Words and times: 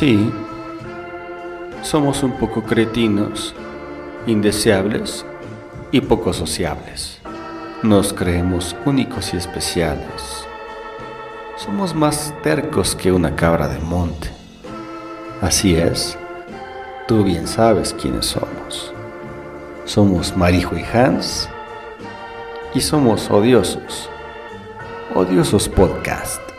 Sí, 0.00 0.32
somos 1.82 2.22
un 2.22 2.32
poco 2.38 2.62
cretinos, 2.62 3.54
indeseables 4.26 5.26
y 5.92 6.00
poco 6.00 6.32
sociables. 6.32 7.18
Nos 7.82 8.14
creemos 8.14 8.74
únicos 8.86 9.34
y 9.34 9.36
especiales. 9.36 10.46
Somos 11.58 11.94
más 11.94 12.32
tercos 12.42 12.96
que 12.96 13.12
una 13.12 13.36
cabra 13.36 13.68
de 13.68 13.78
monte. 13.80 14.30
Así 15.42 15.76
es, 15.76 16.16
tú 17.06 17.22
bien 17.22 17.46
sabes 17.46 17.92
quiénes 17.92 18.24
somos. 18.24 18.94
Somos 19.84 20.34
Marijo 20.34 20.78
y 20.78 20.82
Hans 20.82 21.46
y 22.72 22.80
somos 22.80 23.30
odiosos. 23.30 24.08
Odiosos 25.14 25.68
Podcast. 25.68 26.49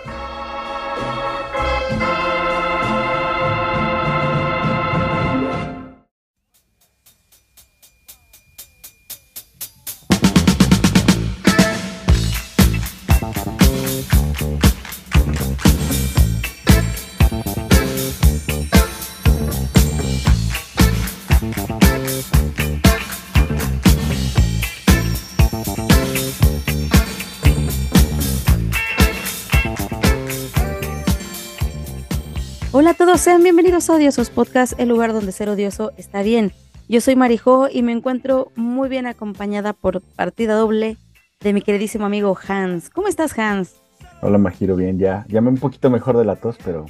A 33.89 33.95
Odiosos 33.95 34.29
Podcast, 34.29 34.79
el 34.79 34.89
lugar 34.89 35.11
donde 35.11 35.31
ser 35.31 35.49
odioso 35.49 35.91
está 35.97 36.21
bien. 36.21 36.51
Yo 36.87 37.01
soy 37.01 37.15
Marijo 37.15 37.67
y 37.67 37.81
me 37.81 37.91
encuentro 37.91 38.51
muy 38.55 38.89
bien 38.89 39.07
acompañada 39.07 39.73
por 39.73 40.01
partida 40.01 40.53
doble 40.53 40.97
de 41.39 41.51
mi 41.51 41.63
queridísimo 41.63 42.05
amigo 42.05 42.37
Hans. 42.47 42.91
¿Cómo 42.91 43.07
estás, 43.07 43.37
Hans? 43.39 43.81
Hola, 44.21 44.37
Majiro, 44.37 44.75
bien, 44.75 44.99
ya. 44.99 45.25
Ya 45.29 45.41
me 45.41 45.49
un 45.49 45.57
poquito 45.57 45.89
mejor 45.89 46.15
de 46.17 46.25
la 46.25 46.35
tos, 46.35 46.57
pero 46.63 46.85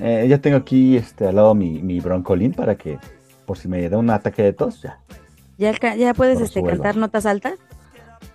eh, 0.00 0.26
ya 0.28 0.38
tengo 0.38 0.56
aquí 0.56 0.96
este, 0.96 1.28
al 1.28 1.36
lado 1.36 1.54
mi, 1.54 1.80
mi 1.80 2.00
broncolín 2.00 2.54
para 2.54 2.74
que, 2.74 2.98
por 3.46 3.56
si 3.56 3.68
me 3.68 3.88
da 3.88 3.96
un 3.96 4.10
ataque 4.10 4.42
de 4.42 4.52
tos, 4.52 4.82
ya. 4.82 4.98
¿Ya, 5.58 5.72
ya 5.94 6.12
puedes 6.12 6.40
este, 6.40 6.64
cantar 6.64 6.96
notas 6.96 7.24
altas? 7.24 7.54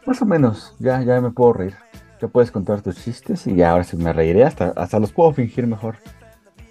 Más 0.06 0.22
o 0.22 0.26
menos, 0.26 0.76
ya, 0.80 1.02
ya 1.02 1.20
me 1.20 1.32
puedo 1.32 1.52
reír. 1.52 1.74
Ya 2.22 2.30
puedes 2.30 2.52
contar 2.52 2.82
tus 2.82 3.04
chistes 3.04 3.46
y 3.48 3.56
ya 3.56 3.72
ahora 3.72 3.84
sí 3.84 3.98
me 3.98 4.14
reiré, 4.14 4.46
hasta, 4.46 4.70
hasta 4.78 4.98
los 4.98 5.12
puedo 5.12 5.34
fingir 5.34 5.68
mejor. 5.68 5.98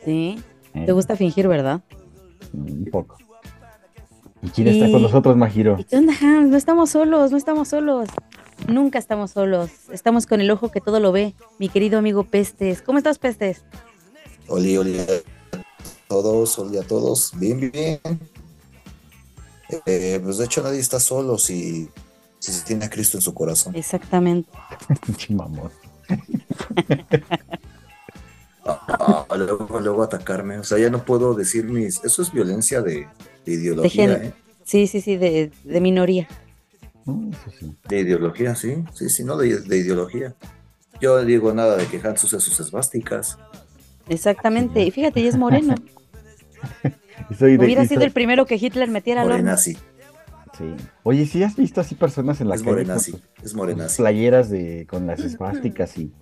Sí. 0.02 0.42
Te 0.74 0.92
gusta 0.92 1.16
fingir, 1.16 1.48
¿verdad? 1.48 1.82
Un 2.52 2.88
poco. 2.90 3.16
¿Y 4.42 4.48
quién 4.48 4.68
está 4.68 4.90
con 4.90 5.00
nosotros, 5.02 5.36
Majiro? 5.36 5.78
No 5.90 6.56
estamos 6.56 6.90
solos, 6.90 7.30
no 7.30 7.36
estamos 7.36 7.68
solos. 7.68 8.08
Nunca 8.68 8.98
estamos 8.98 9.30
solos. 9.30 9.70
Estamos 9.90 10.26
con 10.26 10.40
el 10.40 10.50
ojo 10.50 10.70
que 10.70 10.80
todo 10.80 11.00
lo 11.00 11.12
ve, 11.12 11.34
mi 11.58 11.68
querido 11.68 11.98
amigo 11.98 12.24
Pestes. 12.24 12.82
¿Cómo 12.82 12.98
estás, 12.98 13.18
Pestes? 13.18 13.64
Oli, 14.48 14.76
oli 14.76 14.98
a 14.98 15.06
todos, 16.08 16.58
oli 16.58 16.76
a 16.76 16.82
todos, 16.82 17.32
bien, 17.36 17.60
bien. 17.60 18.00
Eh, 19.86 20.20
pues 20.22 20.38
de 20.38 20.44
hecho 20.44 20.62
nadie 20.62 20.80
está 20.80 21.00
solo 21.00 21.38
si, 21.38 21.88
si 22.38 22.52
se 22.52 22.64
tiene 22.64 22.84
a 22.84 22.90
Cristo 22.90 23.16
en 23.16 23.22
su 23.22 23.32
corazón. 23.32 23.74
Exactamente. 23.74 24.50
Chimamón. 25.16 25.70
Luego, 29.36 29.80
luego 29.80 30.02
atacarme, 30.02 30.58
o 30.58 30.64
sea, 30.64 30.78
ya 30.78 30.90
no 30.90 31.04
puedo 31.04 31.34
decir 31.34 31.64
mis... 31.64 32.02
Eso 32.04 32.22
es 32.22 32.32
violencia 32.32 32.80
de, 32.80 33.06
de 33.44 33.52
ideología, 33.52 34.06
Dejen- 34.06 34.24
¿eh? 34.26 34.32
Sí, 34.64 34.86
sí, 34.86 35.00
sí, 35.00 35.16
de, 35.16 35.50
de 35.64 35.80
minoría. 35.80 36.26
Sí. 37.60 37.76
De 37.88 37.98
ideología, 38.00 38.54
sí, 38.54 38.82
sí, 38.94 39.08
sí, 39.10 39.24
no 39.24 39.36
de, 39.36 39.60
de 39.60 39.76
ideología. 39.76 40.34
Yo 41.00 41.18
no 41.18 41.24
digo 41.24 41.52
nada 41.52 41.76
de 41.76 41.86
que 41.86 42.00
Hans 42.06 42.24
use 42.24 42.40
sus 42.40 42.58
esvásticas. 42.60 43.38
Exactamente. 44.08 44.82
Y 44.82 44.90
fíjate, 44.90 45.22
ya 45.22 45.28
es 45.28 45.36
moreno. 45.36 45.74
Y 47.30 47.34
soy 47.36 47.56
de- 47.56 47.64
Hubiera 47.64 47.84
y 47.84 47.86
sido 47.88 48.00
soy- 48.00 48.06
el 48.08 48.12
primero 48.12 48.44
que 48.44 48.56
Hitler 48.56 48.88
metiera 48.88 49.22
al 49.22 49.30
horno. 49.30 49.56
Sí. 49.56 49.76
Oye, 51.04 51.26
¿sí 51.26 51.42
has 51.42 51.56
visto 51.56 51.80
así 51.80 51.94
personas 51.94 52.40
en 52.40 52.48
la 52.48 52.54
es 52.56 52.62
calle 52.62 52.70
con 52.76 52.82
morenazi, 52.86 53.14
es 53.42 53.54
morenazi. 53.54 53.96
playeras 54.02 54.50
de, 54.50 54.86
con 54.88 55.06
las 55.06 55.20
esvásticas 55.20 55.96
y 55.98 56.12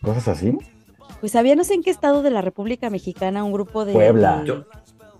cosas 0.00 0.28
así? 0.28 0.56
Pues 1.20 1.36
había 1.36 1.54
no 1.54 1.64
sé 1.64 1.74
en 1.74 1.82
qué 1.82 1.90
estado 1.90 2.22
de 2.22 2.30
la 2.30 2.42
República 2.42 2.90
Mexicana 2.90 3.44
un 3.44 3.52
grupo 3.52 3.84
de, 3.84 3.92
Puebla. 3.92 4.44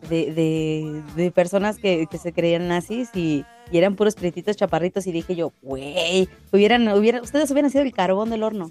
de, 0.09 1.03
de, 1.17 1.31
personas 1.31 1.79
que, 1.79 2.07
que 2.11 2.19
se 2.19 2.33
creían 2.33 2.69
nazis 2.69 3.11
y, 3.15 3.45
y 3.71 3.79
eran 3.79 3.95
puros 3.95 4.15
pretitos 4.15 4.57
chaparritos 4.57 5.07
y 5.07 5.13
dije 5.13 5.37
yo, 5.37 5.53
güey, 5.63 6.29
hubieran, 6.53 6.89
hubieran, 6.89 7.23
ustedes 7.23 7.51
hubieran 7.51 7.71
sido 7.71 7.85
el 7.85 7.93
carbón 7.93 8.31
del 8.31 8.43
horno, 8.43 8.71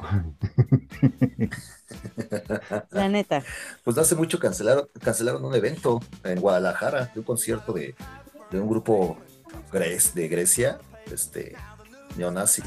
la 2.90 3.08
neta. 3.08 3.42
Pues 3.84 3.96
no 3.96 4.02
hace 4.02 4.14
mucho 4.14 4.38
cancelaron, 4.38 4.88
cancelaron 5.02 5.44
un 5.44 5.54
evento 5.54 6.00
en 6.24 6.40
Guadalajara, 6.40 7.10
de 7.12 7.20
un 7.20 7.26
concierto 7.26 7.72
de, 7.72 7.94
de 8.50 8.60
un 8.60 8.68
grupo 8.68 9.18
de 9.72 10.28
Grecia, 10.28 10.78
este, 11.10 11.56
neonazi. 12.16 12.62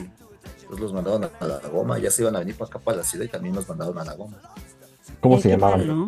Entonces 0.66 0.82
los 0.82 0.94
mandaron 0.94 1.26
a 1.40 1.46
la 1.48 1.60
goma, 1.70 2.00
ya 2.00 2.12
se 2.12 2.24
iban 2.24 2.36
a 2.36 2.40
venir 2.40 2.58
para 2.58 2.70
acá 2.70 2.80
para 2.80 2.98
la 2.98 3.04
ciudad 3.04 3.26
y 3.26 3.30
también 3.30 3.56
los 3.56 3.68
mandaron 3.70 3.98
a 4.00 4.06
la 4.06 4.16
goma. 4.16 4.42
¿Cómo 5.22 5.38
Eh, 5.38 5.40
se 5.40 5.50
llamaban? 5.50 5.80
mal, 5.80 5.88
¿no? 5.88 6.08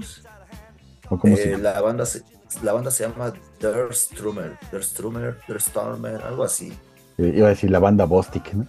¿O 1.09 1.19
cómo 1.19 1.37
se 1.37 1.49
Eh, 1.49 1.51
llama? 1.51 1.63
la, 1.63 1.81
banda 1.81 2.05
se, 2.05 2.23
la 2.61 2.73
banda 2.73 2.91
se 2.91 3.03
llama 3.07 3.33
Der 3.59 3.93
Strummer, 3.93 4.59
Der 4.71 4.83
Strummer, 4.83 5.43
Der 5.47 5.61
Stormer, 5.61 6.21
algo 6.23 6.43
así. 6.43 6.81
Iba 7.17 7.47
a 7.47 7.49
decir 7.51 7.71
la 7.71 7.79
banda 7.79 8.05
Bostic, 8.05 8.53
¿no? 8.53 8.67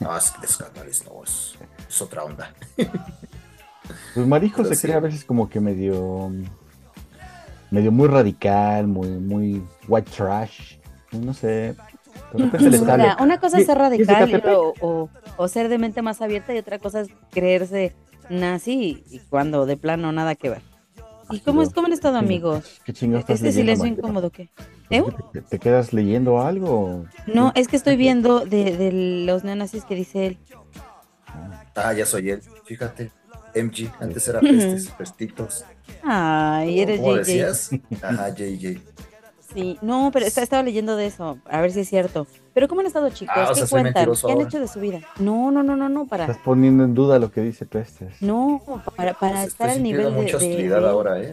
No, 0.00 0.16
es, 0.16 0.32
es 0.42 0.56
carnales, 0.56 1.04
no, 1.06 1.24
es, 1.24 1.54
es 1.88 2.02
otra 2.02 2.24
onda. 2.24 2.54
Pues 4.14 4.26
Marijo 4.26 4.64
Pero 4.64 4.68
se 4.68 4.76
sí. 4.76 4.82
cree 4.82 4.94
a 4.96 5.00
veces 5.00 5.24
como 5.24 5.48
que 5.48 5.60
medio. 5.60 6.30
medio 7.70 7.92
muy 7.92 8.08
radical, 8.08 8.86
muy, 8.86 9.08
muy 9.08 9.62
white 9.86 10.10
trash. 10.10 10.76
No 11.12 11.32
sé. 11.34 11.74
De 12.32 12.44
repente 12.44 12.70
le 12.70 12.78
Mira, 12.80 12.96
sale. 13.14 13.22
una 13.24 13.38
cosa 13.40 13.58
es 13.58 13.66
ser 13.66 13.78
¿Y- 13.78 13.96
y 13.98 14.02
es 14.02 14.06
de 14.06 14.14
radical 14.14 14.54
o, 14.54 14.74
o- 14.80 15.10
o 15.36 15.48
ser 15.48 15.68
de 15.68 15.78
mente 15.78 16.02
más 16.02 16.20
abierta 16.20 16.54
y 16.54 16.58
otra 16.58 16.78
cosa 16.78 17.00
es 17.00 17.08
creerse 17.30 17.94
nazi 18.28 19.02
y, 19.10 19.18
cuando 19.30 19.64
de 19.66 19.76
plano 19.76 20.12
nada 20.12 20.34
que 20.34 20.50
ver. 20.50 20.62
¿Y 21.30 21.40
cómo, 21.40 21.60
es, 21.62 21.70
cómo 21.74 21.86
han 21.86 21.92
estado 21.92 22.16
amigos? 22.16 22.80
¿Qué 22.84 22.92
chingados 22.94 23.20
estás 23.22 23.36
Este 23.42 23.48
leyendo, 23.48 23.82
silencio 23.82 23.98
incómodo, 23.98 24.30
¿qué? 24.30 24.48
¿Eh? 24.90 25.02
¿Te, 25.32 25.42
te 25.42 25.58
quedas 25.58 25.92
leyendo 25.92 26.40
algo? 26.40 27.04
No, 27.26 27.52
es 27.54 27.68
que 27.68 27.76
estoy 27.76 27.96
viendo 27.96 28.40
de, 28.46 28.76
de 28.76 28.92
los 29.26 29.44
neonazis 29.44 29.84
que 29.84 29.94
dice 29.94 30.26
él. 30.26 30.38
Ah, 31.74 31.92
ya 31.92 32.06
soy 32.06 32.30
él, 32.30 32.42
fíjate. 32.64 33.10
MG, 33.54 33.90
antes 34.00 34.26
era 34.28 34.40
pestes, 34.40 34.88
pestitos. 34.90 35.64
Ay, 36.02 36.80
eres 36.80 37.00
¿Cómo 37.00 37.12
JJ. 37.12 37.18
decías? 37.18 37.70
Ajá, 38.02 38.28
JJ. 38.30 38.80
Sí, 39.54 39.78
no, 39.80 40.10
pero 40.12 40.26
está- 40.26 40.42
estaba 40.42 40.62
leyendo 40.62 40.94
de 40.96 41.06
eso, 41.06 41.38
a 41.50 41.60
ver 41.62 41.72
si 41.72 41.80
es 41.80 41.88
cierto. 41.88 42.26
Pero 42.52 42.68
¿cómo 42.68 42.80
han 42.82 42.86
estado 42.86 43.08
chicos? 43.10 43.34
Ah, 43.36 43.48
o 43.50 43.54
¿Qué 43.54 43.60
sea, 43.60 43.68
cuentan? 43.68 44.10
¿Qué 44.26 44.32
han 44.32 44.40
hecho 44.42 44.60
de 44.60 44.68
su 44.68 44.78
vida? 44.80 45.00
No, 45.18 45.50
no, 45.50 45.62
no, 45.62 45.74
no, 45.74 45.88
no, 45.88 46.06
para, 46.06 46.24
Estás 46.24 46.38
poniendo 46.44 46.84
en 46.84 46.92
duda 46.94 47.18
lo 47.18 47.30
que 47.32 47.40
dice 47.40 47.64
Pestes. 47.64 48.20
no, 48.20 48.60
para, 48.94 49.14
para 49.14 49.36
Pues 49.36 49.46
estar 49.48 49.70
al 49.70 49.82
nivel 49.82 50.02
sintiendo 50.02 50.18
de, 50.20 50.24
mucha 50.26 50.36
hostilidad 50.36 50.80
de- 50.82 50.88
ahora, 50.88 51.20
¿eh? 51.22 51.32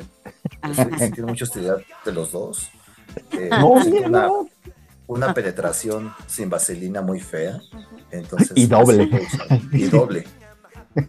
Estoy 0.63 0.99
sintiendo 0.99 1.27
mucha 1.27 1.43
hostilidad 1.45 1.77
de 2.05 2.11
los 2.11 2.31
dos. 2.31 2.69
Eh, 3.31 3.47
No, 3.49 3.69
una, 3.69 4.07
no. 4.27 4.47
una 5.07 5.33
penetración 5.33 6.13
sin 6.27 6.49
vaselina 6.49 7.01
muy 7.01 7.19
fea. 7.21 7.61
Entonces, 8.11 8.51
Y 8.55 8.65
doble. 8.67 9.09
Y 9.71 9.83
doble. 9.85 10.25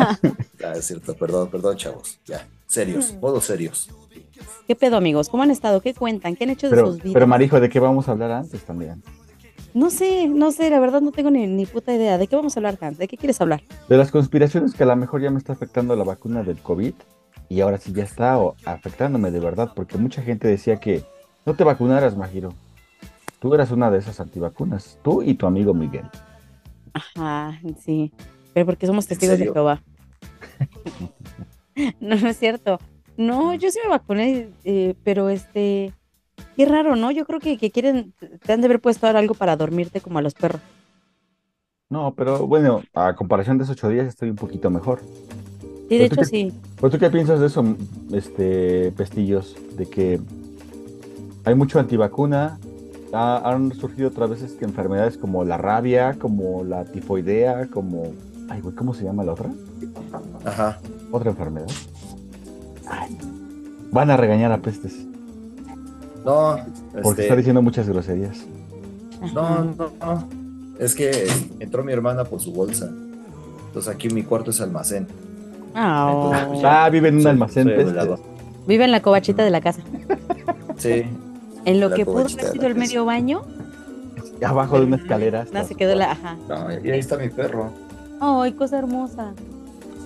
es 0.80 0.86
cierto, 0.86 1.14
perdón, 1.16 1.48
perdón, 1.50 1.76
chavos. 1.76 2.18
Ya, 2.26 2.46
serios, 2.66 3.14
modos 3.20 3.44
serios. 3.44 3.88
¿Qué 4.66 4.74
pedo, 4.76 4.96
amigos? 4.96 5.28
¿Cómo 5.28 5.42
han 5.42 5.50
estado? 5.50 5.80
¿Qué 5.80 5.94
cuentan? 5.94 6.36
¿Qué 6.36 6.44
han 6.44 6.50
hecho 6.50 6.68
de 6.68 6.76
Pero, 6.76 6.86
sus 6.88 6.96
vidas? 6.98 7.12
pero 7.14 7.26
Marijo, 7.26 7.60
¿de 7.60 7.68
qué 7.68 7.80
vamos 7.80 8.08
a 8.08 8.12
hablar 8.12 8.30
antes 8.32 8.62
también? 8.64 9.02
No 9.72 9.90
sé, 9.90 10.26
no 10.28 10.50
sé, 10.50 10.68
la 10.70 10.80
verdad 10.80 11.00
no 11.00 11.12
tengo 11.12 11.30
ni, 11.30 11.46
ni 11.46 11.64
puta 11.66 11.94
idea. 11.94 12.18
¿De 12.18 12.26
qué 12.26 12.34
vamos 12.36 12.56
a 12.56 12.60
hablar, 12.60 12.76
Hans? 12.80 12.98
¿De 12.98 13.06
qué 13.06 13.16
quieres 13.16 13.40
hablar? 13.40 13.62
De 13.88 13.96
las 13.96 14.10
conspiraciones 14.10 14.74
que 14.74 14.82
a 14.82 14.86
lo 14.86 14.96
mejor 14.96 15.22
ya 15.22 15.30
me 15.30 15.38
está 15.38 15.52
afectando 15.52 15.94
la 15.94 16.02
vacuna 16.04 16.42
del 16.42 16.58
COVID 16.58 16.94
y 17.48 17.60
ahora 17.60 17.78
sí 17.78 17.92
ya 17.92 18.02
está 18.02 18.38
o- 18.38 18.56
afectándome 18.64 19.30
de 19.30 19.38
verdad, 19.40 19.72
porque 19.74 19.96
mucha 19.98 20.22
gente 20.22 20.48
decía 20.48 20.76
que 20.80 21.04
no 21.46 21.54
te 21.54 21.62
vacunaras, 21.64 22.16
Majiro. 22.16 22.52
Tú 23.40 23.54
eras 23.54 23.70
una 23.70 23.90
de 23.90 23.98
esas 23.98 24.18
antivacunas, 24.20 24.98
tú 25.02 25.22
y 25.22 25.34
tu 25.34 25.46
amigo 25.46 25.72
Miguel. 25.72 26.04
Ajá, 26.92 27.60
sí. 27.84 28.12
Pero 28.52 28.66
porque 28.66 28.86
somos 28.86 29.06
testigos 29.06 29.38
de? 29.38 29.44
Jehová. 29.52 29.82
no, 32.00 32.16
no 32.16 32.28
es 32.28 32.38
cierto. 32.38 32.78
No, 33.16 33.54
yo 33.54 33.70
sí 33.70 33.78
me 33.84 33.90
vacuné, 33.90 34.48
eh, 34.64 34.94
pero 35.04 35.28
este, 35.28 35.92
qué 36.56 36.64
raro, 36.66 36.96
¿no? 36.96 37.10
Yo 37.10 37.26
creo 37.26 37.40
que, 37.40 37.58
que 37.58 37.70
quieren, 37.70 38.12
te 38.44 38.52
han 38.52 38.60
de 38.60 38.66
haber 38.66 38.80
puesto 38.80 39.06
ahora 39.06 39.18
algo 39.18 39.34
para 39.34 39.56
dormirte 39.56 40.00
como 40.00 40.18
a 40.18 40.22
los 40.22 40.34
perros. 40.34 40.60
No, 41.90 42.14
pero 42.14 42.46
bueno, 42.46 42.82
a 42.94 43.14
comparación 43.16 43.58
de 43.58 43.64
esos 43.64 43.76
ocho 43.76 43.88
días 43.88 44.06
estoy 44.06 44.30
un 44.30 44.36
poquito 44.36 44.70
mejor. 44.70 45.00
Sí, 45.88 45.98
de 45.98 46.08
¿Pero 46.08 46.08
tú 46.08 46.14
hecho 46.14 46.16
qué- 46.20 46.24
sí. 46.24 46.52
¿Pues 46.80 46.92
tú 46.92 46.98
qué 46.98 47.10
piensas 47.10 47.40
de 47.40 47.46
eso, 47.46 47.64
este, 48.12 48.92
Pestillos? 48.92 49.56
De 49.76 49.86
que 49.86 50.20
hay 51.44 51.54
mucho 51.54 51.78
antivacuna, 51.80 52.58
ha- 53.12 53.42
han 53.50 53.72
surgido 53.74 54.08
otras 54.08 54.30
veces 54.30 54.52
que 54.52 54.64
enfermedades 54.64 55.18
como 55.18 55.44
la 55.44 55.56
rabia, 55.58 56.14
como 56.18 56.64
la 56.64 56.84
tifoidea, 56.84 57.66
como... 57.66 58.12
Ay, 58.50 58.60
güey, 58.60 58.74
¿cómo 58.74 58.92
se 58.92 59.04
llama 59.04 59.24
la 59.24 59.32
otra? 59.32 59.48
Ajá. 60.44 60.78
Otra 61.12 61.30
enfermedad. 61.30 61.68
Ay, 62.88 63.16
van 63.92 64.10
a 64.10 64.16
regañar 64.16 64.50
a 64.52 64.58
pestes, 64.58 64.94
No, 66.24 66.56
porque 66.92 67.08
este, 67.10 67.22
está 67.22 67.36
diciendo 67.36 67.62
muchas 67.62 67.88
groserías. 67.88 68.38
no, 69.34 69.64
no, 69.64 69.90
no. 70.00 70.28
Es 70.78 70.94
que 70.94 71.26
entró 71.60 71.82
mi 71.84 71.92
hermana 71.92 72.24
por 72.24 72.40
su 72.40 72.52
bolsa. 72.52 72.90
Entonces 73.68 73.94
aquí 73.94 74.08
mi 74.08 74.22
cuarto 74.24 74.50
es 74.50 74.60
almacén. 74.60 75.06
Entonces, 75.74 76.46
pues, 76.48 76.60
ya. 76.62 76.84
Ah, 76.84 76.90
vive 76.90 77.08
en 77.08 77.16
un 77.16 77.22
Soy- 77.22 77.30
almacén 77.30 77.64
soy 77.68 77.76
pestes. 77.76 78.18
Vive 78.66 78.84
en 78.84 78.90
la 78.90 79.00
covachita 79.02 79.44
de 79.44 79.50
la 79.50 79.60
casa. 79.60 79.80
Sí. 80.78 81.04
En 81.64 81.80
lo 81.80 81.90
La 81.90 81.96
que 81.96 82.04
pudo 82.04 82.20
haber 82.20 82.30
sido 82.30 82.66
el 82.66 82.74
medio 82.74 83.04
baño. 83.04 83.42
Abajo 84.44 84.80
de 84.80 84.86
una 84.86 84.96
escalera. 84.96 85.46
No, 85.52 85.64
se 85.64 85.74
quedó 85.74 85.94
la. 85.94 86.12
Ajá. 86.12 86.36
No, 86.48 86.72
y 86.82 86.90
ahí 86.90 86.98
está 86.98 87.16
mi 87.18 87.28
perro. 87.28 87.70
Ay, 88.20 88.52
cosa 88.52 88.78
hermosa. 88.78 89.32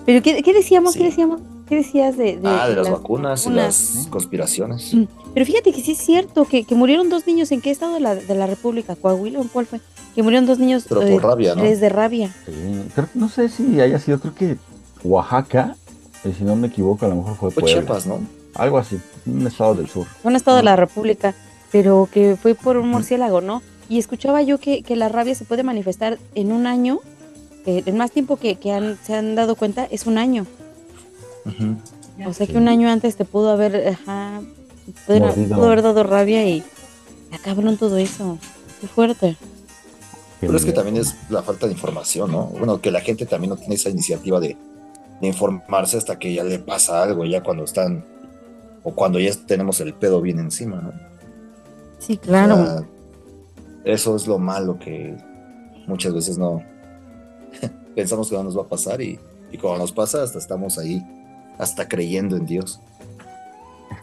Pero, 0.05 0.21
¿qué, 0.23 0.41
qué 0.41 0.53
decíamos? 0.53 0.95
¿Qué 0.95 1.03
decíamos? 1.03 1.41
¿Qué 1.67 1.75
decías 1.77 2.15
de, 2.15 2.37
de- 2.37 2.47
ah, 2.47 2.67
de 2.69 2.75
las 2.75 2.85
las 2.87 2.91
vacunas 2.91 3.45
y 3.47 3.49
las 3.49 4.07
conspiraciones. 4.11 4.93
Mm. 4.93 5.03
Pero 5.33 5.45
fíjate 5.47 5.71
que 5.73 5.81
sí 5.81 5.93
es 5.93 5.97
cierto 5.97 6.45
que, 6.45 6.63
que 6.63 6.75
murieron 6.75 7.09
dos 7.09 7.25
niños. 7.27 7.51
¿En 7.51 7.59
qué 7.61 7.71
estado 7.71 7.95
de 7.95 7.99
la, 7.99 8.13
de 8.15 8.35
la 8.35 8.45
República? 8.47 8.95
¿Coahuila 8.95 9.39
o 9.39 9.41
en 9.41 9.47
cuál 9.47 9.65
fue? 9.65 9.79
Que 10.13 10.21
murieron 10.23 10.45
dos 10.45 10.59
niños 10.59 10.85
Pero 10.87 11.01
eh, 11.01 11.19
rabia, 11.19 11.55
¿no? 11.55 11.61
tres 11.61 11.79
de 11.81 11.89
rabia. 11.89 12.33
Sí, 12.45 12.51
creo- 12.93 13.09
no 13.15 13.29
sé 13.29 13.49
si 13.49 13.81
haya 13.81 13.99
sido, 13.99 14.19
creo 14.19 14.35
que 14.35 14.57
Oaxaca, 15.03 15.75
y 16.23 16.31
si 16.33 16.43
no 16.43 16.55
me 16.55 16.67
equivoco, 16.67 17.05
a 17.05 17.09
lo 17.09 17.15
mejor 17.15 17.35
fue 17.35 17.51
Puebla. 17.51 17.71
Chiapas, 17.73 18.05
¿no? 18.07 18.19
Algo 18.53 18.77
así, 18.77 18.97
un 19.25 19.45
estado 19.45 19.75
del 19.75 19.89
sur. 19.89 20.05
Un 20.23 20.35
estado 20.35 20.57
de 20.57 20.63
la 20.63 20.75
República, 20.75 21.33
pero 21.71 22.07
que 22.11 22.37
fue 22.41 22.55
por 22.55 22.77
un 22.77 22.89
murciélago, 22.89 23.41
¿no? 23.41 23.61
Y 23.89 23.99
escuchaba 23.99 24.41
yo 24.41 24.59
que, 24.59 24.81
que 24.83 24.95
la 24.95 25.09
rabia 25.09 25.35
se 25.35 25.45
puede 25.45 25.63
manifestar 25.63 26.17
en 26.35 26.51
un 26.53 26.65
año. 26.67 26.99
El 27.65 27.93
más 27.95 28.11
tiempo 28.11 28.37
que, 28.37 28.55
que 28.55 28.71
han, 28.71 28.97
se 29.03 29.15
han 29.15 29.35
dado 29.35 29.55
cuenta 29.55 29.85
es 29.89 30.05
un 30.05 30.17
año. 30.17 30.45
O 32.25 32.33
sea 32.33 32.45
Sí. 32.45 32.53
que 32.53 32.57
un 32.57 32.67
año 32.67 32.89
antes 32.89 33.15
te 33.15 33.25
pudo 33.25 33.49
haber, 33.51 33.87
ajá, 33.89 34.41
pudo, 35.05 35.65
haber 35.65 35.81
dado 35.81 36.03
rabia 36.03 36.47
y 36.47 36.63
acabaron 37.31 37.77
todo 37.77 37.97
eso. 37.97 38.37
Qué 38.81 38.87
fuerte. 38.87 39.35
Pero 40.39 40.55
es 40.57 40.65
que 40.65 40.71
también 40.73 40.97
es 40.97 41.15
la 41.29 41.41
falta 41.43 41.65
de 41.65 41.73
información, 41.73 42.31
¿no? 42.31 42.45
Bueno, 42.47 42.81
que 42.81 42.91
la 42.91 43.01
gente 43.01 43.25
también 43.25 43.49
no 43.49 43.57
tiene 43.57 43.75
esa 43.75 43.89
iniciativa 43.89 44.39
de, 44.39 44.57
de 45.21 45.27
informarse 45.27 45.97
hasta 45.97 46.19
que 46.19 46.33
ya 46.33 46.43
le 46.43 46.59
pasa 46.59 47.01
algo, 47.03 47.25
ya 47.25 47.41
cuando 47.41 47.63
están, 47.63 48.05
o 48.83 48.93
cuando 48.93 49.19
ya 49.19 49.31
tenemos 49.47 49.79
el 49.81 49.93
pedo 49.93 50.21
bien 50.21 50.39
encima, 50.39 50.81
¿no? 50.81 50.93
Sí, 51.99 52.13
O 52.15 52.19
claro. 52.21 52.55
sea, 52.65 52.83
eso 53.85 54.15
es 54.15 54.27
lo 54.27 54.37
malo 54.39 54.77
que 54.77 55.15
muchas 55.87 56.13
veces 56.13 56.37
no 56.37 56.61
pensamos 57.95 58.29
que 58.29 58.35
no 58.35 58.43
nos 58.43 58.57
va 58.57 58.63
a 58.63 58.67
pasar 58.67 59.01
y, 59.01 59.19
y 59.51 59.57
cuando 59.57 59.79
nos 59.79 59.91
pasa 59.91 60.23
hasta 60.23 60.37
estamos 60.39 60.77
ahí, 60.77 61.03
hasta 61.57 61.87
creyendo 61.87 62.37
en 62.37 62.45
Dios. 62.45 62.81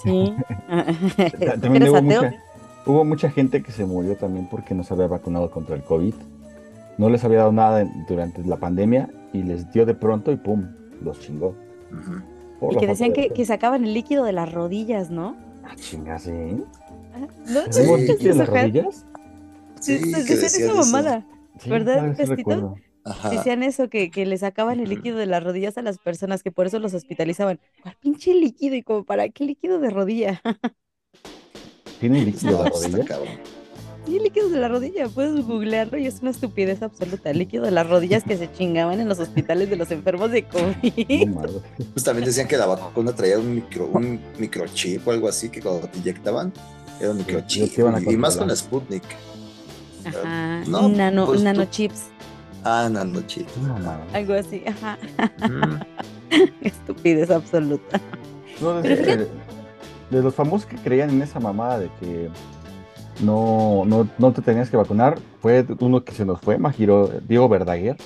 sí. 0.02 0.34
¿Tú 1.38 1.44
También 1.60 1.76
eres 1.76 1.90
hubo 1.90 1.98
ateo? 1.98 2.22
mucha, 2.22 2.42
hubo 2.86 3.04
mucha 3.04 3.30
gente 3.30 3.62
que 3.62 3.72
se 3.72 3.84
murió 3.84 4.16
también 4.16 4.48
porque 4.50 4.74
no 4.74 4.84
se 4.84 4.94
había 4.94 5.06
vacunado 5.06 5.50
contra 5.50 5.76
el 5.76 5.82
COVID. 5.82 6.14
No 6.98 7.08
les 7.08 7.24
había 7.24 7.38
dado 7.38 7.52
nada 7.52 7.88
durante 8.08 8.44
la 8.44 8.56
pandemia 8.56 9.08
y 9.32 9.42
les 9.42 9.70
dio 9.72 9.86
de 9.86 9.94
pronto 9.94 10.30
y 10.30 10.36
pum, 10.36 10.68
los 11.02 11.20
chingó. 11.20 11.54
Y 12.70 12.76
que 12.76 12.86
decían 12.86 13.12
de 13.12 13.28
que, 13.28 13.30
que 13.30 13.44
sacaban 13.44 13.84
el 13.84 13.94
líquido 13.94 14.24
de 14.24 14.32
las 14.32 14.52
rodillas, 14.52 15.10
¿no? 15.10 15.36
Ah, 15.64 15.74
chinga, 15.74 16.18
¿sí? 16.18 16.30
¿No, 16.30 17.66
¿no 17.66 17.72
Sí, 17.72 17.82
¿Hubo 17.82 17.96
escuchaste 17.96 18.12
líquido 18.12 18.32
en 18.32 18.38
las 18.38 18.48
rodillas? 18.48 19.06
Sí, 19.80 19.98
Sí, 19.98 20.36
sí, 20.48 20.62
esa 20.62 20.74
mamada. 20.74 21.26
Sí, 21.58 21.70
¿Verdad, 21.70 22.14
sí 22.16 22.24
Pestito? 22.24 22.76
Decían 23.30 23.62
eso, 23.62 23.88
que, 23.88 24.10
que 24.10 24.26
le 24.26 24.38
sacaban 24.38 24.78
el 24.80 24.88
líquido 24.88 25.16
de 25.18 25.26
las 25.26 25.42
rodillas 25.42 25.76
a 25.78 25.82
las 25.82 25.98
personas, 25.98 26.42
que 26.42 26.52
por 26.52 26.66
eso 26.66 26.78
los 26.78 26.94
hospitalizaban. 26.94 27.58
¿Cuál 27.82 27.96
pinche 28.00 28.32
líquido? 28.34 28.76
Y 28.76 28.82
como, 28.82 29.04
¿para 29.04 29.28
qué 29.28 29.44
líquido 29.44 29.78
de 29.80 29.90
rodilla? 29.90 30.40
¿Tiene 32.00 32.24
líquido 32.24 32.64
de 32.64 33.04
cabrón. 33.04 33.38
Sí, 34.06 34.18
líquido 34.18 34.48
de 34.48 34.58
la 34.58 34.66
rodilla, 34.66 35.08
puedes 35.08 35.46
googlearlo 35.46 35.96
y 35.96 36.06
es 36.06 36.20
una 36.22 36.32
estupidez 36.32 36.82
absoluta. 36.82 37.32
Líquido 37.32 37.64
de 37.64 37.70
las 37.70 37.88
rodillas 37.88 38.24
que 38.24 38.36
se 38.36 38.50
chingaban 38.52 39.00
en 39.00 39.08
los 39.08 39.20
hospitales 39.20 39.70
de 39.70 39.76
los 39.76 39.92
enfermos 39.92 40.30
de 40.32 40.44
COVID. 40.44 41.28
No. 41.28 41.42
Pues 41.92 42.04
también 42.04 42.26
decían 42.26 42.48
que 42.48 42.56
la 42.56 42.66
vacuna 42.66 43.14
traía 43.14 43.38
un 43.38 43.54
micro, 43.54 43.86
un 43.92 44.20
microchip 44.38 45.06
o 45.06 45.12
algo 45.12 45.28
así, 45.28 45.50
que 45.50 45.60
cuando 45.60 45.86
te 45.88 45.98
inyectaban 45.98 46.52
era 47.00 47.12
un 47.12 47.18
microchip. 47.18 47.72
Y 48.08 48.16
más 48.16 48.36
con 48.36 48.48
la 48.48 48.56
Sputnik. 48.56 49.04
Ajá, 50.04 50.64
No, 50.66 50.88
nano, 50.88 51.26
pues 51.26 51.38
tú- 51.38 51.44
nanochips, 51.44 52.06
Ah, 52.64 52.88
nanochip. 52.90 53.46
No, 53.66 53.74
madre. 53.78 54.04
algo 54.14 54.34
así, 54.34 54.62
ajá. 54.66 54.98
Estupidez 56.60 57.30
absoluta. 57.30 58.00
No, 58.60 58.74
de, 58.74 58.82
Pero 58.82 58.96
de- 58.96 59.04
fíjate- 59.04 59.30
de 60.10 60.22
los 60.22 60.34
famosos 60.34 60.66
que 60.66 60.76
creían 60.76 61.10
en 61.10 61.22
esa 61.22 61.40
mamada 61.40 61.78
de 61.78 61.90
que 62.00 62.28
no, 63.22 63.84
no, 63.86 64.06
no 64.18 64.32
te 64.32 64.42
tenías 64.42 64.68
que 64.70 64.76
vacunar, 64.76 65.18
fue 65.40 65.64
uno 65.80 66.04
que 66.04 66.12
se 66.12 66.24
nos 66.24 66.40
fue, 66.40 66.58
Majiro, 66.58 67.10
Diego 67.26 67.48
Verdaguer. 67.48 67.96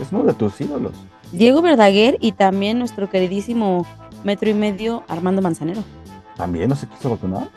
Es 0.00 0.12
uno 0.12 0.24
de 0.24 0.34
tus 0.34 0.60
ídolos. 0.60 0.92
Diego 1.32 1.62
Verdaguer 1.62 2.18
y 2.20 2.32
también 2.32 2.78
nuestro 2.78 3.08
queridísimo 3.08 3.86
metro 4.24 4.50
y 4.50 4.54
medio 4.54 5.04
Armando 5.08 5.40
Manzanero. 5.40 5.82
¿También 6.36 6.68
no 6.68 6.76
se 6.76 6.86
quiso 6.86 7.10
vacunar? 7.10 7.48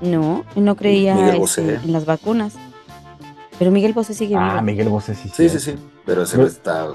No, 0.00 0.44
no 0.56 0.76
creía 0.76 1.34
en 1.34 1.92
las 1.92 2.06
vacunas. 2.06 2.54
Pero 3.60 3.70
Miguel 3.70 3.92
Bosé 3.92 4.14
sigue 4.14 4.34
Ah, 4.36 4.52
vivo. 4.54 4.62
Miguel 4.62 4.88
Bosé 4.88 5.14
sí. 5.14 5.30
Sí, 5.34 5.48
sí, 5.50 5.60
sí. 5.60 5.74
Pero 6.06 6.22
ese 6.22 6.36
Pero- 6.36 6.48
está. 6.48 6.88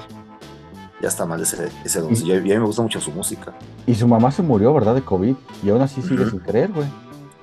Ya 1.02 1.10
está 1.10 1.26
mal 1.26 1.40
ese, 1.42 1.70
ese 1.84 2.00
don. 2.02 2.12
Y 2.16 2.32
a 2.32 2.42
mí 2.42 2.50
me 2.50 2.60
gusta 2.60 2.82
mucho 2.82 3.00
su 3.00 3.12
música. 3.12 3.54
Y 3.86 3.94
su 3.94 4.08
mamá 4.08 4.32
se 4.32 4.42
murió, 4.42 4.74
¿verdad? 4.74 4.96
De 4.96 5.02
COVID. 5.04 5.36
Y 5.64 5.70
aún 5.70 5.82
así 5.82 6.02
sigue 6.02 6.22
Ujú. 6.24 6.32
sin 6.32 6.40
creer, 6.40 6.72
güey. 6.72 6.88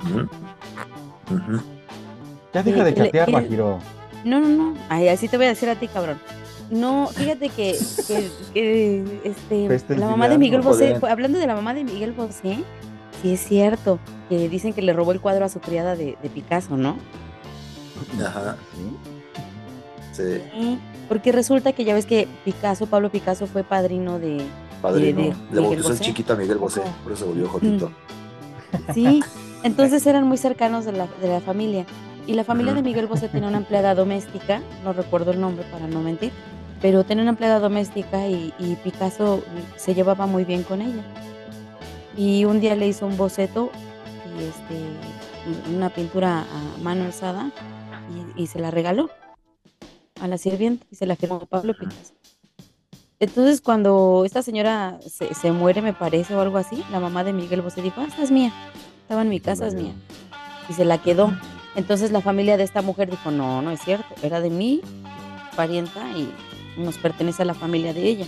Ujú. 0.05 0.21
Ujú. 1.37 1.63
Ya 2.53 2.63
deja 2.65 2.83
de 2.85 2.95
chatear, 2.95 3.31
Majiro. 3.31 3.79
No, 4.25 4.41
no, 4.41 4.49
no. 4.49 4.75
Ay, 4.89 5.07
así 5.09 5.29
te 5.29 5.37
voy 5.37 5.47
a 5.47 5.51
decir 5.51 5.69
a 5.69 5.77
ti, 5.77 5.87
cabrón. 5.87 6.19
No, 6.71 7.07
fíjate 7.09 7.49
que, 7.51 7.77
que, 8.09 8.31
que, 8.55 9.21
este, 9.25 9.69
Peste 9.69 9.97
la 9.97 10.09
mamá 10.09 10.29
de 10.29 10.39
Miguel 10.39 10.63
Bosé, 10.63 10.99
hablando 11.09 11.39
de 11.39 11.47
la 11.47 11.55
mamá 11.55 11.75
de 11.75 11.85
Miguel 11.85 12.13
Bosé, 12.13 12.65
sí 13.21 13.33
es 13.35 13.41
cierto, 13.47 14.01
que 14.29 14.49
dicen 14.49 14.73
que 14.73 14.83
le 14.83 14.93
robó 14.95 15.13
el 15.13 15.21
cuadro 15.21 15.45
a 15.45 15.49
su 15.49 15.61
criada 15.61 15.95
de, 15.95 16.17
de 16.23 16.31
Picasso, 16.31 16.77
¿no? 16.77 16.97
Ajá. 18.25 18.57
Sí. 18.75 19.12
Sí. 20.23 20.43
Sí, 20.53 20.79
porque 21.09 21.33
resulta 21.33 21.73
que 21.73 21.85
ya 21.85 21.95
ves 21.95 22.07
que 22.07 22.27
Picasso, 22.45 22.87
Pablo 22.87 23.11
Picasso 23.11 23.47
fue 23.47 23.65
padrino 23.65 24.19
de... 24.19 24.43
Padrino. 24.81 25.21
de 25.21 25.29
Le 25.29 25.61
Miguel 25.61 25.63
bautizó 25.63 25.93
el 25.93 26.01
chiquito 26.01 26.33
a 26.33 26.37
Miguel 26.37 26.59
Bosé. 26.59 26.81
Ajá. 26.81 26.91
Por 27.03 27.13
eso 27.13 27.27
volvió 27.27 27.49
Jotito. 27.49 27.93
Sí, 28.95 29.23
entonces 29.63 30.07
eran 30.07 30.27
muy 30.27 30.39
cercanos 30.39 30.85
de 30.85 30.93
la, 30.93 31.07
de 31.21 31.29
la 31.29 31.41
familia. 31.41 31.85
Y 32.27 32.35
la 32.35 32.45
familia 32.45 32.73
de. 32.73 32.83
Miguel 32.83 33.07
Bosé 33.07 33.29
tenía 33.29 33.49
una 33.49 33.59
empleada 33.59 33.95
doméstica, 33.95 34.63
no 34.85 34.93
recuerdo 34.93 35.33
el 35.33 35.41
nombre 35.41 35.65
para 35.71 35.87
no 35.87 36.01
mentir, 36.01 36.33
pero 36.81 37.05
tenía 37.05 37.23
una 37.23 37.33
empleada 37.33 37.59
doméstica 37.59 38.27
y, 38.29 38.55
y 38.59 38.77
Picasso 38.77 39.43
se 39.77 39.95
llevaba 39.95 40.27
muy 40.27 40.45
bien 40.45 40.63
con 40.63 40.81
ella. 40.81 41.03
Y 42.17 42.45
un 42.45 42.61
día 42.61 42.75
le 42.77 42.87
hizo 42.87 43.07
un 43.07 43.17
boceto 43.17 43.71
y 44.39 44.45
este, 44.45 45.75
una 45.75 45.91
pintura 45.91 46.41
a 46.41 46.83
mano 46.83 47.05
alzada 47.05 47.51
y, 48.37 48.43
y 48.45 48.47
se 48.47 48.59
la 48.59 48.71
regaló 48.71 49.11
a 50.23 50.29
la 50.29 50.39
sirvienta 50.39 50.87
y 50.91 50.97
se 50.97 51.05
la 51.07 51.17
firmó 51.17 51.41
Pablo 51.47 51.75
Picasso. 51.75 52.15
Entonces 53.21 53.61
cuando 53.61 54.23
esta 54.25 54.43
señora 54.43 54.99
se, 55.07 55.35
se 55.35 55.53
muere, 55.53 55.83
me 55.83 55.93
parece, 55.93 56.35
o 56.35 56.41
algo 56.41 56.59
así, 56.59 56.83
la 56.91 56.99
mamá 57.01 57.25
de 57.25 57.33
Miguel 57.33 57.63
Bosé 57.63 57.83
dijo, 57.83 58.01
ah, 58.01 58.07
esta 58.09 58.23
es 58.23 58.31
mía, 58.31 58.53
estaba 59.03 59.23
en 59.23 59.29
mi 59.29 59.41
casa, 59.41 59.67
es 59.67 59.75
mía. 59.75 59.95
Y 60.69 60.73
se 60.75 60.85
la 60.85 60.99
quedó. 60.99 61.33
Entonces 61.75 62.11
la 62.11 62.21
familia 62.21 62.57
de 62.57 62.65
esta 62.65 62.83
mujer 62.83 63.11
dijo, 63.11 63.31
no, 63.31 63.63
no 63.63 63.71
es 63.71 63.81
cierto, 63.81 64.07
era 64.23 64.41
de 64.41 64.51
mi 64.51 64.81
parienta 65.57 66.01
y 66.17 66.33
nos 66.77 66.99
pertenece 66.99 67.43
a 67.43 67.45
la 67.47 67.55
familia 67.55 67.93
de 67.95 68.03
ella. 68.09 68.27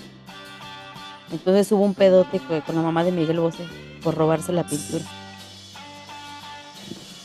Entonces 1.33 1.71
hubo 1.73 1.83
un 1.85 1.95
pedote 1.95 2.39
co- 2.39 2.61
con 2.65 2.77
la 2.77 2.83
mamá 2.83 3.03
de 3.05 3.13
Miguel 3.13 3.41
Bosé 3.41 3.67
por 4.03 4.15
robarse 4.15 4.53
la 4.53 4.65
pintura. 4.65 5.05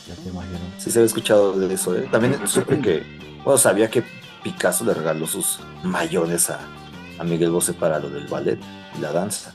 Ya 0.08 0.14
te 0.16 0.28
imagino. 0.28 0.58
Sí 0.78 0.90
se 0.90 0.98
había 0.98 1.06
escuchado 1.06 1.52
de 1.52 1.72
eso, 1.72 1.96
¿eh? 1.96 2.08
También 2.10 2.46
supe 2.48 2.80
que, 2.80 3.02
bueno, 3.44 3.58
sabía 3.58 3.88
que 3.88 4.02
Picasso 4.42 4.84
le 4.84 4.94
regaló 4.94 5.26
sus 5.26 5.60
mayones 5.82 6.50
a, 6.50 6.58
a 7.18 7.24
Miguel 7.24 7.50
Bosé 7.50 7.72
para 7.74 7.98
lo 7.98 8.08
del 8.10 8.26
ballet 8.26 8.58
y 8.96 9.00
la 9.00 9.12
danza. 9.12 9.54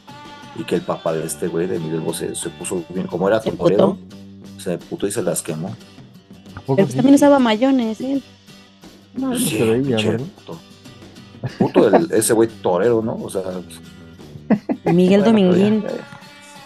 Y 0.58 0.64
que 0.64 0.76
el 0.76 0.82
papá 0.82 1.14
de 1.14 1.26
este 1.26 1.48
güey, 1.48 1.68
de 1.68 1.80
Miguel 1.80 2.00
Bosé, 2.02 2.34
se 2.36 2.50
puso 2.50 2.84
bien, 2.90 3.08
como 3.08 3.28
era 3.28 3.42
emputó. 3.44 3.98
se 4.58 4.78
putó 4.78 5.06
y 5.08 5.12
se 5.12 5.22
las 5.22 5.42
quemó. 5.42 5.70
¿A 6.56 6.62
poco 6.62 6.76
Pero 6.76 6.86
pues 6.86 6.92
sí? 6.92 6.96
también 6.96 7.16
usaba 7.16 7.40
mayones, 7.40 8.00
él. 8.02 8.24
No, 9.16 9.30
no 9.32 9.38
Sí, 9.38 9.58
se 9.58 9.64
veía, 9.66 9.98
puto. 10.18 10.60
Puto 11.60 11.88
el- 11.96 12.12
ese 12.12 12.34
güey 12.34 12.50
torero, 12.62 13.02
¿no? 13.02 13.16
O 13.22 13.30
sea. 13.30 13.42
Miguel 14.86 15.22
bueno, 15.22 15.26
Dominguín. 15.52 15.84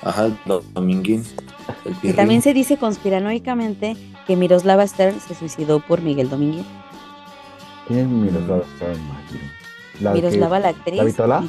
Ajá, 0.04 0.26
el 0.26 0.38
do- 0.46 0.64
Dominguín. 0.74 1.24
El 1.86 2.10
Y 2.12 2.14
también 2.14 2.42
se 2.42 2.54
dice 2.54 2.78
conspiranoicamente 2.78 3.96
que 4.28 4.36
Miroslava 4.36 4.86
Stern 4.88 5.20
se 5.20 5.36
suicidó 5.36 5.80
por 5.80 6.02
Miguel 6.02 6.30
Dominguín. 6.30 6.66
¿Quién 7.90 8.00
es 8.00 8.08
Miroslava? 8.08 8.64
La 10.00 10.12
que- 10.14 10.16
Miroslava, 10.22 10.60
la 10.60 10.68
actriz. 10.70 10.96
¿La 10.96 11.04
Vitola? 11.04 11.44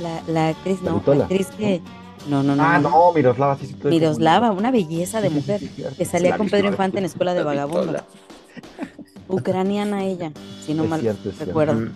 La, 0.00 0.22
la 0.28 0.48
actriz, 0.50 0.80
¿La 0.82 0.90
no, 0.92 0.98
Vitola? 0.98 1.18
la 1.18 1.24
actriz 1.24 1.46
que. 1.58 1.80
No, 2.28 2.42
no, 2.44 2.54
no. 2.54 2.62
Ah, 2.62 2.78
no. 2.78 2.90
no, 2.90 3.12
Miroslava, 3.12 3.56
sí, 3.58 3.66
sí. 3.66 3.76
Miroslava, 3.82 4.52
una 4.52 4.70
belleza 4.70 5.20
de 5.20 5.30
mujer. 5.30 5.60
Que 5.98 6.04
salía 6.04 6.30
La 6.30 6.36
con 6.38 6.48
Pedro. 6.48 6.68
Infante 6.68 6.98
en 6.98 7.06
Escuela 7.06 7.32
de 7.34 7.40
La 7.40 7.44
Vagabundos. 7.46 8.02
Ucraniana 9.28 10.04
ella, 10.04 10.32
si 10.64 10.74
no 10.74 10.84
Es 10.84 10.90
mal 10.90 11.00
cierto, 11.00 11.28
es 11.30 11.34
cierto. 11.36 11.46
recuerdo. 11.46 11.72
Ujú. 11.78 11.88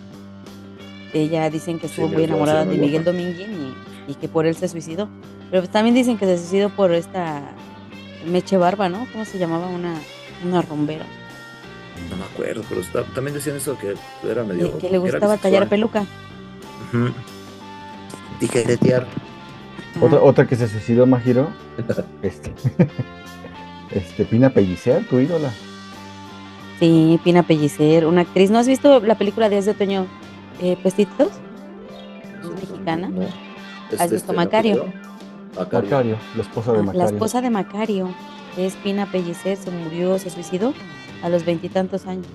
Ella 1.13 1.49
dicen 1.49 1.79
que 1.79 1.87
estuvo 1.87 2.07
Sí, 2.09 2.13
muy 2.13 2.23
enamorada 2.23 2.65
de 2.65 2.75
Miguel. 2.77 3.03
Dominguín 3.03 3.73
y, 4.07 4.11
y 4.11 4.15
que 4.15 4.27
por 4.27 4.45
él 4.45 4.55
se 4.55 4.67
suicidó. 4.67 5.07
Pero 5.51 5.61
pues 5.61 5.71
también 5.71 5.95
dicen 5.95 6.17
que 6.17 6.25
se 6.25 6.37
suicidó 6.37 6.69
por 6.69 6.91
esta 6.91 7.43
Meche 8.25 8.57
Barba, 8.57 8.89
¿no? 8.89 9.05
¿Cómo 9.11 9.23
se 9.25 9.37
llamaba? 9.37 9.67
Una, 9.67 9.95
una 10.43 10.61
rombera. 10.61 11.05
No 12.09 12.17
me 12.17 12.23
acuerdo, 12.23 12.63
pero 12.67 12.81
está- 12.81 13.03
también 13.13 13.33
decían 13.35 13.55
eso 13.55 13.77
que 13.77 13.95
era 14.29 14.43
medio. 14.43 14.77
que 14.77 14.89
le 14.89 14.97
gustaba 14.97 15.37
tallar 15.37 15.67
peluca. 15.69 16.01
Ujú. 16.93 17.09
Tijeretear. 18.39 19.05
Otra, 20.01 20.21
otra 20.21 20.47
que 20.47 20.55
se 20.55 20.67
suicidó, 20.67 21.05
Majiro. 21.05 21.47
Este. 22.21 22.53
este, 23.91 24.25
Pina 24.25 24.49
Pellicer, 24.49 25.05
tu 25.07 25.19
ídola. 25.19 25.51
Sí, 26.79 27.19
Pina 27.23 27.43
Pellicer, 27.43 28.05
una 28.05 28.21
actriz. 28.21 28.51
¿No 28.51 28.59
has 28.59 28.67
visto 28.67 28.99
la 28.99 29.17
película 29.17 29.47
Días 29.47 29.65
de 29.65 29.71
Otoño 29.71 30.07
eh, 30.61 30.77
Pestitos? 30.83 31.29
¿Es 32.43 32.49
mexicana? 32.69 33.07
No. 33.07 33.25
¿Has 33.97 34.11
visto 34.11 34.33
Macario? 34.33 34.85
Macario. 35.55 35.89
Macario, 35.89 36.17
la 36.35 36.41
esposa 36.41 36.73
de 36.73 36.79
Ah, 36.79 36.83
Macario. 36.83 36.99
La 37.01 37.09
esposa 37.09 37.41
de 37.41 37.49
Macario, 37.49 38.09
que 38.55 38.65
es 38.65 38.75
Pina 38.75 39.05
Pellicer, 39.05 39.55
se 39.55 39.71
murió, 39.71 40.19
se 40.19 40.29
suicidó 40.29 40.73
a 41.23 41.29
los 41.29 41.45
veintitantos 41.45 42.05
años. 42.05 42.25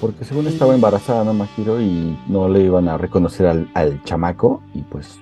Porque 0.00 0.24
según 0.24 0.46
estaba 0.46 0.74
embarazada, 0.74 1.24
¿no, 1.24 1.34
Majiro? 1.34 1.80
Y 1.80 2.16
no 2.26 2.48
le 2.48 2.60
iban 2.60 2.88
a 2.88 2.96
reconocer 2.96 3.46
al, 3.46 3.70
al 3.74 4.02
chamaco. 4.04 4.62
Y 4.74 4.80
pues 4.82 5.18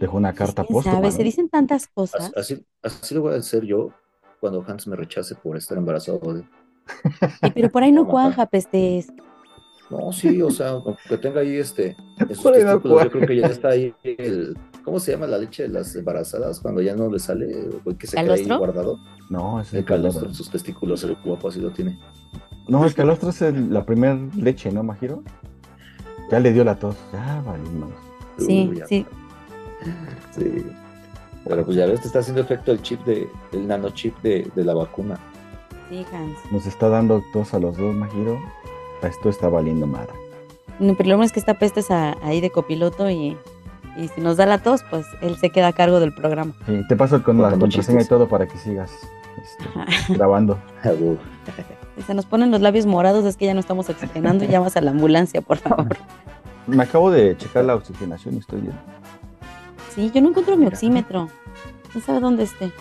dejó 0.00 0.16
una 0.16 0.32
carta 0.32 0.62
¿Quién 0.64 0.74
póstuma. 0.74 0.94
sabe? 0.96 1.06
¿no? 1.08 1.12
Se 1.12 1.24
dicen 1.24 1.48
tantas 1.48 1.88
cosas. 1.88 2.32
Así, 2.36 2.54
así, 2.54 2.66
así 2.82 3.14
lo 3.14 3.22
voy 3.22 3.34
a 3.34 3.38
hacer 3.38 3.64
yo 3.64 3.90
cuando 4.40 4.64
Hans 4.66 4.86
me 4.86 4.94
rechace 4.96 5.34
por 5.34 5.56
estar 5.56 5.76
embarazado. 5.76 6.20
de- 6.34 6.44
Y, 7.42 7.50
pero 7.50 7.68
por 7.70 7.82
ahí 7.82 7.90
no 7.92 8.06
cuaja, 8.08 8.46
pestes. 8.46 9.12
No, 9.90 10.12
sí, 10.12 10.40
o 10.40 10.50
sea, 10.50 10.70
aunque 10.70 11.18
tenga 11.18 11.40
ahí 11.40 11.56
este. 11.56 11.96
Ahí 12.18 12.26
no 12.64 12.80
yo 12.80 13.10
creo 13.10 13.26
que 13.26 13.36
ya 13.36 13.46
está 13.48 13.70
ahí 13.70 13.92
el. 14.04 14.56
¿Cómo 14.84 14.98
se 14.98 15.12
llama 15.12 15.26
la 15.26 15.38
leche 15.38 15.64
de 15.64 15.68
las 15.68 15.94
embarazadas? 15.94 16.60
Cuando 16.60 16.80
ya 16.82 16.94
no 16.96 17.08
le 17.10 17.18
sale, 17.18 17.68
o 17.84 17.96
que 17.96 18.06
se 18.06 18.16
queda 18.16 18.34
ahí 18.34 18.44
guardado. 18.46 18.98
No, 19.30 19.60
es 19.60 19.72
El 19.72 19.80
el 19.80 19.84
calostro. 19.84 20.10
calostro 20.10 20.28
en 20.28 20.34
sus 20.34 20.50
testículos, 20.50 21.04
el 21.04 21.16
guapo 21.24 21.48
así 21.48 21.60
lo 21.60 21.70
tiene. 21.70 21.98
No, 22.68 22.84
el 22.84 22.94
calostro 22.94 23.30
es 23.30 23.42
el- 23.42 23.72
la 23.72 23.84
primer 23.84 24.16
leche, 24.36 24.70
¿no, 24.72 24.82
Majiro? 24.82 25.22
Ya 26.30 26.40
le 26.40 26.52
dio 26.52 26.64
la 26.64 26.74
tos. 26.78 26.96
Ya, 27.12 27.42
valimos. 27.46 27.90
Sí, 28.38 28.68
Uy, 28.70 28.78
ya. 28.78 28.86
sí. 28.86 29.06
Sí. 30.32 30.66
Pero 31.44 31.64
pues 31.64 31.76
ya 31.76 31.86
ves, 31.86 32.00
te 32.00 32.06
está 32.06 32.20
haciendo 32.20 32.40
efecto 32.42 32.70
el 32.72 32.80
chip 32.82 33.00
de, 33.04 33.28
el 33.52 33.66
nanochip 33.66 34.16
de, 34.22 34.50
de 34.54 34.64
la 34.64 34.74
vacuna. 34.74 35.18
Sí, 35.90 36.04
Hans. 36.12 36.36
Nos 36.52 36.66
está 36.66 36.88
dando 36.88 37.22
tos 37.32 37.52
a 37.54 37.58
los 37.58 37.76
dos, 37.76 37.94
Majiro. 37.94 38.38
Esto 39.02 39.28
está 39.28 39.48
valiendo 39.48 39.86
madre. 39.86 40.12
No, 40.78 40.94
pero 40.96 41.08
lo 41.10 41.16
bueno 41.16 41.26
es 41.26 41.32
que 41.32 41.40
está 41.40 41.58
pestes 41.58 41.90
a- 41.90 42.16
ahí 42.22 42.40
de 42.40 42.50
copiloto 42.50 43.10
y, 43.10 43.36
y 43.96 44.08
si 44.08 44.20
nos 44.20 44.36
da 44.36 44.46
la 44.46 44.58
tos, 44.58 44.82
pues 44.90 45.06
él 45.20 45.36
se 45.36 45.50
queda 45.50 45.68
a 45.68 45.72
cargo 45.72 46.00
del 46.00 46.12
programa. 46.14 46.52
Sí, 46.66 46.80
te 46.88 46.96
paso 46.96 47.22
con 47.22 47.40
la 47.40 47.50
contraseña 47.56 48.02
y 48.02 48.04
todo 48.06 48.28
para 48.28 48.46
que 48.46 48.56
sigas 48.58 48.90
este, 49.42 50.14
grabando. 50.14 50.58
Si 51.96 52.02
se 52.06 52.14
nos 52.14 52.24
ponen 52.24 52.50
los 52.50 52.60
labios 52.62 52.86
morados, 52.86 53.24
es 53.26 53.36
que 53.36 53.44
ya 53.46 53.54
no 53.54 53.60
estamos 53.60 53.90
oxigenando 53.90 54.44
llamas 54.46 54.76
a 54.76 54.80
la 54.80 54.92
ambulancia, 54.92 55.42
por 55.42 55.58
favor. 55.58 55.96
Me 56.66 56.82
acabo 56.84 57.10
de 57.10 57.36
checar 57.36 57.64
la 57.66 57.74
oxigenación 57.74 58.36
y 58.36 58.38
estoy 58.38 58.60
bien. 58.62 58.74
Sí, 59.94 60.10
yo 60.14 60.22
no 60.22 60.28
encuentro 60.30 60.56
mi 60.56 60.66
oxímetro. 60.66 61.28
No 61.94 62.00
sabe 62.00 62.20
dónde 62.20 62.44
esté. 62.44 62.72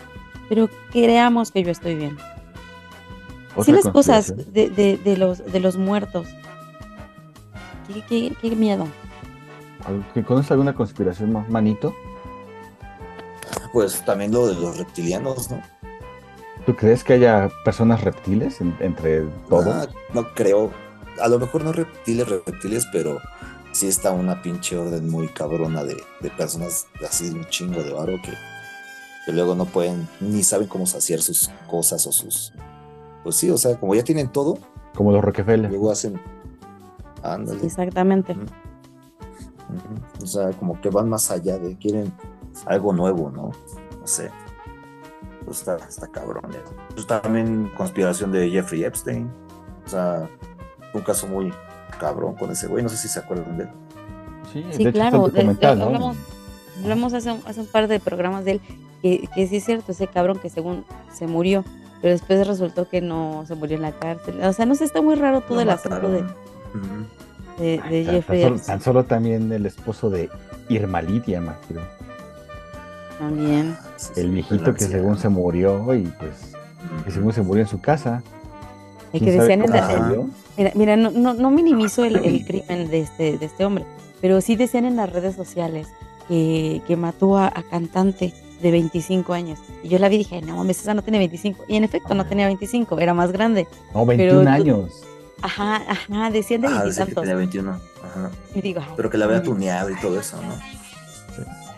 Pero 0.48 0.70
creamos 0.91 1.51
que 1.51 1.63
yo 1.63 1.72
estoy 1.72 1.96
bien. 1.96 2.18
Sí, 3.65 3.72
las 3.74 3.88
cosas 3.89 4.34
de, 4.53 4.70
de, 4.70 4.98
de 4.98 5.18
los, 5.18 5.44
de 5.51 5.60
los 5.60 5.75
muertos. 5.75 6.27
Qué, 7.88 8.01
qué- 8.08 8.34
qué 8.41 8.56
miedo. 8.56 8.88
¿Al- 9.85 10.05
que 10.13 10.23
¿Conoces 10.23 10.51
alguna 10.51 10.73
conspiración 10.75 11.31
más, 11.33 11.50
manito? 11.50 11.93
Pues 13.73 14.03
también 14.05 14.31
lo 14.31 14.47
de 14.47 14.55
los 14.55 14.77
reptilianos, 14.77 15.50
¿no? 15.50 15.61
¿Tú 16.65 16.75
crees 16.75 17.03
que 17.03 17.13
haya 17.13 17.50
personas 17.65 18.03
reptiles 18.03 18.61
en- 18.61 18.75
entre 18.79 19.21
todos? 19.50 19.67
Ah, 19.67 19.88
no 20.13 20.33
creo. 20.33 20.71
A 21.21 21.27
lo 21.27 21.39
mejor 21.39 21.63
no 21.63 21.71
reptiles, 21.71 22.27
reptiles, 22.27 22.85
pero 22.91 23.19
sí 23.71 23.88
está 23.88 24.11
una 24.11 24.41
pinche 24.41 24.77
orden 24.77 25.09
muy 25.09 25.27
cabrona 25.29 25.83
de, 25.83 25.97
de 26.21 26.29
personas 26.31 26.88
así 27.07 27.29
de 27.29 27.35
un 27.39 27.45
chingo 27.45 27.81
de 27.81 27.93
varo 27.93 28.13
que, 28.23 28.31
que 29.25 29.31
luego 29.31 29.55
no 29.55 29.65
pueden, 29.65 30.07
ni 30.19 30.43
saben 30.43 30.67
cómo 30.67 30.85
saciar 30.85 31.21
sus 31.21 31.50
cosas 31.69 32.05
o 32.07 32.11
sus. 32.11 32.53
Pues 33.23 33.35
sí, 33.35 33.50
o 33.50 33.57
sea, 33.57 33.75
como 33.79 33.95
ya 33.95 34.03
tienen 34.03 34.27
todo, 34.29 34.57
Como 34.95 35.11
los 35.11 35.23
Rockefeller. 35.23 35.69
luego 35.69 35.91
hacen. 35.91 36.19
Ándale. 37.23 37.65
Exactamente. 37.65 38.35
O 40.22 40.25
sea, 40.25 40.51
como 40.51 40.80
que 40.82 40.90
van 40.90 41.10
más 41.10 41.32
allá 41.32 41.58
de 41.58 41.78
quieren 41.78 42.12
algo 42.66 42.94
nuevo, 42.94 43.30
¿no? 43.32 43.51
No 44.00 44.08
sé. 44.08 44.30
Pues 45.46 45.60
está, 45.60 45.75
está 45.78 46.08
cabrón. 46.08 46.51
eso. 46.51 46.74
Pues 46.94 47.08
también 47.08 47.72
conspiración 47.75 48.32
de 48.32 48.50
Jeffrey 48.50 48.84
Epstein. 48.84 49.30
O 49.86 49.90
sea, 49.90 50.30
un 50.94 51.01
caso 51.01 51.28
muy 51.28 51.51
cabrón 52.00 52.36
con 52.36 52.51
ese 52.51 52.68
güey. 52.68 52.84
No 52.84 52.90
sé 52.90 52.98
si 52.98 53.08
se 53.08 53.20
acuerdan 53.20 53.58
de 53.58 53.63
él. 53.63 53.70
Sí, 54.54 54.66
Sí, 54.72 54.84
de 54.84 54.90
hecho 54.90 54.92
claro. 54.92 55.25
hablamos 55.86 56.18
hablamos 56.84 57.13
hace, 57.13 57.32
un- 57.32 57.42
hace 57.46 57.60
un 57.60 57.68
par 57.68 57.88
de 57.88 58.00
programas 58.00 58.44
de 58.44 58.51
él 58.54 58.62
que, 59.01 59.28
que 59.36 59.48
sí 59.48 59.58
es 59.58 59.66
cierto, 59.66 59.92
ese 59.92 60.08
cabrón 60.08 60.40
que 60.40 60.50
según 60.50 60.84
se 61.13 61.28
murió, 61.28 61.63
pero 62.01 62.13
después 62.13 62.46
resultó 62.48 62.90
que 62.90 63.01
no 63.01 63.44
se 63.48 63.54
murió 63.56 63.75
en 63.78 63.84
la 63.84 63.92
cárcel. 63.92 64.42
O 64.44 64.51
sea, 64.54 64.66
no 64.66 64.74
sé, 64.75 64.84
está 64.86 65.01
muy 65.01 65.16
raro 65.16 65.42
todo 65.42 65.56
Lo 65.56 65.62
el 65.62 65.70
asunto 65.70 66.10
de. 66.10 66.20
Ujú. 66.22 67.06
De, 67.62 67.82
de 67.89 68.03
Tan- 68.06 68.15
Jeffrey 68.15 68.41
tan, 68.41 68.48
solo, 68.50 68.56
Epstein 68.56 68.77
tan 68.77 68.82
solo 68.84 69.03
también 69.06 69.51
el 69.51 69.65
esposo 69.65 70.10
de 70.10 70.30
Irma 70.70 71.01
Lidia, 71.01 71.38
imagino. 71.38 71.82
también. 73.20 73.77
El 74.15 74.32
viejito 74.32 74.74
que 74.74 74.84
según 74.86 75.18
se 75.18 75.30
murió 75.30 75.94
y 75.94 76.01
pues 76.03 76.53
que 77.06 77.12
según 77.12 77.34
se 77.34 77.41
murió 77.41 77.63
en 77.63 77.70
su 77.70 77.80
casa. 77.80 78.24
El 79.13 79.20
¿Quién 79.22 79.25
que 79.25 79.39
decían 79.39 79.62
en 79.63 79.70
la? 79.70 80.13
Mira, 80.58 80.72
mira 80.75 80.96
no, 80.98 81.12
no, 81.12 81.34
no 81.34 81.51
minimizo 81.51 82.03
el, 82.03 82.18
el 82.18 82.46
crimen 82.46 82.89
de 82.89 83.01
este, 83.01 83.38
de 83.38 83.46
este 83.46 83.65
hombre, 83.65 83.86
pero 84.22 84.41
sí 84.41 84.56
decían 84.56 84.86
en 84.86 84.96
las 84.96 85.12
redes 85.12 85.36
sociales 85.36 85.88
que, 86.27 86.82
que 86.88 86.96
mató 86.98 87.38
a, 87.38 87.48
a 87.48 87.63
cantante 87.70 88.34
de 88.62 88.72
25 88.72 89.34
años. 89.34 89.60
Y 89.84 89.89
yo 89.89 89.98
la 90.00 90.08
vi 90.10 90.15
y 90.15 90.20
dije, 90.20 90.41
no 90.41 90.58
mames, 90.58 90.80
esa 90.82 90.94
no 90.94 91.01
tiene 91.01 91.18
25. 91.20 91.65
Y 91.68 91.75
en 91.75 91.84
efecto 91.84 92.13
no 92.15 92.25
tenía 92.25 92.46
25, 92.48 93.00
era 93.00 93.13
más 93.13 93.32
grande. 93.32 93.68
No, 93.94 94.06
21 94.06 94.41
tú- 94.44 94.48
años. 94.50 95.03
Ajá, 95.41 95.77
ajá, 95.88 96.29
decían 96.31 96.62
de 96.62 96.67
Ah, 96.67 96.83
decía 96.83 97.05
que 97.05 97.13
veintitantos. 97.15 97.21
tenía 97.24 97.36
21. 97.36 97.71
Ajá. 98.03 98.31
Y 98.55 98.62
digo, 98.62 98.81
ay, 98.81 98.93
Pero 98.95 99.10
que 99.10 99.17
la 99.17 99.25
había 99.25 99.41
tuneado 99.43 99.89
y 99.89 99.95
todo 100.00 100.19
eso, 100.19 100.38
¿no? 100.41 100.53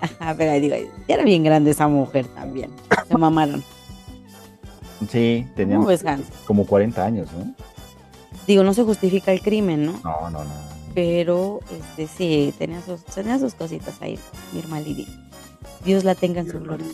Ajá, 0.01 0.35
pero 0.37 0.51
ahí 0.51 0.59
digo, 0.59 0.75
ya 1.07 1.15
era 1.15 1.23
bien 1.23 1.43
grande 1.43 1.71
esa 1.71 1.87
mujer 1.87 2.27
también. 2.27 2.71
Se 3.07 3.17
mamaron. 3.17 3.63
Sí, 5.09 5.47
tenían 5.55 5.77
¿Cómo 5.79 5.89
ves, 5.89 6.05
Hans? 6.05 6.25
como 6.45 6.65
40 6.65 7.03
años, 7.05 7.29
¿no? 7.33 7.53
Digo, 8.47 8.63
no 8.63 8.73
se 8.73 8.83
justifica 8.83 9.31
el 9.31 9.41
crimen, 9.41 9.85
¿no? 9.85 9.93
No, 10.03 10.29
no, 10.29 10.43
no. 10.43 10.51
Pero, 10.93 11.59
este, 11.71 12.07
sí, 12.07 12.53
tenía 12.57 12.81
sus, 12.81 13.03
tenía 13.05 13.39
sus 13.39 13.53
cositas 13.53 13.95
ahí, 14.01 14.19
Irma 14.53 14.79
Lidi. 14.79 15.07
Dios 15.85 16.03
la 16.03 16.15
tenga 16.15 16.41
en 16.41 16.51
su 16.51 16.59
gloria. 16.59 16.87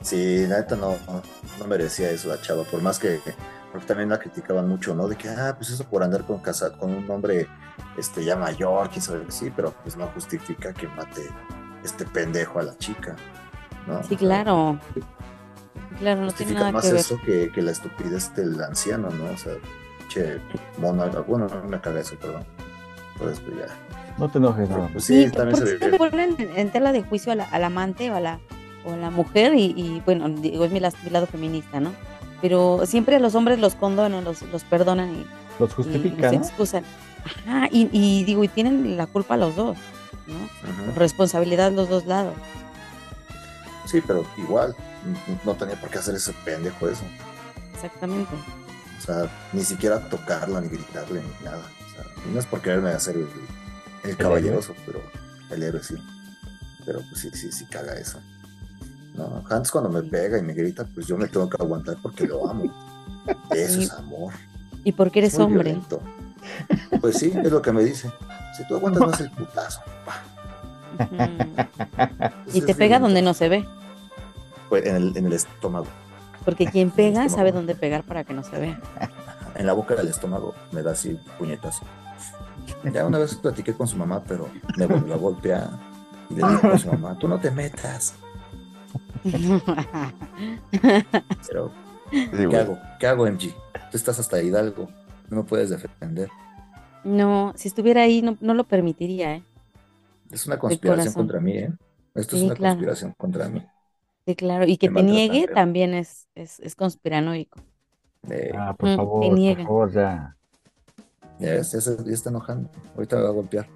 Sí, 0.00 0.46
la 0.46 0.58
neta 0.58 0.76
no, 0.76 0.96
no, 1.06 1.22
no 1.58 1.66
merecía 1.66 2.10
eso 2.10 2.28
la 2.28 2.40
chava, 2.40 2.64
por 2.64 2.80
más 2.82 2.98
que, 2.98 3.20
porque 3.72 3.86
también 3.86 4.10
la 4.10 4.18
criticaban 4.18 4.68
mucho, 4.68 4.94
¿no? 4.94 5.08
De 5.08 5.16
que, 5.16 5.28
ah, 5.28 5.54
pues 5.56 5.70
eso 5.70 5.84
por 5.84 6.02
andar 6.02 6.24
con 6.24 6.38
casa, 6.40 6.72
con 6.76 6.92
un 6.94 7.10
hombre 7.10 7.48
este, 7.96 8.24
ya 8.24 8.36
mayor, 8.36 8.88
quién 8.90 9.00
sabe, 9.02 9.24
sí, 9.28 9.50
pero 9.54 9.72
pues 9.82 9.96
no 9.96 10.06
justifica 10.08 10.72
que 10.72 10.86
mate 10.88 11.28
este 11.82 12.04
pendejo 12.04 12.58
a 12.60 12.62
la 12.64 12.76
chica, 12.78 13.16
¿no? 13.86 14.02
Sí, 14.04 14.16
claro. 14.16 14.78
Claro, 15.98 16.22
no 16.22 16.32
tiene 16.32 16.52
Justifica 16.52 16.60
nada 16.60 16.72
más 16.72 16.84
que 16.84 16.90
ver. 16.92 17.00
eso 17.00 17.20
que, 17.24 17.50
que 17.52 17.62
la 17.62 17.70
estupidez 17.70 18.34
del 18.34 18.60
anciano, 18.62 19.08
¿no? 19.10 19.24
O 19.32 19.36
sea, 19.36 19.52
che, 20.08 20.38
mono, 20.78 21.04
bueno, 21.26 21.46
no 21.48 21.68
me 21.68 21.80
caga 21.80 22.00
eso, 22.00 22.16
perdón. 22.18 22.44
Entonces, 23.14 23.40
pues 23.40 23.56
ya. 23.58 23.66
No 24.18 24.28
te 24.28 24.38
enojes, 24.38 24.68
no. 24.68 24.88
pues 24.92 25.04
sí, 25.04 25.24
Sí, 25.26 25.30
también 25.32 25.56
se 25.56 25.76
ve. 25.76 25.96
ponen 25.98 26.34
en, 26.38 26.56
en 26.58 26.70
tela 26.70 26.92
de 26.92 27.02
juicio 27.02 27.32
a 27.32 27.34
la- 27.36 27.44
al 27.44 27.64
amante 27.64 28.10
o 28.10 28.14
a 28.16 28.20
la, 28.20 28.40
o 28.84 28.92
a 28.92 28.96
la 28.96 29.10
mujer 29.10 29.54
y, 29.54 29.72
y, 29.76 30.02
bueno, 30.04 30.28
digo, 30.28 30.64
es 30.64 30.70
mi, 30.72 30.80
mi 30.80 31.10
lado 31.10 31.26
feminista, 31.26 31.78
¿no? 31.80 31.92
Pero 32.42 32.82
siempre 32.86 33.16
a 33.16 33.18
los 33.20 33.34
hombres 33.34 33.58
los 33.60 33.74
condonan, 33.76 34.24
los, 34.24 34.42
los 34.42 34.64
perdonan 34.64 35.14
y 35.14 35.26
Los 35.58 35.70
y- 35.70 35.72
y 35.72 35.74
justifica, 35.76 36.28
se 36.30 36.36
excusan. 36.36 36.84
Ajá, 37.46 37.68
y, 37.70 37.88
y 37.92 38.24
digo, 38.24 38.42
y 38.44 38.48
tienen 38.48 38.96
la 38.96 39.06
culpa 39.06 39.36
los 39.36 39.54
dos, 39.56 39.78
¿no? 40.26 40.92
Responsabilidad 40.96 41.70
los 41.72 41.88
dos 41.88 42.04
lados. 42.06 42.34
Sí, 43.86 44.00
pero 44.06 44.24
igual, 44.36 44.74
no 45.44 45.54
tenía 45.54 45.80
por 45.80 45.88
qué 45.90 45.98
hacer 45.98 46.14
ese 46.16 46.32
pendejo 46.44 46.88
eso. 46.88 47.04
Exactamente. 47.74 48.34
O 48.98 49.00
sea, 49.04 49.30
ni 49.52 49.62
siquiera 49.64 50.00
tocarla, 50.08 50.60
ni 50.60 50.68
gritarle, 50.68 51.20
ni 51.22 51.44
nada. 51.44 51.58
O 51.86 51.94
sea, 51.94 52.04
y 52.28 52.32
no 52.34 52.40
es 52.40 52.46
por 52.46 52.60
quererme 52.60 52.90
hacer 52.90 53.16
el, 53.16 53.28
el 54.04 54.16
caballeroso, 54.16 54.74
pero 54.86 55.00
el 55.50 55.62
héroe 55.62 55.82
sí. 55.82 55.94
Pero 56.84 57.00
pues 57.08 57.20
sí, 57.20 57.30
sí, 57.34 57.52
sí 57.52 57.66
caga 57.66 57.94
eso. 57.94 58.20
No, 59.14 59.42
Hans 59.48 59.70
cuando 59.70 59.90
me 59.90 60.02
pega 60.02 60.38
y 60.38 60.42
me 60.42 60.54
grita, 60.54 60.86
pues 60.94 61.06
yo 61.06 61.16
me 61.18 61.28
tengo 61.28 61.48
que 61.48 61.56
aguantar 61.62 61.96
porque 62.02 62.26
lo 62.26 62.48
amo. 62.48 62.64
Eso 63.50 63.80
es 63.80 63.90
amor. 63.92 64.32
Y 64.84 64.92
porque 64.92 65.20
eres 65.20 65.38
hombre. 65.38 65.64
violento. 65.64 66.00
Pues 67.00 67.18
sí, 67.18 67.32
es 67.34 67.52
lo 67.52 67.60
que 67.62 67.72
me 67.72 67.84
dice. 67.84 68.10
Si 68.56 68.66
tú 68.66 68.76
aguantas 68.76 69.02
más 69.06 69.20
el 69.20 69.30
putazo, 69.30 69.80
pa. 70.04 71.04
Ujú. 71.04 71.22
Eso 72.46 72.56
Y 72.58 72.60
te 72.62 72.74
pega 72.74 72.98
violento. 72.98 73.00
donde 73.06 73.22
no 73.22 73.34
se 73.34 73.48
ve. 73.48 73.66
Pues 74.68 74.86
en 74.86 74.96
el, 74.96 75.16
en 75.16 75.26
el 75.26 75.32
estómago. 75.34 75.86
Porque 76.44 76.66
quien 76.66 76.90
pega 76.96 77.28
sabe 77.28 77.52
dónde 77.52 77.74
pegar 77.74 78.02
para 78.02 78.24
que 78.24 78.32
no 78.34 78.42
se 78.42 78.58
vea. 78.58 78.80
En 79.54 79.66
la 79.66 79.74
boca 79.74 79.94
del 79.94 80.08
estómago 80.08 80.54
me 80.72 80.82
da 80.82 80.92
así 80.92 81.18
puñetazo. 81.38 81.84
Ya 82.92 83.06
una 83.06 83.18
vez 83.18 83.34
platiqué 83.34 83.74
con 83.74 83.86
su 83.86 83.96
mamá, 83.96 84.22
pero 84.26 84.48
me 84.76 84.86
volvió 84.86 85.14
a 85.14 85.18
golpear. 85.18 85.70
Y 86.30 86.34
le 86.34 86.48
dije 86.48 86.66
a 86.66 86.78
su 86.78 86.88
mamá, 86.88 87.16
tú 87.18 87.28
no 87.28 87.38
te 87.38 87.50
metas. 87.50 88.14
Pero, 91.48 91.72
Sí, 92.10 92.28
¿qué 92.30 92.46
güey. 92.46 92.56
hago? 92.60 92.78
¿Qué 92.98 93.06
hago, 93.06 93.26
MG? 93.26 93.54
Tú 93.90 93.96
estás 93.96 94.18
hasta 94.18 94.42
Hidalgo. 94.42 94.88
No 95.30 95.38
me 95.38 95.42
puedes 95.44 95.70
defender. 95.70 96.28
no, 97.04 97.52
si 97.56 97.68
estuviera 97.68 98.02
ahí 98.02 98.22
no, 98.22 98.36
no 98.40 98.54
lo 98.54 98.64
permitiría, 98.64 99.36
¿eh? 99.36 99.42
Es 100.30 100.46
una 100.46 100.58
conspiración 100.58 101.12
contra 101.14 101.40
mí, 101.40 101.52
¿eh? 101.58 101.72
Esto 102.14 102.36
Sí, 102.36 102.42
es 102.42 102.46
una 102.46 102.54
claro. 102.54 102.74
conspiración 102.74 103.14
contra 103.16 103.48
mí. 103.48 103.64
Sí, 104.26 104.34
claro. 104.36 104.66
Y 104.66 104.76
que 104.76 104.90
Me 104.90 105.00
te 105.02 105.06
niegue 105.10 105.48
también 105.48 105.94
es, 105.94 106.28
es, 106.34 106.60
es 106.60 106.76
conspiranoico. 106.76 107.60
Eh, 108.30 108.52
Ah, 108.56 108.74
por 108.74 108.88
Mm, 108.88 108.92
te 108.92 108.96
favor, 108.96 109.28
por 109.28 109.38
niega. 109.38 109.64
favor, 109.64 109.92
ya. 109.92 110.36
ya 111.40 111.50
ves, 111.52 111.72
ya, 111.72 111.80
se- 111.80 112.04
ya 112.04 112.12
está 112.12 112.30
enojando. 112.30 112.70
Ahorita 112.94 113.16
me 113.16 113.22
va 113.22 113.28
a 113.30 113.32
golpear. 113.32 113.66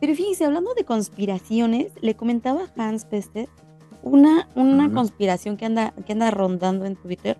Pero 0.00 0.14
fíjense, 0.14 0.44
hablando 0.44 0.74
de 0.74 0.84
conspiraciones, 0.84 1.92
le 2.00 2.16
comentaba 2.16 2.64
a 2.76 2.88
Hans 2.88 3.04
Pester 3.04 3.48
una, 4.02 4.48
una 4.54 4.92
conspiración 4.92 5.56
que 5.56 5.66
anda, 5.66 5.92
que 6.06 6.12
anda 6.12 6.30
rondando 6.30 6.84
en 6.84 6.96
Twitter, 6.96 7.36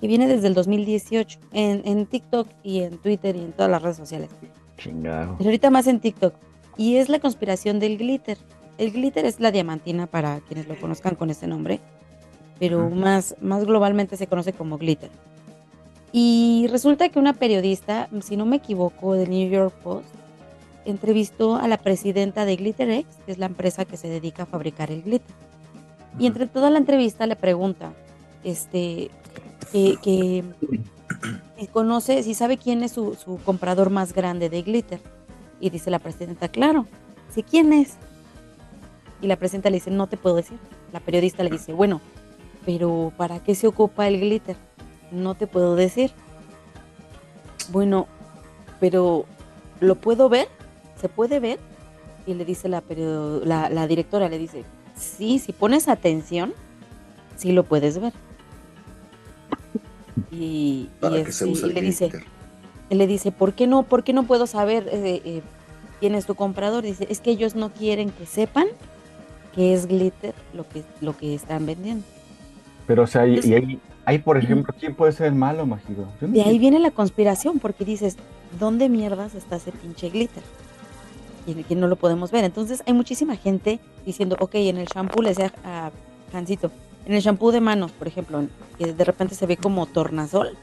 que 0.00 0.06
viene 0.08 0.26
desde 0.26 0.48
el 0.48 0.54
2018, 0.54 1.38
en, 1.52 1.82
en 1.84 2.06
TikTok 2.06 2.48
y 2.62 2.80
en 2.80 2.98
Twitter 2.98 3.36
y 3.36 3.40
en 3.40 3.52
todas 3.52 3.70
las 3.70 3.82
redes 3.82 3.96
sociales. 3.96 4.30
Chingado. 4.76 5.36
Pero 5.38 5.48
ahorita 5.48 5.70
más 5.70 5.86
en 5.86 6.00
TikTok. 6.00 6.34
Y 6.76 6.96
es 6.96 7.08
la 7.08 7.20
conspiración 7.20 7.78
del 7.78 7.98
glitter. 7.98 8.38
El 8.78 8.90
glitter 8.90 9.24
es 9.26 9.38
la 9.38 9.52
diamantina 9.52 10.06
para 10.06 10.40
quienes 10.40 10.66
lo 10.66 10.78
conozcan 10.80 11.14
con 11.14 11.30
ese 11.30 11.46
nombre, 11.46 11.80
pero 12.58 12.90
más, 12.90 13.36
más 13.40 13.64
globalmente 13.64 14.16
se 14.16 14.26
conoce 14.26 14.52
como 14.52 14.78
glitter. 14.78 15.10
Y 16.10 16.66
resulta 16.70 17.08
que 17.08 17.18
una 17.18 17.32
periodista, 17.32 18.08
si 18.22 18.36
no 18.36 18.44
me 18.44 18.56
equivoco, 18.56 19.14
del 19.14 19.30
New 19.30 19.48
York 19.48 19.74
Post, 19.82 20.08
entrevistó 20.84 21.56
a 21.56 21.68
la 21.68 21.78
presidenta 21.78 22.44
de 22.44 22.56
GlitterX, 22.56 23.06
que 23.24 23.32
es 23.32 23.38
la 23.38 23.46
empresa 23.46 23.84
que 23.84 23.96
se 23.96 24.08
dedica 24.08 24.42
a 24.42 24.46
fabricar 24.46 24.90
el 24.90 25.02
glitter. 25.02 25.34
Y 26.18 26.26
entre 26.26 26.46
toda 26.46 26.70
la 26.70 26.78
entrevista 26.78 27.26
le 27.26 27.36
pregunta, 27.36 27.92
este, 28.44 29.10
que, 29.72 29.98
que- 30.02 30.44
conoce, 31.72 32.22
si 32.24 32.34
sabe 32.34 32.58
quién 32.58 32.82
es 32.82 32.92
su, 32.92 33.16
comprador 33.44 33.90
más 33.90 34.12
grande 34.12 34.48
de 34.48 34.62
glitter. 34.62 35.00
Y 35.60 35.70
dice 35.70 35.90
la 35.90 36.00
presidenta, 36.00 36.48
claro, 36.48 36.86
sé 37.32 37.44
quién 37.44 37.72
es. 37.72 37.94
Y 39.20 39.28
la 39.28 39.36
presidenta 39.36 39.70
le 39.70 39.76
dice, 39.76 39.90
no 39.90 40.08
te 40.08 40.16
puedo 40.16 40.36
decir. 40.36 40.58
La 40.92 40.98
periodista 41.00 41.44
le 41.44 41.50
dice, 41.50 41.72
bueno, 41.72 42.00
pero 42.66 43.12
¿para 43.16 43.38
qué 43.38 43.54
se 43.54 43.68
ocupa 43.68 44.08
el 44.08 44.18
glitter? 44.18 44.56
No 45.12 45.34
te 45.36 45.46
puedo 45.46 45.76
decir. 45.76 46.10
Bueno, 47.70 48.08
pero 48.80 49.24
¿lo 49.80 49.94
puedo 49.94 50.28
ver? 50.28 50.48
¿Se 51.00 51.08
puede 51.08 51.38
ver? 51.38 51.60
Y 52.26 52.34
le 52.34 52.44
dice 52.44 52.68
la, 52.68 52.82
la, 53.44 53.68
la 53.70 53.86
directora, 53.86 54.28
le 54.28 54.38
dice, 54.38 54.64
sí, 54.94 55.38
si 55.38 55.52
pones 55.52 55.88
atención, 55.88 56.52
sí 57.36 57.52
lo 57.52 57.64
puedes 57.64 57.98
ver. 57.98 58.12
Y, 60.30 60.36
y 60.36 60.90
Para 61.00 61.22
que 61.24 61.32
se 61.32 61.46
use 61.46 61.66
y 61.66 61.68
el 61.70 61.74
le 61.74 61.80
dice, 61.82 62.10
le 62.90 63.06
dice, 63.06 63.32
¿por 63.32 63.54
qué 63.54 63.66
no, 63.66 63.82
por 63.82 64.04
qué 64.04 64.12
no 64.12 64.24
puedo 64.24 64.46
saber 64.46 64.88
eh, 64.92 65.22
eh, 65.24 65.42
quién 66.00 66.14
es 66.14 66.26
tu 66.26 66.34
comprador? 66.34 66.84
Dice, 66.84 67.06
es 67.10 67.20
que 67.20 67.30
ellos 67.30 67.54
no 67.54 67.72
quieren 67.72 68.10
que 68.10 68.26
sepan 68.26 68.66
que 69.54 69.74
es 69.74 69.86
glitter 69.86 70.34
lo 70.54 70.68
que, 70.68 70.82
lo 71.00 71.16
que 71.16 71.34
están 71.34 71.66
vendiendo. 71.66 72.04
Pero, 72.86 73.02
o 73.02 73.06
sea, 73.06 73.26
y, 73.26 73.38
ahí, 73.54 73.80
ahí, 74.04 74.18
por 74.18 74.36
ejemplo, 74.36 74.74
¿quién 74.78 74.94
puede 74.94 75.12
ser 75.12 75.26
el 75.26 75.34
malo? 75.34 75.66
Yo 75.88 76.26
no 76.26 76.32
De 76.32 76.42
ahí 76.42 76.58
viene 76.58 76.78
la 76.78 76.90
conspiración, 76.90 77.58
porque 77.58 77.84
dices, 77.84 78.16
¿dónde 78.58 78.88
mierdas 78.88 79.34
está 79.34 79.56
ese 79.56 79.72
pinche 79.72 80.08
glitter? 80.08 80.42
Y 81.46 81.54
que 81.64 81.74
no 81.74 81.88
lo 81.88 81.96
podemos 81.96 82.30
ver. 82.30 82.44
Entonces 82.44 82.82
hay 82.86 82.92
muchísima 82.92 83.36
gente 83.36 83.80
diciendo, 84.06 84.36
ok, 84.38 84.54
en 84.54 84.78
el 84.78 84.86
shampoo 84.86 85.22
le 85.22 85.30
decía 85.30 85.52
a 85.64 85.90
Jancito, 86.30 86.70
en 87.04 87.14
el 87.14 87.20
shampoo 87.20 87.50
de 87.50 87.60
manos, 87.60 87.90
por 87.92 88.06
ejemplo, 88.06 88.44
que 88.78 88.92
de 88.92 89.04
repente 89.04 89.34
se 89.34 89.46
ve 89.46 89.56
como 89.56 89.86
tornasol, 89.86 90.56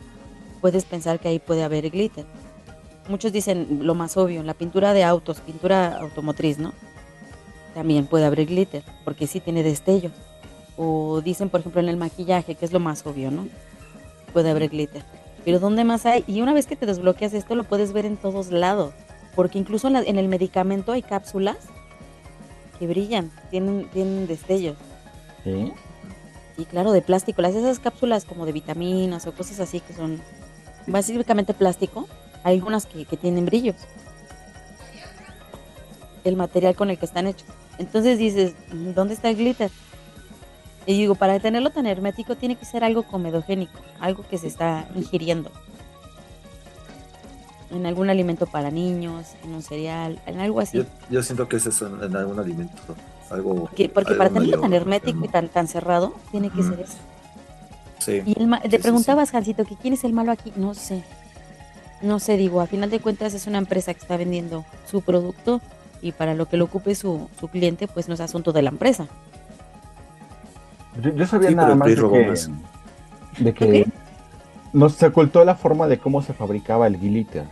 puedes 0.62 0.86
pensar 0.86 1.20
que 1.20 1.28
ahí 1.28 1.40
puede 1.40 1.64
haber 1.64 1.90
glitter. 1.90 2.26
Muchos 3.10 3.32
dicen 3.32 3.80
lo 3.82 3.96
más 3.96 4.18
obvio, 4.18 4.40
en 4.40 4.48
la 4.48 4.54
pintura 4.54 4.94
de 4.94 5.04
autos, 5.04 5.42
pintura 5.42 5.98
automotriz, 5.98 6.60
¿no? 6.60 6.74
También 7.74 8.06
puede 8.08 8.26
haber 8.26 8.46
glitter, 8.46 8.84
porque 9.04 9.28
sí 9.28 9.40
tiene 9.40 9.64
destellos. 9.64 10.14
O 10.78 11.22
dicen, 11.22 11.50
por 11.50 11.60
ejemplo, 11.60 11.82
en 11.82 11.90
el 11.90 11.98
maquillaje, 11.98 12.56
que 12.56 12.66
es 12.66 12.72
lo 12.72 12.80
más 12.80 13.06
obvio, 13.06 13.32
¿no? 13.32 13.48
Puede 14.32 14.52
haber 14.52 14.70
glitter. 14.70 15.04
Pero 15.44 15.60
¿dónde 15.60 15.84
más 15.84 16.06
hay? 16.06 16.24
Y 16.28 16.42
una 16.42 16.54
vez 16.54 16.68
que 16.68 16.76
te 16.76 16.86
desbloqueas 16.86 17.34
esto, 17.34 17.56
lo 17.56 17.64
puedes 17.64 17.92
ver 17.92 18.06
en 18.06 18.16
todos 18.16 18.52
lados. 18.52 18.94
Porque 19.36 19.58
incluso 19.60 19.88
en, 19.88 19.94
la- 19.94 20.02
en 20.02 20.18
el 20.18 20.28
medicamento 20.28 20.92
hay 20.92 21.02
cápsulas 21.02 21.58
que 22.78 22.88
brillan, 22.88 23.32
tienen, 23.52 23.90
tienen 23.92 24.28
destellos. 24.28 24.78
¿Sí? 25.44 25.72
Y 26.58 26.66
claro, 26.66 26.92
de 26.92 27.02
plástico. 27.02 27.42
Las 27.42 27.56
esas 27.56 27.80
cápsulas 27.80 28.26
como 28.26 28.46
de 28.46 28.52
vitaminas 28.52 29.26
o 29.28 29.32
cosas 29.34 29.60
así 29.60 29.80
que 29.80 29.94
son 29.94 30.22
básicamente 30.88 31.54
plástico, 31.54 32.08
hay 32.44 32.56
algunas 32.56 32.86
que, 32.86 33.06
que 33.06 33.16
tienen 33.18 33.46
brillos. 33.46 33.76
El 36.24 36.36
material 36.36 36.76
con 36.76 36.90
el 36.90 36.98
que 36.98 37.06
están 37.06 37.28
hechos. 37.28 37.48
Entonces 37.78 38.18
dices, 38.18 38.54
¿dónde 38.72 39.14
está 39.14 39.30
el 39.30 39.38
glitter? 39.38 39.72
Y 40.86 40.98
digo, 40.98 41.16
para 41.16 41.40
tenerlo 41.40 41.70
tan 41.70 41.86
hermético 41.86 42.36
tiene 42.36 42.56
que 42.56 42.66
ser 42.66 42.84
algo 42.84 43.04
comedogénico, 43.04 43.80
algo 44.00 44.24
que 44.28 44.38
se 44.38 44.48
está 44.48 44.88
ingiriendo. 44.96 45.52
En 47.72 47.86
algún 47.86 48.10
alimento 48.10 48.48
para 48.48 48.72
niños, 48.72 49.28
en 49.44 49.54
un 49.54 49.62
cereal, 49.62 50.20
en 50.26 50.40
algo 50.40 50.60
así. 50.60 50.78
Yo, 50.80 50.84
yo 51.10 51.22
siento 51.22 51.48
que 51.48 51.58
es 51.58 51.82
en, 51.82 52.04
en 52.04 52.16
algún 52.16 52.40
alimento. 52.40 52.76
Algo. 53.30 53.70
Que- 53.76 53.90
porque 53.90 54.10
algo 54.14 54.18
para 54.18 54.30
tenerlo 54.32 54.60
tan 54.60 54.74
hermético 54.74 55.24
y 55.24 55.28
tan, 55.28 55.50
tan 55.50 55.68
cerrado, 55.68 56.16
tiene 56.32 56.50
que 56.50 56.64
ser 56.64 56.80
eso. 56.80 56.98
Sí. 58.00 58.24
Y 58.26 58.40
el 58.40 58.48
ma- 58.48 58.60
Sí, 58.64 58.70
te 58.70 58.78
sí, 58.78 58.82
preguntabas, 58.84 59.30
Jancito, 59.32 59.66
que 59.66 59.76
quién 59.76 59.94
es 59.94 60.04
el 60.04 60.14
malo 60.14 60.32
aquí. 60.32 60.52
No 60.56 60.74
sé. 60.74 61.04
No 62.02 62.20
sé, 62.20 62.38
digo, 62.38 62.62
a 62.62 62.66
final 62.66 62.90
de 62.90 63.00
cuentas 63.02 63.34
es 63.36 63.46
una 63.46 63.58
empresa 63.60 63.94
que 63.94 64.00
está 64.00 64.18
vendiendo 64.18 64.66
su 64.90 65.02
producto 65.02 65.62
y 66.02 66.12
para 66.14 66.34
lo 66.34 66.48
que 66.48 66.56
lo 66.58 66.66
ocupe 66.66 66.96
su, 66.96 67.30
su 67.40 67.50
cliente, 67.50 67.88
pues 67.88 68.08
no 68.08 68.14
es 68.16 68.22
asunto 68.22 68.52
de 68.54 68.62
la 68.64 68.70
empresa. 68.70 69.08
Yo, 71.02 71.12
yo 71.14 71.28
sabía 71.28 71.50
Sí, 71.50 71.56
nada 71.56 71.76
más 71.76 71.90
de 71.90 71.96
robó 71.96 72.14
que, 72.16 72.26
más. 72.28 72.50
de 73.38 73.54
que 73.54 73.86
nos 74.74 74.94
se 74.94 75.08
ocultó 75.08 75.44
la 75.46 75.56
forma 75.56 75.88
de 75.88 75.98
cómo 76.00 76.22
se 76.22 76.34
fabricaba 76.34 76.88
el 76.88 76.98
glitter. 76.98 77.46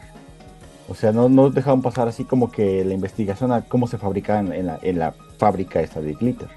O 0.90 0.96
sea, 0.96 1.12
no, 1.12 1.28
no 1.30 1.50
dejaban 1.50 1.82
pasar 1.82 2.08
así 2.08 2.24
como 2.26 2.50
que 2.52 2.84
la 2.86 2.94
investigación 2.94 3.52
a 3.52 3.62
cómo 3.64 3.88
se 3.88 3.98
fabricaba 3.98 4.40
en, 4.40 4.54
en 4.54 4.66
la, 4.68 4.80
en 4.82 5.00
la 5.00 5.14
fábrica 5.38 5.82
esta 5.82 6.00
de 6.02 6.14
glitter. 6.14 6.48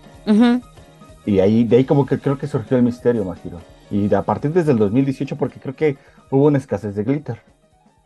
Y 1.27 1.41
ahí, 1.41 1.65
de 1.65 1.77
ahí 1.77 1.85
como 1.85 2.07
que 2.07 2.19
creo 2.19 2.39
que 2.39 2.47
surgió 2.47 2.77
el 2.77 2.83
misterio, 2.83 3.25
Majiro. 3.25 3.61
Y 3.91 4.09
de- 4.09 4.17
a 4.17 4.23
partir 4.23 4.53
desde 4.53 4.73
el 4.73 4.79
2018, 4.79 5.37
porque 5.37 5.61
creo 5.61 5.75
que 5.75 5.97
hubo 6.31 6.47
una 6.47 6.59
escasez 6.59 6.95
de 6.95 7.05
glitter. 7.05 7.41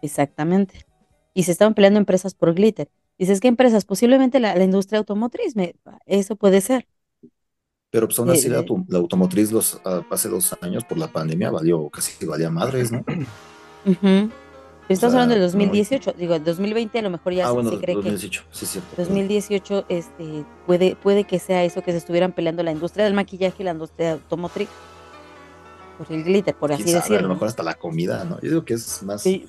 Exactamente. 0.02 0.86
Y 1.34 1.44
se 1.44 1.52
estaban 1.52 1.74
peleando 1.74 1.98
empresas 1.98 2.34
por 2.34 2.54
glitter. 2.54 2.88
Dices, 3.18 3.40
¿qué 3.40 3.48
empresas? 3.48 3.84
Posiblemente 3.84 4.40
la, 4.40 4.54
la 4.54 4.64
industria 4.64 4.98
automotriz. 4.98 5.56
me- 5.56 5.74
eso 6.06 6.36
puede 6.36 6.60
ser. 6.60 6.86
Pero 7.90 8.08
pues 8.08 8.18
aún 8.18 8.30
así 8.30 8.48
la, 8.48 8.56
de- 8.56 8.60
auto- 8.60 8.84
la 8.88 8.98
automotriz 8.98 9.52
los 9.52 9.80
ah, 9.84 10.02
hace 10.10 10.28
dos 10.28 10.56
años 10.62 10.84
por 10.84 10.98
la 10.98 11.08
pandemia 11.12 11.50
valió 11.50 11.88
casi 11.90 12.26
valía 12.26 12.50
madres, 12.50 12.90
¿no? 12.90 13.04
Ujú. 13.86 14.30
Estamos 14.88 15.12
sea, 15.12 15.22
hablando 15.22 15.34
del 15.34 15.40
no, 15.42 15.46
2018. 15.46 16.14
Digo, 16.18 16.34
el 16.34 16.44
2020 16.44 16.98
a 16.98 17.02
lo 17.02 17.10
mejor 17.10 17.32
ya 17.32 17.44
ah, 17.44 17.48
se- 17.48 17.54
bueno, 17.54 17.70
se 17.70 17.76
cree 17.76 17.86
que 17.94 18.02
2018, 18.02 18.42
sí, 18.50 18.66
cierto. 18.66 18.90
2018 18.96 19.84
este, 19.88 20.44
puede, 20.66 20.96
puede 20.96 21.24
que 21.24 21.38
sea 21.38 21.64
eso 21.64 21.82
que 21.82 21.92
se 21.92 21.98
estuvieran 21.98 22.32
peleando 22.32 22.62
la 22.62 22.72
industria 22.72 23.04
del 23.06 23.14
maquillaje 23.14 23.56
y 23.62 23.64
la 23.64 23.70
industria 23.72 24.12
automotriz. 24.12 24.68
Por 25.96 26.10
el 26.12 26.24
glitter, 26.24 26.54
por 26.54 26.72
así 26.72 26.82
sabe, 26.82 26.96
A 26.96 27.00
decirlo. 27.00 27.22
lo 27.28 27.34
mejor 27.34 27.48
hasta 27.48 27.62
la 27.62 27.74
comida, 27.74 28.24
¿no? 28.24 28.36
Yo 28.40 28.48
digo 28.50 28.64
que 28.64 28.74
es 28.74 29.02
más. 29.04 29.22
Sí, 29.22 29.46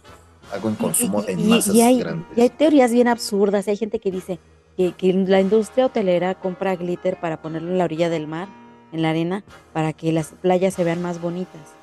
algo 0.54 0.70
en 0.70 0.76
consumo 0.76 1.24
y, 1.28 1.32
en 1.32 1.40
y- 1.40 1.44
masas 1.44 1.76
y 1.76 1.82
hay, 1.82 2.00
grandes. 2.00 2.38
y 2.38 2.42
hay 2.42 2.50
teorías 2.50 2.92
bien 2.92 3.08
absurdas. 3.08 3.68
Hay 3.68 3.78
gente 3.78 4.00
que 4.00 4.12
dice 4.12 4.40
que, 4.78 4.92
que 4.94 5.12
la 5.12 5.42
industria 5.42 5.88
hotelera 5.88 6.36
compra 6.36 6.76
glitter 6.76 7.20
para 7.20 7.42
ponerlo 7.42 7.72
en 7.72 7.78
la 7.80 7.84
orilla 7.86 8.10
del 8.10 8.28
mar, 8.28 8.48
en 8.94 9.02
la 9.02 9.10
arena, 9.10 9.44
para 9.74 9.92
que 9.94 10.12
las 10.12 10.28
playas 10.42 10.76
se 10.76 10.84
vean 10.84 11.02
más 11.02 11.20
bonitas, 11.20 11.74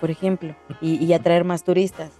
por 0.00 0.10
ejemplo, 0.10 0.56
y, 0.80 0.96
y 1.02 1.12
atraer 1.12 1.44
más 1.44 1.62
turistas. 1.62 2.10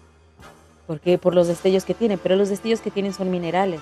Porque 0.87 1.16
por 1.18 1.35
los 1.35 1.47
destellos 1.49 1.85
que 1.85 1.94
tienen, 1.94 2.18
pero 2.23 2.37
los 2.37 2.49
destellos 2.51 2.81
que 2.81 2.90
tienen 2.90 3.12
son 3.14 3.31
minerales, 3.31 3.81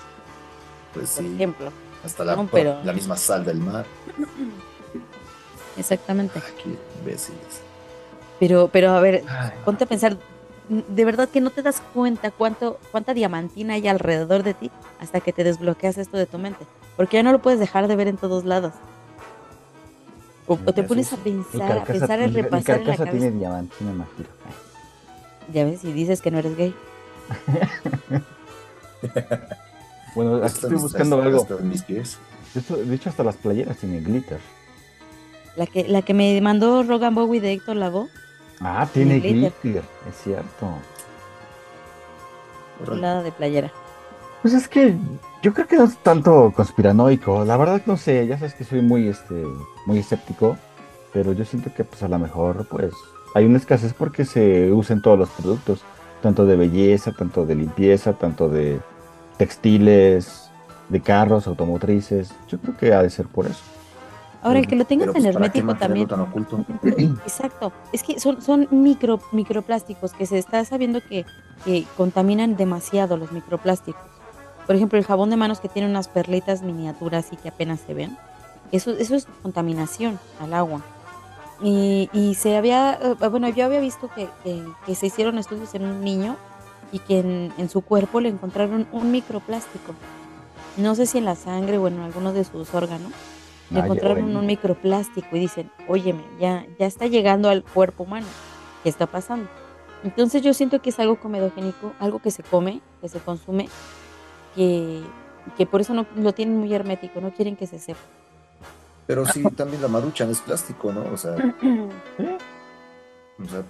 Pues 0.93 1.09
por 1.11 1.23
sí, 1.25 1.33
ejemplo. 1.33 1.71
hasta 2.05 2.23
la, 2.23 2.35
no, 2.35 2.47
pero- 2.47 2.77
la 2.83 2.93
misma 2.93 3.17
sal 3.17 3.43
del 3.43 3.57
mar. 3.57 3.85
Exactamente. 5.77 6.39
Aquí, 6.39 6.77
imbéciles. 6.99 7.61
Pero, 8.39 8.69
pero 8.71 8.91
a 8.91 8.99
ver, 8.99 9.23
Ay, 9.27 9.51
ponte 9.65 9.83
a 9.85 9.87
pensar, 9.87 10.17
de 10.69 11.05
verdad 11.05 11.29
que 11.29 11.41
no 11.41 11.49
te 11.49 11.61
das 11.61 11.81
cuenta 11.93 12.31
cuánto, 12.31 12.79
cuánta 12.91 13.13
diamantina 13.13 13.73
hay 13.75 13.87
alrededor 13.87 14.43
de 14.43 14.53
ti 14.53 14.71
hasta 14.99 15.19
que 15.19 15.33
te 15.33 15.43
desbloqueas 15.43 15.97
esto 15.97 16.17
de 16.17 16.25
tu 16.25 16.37
mente. 16.37 16.65
Porque 16.95 17.17
ya 17.17 17.23
no 17.23 17.31
lo 17.31 17.39
puedes 17.41 17.59
dejar 17.59 17.87
de 17.87 17.95
ver 17.95 18.07
en 18.07 18.17
todos 18.17 18.45
lados. 18.45 18.73
O, 20.45 20.53
o 20.65 20.73
te 20.73 20.83
pones 20.83 21.11
a 21.13 21.17
pensar, 21.17 21.61
a 21.63 21.67
carcasa, 21.83 21.93
pensar, 21.99 22.21
a 22.21 22.27
mi- 22.27 22.33
mi 22.33 22.41
repasar 22.41 22.75
en 22.75 22.81
la 22.81 22.85
carcasa 22.95 23.05
cabeza. 23.05 23.11
tiene 23.27 23.37
diamantina, 23.39 23.91
Majiro. 23.93 24.29
Ya 25.53 25.65
ves, 25.65 25.83
y 25.83 25.91
dices 25.93 26.21
que 26.21 26.31
no 26.31 26.39
eres 26.39 26.55
gay. 26.55 26.75
Bueno, 30.15 30.35
aquí 30.37 30.45
estoy 30.45 30.75
buscando 30.75 31.15
hasta- 31.17 31.27
algo. 31.27 31.41
hasta 31.41 31.55
mis 31.57 31.81
pies. 31.83 32.19
De 32.53 32.59
hecho, 32.61 32.77
de 32.77 32.95
hecho, 32.95 33.09
hasta 33.09 33.23
las 33.23 33.35
playeras 33.35 33.77
tienen 33.77 34.03
glitter. 34.03 34.39
La 35.55 35.65
que, 35.65 35.87
la 35.87 36.03
que 36.03 36.13
me 36.13 36.39
mandó 36.41 36.83
Rogan 36.83 37.15
Bowie 37.15 37.41
de 37.41 37.53
Héctor 37.53 37.77
Lavoe, 37.77 38.07
Ah, 38.59 38.87
tiene 38.93 39.19
glitter. 39.19 39.51
glitter. 39.63 39.83
Es 40.07 40.15
cierto. 40.23 40.67
Nada 42.95 43.23
de 43.23 43.31
playera. 43.31 43.71
Pues 44.41 44.53
es 44.53 44.67
que 44.67 44.95
yo 45.41 45.53
creo 45.53 45.67
que 45.67 45.77
no 45.77 45.85
es 45.85 45.97
tanto 45.97 46.51
conspiranoico. 46.55 47.43
La 47.45 47.57
verdad 47.57 47.81
no 47.85 47.97
sé, 47.97 48.27
ya 48.27 48.37
sabes 48.37 48.53
que 48.53 48.63
soy 48.65 48.81
muy 48.81 49.07
este 49.07 49.43
muy 49.85 49.99
escéptico, 49.99 50.57
pero 51.13 51.33
yo 51.33 51.45
siento 51.45 51.73
que 51.73 51.83
pues 51.85 52.03
a 52.03 52.07
lo 52.07 52.19
mejor 52.19 52.67
pues 52.67 52.93
hay 53.35 53.45
una 53.45 53.57
escasez 53.57 53.93
porque 53.93 54.25
se 54.25 54.71
usan 54.71 55.01
todos 55.01 55.17
los 55.17 55.29
productos, 55.29 55.81
tanto 56.23 56.45
de 56.45 56.55
belleza, 56.55 57.11
tanto 57.11 57.45
de 57.45 57.53
limpieza, 57.53 58.13
tanto 58.13 58.47
de 58.47 58.79
textiles, 59.37 60.49
de 60.87 61.01
carros, 61.01 61.47
automotrices. 61.47 62.33
Yo 62.47 62.57
creo 62.59 62.77
que 62.77 62.93
ha 62.93 63.03
de 63.03 63.09
ser 63.09 63.27
por 63.27 63.45
eso. 63.45 63.61
Ahora, 64.41 64.59
el 64.59 64.67
que 64.67 64.77
lo 64.77 64.85
tenga 64.85 65.01
Pero, 65.03 65.13
tan 65.13 65.21
pues, 65.21 65.33
¿para 65.33 65.51
qué 65.51 65.59
hermético 65.59 65.79
también. 65.79 66.07
tan 66.07 66.21
oculto? 66.21 66.65
Exacto. 67.25 67.73
Es 67.91 68.03
que 68.03 68.21
son, 68.21 68.41
son 68.41 68.69
micro, 68.71 69.19
microplásticos 69.33 70.13
que 70.13 70.25
se 70.25 70.37
está 70.37 70.63
sabiendo 70.63 71.01
que, 71.01 71.25
que 71.65 71.85
contaminan 71.97 72.55
demasiado 72.55 73.17
los 73.17 73.33
microplásticos. 73.33 74.01
Por 74.65 74.77
ejemplo, 74.77 74.97
el 74.97 75.03
jabón 75.03 75.29
de 75.29 75.35
manos 75.35 75.59
que 75.59 75.67
tiene 75.67 75.89
unas 75.89 76.07
perlitas 76.07 76.61
miniaturas 76.61 77.33
y 77.33 77.35
que 77.35 77.49
apenas 77.49 77.81
se 77.81 77.93
ven. 77.93 78.17
Eso, 78.71 78.91
eso 78.91 79.15
es 79.15 79.27
contaminación 79.41 80.19
al 80.39 80.53
agua. 80.53 80.81
Y, 81.63 82.09
y 82.13 82.35
se 82.35 82.57
había, 82.57 82.93
eh, 83.01 83.29
bueno, 83.29 83.47
yo 83.49 83.65
había 83.65 83.79
visto 83.79 84.09
que, 84.13 84.27
que- 84.43 84.63
que 84.85 84.95
se 84.95 85.05
hicieron 85.07 85.37
estudios 85.37 85.73
en 85.75 85.85
un 85.85 86.01
niño 86.03 86.35
y 86.91 86.99
que 86.99 87.19
en, 87.19 87.53
en 87.57 87.69
su 87.69 87.81
cuerpo 87.81 88.19
le 88.19 88.29
encontraron 88.29 88.85
un 88.91 89.11
microplástico. 89.11 89.93
No 90.77 90.93
sé 90.95 91.05
si 91.05 91.19
en 91.19 91.25
la 91.25 91.35
sangre 91.35 91.77
o 91.77 91.87
en 91.87 91.99
alguno 91.99 92.33
de 92.33 92.43
sus 92.43 92.73
órganos 92.73 93.11
le 93.69 93.79
encontraron 93.85 94.17
un 94.39 94.45
microplástico 94.47 95.27
y 95.35 95.39
dicen, 95.39 95.71
óyeme, 95.87 96.23
ya, 96.39 96.65
ya 96.77 96.85
está 96.85 97.07
llegando 97.07 97.49
al 97.49 97.63
cuerpo 97.63 98.03
humano. 98.03 98.27
¿Qué 98.83 98.89
está 98.89 99.05
pasando? 99.07 99.47
Entonces 100.03 100.41
yo 100.41 100.53
siento 100.53 100.81
que 100.81 100.89
es 100.89 100.99
algo 100.99 101.15
comedogénico, 101.17 101.93
algo 101.99 102.19
que 102.19 102.29
se 102.29 102.43
come, 102.43 102.81
que 102.99 103.07
se 103.07 103.19
consume, 103.19 103.69
que, 104.55 105.01
que 105.57 105.65
por 105.65 105.79
eso 105.79 105.93
no 105.93 106.05
lo 106.17 106.33
tienen 106.33 106.57
muy 106.59 106.73
hermético, 106.73 107.21
no 107.21 107.31
quieren 107.31 107.55
que 107.55 107.67
se 107.67 107.79
sepa. 107.79 108.01
Pero 109.05 109.25
sí, 109.25 109.43
también 109.55 109.81
la 109.81 109.87
maruchan 109.87 110.29
es 110.29 110.39
plástico, 110.39 110.91
¿no? 110.93 111.01
O 111.13 111.17
sea, 111.17 111.31
o 113.39 113.47
sea, 113.49 113.63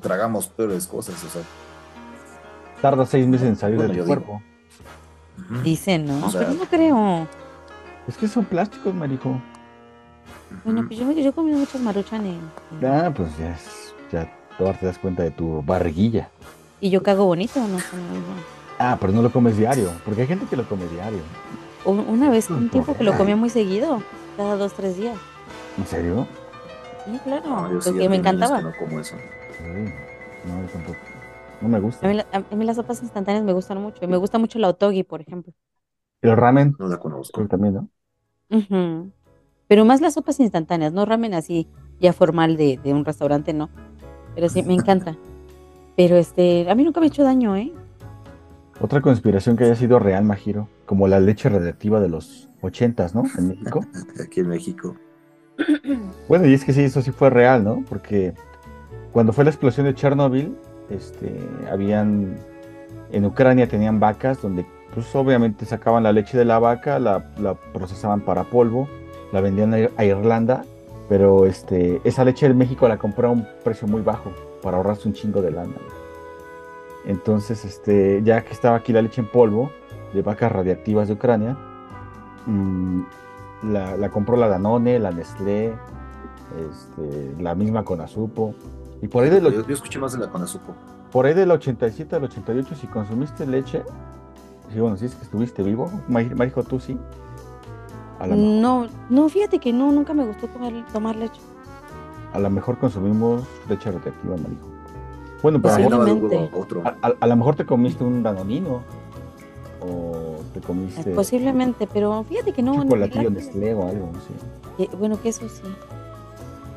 tragamos 0.00 0.46
peores 0.48 0.86
cosas, 0.86 1.22
o 1.24 1.28
sea. 1.28 1.42
Tarda 2.80 3.04
seis 3.06 3.26
meses 3.26 3.48
en 3.48 3.56
salir 3.56 3.76
Bueno, 3.76 3.92
de 3.92 3.98
yo 3.98 4.04
tu 4.04 4.10
digo. 4.10 4.22
cuerpo. 4.24 4.42
ujú. 5.50 5.62
Dicen, 5.62 6.06
¿no? 6.06 6.26
O 6.26 6.30
sea- 6.30 6.40
Pero 6.42 6.52
no 6.54 6.64
creo. 6.66 7.28
Es 8.06 8.16
que 8.16 8.28
son 8.28 8.44
plásticos, 8.44 8.94
marijo. 8.94 9.40
Bueno, 10.64 10.84
pues 10.86 10.98
yo, 10.98 11.04
me- 11.06 11.14
yo 11.22 11.28
he 11.28 11.32
comido 11.32 11.58
muchas 11.58 11.80
maruchan 11.80 12.24
en- 12.24 12.86
Ah, 12.86 13.12
pues 13.14 13.36
ya, 13.36 13.50
es- 13.52 13.94
ya 14.10 14.32
ahora 14.58 14.78
te 14.78 14.86
das 14.86 14.98
cuenta 14.98 15.22
de 15.22 15.30
tu 15.30 15.62
barriguilla. 15.62 16.30
y 16.80 16.90
yo 16.90 17.02
cago 17.02 17.24
bonito, 17.26 17.60
no. 17.66 17.78
Ah, 18.78 18.96
pero 19.00 19.12
no 19.12 19.20
lo 19.20 19.30
comes 19.32 19.56
diario, 19.58 19.90
porque 20.04 20.22
hay 20.22 20.28
gente 20.28 20.46
que 20.48 20.56
lo 20.56 20.66
come 20.68 20.86
diario. 20.86 21.18
Un- 21.84 22.06
Una 22.08 22.30
vez, 22.30 22.48
un 22.48 22.68
tiempo 22.70 22.96
que 22.96 23.02
lo 23.04 23.16
comía 23.16 23.34
muy 23.36 23.50
seguido, 23.50 24.00
cada 24.38 24.56
dos, 24.56 24.72
tres 24.72 24.96
días. 24.96 25.18
¿En 25.76 25.84
serio? 25.86 26.26
Sí, 27.04 27.18
claro, 27.24 27.68
No, 27.68 27.80
sí 27.80 27.92
me 28.08 28.16
encantaba. 28.16 28.58
que 28.58 28.64
no 28.64 28.72
como 28.78 29.00
eso. 29.00 29.16
Sí. 29.58 29.64
No, 30.46 30.62
yo 30.62 30.68
tampoco. 30.72 30.98
No 31.60 31.68
me 31.68 31.80
gusta. 31.80 32.06
A 32.06 32.10
mí, 32.10 32.16
la- 32.16 32.26
a 32.32 32.54
mí 32.56 32.64
las 32.64 32.76
sopas 32.76 33.02
instantáneas 33.02 33.44
me 33.44 33.52
gustan 33.52 33.82
mucho. 33.82 33.98
Y 34.04 34.06
me 34.06 34.16
gusta 34.16 34.38
mucho 34.38 34.58
la 34.60 34.68
otogi, 34.68 35.02
por 35.02 35.20
ejemplo. 35.20 35.52
El 36.22 36.36
ramen, 36.36 36.76
No 36.78 36.86
la 36.88 36.98
conozco. 36.98 37.46
también, 37.48 37.74
¿no? 37.74 39.10
Pero 39.66 39.84
más 39.84 40.00
las 40.00 40.14
sopas 40.14 40.38
instantáneas, 40.40 40.92
no 40.92 41.04
ramen 41.04 41.34
así 41.34 41.68
ya 42.00 42.12
formal 42.12 42.56
de, 42.56 42.78
de 42.82 42.94
un 42.94 43.04
restaurante, 43.04 43.52
no. 43.52 43.68
Pero 44.36 44.48
sí, 44.48 44.62
me 44.62 44.74
encanta. 44.74 45.16
Pero 45.96 46.16
este, 46.16 46.70
a 46.70 46.76
mí 46.76 46.84
nunca 46.84 47.00
me 47.00 47.06
ha 47.06 47.08
hecho 47.08 47.24
daño, 47.24 47.56
¿eh? 47.56 47.72
Otra 48.80 49.00
conspiración 49.00 49.56
que 49.56 49.64
haya 49.64 49.74
sido 49.74 49.98
real, 49.98 50.22
Majiro, 50.24 50.68
como 50.86 51.08
la 51.08 51.18
leche 51.18 51.48
radiactiva 51.48 51.98
de 51.98 52.08
los 52.08 52.47
ochentas, 52.60 53.14
¿no? 53.14 53.22
En 53.38 53.48
México. 53.48 53.80
Aquí 54.24 54.40
en 54.40 54.48
México. 54.48 54.96
Bueno, 56.28 56.46
y 56.46 56.52
es 56.54 56.64
que 56.64 56.72
sí, 56.72 56.82
eso 56.82 57.00
sí 57.02 57.10
fue 57.10 57.30
real, 57.30 57.64
¿no? 57.64 57.82
Porque 57.88 58.34
cuando 59.12 59.32
fue 59.32 59.44
la 59.44 59.50
explosión 59.50 59.86
de 59.86 59.94
Chernobyl, 59.94 60.54
este, 60.90 61.34
habían, 61.70 62.36
en 63.12 63.24
Ucrania 63.24 63.66
tenían 63.68 63.98
vacas 63.98 64.42
donde, 64.42 64.66
pues 64.94 65.14
obviamente 65.16 65.64
sacaban 65.64 66.02
la 66.02 66.12
leche 66.12 66.36
de 66.36 66.44
la 66.44 66.58
vaca, 66.58 66.98
la, 66.98 67.30
la 67.38 67.54
procesaban 67.54 68.20
para 68.20 68.44
polvo, 68.44 68.88
la 69.32 69.40
vendían 69.40 69.72
a 69.74 69.78
Ir- 69.78 69.90
a 69.96 70.04
Irlanda, 70.04 70.64
pero 71.08 71.46
este, 71.46 72.00
esa 72.04 72.24
leche 72.24 72.46
en 72.46 72.56
México 72.58 72.86
la 72.88 72.98
compró 72.98 73.28
a 73.28 73.32
un 73.32 73.46
precio 73.64 73.88
muy 73.88 74.02
bajo 74.02 74.30
para 74.62 74.76
ahorrarse 74.76 75.08
un 75.08 75.14
chingo 75.14 75.40
de 75.42 75.50
lana. 75.50 75.72
Entonces, 77.06 77.64
este, 77.64 78.20
ya 78.22 78.42
que 78.44 78.52
estaba 78.52 78.76
aquí 78.76 78.92
la 78.92 79.02
leche 79.02 79.20
en 79.22 79.28
polvo 79.28 79.70
de 80.12 80.22
vacas 80.22 80.52
radiactivas 80.52 81.08
de 81.08 81.14
Ucrania, 81.14 81.56
mm, 82.48 83.02
la, 83.72 83.96
la 83.96 84.10
compró 84.10 84.36
la 84.36 84.48
Danone, 84.48 84.98
la 84.98 85.10
Nestlé, 85.12 85.72
este, 86.70 87.34
la 87.40 87.54
misma 87.54 87.84
Conasupo. 87.84 88.54
Y 89.02 89.08
por 89.08 89.22
ahí, 89.24 89.30
del, 89.30 89.44
Yo, 89.52 89.66
yo 89.66 89.74
escuché 89.74 89.98
más 89.98 90.12
de 90.12 90.18
la 90.18 90.28
Conazupo. 90.30 90.74
por 91.12 91.26
ahí 91.26 91.34
del 91.34 91.50
87 91.50 92.16
al 92.16 92.24
88, 92.24 92.74
si 92.74 92.86
consumiste 92.88 93.46
leche, 93.46 93.82
sí, 94.72 94.80
bueno, 94.80 94.96
si 94.96 95.04
es 95.06 95.14
que 95.14 95.22
estuviste 95.24 95.62
vivo, 95.62 95.90
Mari- 96.08 96.34
Marijo, 96.34 96.62
tú 96.64 96.80
sí. 96.80 96.98
A 98.18 98.26
lo, 98.26 98.34
mejor- 98.34 98.60
No, 98.60 98.86
no, 99.08 99.28
fíjate 99.28 99.60
que 99.60 99.72
no, 99.72 99.92
nunca 99.92 100.14
me 100.14 100.24
gustó 100.24 100.48
comer, 100.48 100.84
tomar 100.92 101.14
leche. 101.16 101.40
a 102.32 102.38
lo 102.40 102.50
mejor 102.50 102.78
consumimos 102.78 103.42
leche 103.68 103.90
radioactiva, 103.90 104.36
Marijo. 104.36 104.68
Bueno, 105.42 105.60
pero 105.62 105.74
a 105.74 106.88
a, 106.88 106.96
a- 107.08 107.14
a 107.20 107.26
lo 107.28 107.36
mejor 107.36 107.54
te 107.54 107.64
comiste 107.64 108.02
un 108.02 108.22
danonino. 108.24 108.82
O 109.80 110.40
te 110.54 110.60
comiste 110.60 111.10
Posiblemente, 111.12 111.86
pero 111.92 112.24
fíjate 112.28 112.52
que 112.52 112.62
no. 112.62 112.82
chocolatillo. 112.82 113.30
Nestlé 113.30 113.74
o 113.74 113.86
algo, 113.88 114.10
no 114.12 114.20
sé. 114.20 114.84
Eh, 114.84 114.88
bueno, 114.98 115.20
que 115.20 115.28
eso 115.28 115.48
sí. 115.48 115.62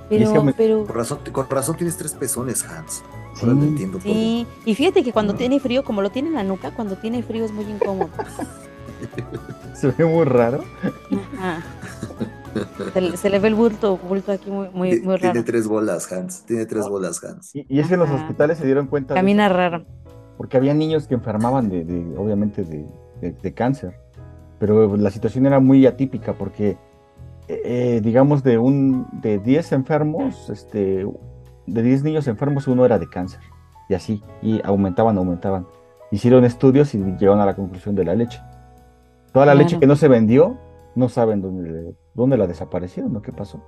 Y 0.09 0.15
es 0.17 0.29
Pero, 0.29 0.33
que 0.33 0.45
me- 0.45 0.53
pero, 0.53 0.85
Con 0.85 0.95
razón, 0.95 1.19
con 1.31 1.49
razón 1.49 1.77
tienes 1.77 1.95
tres 1.97 2.13
pezones, 2.13 2.63
Hans. 2.65 3.01
Sí. 3.33 3.39
Ahora 3.41 3.53
lo 3.53 3.63
entiendo 3.63 3.97
todo. 3.97 4.11
sí. 4.11 4.45
Y 4.65 4.75
fíjate 4.75 5.03
que 5.03 5.13
cuando 5.13 5.33
No. 5.33 5.39
tiene 5.39 5.59
frío, 5.59 5.83
como 5.83 6.01
lo 6.01 6.09
tiene 6.09 6.27
en 6.29 6.35
la 6.35 6.43
nuca, 6.43 6.71
cuando 6.75 6.95
tiene 6.97 7.23
frío 7.23 7.45
es 7.45 7.51
muy 7.53 7.63
incómodo. 7.65 8.09
Se 9.73 9.87
ve 9.87 10.05
muy 10.05 10.25
raro. 10.25 10.63
Ajá. 11.37 11.63
Se, 12.93 13.01
le- 13.01 13.17
se 13.17 13.29
le 13.29 13.39
ve 13.39 13.47
el 13.47 13.55
bulto, 13.55 13.97
bulto 13.97 14.33
aquí 14.33 14.51
muy, 14.51 14.67
muy, 14.73 14.99
muy 15.01 15.15
Tiene 15.17 15.33
raro. 15.33 15.43
tres 15.45 15.67
bolas, 15.67 16.11
Hans. 16.11 16.43
Tiene 16.45 16.65
tres 16.65 16.87
bolas, 16.89 17.23
Hans. 17.23 17.55
Y, 17.55 17.65
y 17.69 17.79
es 17.79 17.87
que 17.87 17.93
en 17.93 18.01
los 18.01 18.09
hospitales 18.09 18.57
se 18.57 18.65
dieron 18.65 18.87
cuenta 18.87 19.13
de 19.13 19.17
Camina 19.19 19.47
raro. 19.49 19.85
Porque 20.41 20.57
había 20.57 20.73
niños 20.73 21.05
que 21.07 21.13
enfermaban 21.13 21.69
de, 21.69 21.85
de- 21.85 22.17
obviamente, 22.17 22.63
de, 22.63 22.83
de- 23.21 23.31
de 23.33 23.53
cáncer. 23.53 23.93
Pero 24.57 24.97
la 24.97 25.11
situación 25.11 25.45
era 25.45 25.59
muy 25.59 25.85
atípica 25.85 26.33
porque, 26.33 26.69
eh, 27.47 27.61
eh, 27.63 28.01
digamos, 28.03 28.41
de 28.41 28.57
un 28.57 29.05
de 29.21 29.37
10 29.37 29.71
enfermos, 29.73 30.49
este, 30.49 31.05
de 31.67 31.83
10 31.83 32.01
niños 32.03 32.27
enfermos, 32.27 32.67
uno 32.67 32.83
era 32.83 32.97
de 32.97 33.07
cáncer. 33.07 33.39
Y 33.87 33.93
así, 33.93 34.23
y 34.41 34.59
aumentaban, 34.63 35.15
aumentaban. 35.19 35.67
Hicieron 36.09 36.43
estudios 36.43 36.95
y 36.95 36.97
llegaron 36.97 37.39
a 37.39 37.45
la 37.45 37.55
conclusión 37.55 37.93
de 37.93 38.03
la 38.05 38.15
leche. 38.15 38.41
Toda 39.33 39.45
la 39.45 39.53
leche 39.53 39.77
que 39.79 39.85
no 39.85 39.95
se 39.95 40.07
vendió, 40.07 40.57
no 40.95 41.07
saben 41.07 41.39
dónde, 41.43 41.93
dónde 42.15 42.35
la 42.35 42.47
desaparecieron, 42.47 43.13
¿no? 43.13 43.21
¿Qué 43.21 43.31
pasó? 43.31 43.61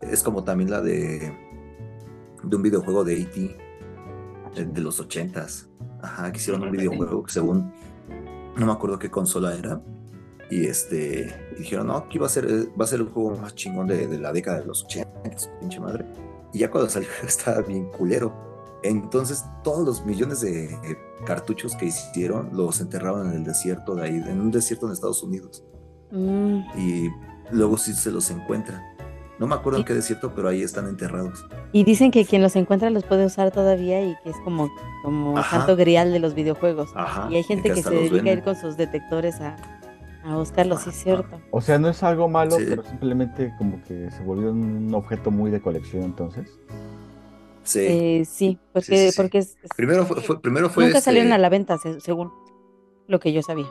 Es 0.00 0.24
como 0.24 0.42
también 0.42 0.70
la 0.72 0.80
de, 0.80 1.32
de 2.42 2.56
un 2.56 2.62
videojuego 2.62 3.04
de 3.04 3.20
E.T. 3.20 3.56
de, 4.56 4.64
de 4.64 4.80
los 4.80 4.98
ochentas. 4.98 5.68
Ajá, 6.02 6.30
que 6.32 6.38
hicieron 6.38 6.62
un 6.62 6.70
videojuego 6.70 7.22
que 7.22 7.32
según, 7.32 7.72
no 8.56 8.66
me 8.66 8.72
acuerdo 8.72 8.98
qué 8.98 9.10
consola 9.10 9.54
era. 9.54 9.80
Y 10.50 10.66
este, 10.66 11.32
y 11.52 11.60
dijeron, 11.60 11.86
no, 11.88 11.96
aquí 11.96 12.18
va 12.18 12.26
a 12.26 12.30
ser, 12.30 12.44
eh, 12.46 12.68
va 12.78 12.84
a 12.84 12.88
ser 12.88 13.00
el 13.00 13.08
juego 13.08 13.36
más 13.36 13.54
chingón 13.54 13.86
de, 13.86 14.06
de 14.08 14.18
la 14.18 14.32
década 14.32 14.60
de 14.60 14.66
los 14.66 14.84
80, 14.84 15.10
pinche 15.60 15.78
madre. 15.78 16.04
Y 16.52 16.58
ya 16.58 16.70
cuando 16.70 16.90
salió 16.90 17.08
estaba 17.26 17.60
bien 17.62 17.86
culero. 17.90 18.32
Entonces, 18.82 19.44
todos 19.62 19.86
los 19.86 20.06
millones 20.06 20.40
de 20.40 20.76
cartuchos 21.26 21.76
que 21.76 21.86
hicieron 21.86 22.48
los 22.52 22.80
enterraban 22.80 23.28
en 23.28 23.36
el 23.36 23.44
desierto 23.44 23.94
de 23.94 24.02
ahí, 24.04 24.16
en 24.16 24.40
un 24.40 24.50
desierto 24.50 24.86
en 24.86 24.92
Estados 24.92 25.22
Unidos. 25.22 25.62
Mm, 26.10 26.60
Y 26.78 27.10
luego 27.52 27.76
sí 27.76 27.92
se 27.92 28.10
los 28.10 28.30
encuentran. 28.30 28.82
No 29.40 29.46
me 29.46 29.54
acuerdo 29.54 29.78
en 29.78 29.84
qué 29.86 29.94
desierto, 29.94 30.32
pero 30.36 30.48
ahí 30.48 30.62
están 30.62 30.86
enterrados. 30.86 31.46
Y 31.72 31.82
dicen 31.84 32.10
que 32.10 32.24
quien 32.26 32.42
los 32.42 32.54
encuentra 32.56 32.90
los 32.90 33.04
puede 33.04 33.24
usar 33.24 33.50
todavía 33.50 34.00
y 34.02 34.14
que 34.22 34.30
es 34.30 34.36
como, 34.44 34.70
como 35.02 35.36
Ajá. 35.38 35.58
santo 35.58 35.76
grial 35.76 36.12
de 36.12 36.18
los 36.20 36.34
videojuegos. 36.34 36.90
Ajá. 36.94 37.26
Y 37.30 37.36
hay 37.36 37.42
gente 37.42 37.72
que, 37.72 37.82
se 37.82 37.90
dedica 37.90 38.28
a 38.30 38.32
ir 38.34 38.42
con 38.42 38.54
sus 38.54 38.76
detectores 38.76 39.40
a, 39.40 39.56
a 40.24 40.36
buscarlos, 40.36 40.82
sí 40.82 40.90
es 40.90 40.96
cierto. 40.96 41.40
O 41.50 41.62
sea, 41.62 41.78
no 41.78 41.88
es 41.88 42.02
algo 42.02 42.28
malo, 42.28 42.50
Sí. 42.52 42.66
pero 42.68 42.82
simplemente 42.84 43.54
como 43.56 43.82
que 43.84 44.10
se 44.10 44.22
volvió 44.22 44.52
un 44.52 44.94
objeto 44.94 45.30
muy 45.30 45.50
de 45.50 45.62
colección 45.62 46.02
entonces. 46.04 46.58
Sí. 47.62 47.80
Eh, 47.80 48.24
sí, 48.26 48.58
porque, 48.74 48.86
Sí, 48.96 48.96
sí, 49.06 49.10
sí. 49.12 49.16
porque 49.16 49.38
es- 49.38 49.56
es- 49.62 49.70
primero 49.74 50.04
fue, 50.04 50.20
fue- 50.20 50.40
primero 50.40 50.68
fue 50.68 50.84
nunca 50.84 50.98
este, 50.98 51.06
salieron 51.10 51.32
a 51.32 51.38
la 51.38 51.48
venta, 51.48 51.78
se- 51.78 52.00
según 52.00 52.30
lo 53.06 53.18
que 53.20 53.32
yo 53.32 53.42
sabía. 53.42 53.66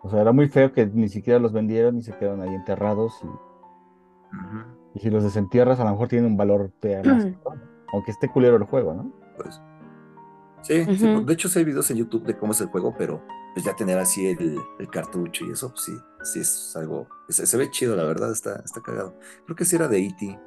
O 0.00 0.08
sea, 0.10 0.22
era 0.22 0.32
muy 0.32 0.48
feo 0.48 0.72
que 0.72 0.86
ni 0.86 1.08
siquiera 1.10 1.38
los 1.38 1.52
vendieron 1.52 1.98
y 1.98 2.02
se 2.02 2.12
quedaron 2.16 2.40
ahí 2.40 2.54
enterrados. 2.54 3.12
Y, 3.22 3.26
Y 4.94 5.00
si 5.00 5.10
los 5.10 5.22
desentierras, 5.22 5.80
a 5.80 5.84
lo 5.84 5.90
mejor 5.90 6.08
tienen 6.08 6.30
un 6.30 6.36
valor 6.36 6.70
más. 6.82 7.24
cabrón, 7.42 7.70
Aunque 7.92 8.12
esté 8.12 8.28
culero 8.28 8.56
el 8.56 8.64
juego, 8.64 8.94
¿no? 8.94 9.12
pues. 9.36 9.60
Sí, 10.62 10.82
pues, 10.84 11.26
de 11.26 11.32
hecho 11.32 11.48
sí 11.48 11.58
hay 11.58 11.64
videos 11.64 11.90
en 11.90 11.96
YouTube 11.96 12.24
de 12.24 12.36
cómo 12.36 12.52
es 12.52 12.60
el 12.60 12.68
juego, 12.68 12.94
pero 12.96 13.22
pues 13.54 13.64
ya 13.64 13.74
tener 13.74 13.98
así 13.98 14.26
el, 14.28 14.58
el 14.78 14.88
cartucho 14.88 15.46
y 15.46 15.52
eso, 15.52 15.70
pues 15.70 15.84
sí, 15.84 15.92
sí 16.22 16.40
es 16.40 16.76
algo, 16.76 17.08
se, 17.28 17.46
se 17.46 17.56
ve 17.56 17.70
chido, 17.70 17.96
la 17.96 18.04
verdad, 18.04 18.30
está, 18.30 18.56
está 18.64 18.80
cagado. 18.80 19.16
Creo 19.46 19.56
que 19.56 19.64
sí 19.64 19.76
era 19.76 19.88
de 19.88 20.04
E.T. 20.04 20.38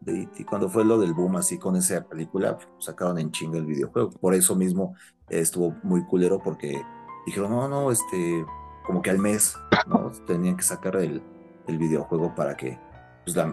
De 0.00 0.22
E.T. 0.22 0.44
Cuando 0.44 0.68
fue 0.68 0.84
lo 0.84 0.98
del 0.98 1.14
boom 1.14 1.36
así 1.36 1.56
con 1.56 1.76
esa 1.76 2.04
película, 2.04 2.56
pues, 2.56 2.68
sacaron 2.80 3.18
en 3.18 3.30
chinga 3.30 3.58
el 3.58 3.66
videojuego. 3.66 4.10
Por 4.10 4.34
eso 4.34 4.56
mismo 4.56 4.94
eh, 5.28 5.38
estuvo 5.38 5.76
muy 5.84 6.04
culero 6.04 6.40
porque 6.42 6.82
dijeron, 7.26 7.50
no, 7.52 7.68
no, 7.68 7.92
este, 7.92 8.44
como 8.84 9.02
que 9.02 9.10
al 9.10 9.18
mes, 9.18 9.56
¿no? 9.86 10.10
Tenían 10.26 10.56
que 10.56 10.64
sacar 10.64 10.96
el, 10.96 11.22
el 11.70 11.78
videojuego 11.78 12.34
para 12.34 12.56
que, 12.56 12.78
pues 13.24 13.36
la, 13.36 13.46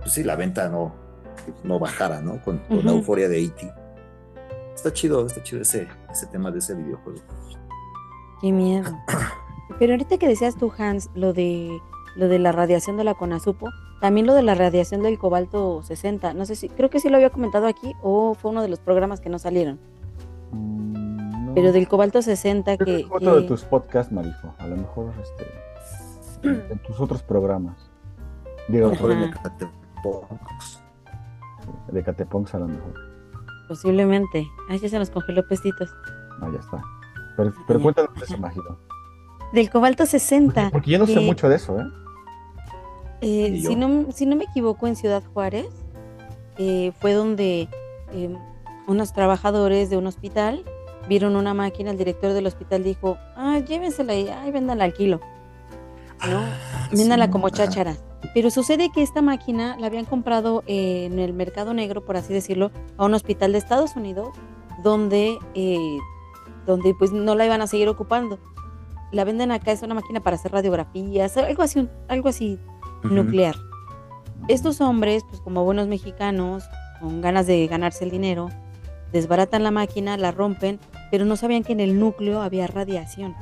pues, 0.00 0.12
sí, 0.12 0.22
la 0.22 0.36
venta 0.36 0.68
no, 0.68 0.92
no 1.62 1.78
bajara, 1.78 2.20
¿no? 2.20 2.42
Con, 2.42 2.58
con 2.68 2.84
la 2.84 2.90
Ujú. 2.92 2.98
euforia 3.00 3.28
de 3.28 3.42
E.T. 3.42 3.72
Está 4.74 4.92
chido, 4.92 5.26
está 5.26 5.42
chido 5.42 5.62
ese, 5.62 5.88
ese 6.10 6.26
tema 6.26 6.50
de 6.50 6.58
ese 6.58 6.74
videojuego. 6.74 7.20
Qué 8.40 8.52
miedo. 8.52 8.90
Pero 9.78 9.92
ahorita 9.92 10.18
que 10.18 10.28
decías 10.28 10.56
tú, 10.56 10.72
Hans, 10.76 11.10
lo 11.14 11.32
de 11.32 11.78
lo 12.16 12.28
de 12.28 12.38
la 12.38 12.52
radiación 12.52 12.96
de 12.96 13.02
la 13.02 13.14
Conasupo, 13.14 13.70
también 14.00 14.24
lo 14.26 14.34
de 14.34 14.42
la 14.42 14.54
radiación 14.54 15.02
del 15.02 15.18
cobalto 15.18 15.82
60, 15.82 16.32
no 16.34 16.46
sé 16.46 16.54
si, 16.54 16.68
creo 16.68 16.88
que 16.88 17.00
sí 17.00 17.08
lo 17.08 17.16
había 17.16 17.30
comentado 17.30 17.66
aquí 17.66 17.92
o 18.02 18.34
fue 18.34 18.52
uno 18.52 18.62
de 18.62 18.68
los 18.68 18.78
programas 18.78 19.20
que 19.20 19.28
no 19.30 19.40
salieron, 19.40 19.80
Mm, 20.52 21.46
no. 21.46 21.54
pero 21.54 21.72
del 21.72 21.88
cobalto 21.88 22.22
60 22.22 22.76
Creo 22.76 22.86
que 22.86 23.02
que, 23.02 23.08
fue 23.08 23.16
otro 23.16 23.34
de 23.36 23.42
que- 23.42 23.48
tus 23.48 23.64
podcasts, 23.64 24.12
Marijo. 24.12 24.54
A 24.58 24.66
lo 24.68 24.76
mejor 24.76 25.12
este, 25.20 25.44
en, 26.44 26.78
tus 26.86 27.00
otros 27.00 27.22
programas. 27.22 27.90
Digo, 28.68 28.92
en 28.92 29.22
Ecatepec. 29.24 29.70
de 31.90 32.02
Cateponks 32.02 32.54
a 32.54 32.58
lo 32.58 32.68
mejor. 32.68 32.94
posiblemente, 33.68 34.46
ay, 34.68 34.78
ya 34.78 34.88
se 34.88 34.98
nos 34.98 35.10
congeló 35.10 35.46
pestitos. 35.46 35.90
Ah, 36.40 36.48
ya 36.52 36.60
está. 36.60 36.82
Pero, 37.36 37.52
pero 37.66 37.80
cuéntanos 37.80 38.14
de 38.14 38.24
eso, 38.24 38.38
Mágico. 38.38 38.78
Del 39.52 39.70
cobalto 39.70 40.04
60, 40.04 40.70
Porque 40.70 40.90
yo 40.90 40.98
no 40.98 41.06
sé 41.06 41.20
mucho 41.20 41.48
de 41.48 41.56
eso, 41.56 41.78
¿eh? 41.78 41.84
Eh, 43.20 43.62
si, 43.66 43.76
no, 43.76 44.06
si 44.12 44.26
no 44.26 44.36
me 44.36 44.44
equivoco, 44.44 44.86
en 44.86 44.96
Ciudad 44.96 45.22
Juárez 45.32 45.68
eh, 46.58 46.92
fue 47.00 47.14
donde 47.14 47.68
eh, 48.12 48.36
unos 48.86 49.12
trabajadores 49.12 49.88
de 49.88 49.96
un 49.96 50.06
hospital 50.06 50.62
vieron 51.08 51.36
una 51.36 51.54
máquina, 51.54 51.90
el 51.90 51.98
director 51.98 52.32
del 52.32 52.46
hospital 52.46 52.82
dijo, 52.82 53.16
ah, 53.36 53.60
llévensela 53.60 54.14
y 54.14 54.28
ay, 54.28 54.50
véndanla 54.50 54.84
al 54.84 54.92
kilo, 54.92 55.20
¿no? 56.26 56.38
Ah, 56.40 56.88
sí, 56.92 57.30
como 57.30 57.48
cháchara. 57.50 57.96
Pero 58.32 58.50
sucede 58.50 58.90
que 58.90 59.02
esta 59.02 59.22
máquina 59.22 59.76
la 59.78 59.86
habían 59.86 60.04
comprado 60.04 60.64
eh, 60.66 61.04
en 61.04 61.18
el 61.18 61.32
mercado 61.32 61.74
negro, 61.74 62.04
por 62.04 62.16
así 62.16 62.32
decirlo, 62.32 62.70
a 62.96 63.04
un 63.04 63.14
hospital 63.14 63.52
de 63.52 63.58
Estados 63.58 63.96
Unidos, 63.96 64.28
donde, 64.82 65.38
eh, 65.54 65.98
donde 66.66 66.94
pues 66.98 67.12
no 67.12 67.34
la 67.34 67.46
iban 67.46 67.62
a 67.62 67.66
seguir 67.66 67.88
ocupando. 67.88 68.38
La 69.12 69.24
venden 69.24 69.52
acá, 69.52 69.72
es 69.72 69.82
una 69.82 69.94
máquina 69.94 70.20
para 70.20 70.36
hacer 70.36 70.52
radiografías, 70.52 71.36
algo 71.36 71.62
así, 71.62 71.88
algo 72.08 72.28
así 72.28 72.58
nuclear. 73.04 73.54
Estos 74.48 74.80
hombres, 74.80 75.22
pues 75.28 75.40
como 75.40 75.64
buenos 75.64 75.88
mexicanos, 75.88 76.64
con 77.00 77.20
ganas 77.20 77.46
de 77.46 77.66
ganarse 77.66 78.04
el 78.04 78.10
dinero, 78.10 78.48
desbaratan 79.12 79.62
la 79.62 79.70
máquina, 79.70 80.16
la 80.16 80.32
rompen, 80.32 80.80
pero 81.10 81.24
no 81.24 81.36
sabían 81.36 81.62
que 81.62 81.72
en 81.72 81.80
el 81.80 81.98
núcleo 82.00 82.42
había 82.42 82.66
radiación. 82.66 83.34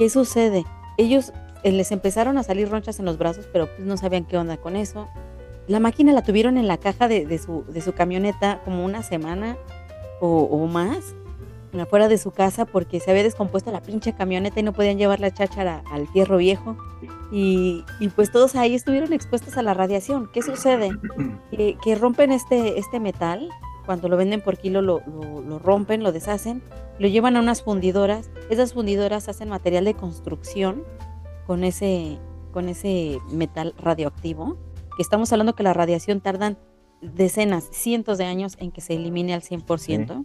¿Qué 0.00 0.08
sucede? 0.08 0.64
Ellos 0.96 1.30
eh, 1.62 1.72
les 1.72 1.92
empezaron 1.92 2.38
a 2.38 2.42
salir 2.42 2.70
ronchas 2.70 2.98
en 3.00 3.04
los 3.04 3.18
brazos, 3.18 3.46
pero 3.52 3.66
pues 3.66 3.86
no 3.86 3.98
sabían 3.98 4.24
qué 4.24 4.38
onda 4.38 4.56
con 4.56 4.74
eso. 4.74 5.08
La 5.68 5.78
máquina 5.78 6.14
la 6.14 6.22
tuvieron 6.22 6.56
en 6.56 6.68
la 6.68 6.78
caja 6.78 7.06
de, 7.06 7.26
de 7.26 7.36
su, 7.36 7.66
de 7.68 7.82
su 7.82 7.92
camioneta 7.92 8.62
como 8.64 8.82
una 8.82 9.02
semana 9.02 9.58
o, 10.22 10.44
o 10.44 10.66
más, 10.68 11.14
afuera 11.78 12.08
de 12.08 12.16
su 12.16 12.30
casa, 12.30 12.64
porque 12.64 12.98
se 12.98 13.10
había 13.10 13.24
descompuesto 13.24 13.70
la 13.72 13.82
pinche 13.82 14.14
camioneta 14.14 14.58
y 14.58 14.62
no 14.62 14.72
podían 14.72 14.96
llevar 14.96 15.20
la 15.20 15.34
cháchara 15.34 15.82
al 15.92 16.08
fierro 16.08 16.38
viejo. 16.38 16.78
Y, 17.30 17.84
y 18.00 18.08
pues 18.08 18.32
todos 18.32 18.56
ahí 18.56 18.74
estuvieron 18.74 19.12
expuestos 19.12 19.58
a 19.58 19.62
la 19.62 19.74
radiación. 19.74 20.30
¿Qué 20.32 20.40
sucede? 20.40 20.88
Que, 21.50 21.76
que 21.82 21.94
rompen 21.94 22.32
este, 22.32 22.78
este 22.78 23.00
metal, 23.00 23.50
cuando 23.90 24.08
lo 24.08 24.16
venden 24.16 24.40
por 24.40 24.56
kilo 24.56 24.82
lo, 24.82 25.02
lo- 25.04 25.40
lo 25.42 25.58
rompen, 25.58 26.04
lo 26.04 26.12
deshacen, 26.12 26.62
lo 27.00 27.08
llevan 27.08 27.34
a 27.36 27.40
unas 27.40 27.62
fundidoras. 27.64 28.30
Esas 28.48 28.72
fundidoras 28.72 29.28
hacen 29.28 29.48
material 29.48 29.84
de 29.84 29.94
construcción 29.94 30.84
con 31.44 31.64
ese, 31.64 32.20
con 32.52 32.68
ese 32.68 33.18
metal 33.32 33.74
radioactivo. 33.82 34.56
Que 34.96 35.02
estamos 35.02 35.32
hablando 35.32 35.56
que 35.56 35.64
la 35.64 35.72
radiación 35.72 36.20
tardan 36.20 36.56
decenas, 37.02 37.68
cientos 37.72 38.16
de 38.16 38.26
años 38.26 38.56
en 38.60 38.70
que 38.70 38.80
se 38.80 38.94
elimine 38.94 39.34
al 39.34 39.42
100%. 39.42 40.24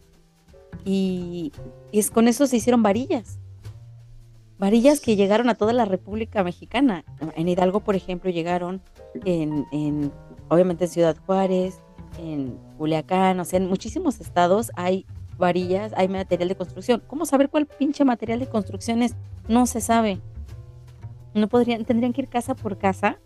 Y, 0.86 1.52
y 1.92 1.98
es, 1.98 2.12
con 2.12 2.28
eso 2.28 2.46
se 2.46 2.58
hicieron 2.58 2.84
varillas. 2.84 3.40
Varillas 4.60 5.00
que 5.00 5.16
llegaron 5.16 5.50
a 5.50 5.56
toda 5.56 5.74
la 5.74 5.86
República 5.86 6.44
Mexicana. 6.44 7.04
En 7.36 7.50
Hidalgo, 7.50 7.80
por 7.80 7.96
ejemplo, 7.96 8.30
llegaron 8.30 8.80
en, 9.26 9.66
en, 9.72 10.12
obviamente 10.50 10.86
en 10.86 10.92
Ciudad 10.92 11.18
Juárez, 11.26 11.82
en 12.20 12.58
Culiacán, 12.78 13.40
o 13.40 13.46
sea, 13.46 13.58
en 13.58 13.68
muchísimos 13.68 14.20
estados 14.22 14.72
hay 14.76 15.06
varillas, 15.38 15.92
hay 15.96 16.08
material 16.08 16.50
de 16.50 16.56
construcción. 16.56 17.04
¿Cómo 17.08 17.26
saber 17.26 17.50
cuál 17.50 17.66
pinche 17.66 18.06
material 18.06 18.40
de 18.40 18.48
construcción 18.48 19.02
es? 19.02 19.16
No 19.48 19.66
se 19.66 19.82
sabe. 19.82 20.22
No 21.34 21.48
podrían, 21.50 21.84
tendrían 21.86 22.14
que 22.14 22.22
ir 22.22 22.30
casa 22.30 22.56
por 22.56 22.78
casa 22.78 23.20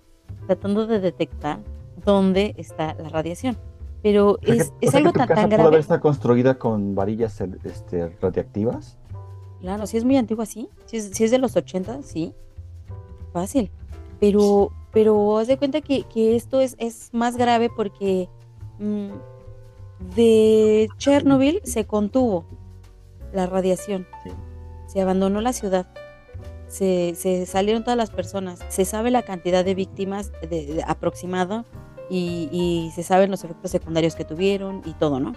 tratando 0.48 0.88
de 0.88 1.00
detectar 1.00 1.60
dónde 2.04 2.56
está 2.58 2.96
la 2.96 3.10
radiación. 3.10 3.58
Pero 4.02 4.32
O 4.32 4.38
sea 4.42 4.56
que- 4.56 4.62
es, 4.62 4.70
o 4.70 4.74
es 4.82 4.92
sea 4.92 4.92
que 4.92 4.98
algo 4.98 5.12
tu 5.12 5.20
tan, 5.20 5.28
casa 5.28 5.42
tan 5.42 5.50
grave. 5.50 5.68
haber 5.68 5.80
estado 5.82 6.02
construida 6.02 6.58
con 6.58 6.96
varillas 6.96 7.40
este, 7.64 8.10
radiactivas. 8.22 8.98
Claro, 9.62 9.86
si 9.86 9.98
es 9.98 10.06
muy 10.06 10.16
antiguo 10.18 10.42
así, 10.42 10.70
si 10.86 10.98
es, 10.98 11.10
si 11.14 11.26
es 11.26 11.32
de 11.32 11.38
los 11.38 11.56
80, 11.56 12.02
sí, 12.02 12.34
fácil. 13.34 13.70
Pero, 14.20 14.72
pero 14.92 15.38
haz 15.38 15.48
de 15.48 15.58
cuenta 15.58 15.82
que, 15.82 16.04
que 16.04 16.36
esto 16.36 16.62
es, 16.62 16.76
es 16.80 17.10
más 17.14 17.36
grave 17.38 17.70
porque 17.70 18.30
de 20.16 20.90
Chernobyl 20.98 21.62
se 21.64 21.86
contuvo 21.86 22.46
la 23.34 23.46
radiación, 23.46 24.08
Sí. 24.24 24.32
se 24.88 25.02
abandonó 25.02 25.42
la 25.42 25.54
ciudad, 25.54 25.88
se, 26.68 27.14
se 27.16 27.46
salieron 27.46 27.84
todas 27.84 27.98
las 27.98 28.10
personas, 28.12 28.60
se 28.70 28.86
sabe 28.86 29.12
la 29.12 29.24
cantidad 29.24 29.64
de 29.66 29.76
víctimas 29.76 30.32
de, 30.42 30.48
de- 30.66 30.84
aproximado 30.88 31.66
y, 32.10 32.50
y 32.52 32.92
se 32.96 33.04
saben 33.04 33.30
los 33.32 33.44
efectos 33.44 33.72
secundarios 33.72 34.16
que 34.16 34.26
tuvieron 34.26 34.82
y 34.86 34.94
todo, 34.94 35.20
¿no? 35.20 35.34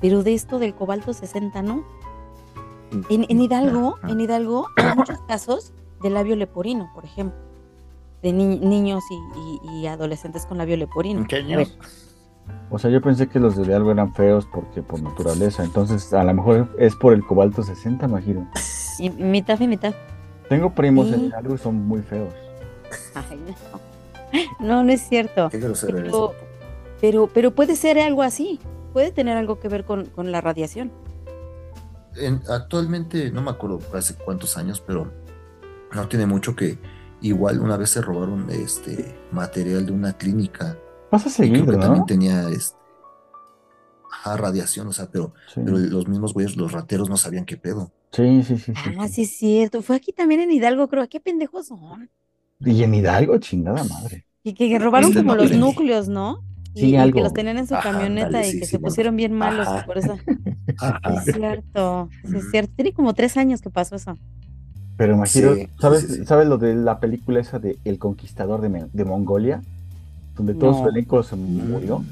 Pero 0.00 0.22
de 0.22 0.34
esto 0.34 0.58
del 0.58 0.74
cobalto 0.74 1.12
60, 1.12 1.62
¿no? 1.62 1.84
En, 3.10 3.26
en 3.28 3.40
Hidalgo, 3.40 3.96
en 4.08 4.20
Hidalgo 4.20 4.66
hay 4.76 4.94
muchos 4.96 5.20
casos 5.22 5.72
de 6.02 6.10
labio 6.10 6.36
leporino, 6.36 6.90
por 6.94 7.04
ejemplo, 7.04 7.38
de 8.22 8.32
ni- 8.32 8.58
niños 8.58 9.02
y, 9.10 9.68
y- 9.68 9.80
y 9.80 9.86
adolescentes 9.86 10.46
con 10.46 10.58
labio 10.58 10.76
leporino. 10.76 11.20
¿En 11.20 11.26
qué 11.26 11.36
A 11.36 11.38
año? 11.40 11.56
ver, 11.58 11.68
O 12.70 12.78
sea, 12.78 12.90
yo 12.90 13.00
pensé 13.00 13.28
que 13.28 13.38
los 13.38 13.56
de 13.56 13.74
algo 13.74 13.92
eran 13.92 14.14
feos 14.14 14.46
porque 14.52 14.82
por 14.82 15.00
naturaleza. 15.02 15.62
Entonces, 15.64 16.12
a 16.12 16.24
lo 16.24 16.34
mejor 16.34 16.74
es 16.78 16.94
por 16.96 17.12
el 17.12 17.24
cobalto 17.24 17.62
60, 17.62 18.06
imagino. 18.06 18.50
y 18.98 19.10
mitad 19.10 19.60
y 19.60 19.68
mitad. 19.68 19.94
Tengo 20.48 20.74
primos 20.74 21.08
Sí. 21.08 21.14
en 21.14 21.34
algo 21.34 21.54
y 21.54 21.58
son 21.58 21.76
muy 21.86 22.02
feos. 22.02 22.34
Ay, 23.14 23.40
no. 23.46 23.80
no, 24.66 24.84
no 24.84 24.92
es 24.92 25.02
cierto. 25.08 25.48
Qué 25.50 25.58
grosero 25.58 25.98
eres. 25.98 26.10
Pero, 26.12 26.32
pero, 27.00 27.26
pero 27.32 27.54
puede 27.54 27.76
ser 27.76 27.98
algo 27.98 28.22
así. 28.22 28.58
puede 28.92 29.10
tener 29.12 29.36
algo 29.36 29.58
que 29.60 29.68
ver 29.68 29.84
con, 29.84 30.04
con 30.06 30.30
la 30.32 30.40
radiación. 30.40 30.90
En- 32.16 32.40
actualmente, 32.48 33.30
no 33.32 33.42
me 33.42 33.50
acuerdo 33.50 33.80
hace 33.94 34.14
cuántos 34.14 34.56
años, 34.56 34.80
pero 34.80 35.12
no 35.92 36.08
tiene 36.08 36.26
mucho 36.26 36.54
que 36.54 36.78
igual 37.20 37.60
una 37.60 37.76
vez 37.76 37.90
se 37.90 38.00
robaron 38.02 38.48
este 38.50 39.16
material 39.32 39.86
de 39.86 39.92
una 39.92 40.12
clínica 40.12 40.76
Pasa 41.14 41.28
y 41.28 41.50
creo 41.50 41.66
seguido, 41.66 41.66
que 41.66 41.76
también 41.76 42.06
tenía 42.06 42.48
este, 42.50 42.76
ajá, 44.10 44.36
radiación, 44.36 44.86
o 44.88 44.92
sea, 44.92 45.10
pero, 45.10 45.34
Sí. 45.46 45.60
pero 45.64 45.78
los 45.78 46.08
mismos 46.08 46.32
güeyes, 46.32 46.56
los 46.56 46.72
rateros 46.72 47.08
no 47.10 47.16
sabían 47.16 47.44
qué 47.44 47.56
pedo. 47.56 47.92
Sí, 48.12 48.42
sí, 48.44 48.58
sí, 48.58 48.74
sí, 48.74 48.94
Ah, 48.98 49.08
sí. 49.08 49.12
sí, 49.14 49.22
es 49.22 49.36
cierto. 49.36 49.82
Fue 49.82 49.96
aquí 49.96 50.12
también 50.12 50.40
en 50.40 50.50
Hidalgo, 50.52 50.88
creo. 50.88 51.08
¿Qué 51.08 51.20
pendejos 51.20 51.66
son? 51.68 52.10
Y 52.60 52.82
en 52.82 52.94
Hidalgo, 52.94 53.38
chingada 53.38 53.84
madre. 53.84 54.24
Y 54.42 54.54
que, 54.54 54.68
que 54.68 54.78
robaron 54.78 55.08
Este 55.10 55.20
como 55.20 55.34
no 55.36 55.42
los 55.42 55.52
núcleos, 55.52 56.08
¿no? 56.08 56.38
Y, 56.74 56.80
Sí, 56.80 56.90
y 56.90 56.96
algo. 56.96 57.18
que 57.18 57.22
los 57.22 57.32
tenían 57.32 57.58
en 57.58 57.66
su 57.66 57.74
Ajá, 57.74 57.82
camioneta 57.82 58.40
y 58.46 58.50
sí, 58.52 58.58
que 58.60 58.64
sí, 58.66 58.72
se 58.72 58.78
bueno. 58.78 58.88
pusieron 58.88 59.16
bien 59.16 59.32
malos 59.32 59.66
Ajá. 59.68 59.86
por 59.86 59.98
eso. 59.98 60.16
Ajá. 60.78 61.00
Sí, 61.22 61.30
es 61.30 61.34
cierto. 61.34 62.08
Sí, 62.24 62.36
es 62.38 62.50
cierto. 62.50 62.72
Tiene 62.76 62.92
como 62.92 63.14
tres 63.14 63.36
años 63.36 63.60
que 63.60 63.70
pasó 63.70 63.96
eso. 63.96 64.16
Pero 64.96 65.14
imagino, 65.14 65.54
¿sabes, 65.80 66.02
sí, 66.02 66.14
sí. 66.16 66.24
¿sabes 66.26 66.46
lo 66.48 66.58
de 66.58 66.74
la 66.74 67.00
película 67.00 67.40
esa 67.40 67.58
de 67.58 67.78
El 67.84 67.98
Conquistador 67.98 68.60
de, 68.60 68.68
Me- 68.68 68.86
de 68.92 69.04
Mongolia? 69.04 69.62
Donde 70.36 70.54
todo 70.54 70.74
su 70.74 70.82
No. 70.82 70.88
elenco 70.90 71.22
se 71.22 71.36
murió. 71.36 72.04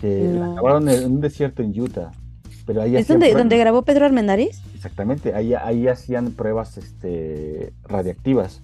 Que 0.00 0.30
la 0.32 0.46
No. 0.46 0.52
grabaron 0.54 0.88
en 0.88 1.04
un 1.12 1.20
desierto 1.20 1.62
en 1.62 1.78
Utah. 1.80 2.12
Pero 2.66 2.82
ahí 2.82 2.96
¿Es 2.96 3.06
donde, 3.06 3.32
donde 3.32 3.56
grabó 3.58 3.82
Pedro 3.82 4.06
Armendáriz? 4.06 4.60
Exactamente, 4.74 5.34
ahí, 5.34 5.54
ahí 5.54 5.86
hacían 5.88 6.32
pruebas 6.32 6.76
este, 6.78 7.72
radiactivas. 7.84 8.60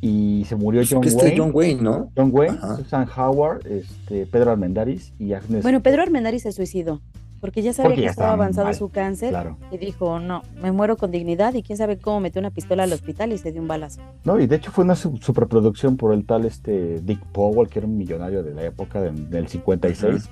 Y 0.00 0.44
se 0.48 0.54
murió 0.54 0.82
John 0.88 1.00
Que 1.00 1.08
este 1.08 1.24
Wayne. 1.24 1.36
John 1.38 1.50
Wayne, 1.52 1.82
¿no? 1.82 2.10
John 2.16 2.30
Wayne, 2.32 2.58
Ajá. 2.62 2.76
Susan 2.76 3.08
Howard, 3.16 3.66
este, 3.66 4.26
Pedro 4.26 4.52
Armendáriz 4.52 5.12
y 5.18 5.32
Agnes. 5.32 5.62
Bueno, 5.64 5.82
Pedro 5.82 6.02
Armendáriz 6.02 6.44
se 6.44 6.52
suicidó 6.52 7.00
porque 7.40 7.62
ya 7.62 7.72
sabía 7.72 7.88
Porque 7.90 8.00
que 8.00 8.04
ya 8.06 8.10
estaba 8.10 8.32
avanzado 8.32 8.66
mal, 8.66 8.74
su 8.74 8.88
cáncer 8.90 9.30
Claro. 9.30 9.56
y 9.70 9.78
dijo, 9.78 10.18
no, 10.18 10.42
me 10.62 10.72
muero 10.72 10.96
con 10.96 11.10
dignidad 11.10 11.54
y 11.54 11.62
quién 11.62 11.76
sabe 11.78 11.98
cómo 11.98 12.20
metió 12.20 12.40
una 12.40 12.50
pistola 12.50 12.82
al 12.84 12.92
hospital 12.92 13.32
y 13.32 13.38
se 13.38 13.52
dio 13.52 13.60
un 13.62 13.68
balazo. 13.68 14.00
No, 14.24 14.38
y 14.40 14.46
de 14.46 14.56
hecho 14.56 14.70
fue 14.70 14.84
una 14.84 14.96
su- 14.96 15.16
superproducción 15.18 15.96
por 15.96 16.12
el 16.12 16.24
tal 16.26 16.44
este 16.44 17.00
Dick 17.00 17.20
Powell, 17.32 17.68
que 17.68 17.78
era 17.80 17.86
un 17.88 17.96
millonario 17.96 18.42
de 18.42 18.54
la 18.54 18.64
época 18.64 19.00
de- 19.00 19.10
del 19.12 19.48
56, 19.48 20.28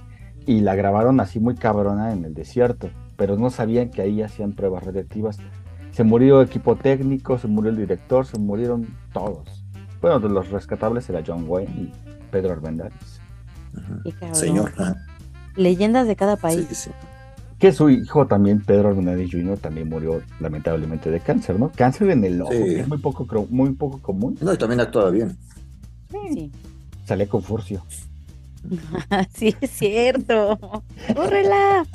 y 0.47 0.61
la 0.61 0.75
grabaron 0.75 1.21
así 1.21 1.41
muy 1.41 1.55
cabrona 1.55 2.13
en 2.13 2.25
el 2.25 2.35
desierto, 2.35 2.91
pero 3.17 3.37
no 3.37 3.51
sabían 3.51 3.91
que 3.91 4.03
ahí 4.03 4.23
hacían 4.23 4.53
pruebas 4.53 4.85
radiactivas. 4.85 5.39
Se 5.91 6.05
murió 6.05 6.43
equipo 6.43 6.77
técnico, 6.77 7.39
se 7.39 7.49
murió 7.49 7.71
el 7.71 7.77
director, 7.79 8.27
se 8.27 8.39
murieron 8.39 8.87
todos. 9.13 9.65
Bueno, 10.03 10.21
de 10.21 10.29
los 10.29 10.51
rescatables 10.51 11.09
era 11.09 11.23
John 11.27 11.45
Wayne 11.49 11.73
y 11.75 11.93
Pedro 12.31 12.53
Armendáriz. 12.53 13.21
Ujú. 13.75 14.03
Qué 14.05 14.13
cabrón. 14.13 14.35
Señor. 14.35 14.73
ajá. 14.77 14.95
Leyendas 15.57 16.07
de 16.07 16.17
cada 16.17 16.37
país. 16.37 16.67
Sí, 16.69 16.75
sí. 16.75 16.91
Que 17.59 17.73
su 17.73 17.89
hijo 17.89 18.27
también, 18.27 18.61
Pedro 18.61 18.89
Armendáriz 18.91 19.31
Jr., 19.33 19.57
también 19.59 19.89
murió 19.89 20.21
lamentablemente 20.41 21.11
de 21.11 21.21
cáncer, 21.21 21.59
¿no? 21.59 21.71
Cáncer 21.75 22.11
en 22.11 22.23
el 22.25 22.43
ojo, 22.43 22.53
Sí. 22.53 22.59
que 22.65 22.81
es 22.81 22.89
muy 22.89 22.99
poco, 22.99 23.47
muy 23.49 23.71
poco 23.73 23.99
común. 24.03 24.37
No, 24.43 24.53
y 24.53 24.59
también 24.59 24.81
actuaba 24.81 25.11
bien. 25.11 25.37
Sí. 26.11 26.51
Salía 27.07 27.27
con 27.29 27.43
Furcio. 27.43 27.83
sí, 29.35 29.55
es 29.61 29.71
cierto. 29.71 30.59
¡Córrela! 31.15 31.87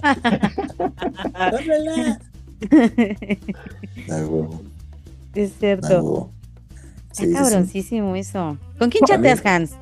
Huevo, 4.07 4.61
es 5.35 5.53
cierto. 5.59 6.31
Sí, 7.11 7.27
sí. 7.27 7.33
cabroncísimo 7.33 8.15
eso. 8.15 8.57
¿Con 8.79 8.89
quién 8.89 9.03
chateas, 9.05 9.45
Hans? 9.45 9.75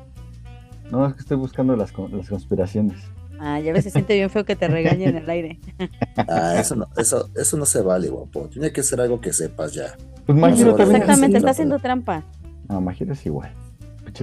No, 0.90 1.06
es 1.06 1.14
que 1.14 1.20
estoy 1.20 1.36
buscando 1.36 1.76
las, 1.76 1.92
con- 1.92 2.16
las 2.16 2.28
conspiraciones. 2.28 2.98
Ah, 3.42 3.58
ya 3.58 3.72
ves, 3.72 3.84
se 3.84 3.90
siente 3.90 4.14
bien 4.14 4.28
feo 4.28 4.44
que 4.44 4.54
te 4.54 4.68
regañen 4.68 5.16
en 5.16 5.16
el 5.16 5.30
aire. 5.30 5.58
Ah, 6.28 6.56
eso 6.58 6.76
no, 6.76 6.86
eso, 6.96 7.30
eso 7.34 7.56
no 7.56 7.64
se 7.64 7.80
vale, 7.80 8.08
guapo. 8.08 8.48
Tiene 8.48 8.70
que 8.72 8.82
ser 8.82 9.00
algo 9.00 9.20
que 9.20 9.32
sepas 9.32 9.72
ya. 9.72 9.96
Pues 10.26 10.36
No, 10.36 10.42
Magiro 10.42 10.76
no. 10.76 10.82
Exactamente, 10.82 11.38
está 11.38 11.50
haciendo 11.50 11.78
trampa. 11.78 12.22
No, 12.68 12.80
Magiro 12.80 13.14
es 13.14 13.24
igual. 13.24 13.50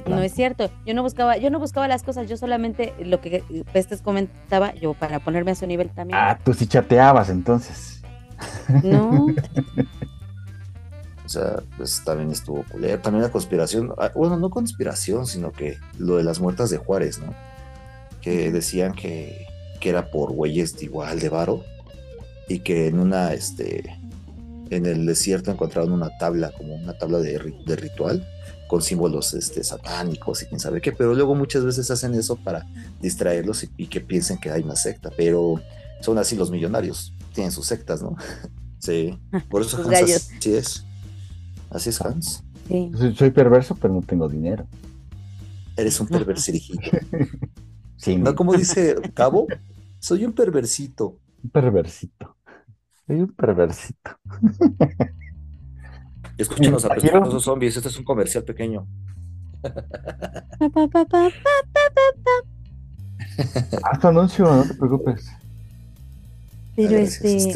No 0.06 0.21
es 0.21 0.34
cierto. 0.34 0.69
Yo 0.86 0.93
no 0.93 1.01
buscaba, 1.01 1.38
yo 1.38 1.49
no 1.49 1.60
buscaba 1.60 1.88
las 1.88 2.03
cosas, 2.03 2.30
yo 2.30 2.38
solamente 2.38 2.93
lo 2.99 3.19
que 3.19 3.43
Pestes 3.73 4.01
comentaba, 4.01 4.75
yo 4.75 4.93
para 4.93 5.19
ponerme 5.19 5.51
a 5.51 5.56
su 5.56 5.65
nivel 5.65 5.89
también. 5.89 6.19
Ah, 6.21 6.38
tú 6.43 6.53
sí 6.53 6.67
chateabas 6.67 7.30
entonces. 7.30 8.01
No, 8.84 9.27
O 11.25 11.30
sea, 11.30 11.62
pues 11.75 12.01
también 12.06 12.32
estuvo 12.32 12.63
culero. 12.71 13.01
También 13.01 13.21
la 13.21 13.30
conspiración, 13.30 13.93
ah, 13.97 14.12
bueno, 14.15 14.38
no 14.38 14.49
conspiración, 14.49 15.25
sino 15.25 15.51
que 15.51 15.77
lo 15.99 16.15
de 16.15 16.23
las 16.23 16.39
muertas 16.39 16.69
de 16.69 16.77
Juárez, 16.77 17.19
¿no? 17.19 17.34
Que 18.28 18.52
decían 18.52 18.92
que, 18.92 19.48
que 19.80 19.88
era 19.88 20.12
por 20.12 20.34
güeyes 20.34 20.78
de 20.78 20.84
igual 20.84 21.20
de 21.22 21.30
varo 21.30 21.63
y 22.50 22.60
que 22.60 22.88
en 22.88 23.00
una, 23.00 23.32
este, 23.34 23.98
en 24.70 24.86
el 24.86 25.06
desierto 25.06 25.50
encontraron 25.50 25.94
una 25.94 26.10
tabla, 26.18 26.52
como 26.52 26.76
una 26.76 26.98
tabla 26.98 27.20
de, 27.20 27.40
de 27.66 27.76
ritual 27.78 28.28
con 28.68 28.82
símbolos 28.82 29.34
este, 29.34 29.63
satánicos 29.63 30.44
y 30.44 30.48
quién 30.48 30.60
sabe 30.60 30.82
qué, 30.82 30.92
pero 30.92 31.13
luego 31.16 31.36
muchas 31.36 31.63
veces 31.63 31.90
hacen 31.90 32.16
eso 32.16 32.36
para 32.36 32.68
distraerlos 33.02 33.63
y, 33.63 33.70
y 33.78 33.88
que 33.88 34.02
piensen 34.02 34.40
que 34.40 34.52
hay 34.52 34.62
una 34.62 34.76
secta, 34.76 35.10
pero 35.16 35.62
son 36.02 36.18
así 36.18 36.36
los 36.36 36.52
millonarios, 36.52 37.13
tienen 37.34 37.54
sus 37.54 37.66
sectas, 37.66 38.02
¿no? 38.02 38.18
Sí, 38.80 39.18
por 39.50 39.62
eso 39.62 39.78
Sus 39.78 39.86
Hans 39.88 39.90
gallos. 39.90 40.30
así 40.38 40.54
es. 40.54 40.86
Así 41.70 41.90
es, 41.90 42.02
Hans. 42.02 42.44
sí. 42.68 42.92
Soy, 42.94 43.16
soy 43.16 43.32
perverso, 43.32 43.74
pero 43.76 43.94
no 43.94 44.02
tengo 44.02 44.28
dinero. 44.28 44.68
Eres 45.78 45.98
un 46.02 46.08
perversirijillo. 46.10 46.92
Sí, 47.97 48.15
¿No? 48.15 48.33
Como 48.36 48.53
dice 48.53 48.95
Cabo, 49.13 49.47
soy 49.99 50.23
un 50.25 50.33
perversito. 50.33 51.19
un 51.43 51.49
perversito. 51.49 52.36
Soy 53.05 53.21
un 53.21 53.33
perversito. 53.33 54.12
Escuchen 56.38 56.71
los 56.71 56.86
Imagino- 56.86 57.17
apestosos 57.17 57.43
zombies. 57.43 57.75
Este 57.77 57.89
es 57.89 57.97
un 57.97 58.03
comercial 58.05 58.43
pequeño. 58.43 58.88
Tu 64.01 64.07
anuncio, 64.07 64.45
no 64.45 64.63
te 64.63 64.73
preocupes. 64.75 65.25
Pero 66.75 66.95
este, 66.97 67.33
Va, 67.33 67.39
sí, 67.39 67.53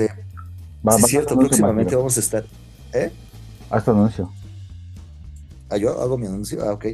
va, 0.87 0.95
es 0.95 1.05
cierto, 1.05 1.37
próximamente 1.37 1.95
vamos 1.95 2.17
a 2.17 2.19
estar. 2.19 2.43
¿Eh? 2.93 3.11
Haz 3.69 3.85
tu 3.85 3.91
anuncio. 3.91 4.31
Ah, 5.69 5.77
yo 5.77 6.01
hago 6.01 6.17
mi 6.17 6.25
anuncio. 6.27 6.63
Ah, 6.63 6.73
ok. 6.73 6.85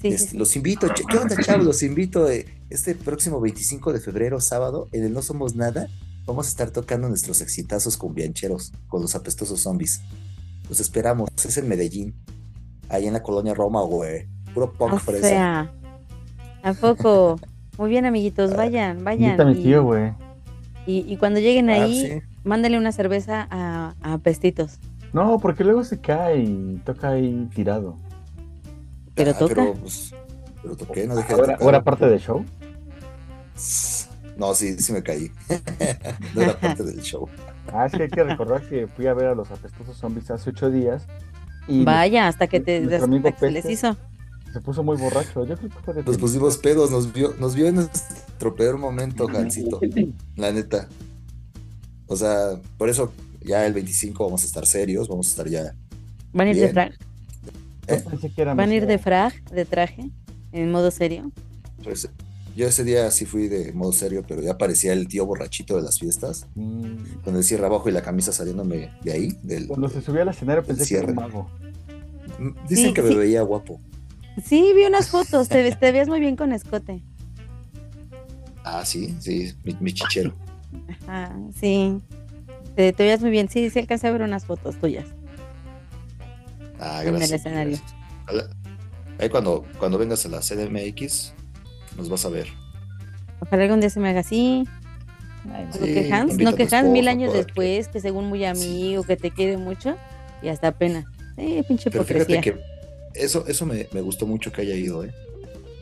Sí, 0.00 0.08
sí, 0.08 0.14
Este, 0.14 0.30
sí. 0.30 0.36
Los 0.38 0.56
invito. 0.56 0.86
¿Qué 1.08 1.16
onda, 1.16 1.36
chavos? 1.42 1.64
Los 1.64 1.82
invito 1.82 2.28
eh, 2.30 2.46
este 2.70 2.94
próximo 2.94 3.40
25 3.40 3.92
de 3.92 4.00
febrero, 4.00 4.40
sábado, 4.40 4.88
en 4.92 5.04
el 5.04 5.12
No 5.12 5.22
Somos 5.22 5.54
Nada. 5.54 5.88
Vamos 6.26 6.46
a 6.46 6.50
estar 6.50 6.70
tocando 6.70 7.08
nuestros 7.08 7.40
exitazos 7.40 7.96
con 7.96 8.14
biancheros, 8.14 8.72
con 8.88 9.02
los 9.02 9.14
apestosos 9.14 9.60
zombies. 9.60 10.00
Los 10.68 10.78
esperamos. 10.80 11.28
Es 11.44 11.56
en 11.56 11.68
Medellín. 11.68 12.14
Ahí 12.88 13.06
en 13.06 13.12
la 13.14 13.22
colonia 13.22 13.54
Roma, 13.54 13.82
güey. 13.82 14.28
Puro 14.54 14.72
punk 14.72 14.94
O 14.94 14.98
fresa. 14.98 15.28
sea, 15.28 15.72
¿a 16.62 16.72
poco? 16.74 17.38
Muy 17.78 17.88
bien, 17.90 18.04
amiguitos, 18.04 18.54
vayan, 18.56 19.02
vayan. 19.04 19.30
Invita 19.30 19.42
a 19.42 19.46
mi 19.46 19.60
y- 19.60 19.62
tío, 19.62 19.82
güey. 19.84 20.12
Y, 20.86 21.00
y 21.12 21.16
cuando 21.16 21.40
lleguen 21.40 21.70
Ah, 21.70 21.84
ahí, 21.84 22.06
sí. 22.20 22.26
mándenle 22.44 22.78
una 22.78 22.92
cerveza 22.92 23.46
a, 23.50 23.94
a 24.02 24.18
Pestitos. 24.18 24.78
No, 25.12 25.38
porque 25.40 25.64
luego 25.64 25.82
se 25.84 26.00
cae 26.00 26.42
y 26.42 26.80
toca 26.84 27.10
ahí 27.10 27.48
tirado. 27.54 27.96
Pero 29.14 29.30
Ah, 29.32 29.38
toca. 29.38 29.54
Pero, 29.54 29.74
pues, 29.74 30.14
pero 30.62 30.76
toqué, 30.76 31.06
no 31.06 31.14
dejé 31.16 31.28
de 31.28 31.34
Ahora, 31.34 31.52
tocar. 31.54 31.62
ahora 31.66 31.84
parte 31.84 32.06
del 32.08 32.20
show. 32.20 32.44
No, 34.36 34.54
sí, 34.54 34.76
sí 34.78 34.92
me 34.92 35.02
caí. 35.02 35.30
no 36.34 36.42
era 36.42 36.58
parte 36.58 36.82
del 36.82 37.00
show. 37.02 37.28
Ah, 37.72 37.88
que 37.90 38.04
hay 38.04 38.08
que 38.08 38.24
recordar 38.24 38.66
que 38.68 38.86
fui 38.86 39.06
a 39.06 39.14
ver 39.14 39.26
a 39.26 39.34
los 39.34 39.50
apestosos 39.50 39.96
zombies 39.96 40.30
hace 40.30 40.50
ocho 40.50 40.70
días. 40.70 41.04
Y 41.68 41.84
Vaya, 41.84 42.26
hasta 42.26 42.46
que 42.46 42.58
te 42.60 42.80
nuestro 42.80 43.14
hasta 43.14 43.32
que 43.32 43.38
se 43.38 43.50
les 43.50 43.64
hizo. 43.66 43.96
se 44.52 44.60
puso 44.60 44.82
muy 44.82 44.96
borracho. 44.96 45.44
Yo 45.44 45.56
creo 45.56 45.68
que 45.70 45.76
fue 45.84 45.94
de 45.94 46.02
Nos 46.02 46.16
pusimos 46.16 46.56
pedos, 46.56 46.90
nos 46.90 47.12
vio, 47.12 47.34
nos 47.38 47.54
vio 47.54 47.66
en 47.68 47.74
nuestro 47.76 48.54
peor 48.54 48.78
momento, 48.78 49.26
Jancito. 49.28 49.78
La 50.36 50.50
neta. 50.52 50.88
O 52.06 52.16
sea, 52.16 52.58
por 52.78 52.88
eso 52.88 53.12
ya 53.42 53.66
el 53.66 53.74
25 53.74 54.24
vamos 54.24 54.42
a 54.42 54.46
estar 54.46 54.66
serios, 54.66 55.06
vamos 55.06 55.28
a 55.28 55.30
estar 55.30 55.48
ya. 55.48 55.74
¿Van 56.32 56.48
a 56.48 56.50
ir 56.50 56.56
de. 56.56 56.92
Frag? 57.80 58.04
Yo 58.04 58.10
pensé 58.10 58.30
que 58.30 58.42
era 58.42 58.54
¿Van 58.54 58.70
a 58.70 58.74
ir 58.74 58.86
de 58.86 58.98
frag, 58.98 59.32
de 59.50 59.64
traje, 59.64 60.10
en 60.52 60.70
modo 60.70 60.90
serio? 60.90 61.30
Pues, 61.82 62.08
yo 62.56 62.66
ese 62.66 62.84
día 62.84 63.10
sí 63.10 63.24
fui 63.26 63.48
de 63.48 63.72
modo 63.72 63.92
serio, 63.92 64.24
pero 64.26 64.42
ya 64.42 64.58
parecía 64.58 64.92
el 64.92 65.06
tío 65.08 65.24
borrachito 65.26 65.76
de 65.76 65.82
las 65.82 65.98
fiestas, 65.98 66.46
Mm, 66.54 67.22
con 67.24 67.36
el 67.36 67.44
cierre 67.44 67.66
abajo 67.66 67.88
y 67.88 67.92
la 67.92 68.02
camisa 68.02 68.32
saliéndome 68.32 68.90
de 69.02 69.12
ahí. 69.12 69.36
Del, 69.42 69.66
Cuando 69.68 69.88
se 69.88 70.02
subió 70.02 70.22
al 70.22 70.28
escenario 70.28 70.62
pensé 70.64 70.86
que 70.86 70.96
era 70.98 71.06
un 71.08 71.14
mago. 71.14 71.48
Dicen 72.68 72.88
Sí, 72.88 72.92
que 72.94 73.02
me 73.02 73.08
sí. 73.10 73.14
veía 73.16 73.42
guapo. 73.42 73.80
Sí, 74.44 74.72
vi 74.74 74.84
unas 74.84 75.08
fotos, 75.08 75.48
te, 75.48 75.76
veías 75.92 76.08
muy 76.08 76.20
bien 76.20 76.36
con 76.36 76.52
escote. 76.52 77.02
Ah, 78.64 78.84
sí, 78.84 79.14
sí, 79.20 79.52
mi, 79.64 79.76
mi 79.80 79.92
chichero. 79.92 80.32
Ajá, 81.06 81.36
sí. 81.58 81.98
Te, 82.76 82.92
te 82.92 83.02
veías 83.02 83.20
muy 83.20 83.30
bien. 83.30 83.48
Sí, 83.48 83.68
sí 83.70 83.78
alcancé 83.78 84.06
a 84.08 84.12
ver 84.12 84.22
unas 84.22 84.44
fotos 84.44 84.76
tuyas. 84.76 85.06
Ah, 86.80 87.02
En 87.02 87.08
el 87.08 87.14
gracias. 87.16 87.40
escenario. 87.40 87.76
gracias. 87.78 87.94
Ojalá- 88.24 88.48
Ahí 89.18 89.28
cuando, 89.28 89.66
cuando 89.78 89.98
vengas 89.98 90.24
a 90.24 90.28
la 90.30 90.40
CDMX, 90.40 91.34
nos 91.98 92.08
vas 92.08 92.24
a 92.24 92.30
ver. 92.30 92.46
Ojalá 93.40 93.64
algún 93.64 93.80
día 93.80 93.90
se 93.90 94.00
me 94.00 94.08
haga 94.08 94.20
así. 94.20 94.64
Ay, 95.52 95.64
no. 95.64 95.80
No 95.80 95.86
Sí, 95.86 95.94
que 95.94 96.12
Hans, 96.12 96.38
no 96.38 96.54
que 96.54 96.68
Hans 96.74 96.88
mil 96.88 97.06
años 97.08 97.32
después, 97.34 97.88
que 97.88 98.00
según 98.00 98.26
muy 98.28 98.44
amigo, 98.44 99.02
que 99.02 99.16
te 99.16 99.30
quiere 99.30 99.56
mucho, 99.58 99.96
y 100.42 100.48
hasta 100.48 100.68
apenas. 100.68 101.04
Eh, 101.36 101.62
pinche 101.68 101.90
Pero 101.90 102.04
fíjate 102.04 102.40
que 102.40 102.60
eso, 103.14 103.44
eso 103.46 103.66
me, 103.66 103.86
me 103.92 104.00
gustó 104.00 104.26
mucho 104.26 104.50
que 104.52 104.62
haya 104.62 104.74
ido, 104.74 105.04
¿eh? 105.04 105.12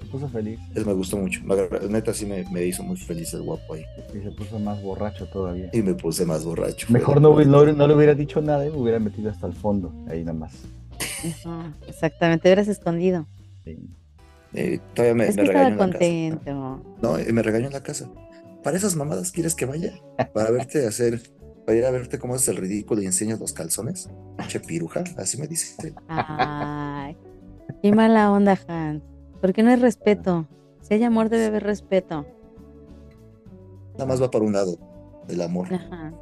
Se 0.00 0.06
puso 0.06 0.28
feliz 0.28 0.58
Eso 0.74 0.86
me 0.86 0.92
gustó 0.94 1.16
mucho. 1.18 1.40
Neta, 1.88 2.14
sí 2.14 2.24
me, 2.26 2.44
me 2.50 2.64
hizo 2.64 2.82
muy 2.82 2.96
feliz 2.96 3.32
el 3.34 3.42
guapo 3.42 3.74
ahí. 3.74 3.84
y 4.14 4.22
se 4.22 4.30
puso 4.32 4.58
más 4.58 4.80
borracho 4.82 5.26
todavía. 5.26 5.68
Y 5.72 5.82
me 5.82 5.94
puse 5.94 6.24
más 6.24 6.44
borracho. 6.44 6.86
Mejor 6.90 7.20
no, 7.20 7.38
no, 7.44 7.72
no 7.72 7.86
le 7.86 7.94
hubiera 7.94 8.14
dicho 8.14 8.40
nada 8.40 8.66
y 8.66 8.70
me 8.70 8.76
hubiera 8.78 8.98
metido 8.98 9.30
hasta 9.30 9.46
el 9.46 9.52
fondo, 9.52 9.92
ahí 10.08 10.20
nada 10.24 10.38
más. 10.38 10.52
Exactamente, 11.86 12.42
te 12.42 12.48
hubieras 12.48 12.68
escondido. 12.68 13.26
Sí. 13.64 13.78
Eh, 14.54 14.80
todavía 14.94 15.14
me, 15.14 15.26
es 15.28 15.36
me 15.36 15.42
que 15.42 15.48
estaba 15.48 15.68
regañó 15.68 15.84
en 15.84 15.90
la 15.90 15.98
casa. 15.98 15.98
contento. 15.98 16.82
No, 17.02 17.18
eh, 17.18 17.32
me 17.32 17.42
regañó 17.42 17.66
en 17.66 17.72
la 17.72 17.82
casa. 17.82 18.10
¿Para 18.62 18.76
esas 18.76 18.96
mamadas 18.96 19.30
quieres 19.30 19.54
que 19.54 19.66
vaya? 19.66 19.92
Para 20.32 20.50
verte 20.50 20.86
hacer, 20.86 21.20
para 21.66 21.78
ir 21.78 21.84
a 21.84 21.90
verte 21.90 22.18
cómo 22.18 22.34
haces 22.34 22.48
el 22.48 22.56
ridículo 22.56 23.02
y 23.02 23.06
enseñas 23.06 23.38
los 23.40 23.52
calzones. 23.52 24.08
Che 24.48 24.60
piruja, 24.60 25.04
así 25.16 25.38
me 25.38 25.46
dice. 25.46 25.94
Ay, 26.08 27.16
qué 27.82 27.92
mala 27.92 28.32
onda, 28.32 28.58
Hans. 28.68 29.02
Porque 29.40 29.62
no 29.62 29.70
hay 29.70 29.76
respeto. 29.76 30.46
Si 30.80 30.94
hay 30.94 31.04
amor, 31.04 31.28
debe 31.28 31.46
haber 31.46 31.64
respeto. 31.64 32.26
Nada 33.92 34.06
más 34.06 34.22
va 34.22 34.30
para 34.30 34.44
un 34.44 34.52
lado, 34.52 34.78
el 35.28 35.40
amor. 35.42 35.72
Ajá. 35.72 36.12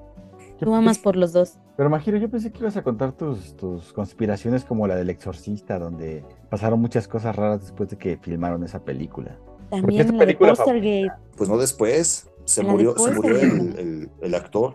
Yo 0.61 0.66
Tú 0.66 0.74
amas 0.74 0.98
pensé- 0.98 1.02
por 1.02 1.16
los 1.16 1.32
dos. 1.32 1.59
Pero 1.76 1.90
Majiro, 1.90 2.16
yo 2.16 2.30
pensé 2.30 2.50
que 2.50 2.59
ibas 2.61 2.76
a 2.76 2.82
contar 2.82 3.12
tus, 3.12 3.57
tus 3.57 3.92
conspiraciones 3.92 4.64
como 4.64 4.86
la 4.86 4.96
del 4.96 5.11
exorcista, 5.11 5.78
donde 5.78 6.24
pasaron 6.50 6.80
muchas 6.80 7.07
cosas 7.09 7.36
raras 7.36 7.61
después 7.62 7.90
de 7.90 7.98
que 7.98 8.16
filmaron 8.16 8.64
esa 8.64 8.82
película. 8.84 9.36
También 9.70 10.07
la 10.07 10.12
de 10.12 10.18
película 10.18 10.54
Postergate. 10.54 11.09
Pues 11.36 11.50
no 11.50 11.59
después, 11.59 12.28
se 12.44 12.62
La 12.62 12.68
de 12.68 12.72
murió, 12.72 12.96
se 12.98 13.11
murió 13.12 13.38
el, 13.40 13.78
el- 13.78 14.11
el 14.22 14.34
actor. 14.34 14.74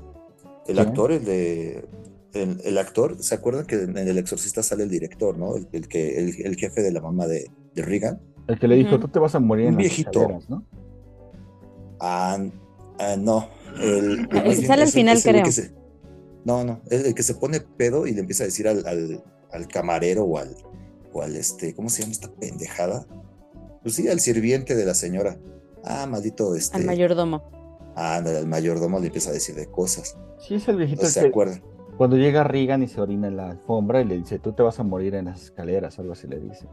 El 0.67 0.77
actor, 0.79 1.11
el 1.11 1.25
de. 1.25 1.85
El, 2.33 2.61
el 2.63 2.77
actor, 2.77 3.17
¿se 3.21 3.35
acuerdan 3.35 3.65
que 3.65 3.75
en 3.75 3.97
El 3.97 4.17
Exorcista 4.17 4.63
sale 4.63 4.83
el 4.83 4.89
director, 4.89 5.37
¿no? 5.37 5.55
El, 5.57 5.67
el 5.73 5.87
que, 5.89 6.17
el, 6.17 6.33
el 6.45 6.55
jefe 6.55 6.81
de 6.81 6.91
la 6.93 7.01
mamá 7.01 7.27
de, 7.27 7.49
de 7.73 7.81
Regan. 7.81 8.21
El 8.47 8.57
que 8.59 8.67
le 8.69 8.75
dijo, 8.75 8.91
Ujú. 8.91 8.99
tú 8.99 9.07
te 9.09 9.19
vas 9.19 9.35
a 9.35 9.39
morir 9.39 9.65
en 9.65 9.71
Un 9.75 9.81
las 9.81 9.83
viejito. 9.83 10.27
¿no? 10.47 10.63
Ah, 11.99 12.37
ah, 12.99 13.15
no. 13.17 13.47
El, 13.79 14.27
bien 14.27 14.61
sale 14.65 14.83
al 14.83 14.87
es 14.87 14.95
el- 14.95 15.01
final, 15.01 15.21
creo. 15.21 15.43
que 15.43 15.51
se- 15.51 15.71
no, 16.45 16.63
no. 16.63 16.81
El, 16.89 17.05
el 17.07 17.13
que 17.15 17.23
se 17.23 17.35
pone 17.35 17.59
pedo 17.61 18.07
y 18.07 18.13
le 18.13 18.21
empieza 18.21 18.43
a 18.43 18.47
decir 18.47 18.67
al, 18.67 18.85
al, 18.87 19.23
al 19.51 19.67
camarero 19.67 20.23
o 20.23 20.37
al, 20.37 20.55
o 21.13 21.21
al 21.21 21.35
este, 21.35 21.73
¿cómo 21.75 21.89
se 21.89 22.01
llama 22.01 22.13
esta 22.13 22.31
pendejada? 22.33 23.05
Pues 23.83 23.95
sí, 23.95 24.07
al 24.07 24.19
sirviente 24.19 24.75
de 24.75 24.85
la 24.85 24.93
señora. 24.93 25.37
Ah, 25.83 26.05
maldito 26.07 26.55
este. 26.55 26.77
Al 26.77 26.85
mayordomo. 26.85 27.43
Ah, 27.95 28.17
ándale, 28.17 28.37
al 28.37 28.47
mayordomo 28.47 28.99
le 28.99 29.07
empieza 29.07 29.29
a 29.29 29.33
decir 29.33 29.55
de 29.55 29.65
cosas. 29.67 30.17
Sí, 30.39 30.55
es 30.55 30.67
el 30.67 30.77
viejito 30.77 31.01
No 31.03 31.07
el 31.07 31.13
se 31.13 31.19
que 31.21 31.27
acuerdan. 31.27 31.61
cuando 31.97 32.17
llega 32.17 32.43
Regan 32.43 32.81
y 32.83 32.87
se 32.87 33.01
orina 33.01 33.27
en 33.27 33.37
la 33.37 33.49
alfombra 33.51 34.01
y 34.01 34.05
le 34.05 34.17
dice, 34.17 34.39
tú 34.39 34.53
te 34.53 34.63
vas 34.63 34.79
a 34.79 34.83
morir 34.83 35.13
en 35.15 35.25
las 35.25 35.43
escaleras, 35.43 35.99
algo 35.99 36.13
así 36.13 36.27
le 36.27 36.39
dice. 36.39 36.65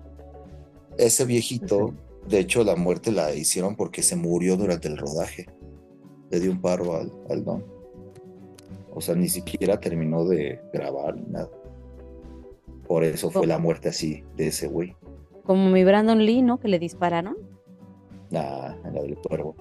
Ese 0.96 1.24
viejito, 1.24 1.94
de 2.28 2.38
hecho, 2.40 2.64
la 2.64 2.76
muerte 2.76 3.12
la 3.12 3.34
hicieron 3.34 3.76
porque 3.76 4.02
se 4.02 4.16
murió 4.16 4.56
durante 4.56 4.88
el 4.88 4.96
rodaje. 4.96 5.46
Le 6.30 6.40
dio 6.40 6.50
un 6.50 6.60
paro 6.60 6.94
al, 6.96 7.12
al 7.30 7.44
don. 7.44 7.64
O 8.94 9.00
sea, 9.00 9.14
ni 9.14 9.28
siquiera 9.28 9.78
terminó 9.78 10.24
de 10.24 10.60
grabar 10.72 11.16
ni 11.16 11.26
nada. 11.30 11.48
Por 12.86 13.04
eso 13.04 13.30
fue 13.30 13.46
la 13.46 13.58
muerte 13.58 13.88
así 13.90 14.24
de 14.36 14.48
ese 14.48 14.66
güey. 14.66 14.96
Como 15.44 15.70
mi 15.70 15.84
Brandon 15.84 16.24
Lee, 16.24 16.42
¿no? 16.42 16.58
Que 16.58 16.68
le 16.68 16.78
dispararon. 16.78 17.36
Ah, 18.34 18.74
la 18.92 19.02
del 19.02 19.16
cuervo. 19.18 19.54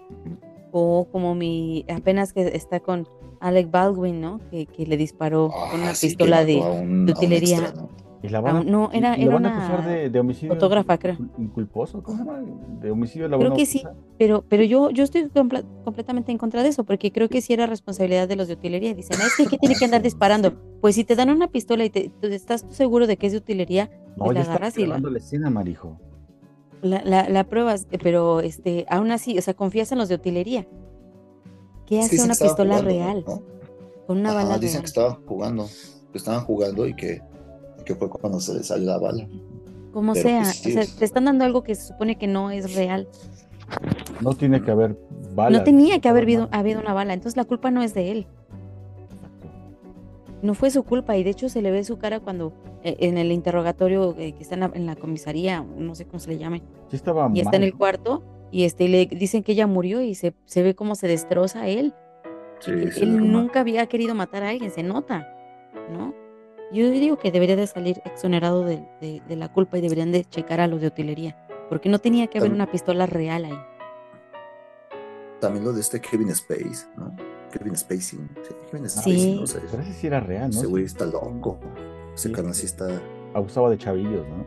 O 0.72 1.07
como 1.11 1.36
mi. 1.36 1.86
Apenas 1.89 2.34
que 2.34 2.47
está 2.55 2.80
con 2.80 3.07
Alec 3.39 3.70
Baldwin, 3.72 4.20
¿no? 4.20 4.39
Que, 4.51 4.65
que 4.65 4.86
le 4.86 4.97
disparó 4.97 5.49
Ah, 5.53 5.70
con 5.72 5.82
una 5.82 5.93
sí, 5.95 6.07
pistola 6.07 6.43
de. 6.43 6.57
un- 6.57 7.05
de 7.05 7.11
utilería. 7.13 7.59
extra, 7.59 7.82
¿no? 7.82 7.89
Y 8.24 8.30
la 8.30 8.39
Ah, 8.39 8.41
van 8.41 8.55
a, 8.57 8.63
no, 8.63 8.89
era, 8.91 9.15
y 9.15 9.20
la 9.20 9.26
era 9.26 9.34
van 9.36 9.45
a 9.45 9.57
acusar 9.57 9.86
de, 9.88 10.09
de 10.09 10.20
homicidio 10.20 10.53
fotógrafa, 10.55 10.97
creo. 10.97 11.18
inculposo, 11.38 12.01
¿cómo 12.01 12.18
se 12.18 12.24
llama? 12.26 12.39
De 12.82 12.89
homicidio 12.89 13.28
la 13.28 13.38
Creo 13.38 13.53
que 13.53 13.65
sí. 13.68 13.84
Pero, 14.18 14.43
pero 14.49 14.63
yo, 14.63 14.89
yo 14.89 15.03
estoy 15.03 15.26
comple- 15.26 15.63
completamente 15.84 16.32
en 16.32 16.39
contra 16.39 16.63
de 16.63 16.70
eso, 16.70 16.84
porque 16.84 17.11
creo 17.11 17.30
que 17.30 17.41
sí 17.41 17.53
era 17.53 17.68
responsabilidad 17.68 18.28
de 18.28 18.36
los 18.36 18.47
de 18.47 18.55
utilería. 18.55 18.95
Dicen, 18.95 19.18
es 19.22 19.36
que 19.38 19.45
¿qué 19.45 19.59
tiene 19.59 19.76
que 19.76 19.86
andar 19.86 20.01
disparando? 20.01 20.53
Pues 20.82 20.95
si 20.95 21.03
te 21.03 21.15
dan 21.15 21.30
una 21.30 21.47
pistola 21.47 21.86
y 21.86 21.91
te, 21.91 22.09
tú 22.22 22.28
estás 22.28 22.68
tú 22.68 22.74
seguro 22.74 23.05
de 23.05 23.18
que 23.18 23.28
es 23.28 23.34
de 23.34 23.38
utilería, 23.38 23.91
No, 24.15 24.26
pues 24.26 24.34
la 24.36 24.41
está 24.41 24.53
agarras 24.53 24.78
y 24.78 24.82
la, 24.82 24.86
grabando 24.88 25.09
la 25.11 25.18
escena, 25.20 25.49
marijo. 25.51 25.99
la, 26.82 27.03
la, 27.03 27.30
la 27.30 27.43
pruebas, 27.43 27.86
pero 28.01 28.39
este, 28.39 28.88
aún 28.89 29.11
así, 29.11 29.38
o 29.38 29.41
sea, 29.43 29.53
confías 29.53 29.91
en 29.91 29.99
los 29.99 30.09
de 30.09 30.15
utilería. 30.15 30.65
¿Qué 31.86 31.99
Es 31.99 32.09
que 32.09 32.15
hace 32.15 32.26
una 32.26 32.36
que 32.36 32.43
pistola 32.45 32.78
jugando, 32.80 32.89
real? 32.89 33.24
¿no? 33.28 33.41
Con 34.07 34.18
una 34.18 34.30
Ajá, 34.32 34.43
bala 34.43 34.57
dicen 34.57 34.74
real. 34.78 34.82
que 34.82 34.88
estaban 34.88 35.26
jugando. 35.26 35.68
Que 36.11 36.18
estaban 36.18 36.43
jugando 36.45 36.88
y 36.88 36.95
que, 36.95 37.22
que 37.88 37.95
fue 37.95 38.09
cuando 38.09 38.39
se 38.39 38.53
les 38.53 38.67
salió 38.67 38.88
la 38.88 38.97
bala. 38.99 39.27
Como 39.93 40.13
pero 40.13 40.27
sea, 40.27 40.41
pues 40.43 40.55
sí 40.57 40.69
o 40.69 40.73
sea, 40.73 40.81
es- 40.83 40.95
te 40.97 41.05
están 41.05 41.25
dando 41.25 41.45
algo 41.45 41.63
que 41.63 41.73
se 41.75 41.88
supone 41.88 42.17
que 42.17 42.27
no 42.27 42.51
es 42.51 42.75
real. 42.75 43.07
No 44.21 44.33
tiene 44.33 44.61
que 44.61 44.71
haber 44.71 44.97
balas. 45.33 45.59
no 45.59 45.63
tenía 45.63 45.99
que 45.99 46.09
haber 46.09 46.23
habido, 46.51 46.79
una 46.81 46.93
bala, 46.93 47.13
entonces 47.13 47.38
la 47.38 47.45
culpa 47.45 47.71
no 47.71 47.81
es 47.81 47.93
de 47.93 48.11
él. 48.11 48.27
No 50.41 50.53
fue 50.53 50.69
su 50.69 50.83
culpa 50.83 51.17
y 51.17 51.23
de 51.23 51.31
hecho 51.31 51.49
se 51.49 51.61
le 51.61 51.71
ve 51.71 51.83
su 51.83 51.97
cara 51.97 52.19
cuando 52.19 52.53
eh, 52.83 52.95
en 52.99 53.17
el 53.17 53.31
interrogatorio 53.31 54.15
eh, 54.19 54.33
que 54.33 54.43
está 54.43 54.53
en 54.55 54.59
la, 54.61 54.71
en 54.73 54.85
la 54.85 54.95
comisaría, 54.95 55.63
no 55.77 55.95
sé 55.95 56.05
cómo 56.05 56.19
se 56.19 56.29
le 56.29 56.38
llame, 56.38 56.61
Sí 56.89 56.95
estaba 56.97 57.29
y 57.33 57.39
está 57.39 57.55
en 57.57 57.63
el 57.63 57.75
cuarto 57.75 58.23
y 58.51 58.63
este 58.63 58.88
le 58.88 59.07
dicen 59.07 59.41
que 59.43 59.53
ella 59.53 59.65
murió 59.67 60.01
y 60.01 60.13
se, 60.15 60.33
se 60.45 60.61
ve 60.61 60.75
cómo 60.75 60.93
se 60.95 61.07
destroza 61.07 61.61
a 61.63 61.67
él. 61.67 61.93
Sí, 62.59 62.71
Él- 62.71 63.31
nunca 63.31 63.61
había 63.61 63.88
querido 63.88 64.13
matar 64.15 64.43
a 64.43 64.49
alguien, 64.49 64.69
se 64.71 64.83
nota, 64.83 65.27
¿no? 65.91 66.13
Yo 66.72 66.89
digo 66.89 67.18
que 67.18 67.32
debería 67.32 67.55
de 67.55 67.65
salir 67.68 68.01
exonerado 68.05 68.63
de, 68.65 68.78
de- 69.01 69.22
de 69.28 69.36
la 69.36 69.51
culpa 69.51 69.78
y 69.78 69.82
deberían 69.82 70.11
de 70.11 70.26
checar 70.26 70.59
a 70.59 70.68
los 70.68 70.82
de 70.82 70.88
utilería, 70.88 71.38
porque 71.70 71.88
no 71.89 71.99
tenía 71.99 72.28
que 72.28 72.39
haber 72.39 72.51
una 72.51 72.70
pistola 72.70 73.05
real 73.05 73.45
ahí. 73.45 73.59
También 75.39 75.63
lo 75.65 75.72
de 75.74 75.82
este 75.82 76.01
Kevin 76.01 76.30
Space, 76.30 76.86
¿no? 76.97 77.15
Kevin 77.51 77.78
Spacey. 77.78 78.20
Sí, 78.20 78.55
Kevin 78.72 78.89
Sí. 78.89 78.99
Spacey, 78.99 79.36
no 79.39 79.47
sé. 79.47 79.59
Pero 79.72 79.84
ese 79.84 79.93
sí 79.93 80.07
era 80.07 80.20
real, 80.20 80.49
¿no? 80.51 80.57
Ese 80.57 80.68
güey 80.68 80.84
está 80.84 81.05
loco. 81.05 81.57
Ese 82.13 82.28
Sí, 82.30 82.34
carnal 82.34 82.53
sí. 82.55 82.65
está. 82.65 83.01
Abusaba 83.34 83.70
de 83.70 83.78
chavillos, 83.78 84.28
¿no? 84.28 84.45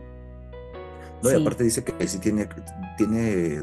No, 1.23 1.31
y 1.31 1.41
aparte 1.41 1.65
dice 1.65 1.85
que 1.85 2.09
sí 2.09 2.19
tiene, 2.19 2.49
tiene 2.97 3.63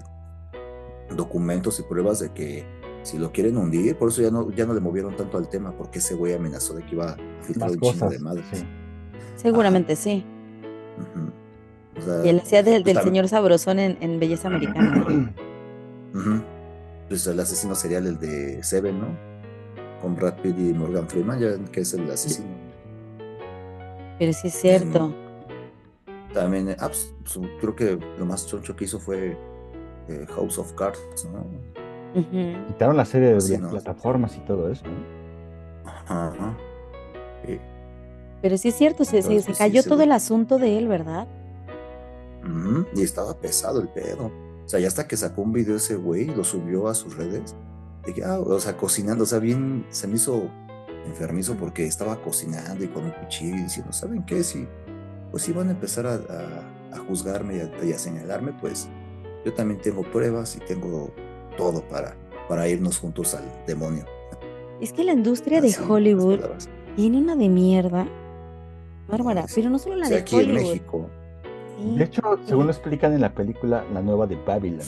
documentos 1.16 1.80
y 1.80 1.84
pruebas 1.84 2.20
de 2.20 2.30
que 2.32 2.66
si 3.04 3.18
lo 3.18 3.32
quieren 3.32 3.58
hundir, 3.58 3.95
por 3.98 4.10
eso 4.10 4.22
ya 4.22 4.32
no, 4.32 4.52
ya 4.52 4.66
no 4.66 4.74
le 4.74 4.80
movieron 4.80 5.16
tanto 5.16 5.38
al 5.38 5.50
tema, 5.50 5.72
porque 5.72 6.00
ese 6.00 6.16
güey 6.16 6.34
amenazó 6.34 6.74
de 6.74 6.86
que 6.86 6.95
iba 6.95 7.12
a 7.12 7.18
filtrar 7.41 7.72
un 7.72 7.80
chingo 7.80 8.10
de 8.10 8.20
madres. 8.20 8.45
sí. 8.52 8.64
Seguramente 9.36 9.95
sí. 9.95 10.26
Ujú. 10.98 11.32
O 12.00 12.02
sea, 12.06 12.26
Y 12.26 12.30
él 12.30 12.39
hacía 12.39 12.64
del, 12.64 12.84
señor 13.02 13.28
sabrosón 13.28 13.80
en, 13.80 13.98
en 14.02 14.20
Belleza 14.20 14.48
Americana. 14.48 15.34
ujú. 16.14 16.41
Pues 17.08 17.26
el 17.28 17.39
asesino 17.39 17.76
serial, 17.76 18.08
el 18.08 18.20
de 18.20 18.62
Seven, 18.64 19.00
¿no? 19.00 19.08
Con 20.02 20.16
Brad 20.16 20.36
Pitt 20.41 20.58
y 20.58 20.74
Morgan 20.74 21.08
Freeman, 21.08 21.39
ya 21.39 21.58
que 21.72 21.82
es 21.82 21.93
el 21.93 22.10
asesino. 22.12 22.50
Pero 24.20 24.34
sí 24.34 24.48
es 24.48 24.54
cierto. 24.56 25.14
También, 26.34 26.76
ah, 26.80 26.89
pues, 26.89 27.14
creo 27.62 27.76
que 27.76 28.00
lo 28.18 28.26
más 28.26 28.45
choncho 28.45 28.76
que 28.76 28.86
hizo 28.86 29.00
fue 29.00 29.38
eh, 30.08 30.26
House 30.36 30.58
of 30.58 30.74
Cards, 30.74 31.28
¿no? 31.32 31.45
Quitaron 32.68 32.97
la 32.97 33.05
serie 33.05 33.34
de 33.34 33.41
Sí, 33.41 33.53
las 33.53 33.62
¿no? 33.62 33.70
plataformas 33.70 34.36
y 34.38 34.39
todo 34.41 34.72
eso, 34.72 34.84
¿no? 34.86 35.89
Ajá. 35.91 36.28
ajá. 36.30 36.58
Sí. 37.45 37.60
Pero 38.41 38.58
sí 38.58 38.70
es 38.70 38.76
cierto, 38.76 39.03
se, 39.05 39.12
se- 39.12 39.18
Entonces, 39.20 39.45
se 39.45 39.53
sí, 39.53 39.58
cayó 39.58 39.84
todo 39.84 40.01
el 40.03 40.12
asunto 40.12 40.58
de 40.58 40.78
él, 40.78 40.88
¿verdad? 40.88 41.28
Y 42.95 43.01
estaba 43.01 43.34
pesado 43.38 43.82
el 43.82 43.89
pedo. 43.89 44.28
O 44.66 44.70
sea, 44.70 44.80
ya 44.80 44.88
hasta 44.88 45.08
que 45.08 45.18
sacó 45.18 45.41
un 45.41 45.51
video 45.53 45.76
ese 45.76 45.95
güey 45.95 46.24
y 46.24 46.36
lo 46.36 46.43
subió 46.43 46.88
a 46.88 46.93
sus 46.95 47.18
redes. 47.18 47.55
Dije, 48.05 48.24
ah, 48.24 48.39
o 48.39 48.60
sea, 48.60 48.78
cocinando, 48.78 49.24
o 49.24 49.28
sea, 49.28 49.39
bien, 49.39 49.86
se 49.89 50.08
me 50.08 50.16
hizo 50.16 50.49
enfermizo 51.05 51.55
porque 51.55 51.86
estaba 51.86 52.22
cocinando 52.22 52.84
y 52.84 52.88
con 52.88 53.03
un 53.05 53.12
cuchillo 53.12 53.55
y 53.58 53.64
diciendo, 53.64 53.91
¿saben 53.91 54.24
qué? 54.24 54.43
Si, 54.43 54.66
pues 55.32 55.43
si 55.43 55.51
van 55.51 55.68
a 55.68 55.72
empezar 55.72 56.05
a, 56.08 56.14
a- 56.16 56.95
a 56.95 56.99
juzgarme 56.99 57.58
y 57.58 57.60
a, 57.60 57.72
y 57.86 57.91
a 57.91 57.97
señalarme, 57.97 58.53
pues 58.62 58.88
yo 59.45 59.53
también 59.53 59.82
tengo 59.82 60.03
pruebas 60.03 60.55
y 60.55 60.60
tengo 60.60 61.12
todo 61.58 61.82
para, 61.89 62.16
para 62.47 62.68
irnos 62.70 62.97
juntos 62.99 63.36
al 63.36 63.43
demonio. 63.68 64.05
Es 64.80 64.93
que 64.93 65.03
la 65.03 65.12
industria 65.14 65.60
de 65.60 65.68
Así, 65.70 65.84
en 65.84 65.91
Hollywood 65.91 66.39
tiene 66.95 67.18
una 67.18 67.36
de 67.36 67.49
mierda. 67.49 68.08
Bárbara, 69.10 69.47
Sí. 69.47 69.55
pero 69.62 69.70
no 69.70 69.80
solo 69.80 69.95
la 69.95 70.05
O 70.05 70.08
sea, 70.08 70.18
de 70.18 70.22
aquí 70.22 70.36
en 70.36 70.41
Hollywood. 70.51 70.62
México. 70.62 71.10
sí. 71.80 71.97
De 71.97 72.03
hecho, 72.05 72.22
según 72.45 72.66
lo 72.66 72.72
explican 72.72 73.14
en 73.14 73.22
la 73.22 73.34
película, 73.34 73.84
la 73.93 74.01
nueva 74.01 74.28
de 74.28 74.36
Babylon. 74.36 74.86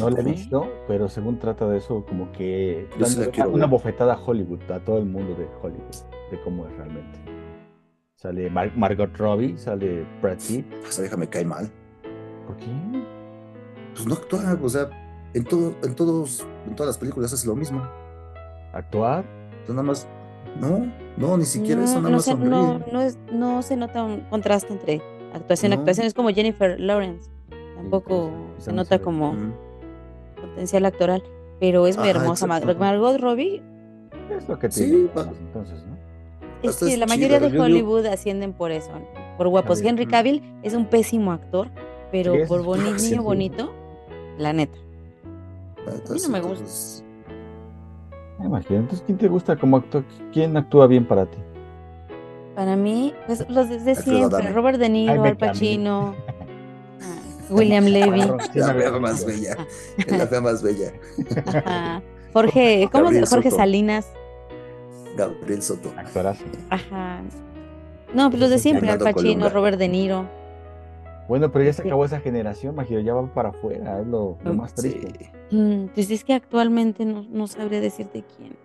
No 0.00 0.08
la 0.08 0.20
he 0.20 0.24
visto, 0.24 0.66
pero 0.88 1.08
según 1.10 1.38
trata 1.38 1.68
de 1.68 1.76
eso, 1.78 2.04
como 2.06 2.32
que 2.32 2.88
Yo 2.98 3.04
sí 3.06 3.14
dando 3.16 3.26
la 3.26 3.32
quiero 3.32 3.50
una 3.50 3.66
bofetada 3.66 4.14
a 4.14 4.18
Hollywood, 4.24 4.62
a 4.70 4.80
todo 4.80 4.96
el 4.98 5.04
mundo 5.04 5.34
de 5.34 5.46
Hollywood, 5.62 5.94
de 6.30 6.40
cómo 6.42 6.66
es 6.66 6.74
realmente. 6.76 7.18
Sale 8.16 8.48
Mar- 8.50 8.72
Margot 8.76 9.14
Robbie, 9.16 9.56
sale 9.58 10.06
Brad 10.22 10.38
Pitt. 10.46 10.66
Esa 10.88 11.02
vieja 11.02 11.16
me 11.18 11.28
cae 11.28 11.44
mal. 11.44 11.70
¿Por 12.46 12.56
qué? 12.56 12.66
Pues 13.94 14.06
no 14.06 14.14
actúa, 14.14 14.58
o 14.62 14.68
sea, 14.68 14.88
En 15.32 15.44
todo, 15.44 15.74
en 15.84 15.94
todos, 15.94 16.44
en 16.66 16.74
todas 16.74 16.88
las 16.88 16.98
películas 16.98 17.32
hace 17.32 17.46
lo 17.46 17.54
mismo. 17.54 17.80
¿Actuar? 18.72 19.24
Entonces 19.60 19.74
nada 19.76 19.82
más, 19.84 20.08
no, 20.60 20.92
no, 21.16 21.36
ni 21.36 21.44
siquiera 21.44 21.84
eso, 21.84 21.94
No, 21.94 22.00
nada 22.00 22.10
no 22.10 22.16
más 22.16 22.24
se, 22.24 22.34
no, 22.34 22.80
no, 22.92 23.00
es- 23.00 23.18
no 23.32 23.62
se 23.62 23.76
nota 23.76 24.02
un 24.02 24.20
contraste 24.30 24.72
entre 24.72 25.00
actuación 25.32 25.72
y 25.72 25.76
No. 25.76 25.80
actuación. 25.82 26.06
Es 26.08 26.14
como 26.14 26.30
Jennifer 26.30 26.80
Lawrence. 26.80 27.30
Tampoco 27.76 28.30
pues, 28.54 28.64
se 28.64 28.72
nota 28.72 28.98
como 28.98 29.34
Mm. 29.34 29.52
potencial 30.40 30.84
actoral. 30.86 31.22
Pero 31.60 31.86
es 31.86 31.96
muy 31.96 32.08
Ajá, 32.08 32.20
hermosa. 32.20 32.46
Mar- 32.46 32.62
exacto. 32.62 32.80
Margot 32.80 33.20
Robbie 33.20 33.62
Es 34.30 34.48
lo 34.48 34.58
que 34.58 34.70
Sí, 34.70 34.84
tiene. 34.86 35.08
pa- 35.08 35.28
entonces, 35.40 35.84
¿no? 35.86 35.96
Es 36.62 36.70
Hasta 36.70 36.86
que 36.86 36.92
es 36.94 36.98
la 36.98 37.06
mayoría 37.06 37.38
chida, 37.38 37.46
de 37.48 37.52
digo- 37.52 37.64
Hollywood 37.64 38.06
ascienden 38.06 38.52
por 38.52 38.70
eso, 38.72 38.90
por 39.36 39.48
guapos. 39.48 39.80
Henry 39.82 40.06
Cavill 40.06 40.42
es 40.62 40.74
un 40.74 40.86
pésimo 40.86 41.32
actor, 41.32 41.68
pero 42.10 42.34
Sí, 42.34 42.40
eso 42.40 42.48
por 42.64 42.78
niño 43.18 43.22
bonito, 43.22 43.72
la 44.40 44.52
neta. 44.52 44.78
A 45.86 46.12
mí 46.12 46.20
no 46.22 46.28
me 46.28 46.40
gusta. 46.40 47.04
Imagino. 48.42 48.80
Entonces, 48.80 49.04
¿quién 49.04 49.18
te 49.18 49.28
gusta 49.28 49.56
como 49.56 49.76
actor? 49.76 50.04
¿Quién 50.32 50.56
actúa 50.56 50.86
bien 50.86 51.06
para 51.06 51.26
ti? 51.26 51.38
Para 52.54 52.74
mí, 52.76 53.14
pues 53.26 53.48
los 53.48 53.68
de, 53.68 53.78
de 53.78 53.90
Alfredo 53.92 54.28
siempre. 54.30 54.52
Robert 54.52 54.78
De 54.78 54.88
Niro, 54.88 55.22
Al 55.24 55.36
Pacino, 55.36 56.14
ah, 57.00 57.50
William 57.50 57.84
Levy, 57.84 58.22
La 58.54 58.74
fea 58.74 58.92
más 58.98 59.24
bella. 59.24 59.56
Es 59.96 60.10
la 60.18 60.26
fea 60.26 60.40
más 60.40 60.62
bella. 60.62 60.92
ajá, 61.46 62.02
Jorge, 62.32 62.88
¿cómo 62.92 63.04
Gabriel 63.04 63.26
Jorge 63.26 63.50
Soto. 63.50 63.62
Salinas, 63.62 64.06
Gabriel 65.16 65.62
Soto. 65.62 65.92
Actorazo. 65.96 66.44
ajá. 66.70 67.20
No, 68.14 68.28
pues 68.28 68.40
los 68.40 68.50
de 68.50 68.58
siempre, 68.58 68.90
Al 68.90 68.98
Pacino. 68.98 69.48
Robert 69.50 69.78
De 69.78 69.88
Niro. 69.88 70.39
Bueno, 71.30 71.52
pero 71.52 71.64
ya 71.64 71.72
se 71.72 71.82
Sí. 71.82 71.88
acabó 71.88 72.04
esa 72.04 72.18
generación, 72.18 72.74
Magiro. 72.74 73.00
Ya 73.00 73.14
va 73.14 73.24
para 73.32 73.50
afuera. 73.50 74.00
Es 74.00 74.06
lo, 74.08 74.36
lo 74.42 74.52
Mm, 74.52 74.56
más 74.56 74.74
triste. 74.74 75.30
Sí. 75.48 75.56
Mm, 75.56 75.86
pues 75.94 76.10
es 76.10 76.24
que 76.24 76.34
actualmente 76.34 77.04
no, 77.04 77.22
no 77.30 77.46
sabría 77.46 77.80
decirte 77.80 78.24
quién. 78.36 78.56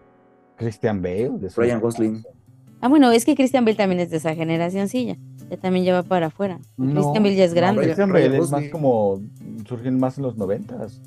Christian 0.57 0.99
Bale. 0.99 1.29
de 1.37 1.49
Ryan 1.55 1.79
Gosling. 1.79 2.23
Ah, 2.81 2.87
bueno, 2.87 3.11
es 3.11 3.23
que 3.23 3.35
Christian 3.35 3.65
Bale 3.65 3.77
también 3.77 3.99
es 4.01 4.09
de 4.09 4.17
esa 4.17 4.33
generación, 4.33 4.87
sí, 4.89 5.05
ya, 5.05 5.15
ya 5.47 5.57
también 5.57 5.85
ya 5.85 5.93
va 5.93 6.01
para 6.01 6.25
afuera. 6.27 6.59
No, 6.75 6.91
Christian 6.91 7.21
Bale 7.23 7.35
ya 7.35 7.43
es 7.45 7.51
no, 7.51 7.55
grande. 7.57 7.83
Christian 7.83 8.11
Bale 8.11 8.35
es 8.37 8.49
más 8.51 8.63
como. 8.71 9.21
Surgen 9.67 9.99
más 9.99 10.17
en 10.17 10.23
los 10.23 10.35
noventas. 10.35 10.99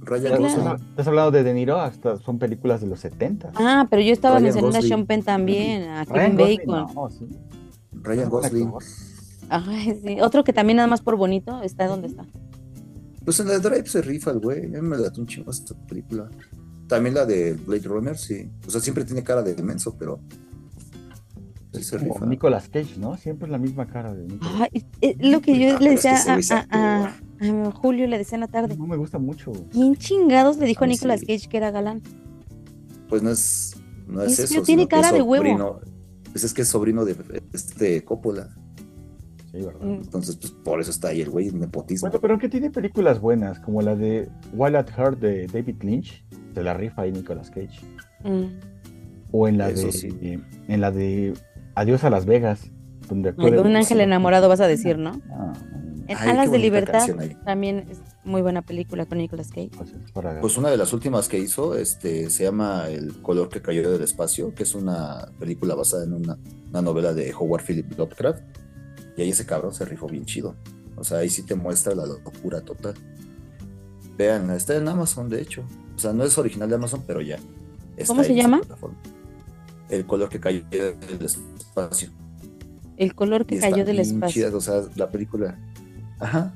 Ryan 0.00 0.36
claro. 0.38 0.42
Gosling. 0.42 0.88
Estás 0.88 1.06
hablando 1.06 1.30
de 1.32 1.42
De 1.42 1.52
Niro, 1.52 1.76
hasta 1.78 2.16
son 2.16 2.38
películas 2.38 2.80
de 2.80 2.86
los 2.86 2.98
70. 3.00 3.52
Ah, 3.56 3.86
pero 3.90 4.00
yo 4.00 4.12
estaba 4.14 4.36
Ryan 4.36 4.44
mencionando 4.44 4.78
a. 4.78 4.82
Sean 4.82 5.04
Penn 5.06 5.22
también, 5.22 5.82
a 5.82 6.04
Ryan 6.04 6.36
Kevin 6.36 6.36
Gosling, 6.38 6.66
Bacon. 6.66 6.94
no, 6.94 7.10
sí. 7.10 7.26
Ryan 8.02 8.30
Gosling. 8.30 8.72
Ay, 9.48 9.98
sí. 10.04 10.20
Otro 10.20 10.44
que 10.44 10.52
también 10.52 10.76
nada 10.78 10.86
más 10.88 11.00
por 11.02 11.16
bonito 11.16 11.62
está 11.62 11.86
donde 11.86 12.08
está. 12.08 12.24
Pues 13.24 13.38
en 13.40 13.48
la 13.48 13.54
de 13.54 13.60
Drive 13.60 13.86
se 13.88 14.02
rifa 14.02 14.30
el 14.32 14.40
güey. 14.40 14.64
A 14.64 14.82
mí 14.82 14.88
me 14.88 14.96
da 14.96 15.12
un 15.16 15.26
chingo 15.26 15.50
esta 15.50 15.74
película. 15.86 16.28
También 16.88 17.14
la 17.14 17.24
de 17.24 17.52
Blade 17.54 17.82
Runner, 17.88 18.16
sí. 18.18 18.50
O 18.66 18.70
sea, 18.70 18.80
siempre 18.80 19.04
tiene 19.04 19.22
cara 19.22 19.42
de 19.42 19.52
inmenso, 19.52 19.94
pero. 19.98 20.18
Sí 21.72 21.84
se 21.84 21.98
Como 21.98 22.14
rifa. 22.14 22.26
Nicolas 22.26 22.68
Cage, 22.68 22.98
¿no? 22.98 23.16
Siempre 23.16 23.46
es 23.46 23.52
la 23.52 23.58
misma 23.58 23.86
cara 23.86 24.12
de 24.12 24.26
Nicolas 24.26 24.54
Ay, 24.72 24.84
es 25.00 25.16
lo 25.20 25.40
que 25.40 25.58
yo 25.58 25.68
Ah, 25.76 25.78
le 25.80 25.88
pero 25.88 25.92
es 25.94 26.02
que 26.02 26.32
decía 26.34 26.66
a, 26.70 26.76
a- 26.76 27.04
a- 27.06 27.68
a 27.68 27.72
Julio, 27.72 28.06
le 28.06 28.18
decía 28.18 28.36
en 28.36 28.40
la 28.40 28.48
tarde. 28.48 28.76
No 28.76 28.86
me 28.86 28.96
gusta 28.96 29.18
mucho. 29.18 29.52
¿Quién 29.70 29.96
chingados 29.96 30.58
le 30.58 30.66
dijo 30.66 30.84
a 30.84 30.86
Nicolas 30.86 31.20
sí. 31.20 31.26
Cage 31.26 31.48
que 31.48 31.56
era 31.56 31.70
galán? 31.70 32.02
Pues 33.08 33.22
no 33.22 33.30
es. 33.30 33.76
No 34.06 34.22
es 34.22 34.38
Es 34.38 34.50
eso. 34.50 34.62
tiene 34.62 34.86
cara 34.86 35.12
de 35.12 35.22
huevo. 35.22 35.44
sobrino- 35.44 35.80
Pues 36.32 36.44
es 36.44 36.52
que 36.52 36.62
es 36.62 36.68
sobrino 36.68 37.04
de 37.06 37.16
este 37.54 38.04
Coppola. 38.04 38.54
Sí, 39.52 39.58
¿verdad? 39.64 39.80
Mm, 39.82 39.92
Entonces, 40.02 40.36
pues 40.36 40.52
por 40.52 40.80
eso 40.80 40.90
está 40.90 41.08
ahí 41.08 41.20
el 41.20 41.30
güey, 41.30 41.50
nepotismo. 41.50 42.08
Bueno, 42.08 42.20
pero 42.20 42.32
aunque 42.34 42.48
tiene 42.48 42.70
películas 42.70 43.20
buenas, 43.20 43.58
como 43.60 43.82
la 43.82 43.94
de 43.94 44.28
Wild 44.54 44.76
at 44.76 44.88
Heart 44.90 45.18
de 45.20 45.46
David 45.46 45.82
Lynch, 45.82 46.24
se 46.54 46.62
la 46.62 46.74
rifa 46.74 47.02
ahí 47.02 47.12
Nicolas 47.12 47.50
Cage. 47.50 47.80
mm. 48.24 48.44
O 49.34 49.48
en 49.48 49.56
la 49.58 49.70
Eso 49.70 49.86
de 49.86 49.92
sí. 49.92 50.38
en 50.68 50.80
la 50.80 50.90
de 50.90 51.32
Adiós 51.74 52.04
a 52.04 52.10
Las 52.10 52.26
Vegas, 52.26 52.70
donde 53.08 53.32
de- 53.32 53.60
un 53.60 53.76
ángel 53.76 54.00
enamorado 54.00 54.48
vas 54.48 54.60
a 54.60 54.66
decir, 54.66 54.98
¿no? 54.98 55.20
Ah, 55.30 55.52
En 56.08 56.16
Ay, 56.18 56.30
Alas 56.30 56.50
de 56.50 56.58
Libertad 56.58 57.06
también 57.44 57.86
es 57.88 58.00
muy 58.24 58.42
buena 58.42 58.60
película 58.62 59.06
con 59.06 59.18
Nicolas 59.18 59.48
Cage. 59.48 59.70
pues 59.76 59.94
Pues 60.40 60.58
una 60.58 60.68
de 60.70 60.76
las 60.76 60.92
últimas 60.92 61.28
que 61.28 61.38
hizo 61.38 61.76
este, 61.76 62.28
se 62.28 62.44
llama 62.44 62.88
El 62.88 63.22
color 63.22 63.48
que 63.48 63.62
cayó 63.62 63.90
del 63.90 64.02
espacio, 64.02 64.52
que 64.54 64.64
es 64.64 64.74
una 64.74 65.28
película 65.38 65.74
basada 65.74 66.04
en 66.04 66.12
una, 66.12 66.36
una 66.68 66.82
novela 66.82 67.14
de 67.14 67.32
Howard 67.32 67.62
Philip 67.64 67.96
Lovecraft. 67.96 68.42
Y 69.16 69.22
ahí 69.22 69.30
ese 69.30 69.46
cabrón 69.46 69.74
se 69.74 69.84
rifó 69.84 70.06
bien 70.06 70.24
chido. 70.24 70.54
O 70.96 71.04
sea, 71.04 71.18
ahí 71.18 71.28
sí 71.28 71.42
te 71.42 71.54
muestra 71.54 71.94
la 71.94 72.06
locura 72.06 72.60
total. 72.60 72.94
Vean, 74.16 74.50
está 74.50 74.76
en 74.76 74.88
Amazon, 74.88 75.28
de 75.28 75.40
hecho. 75.40 75.64
O 75.96 75.98
sea, 75.98 76.12
no 76.12 76.24
es 76.24 76.36
original 76.38 76.68
de 76.68 76.74
Amazon, 76.76 77.02
pero 77.06 77.20
ya. 77.20 77.38
está 77.96 78.12
¿Cómo 78.12 78.24
se 78.24 78.34
llama? 78.34 78.60
El 79.88 80.06
color 80.06 80.28
que 80.28 80.40
cayó 80.40 80.64
del 80.70 81.22
espacio. 81.22 82.10
El 82.96 83.14
color 83.14 83.46
que 83.46 83.58
cayó 83.58 83.84
del 83.84 83.98
espacio. 83.98 84.56
o 84.56 84.60
sea, 84.60 84.82
la 84.96 85.10
película. 85.10 85.58
Ajá. 86.18 86.54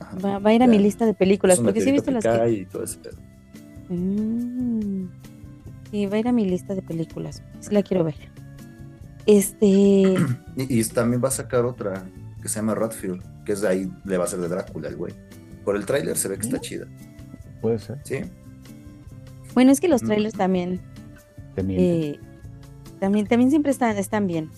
Ajá. 0.00 0.18
Va, 0.18 0.38
va 0.38 0.50
a 0.50 0.54
ir 0.54 0.62
a 0.62 0.66
mi 0.66 0.78
lista 0.78 1.06
de 1.06 1.14
películas, 1.14 1.60
porque 1.60 1.80
sí 1.80 1.90
he 1.90 1.92
visto 1.92 2.10
las 2.10 2.24
que 2.24 2.50
y 2.50 2.66
todo 2.66 2.84
ese 2.84 2.98
pedo. 2.98 3.16
Mm. 3.88 5.08
Sí, 5.90 6.06
va 6.06 6.16
a 6.16 6.18
ir 6.18 6.28
a 6.28 6.32
mi 6.32 6.44
lista 6.44 6.74
de 6.74 6.82
películas. 6.82 7.42
Sí 7.60 7.72
la 7.72 7.82
quiero 7.82 8.04
ver. 8.04 8.16
Este... 9.28 9.56
Y, 10.56 10.80
y 10.80 10.84
también 10.84 11.22
va 11.22 11.28
a 11.28 11.32
sacar 11.32 11.64
otra 11.66 12.04
que 12.42 12.48
se 12.48 12.56
llama 12.56 12.74
Radfield, 12.74 13.22
que 13.44 13.52
es 13.52 13.60
de 13.60 13.68
ahí, 13.68 13.92
le 14.04 14.16
va 14.16 14.24
a 14.24 14.26
ser 14.26 14.40
de 14.40 14.48
Drácula 14.48 14.88
el 14.88 14.96
güey. 14.96 15.12
Por 15.64 15.76
el 15.76 15.84
tráiler 15.84 16.16
se 16.16 16.28
ve 16.28 16.36
que 16.38 16.46
está 16.46 16.58
chida. 16.60 16.86
Puede 17.60 17.78
ser. 17.78 18.00
Sí. 18.04 18.20
Bueno, 19.54 19.70
es 19.70 19.80
que 19.80 19.88
los 19.88 20.02
Mm. 20.02 20.06
trailers 20.06 20.34
también... 20.34 20.80
eh, 21.56 22.18
también, 23.00 23.26
también 23.26 23.50
siempre 23.50 23.70
están, 23.70 23.96
están 23.98 24.26
bien. 24.26 24.50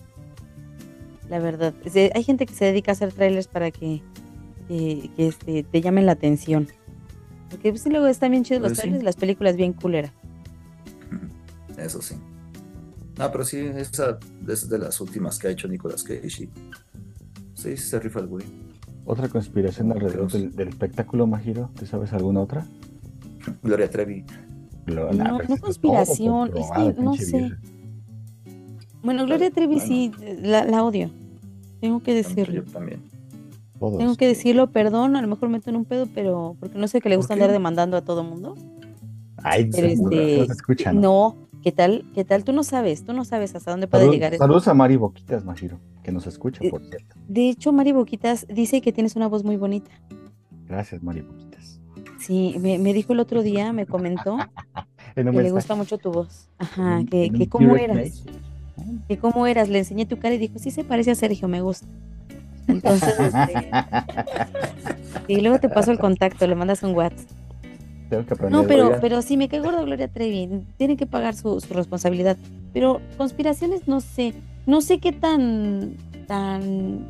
La 1.29 1.39
verdad. 1.41 1.75
Hay 2.14 2.23
gente 2.23 2.47
que 2.47 2.55
se 2.55 2.66
dedica 2.66 2.93
a 2.93 2.95
hacer 2.95 3.12
trailers 3.12 3.49
para 3.49 3.71
que, 3.71 4.03
que, 4.68 5.11
que, 5.16 5.27
este, 5.29 5.62
te 5.64 5.81
llamen 5.81 6.07
la 6.07 6.12
atención. 6.12 6.68
Porque 7.51 7.71
pues, 7.71 7.83
sí, 7.83 7.91
luego 7.91 8.07
están 8.07 8.31
bien 8.31 8.45
chidos 8.45 8.62
los 8.62 8.71
Pues 8.71 8.77
sí. 8.79 8.83
trailers 8.83 9.03
y 9.03 9.05
las 9.05 9.16
películas 9.16 9.57
bien 9.57 9.73
culeras. 9.73 10.12
Eso 11.77 12.01
sí. 12.03 12.14
No, 13.21 13.31
pero 13.31 13.45
sí, 13.45 13.59
esa 13.59 14.18
es 14.49 14.68
de 14.68 14.79
las 14.79 15.01
últimas 15.01 15.39
que 15.39 15.49
ha 15.49 15.51
hecho 15.51 15.68
Nicolas 15.68 16.03
Cage. 16.03 16.27
y 16.45 16.51
Sí, 17.55 17.77
se 17.77 18.01
rifa 18.01 18.21
el 18.21 18.27
güey. 18.27 18.45
Otra 19.05 19.29
conspiración 19.29 19.89
No, 19.89 19.95
alrededor 19.95 20.31
del, 20.33 20.53
del 20.55 20.68
espectáculo, 20.68 21.27
Majiro. 21.27 21.71
¿Te 21.79 21.85
sabes 21.87 22.12
alguna 22.12 22.41
otra? 22.41 22.66
Gloria 23.62 23.89
Trevi. 23.91 24.25
Lo- 24.87 25.12
No, 25.12 25.37
pero 25.37 25.45
eso 25.45 25.55
es 25.55 25.61
conspiración, 25.61 26.51
que 26.53 26.61
no 27.03 27.14
sé. 27.14 27.37
vieja. 27.39 27.59
Bueno, 29.03 29.25
Gloria 29.27 29.51
Trevi 29.51 29.75
Bueno. 29.77 29.87
sí, 29.89 30.12
la, 30.43 30.64
la 30.64 30.83
odio. 30.85 31.11
Tengo 31.81 32.03
que 32.03 32.14
decirlo. 32.14 32.55
Yo 32.64 32.64
también. 32.64 33.01
Todos. 33.79 33.99
Tengo 33.99 34.14
que 34.16 34.27
decirlo, 34.27 34.71
perdón, 34.71 35.16
a 35.16 35.23
lo 35.23 35.29
mejor 35.29 35.49
meto 35.49 35.71
en 35.71 35.77
un 35.77 35.85
pedo, 35.87 36.07
pero 36.14 36.57
porque 36.61 36.79
no 36.79 36.87
sé 36.89 37.01
que 37.01 37.09
le 37.09 37.14
¿Por 37.16 37.21
gusta 37.23 37.35
andar 37.35 37.51
demandando 37.53 37.97
a 37.97 38.03
todo 38.03 38.23
mundo. 38.25 38.55
Ay, 39.43 39.71
Pero 39.71 39.87
este, 39.87 40.39
no 40.39 40.45
se 40.47 40.53
escuchan. 40.53 41.01
No, 41.01 41.49
¿qué 41.63 41.73
tal? 41.73 42.05
¿Qué 42.15 42.25
tal? 42.25 42.45
Tú 42.45 42.53
no 42.53 42.63
sabes, 42.65 43.05
tú 43.05 43.13
no 43.13 43.25
sabes 43.25 43.55
hasta 43.55 43.71
dónde 43.71 43.87
puede 43.87 44.05
Salud- 44.05 44.15
llegar 44.15 44.33
esto. 44.33 44.45
saludos 44.45 44.69
a 44.69 44.75
Mari 44.75 44.97
Boquitas, 44.97 45.45
Majiro, 45.45 45.79
que 46.03 46.13
nos 46.13 46.27
escucha, 46.27 46.61
Eh, 46.65 46.71
por 46.71 46.85
cierto. 46.85 47.15
De 47.29 47.49
hecho, 47.49 47.73
Mari 47.73 47.93
Boquitas 47.93 48.47
dice 48.49 48.81
que 48.81 48.93
tienes 48.93 49.17
una 49.17 49.29
voz 49.29 49.45
muy 49.45 49.57
bonita. 49.57 49.91
Gracias, 50.69 51.03
Mari 51.03 51.21
Boquitas. 51.23 51.81
Sí, 52.19 52.57
me, 52.61 52.79
me 52.79 52.93
dijo 52.93 53.13
el 53.13 53.21
otro 53.21 53.43
día, 53.43 53.73
me 53.73 53.87
comentó 53.87 54.37
que 55.15 55.23
le 55.25 55.51
gusta 55.51 55.75
mucho 55.75 55.99
tu 55.99 56.13
voz. 56.13 56.49
Ajá, 56.59 57.01
en- 57.01 57.07
que, 57.07 57.25
en 57.27 57.35
que 57.35 57.49
cómo 57.49 57.77
eras, 57.77 57.97
message. 57.97 58.31
que 59.09 59.19
cómo 59.19 59.47
eras. 59.47 59.69
Le 59.69 59.79
enseñé 59.79 60.07
tu 60.07 60.19
cara 60.19 60.35
y 60.35 60.39
dijo, 60.39 60.59
sí 60.59 60.71
se 60.71 60.85
parece 60.85 61.11
a 61.11 61.15
Sergio, 61.15 61.49
me 61.49 61.61
gusta. 61.61 61.87
Entonces, 62.69 63.19
este, 63.19 63.71
y 65.29 65.41
luego 65.41 65.59
te 65.59 65.69
paso 65.69 65.91
el 65.91 65.99
contacto, 65.99 66.47
le 66.47 66.55
mandas 66.55 66.83
un 66.83 66.95
WhatsApp. 66.95 67.29
Tengo 68.11 68.27
que 68.27 68.35
aprender. 68.35 68.61
No, 68.61 68.67
pero, 68.67 68.99
pero 69.01 69.23
sí, 69.23 69.37
me 69.37 69.49
cae 69.49 69.61
gorda 69.61 69.83
Gloria 69.83 70.09
Trevi. 70.09 70.65
Tiene 70.77 70.97
que 70.97 71.07
pagar 71.07 71.35
su, 71.35 71.61
su 71.61 71.73
responsabilidad. 71.73 72.37
Pero 72.73 73.01
conspiraciones, 73.17 73.89
no 73.89 74.01
sé. 74.01 74.35
No 74.67 74.83
sé 74.83 74.99
qué 74.99 75.13
tan, 75.13 75.95
tan 76.27 77.07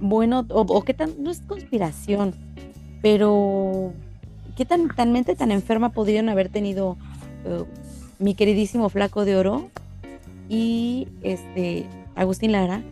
bueno 0.00 0.46
o, 0.48 0.60
o 0.62 0.82
qué 0.82 0.94
tan. 0.94 1.10
No 1.22 1.30
es 1.30 1.40
conspiración, 1.40 2.34
pero 3.02 3.92
qué 4.56 4.64
tan, 4.64 4.88
tan 4.88 5.12
mente 5.12 5.34
tan 5.34 5.50
enferma 5.50 5.90
podrían 5.90 6.28
haber 6.28 6.48
tenido 6.48 6.96
eh, 7.44 7.64
mi 8.18 8.34
queridísimo 8.34 8.88
Flaco 8.88 9.24
de 9.24 9.36
Oro 9.36 9.68
y 10.48 11.08
este 11.22 11.86
Agustín 12.14 12.52
Lara 12.52 12.82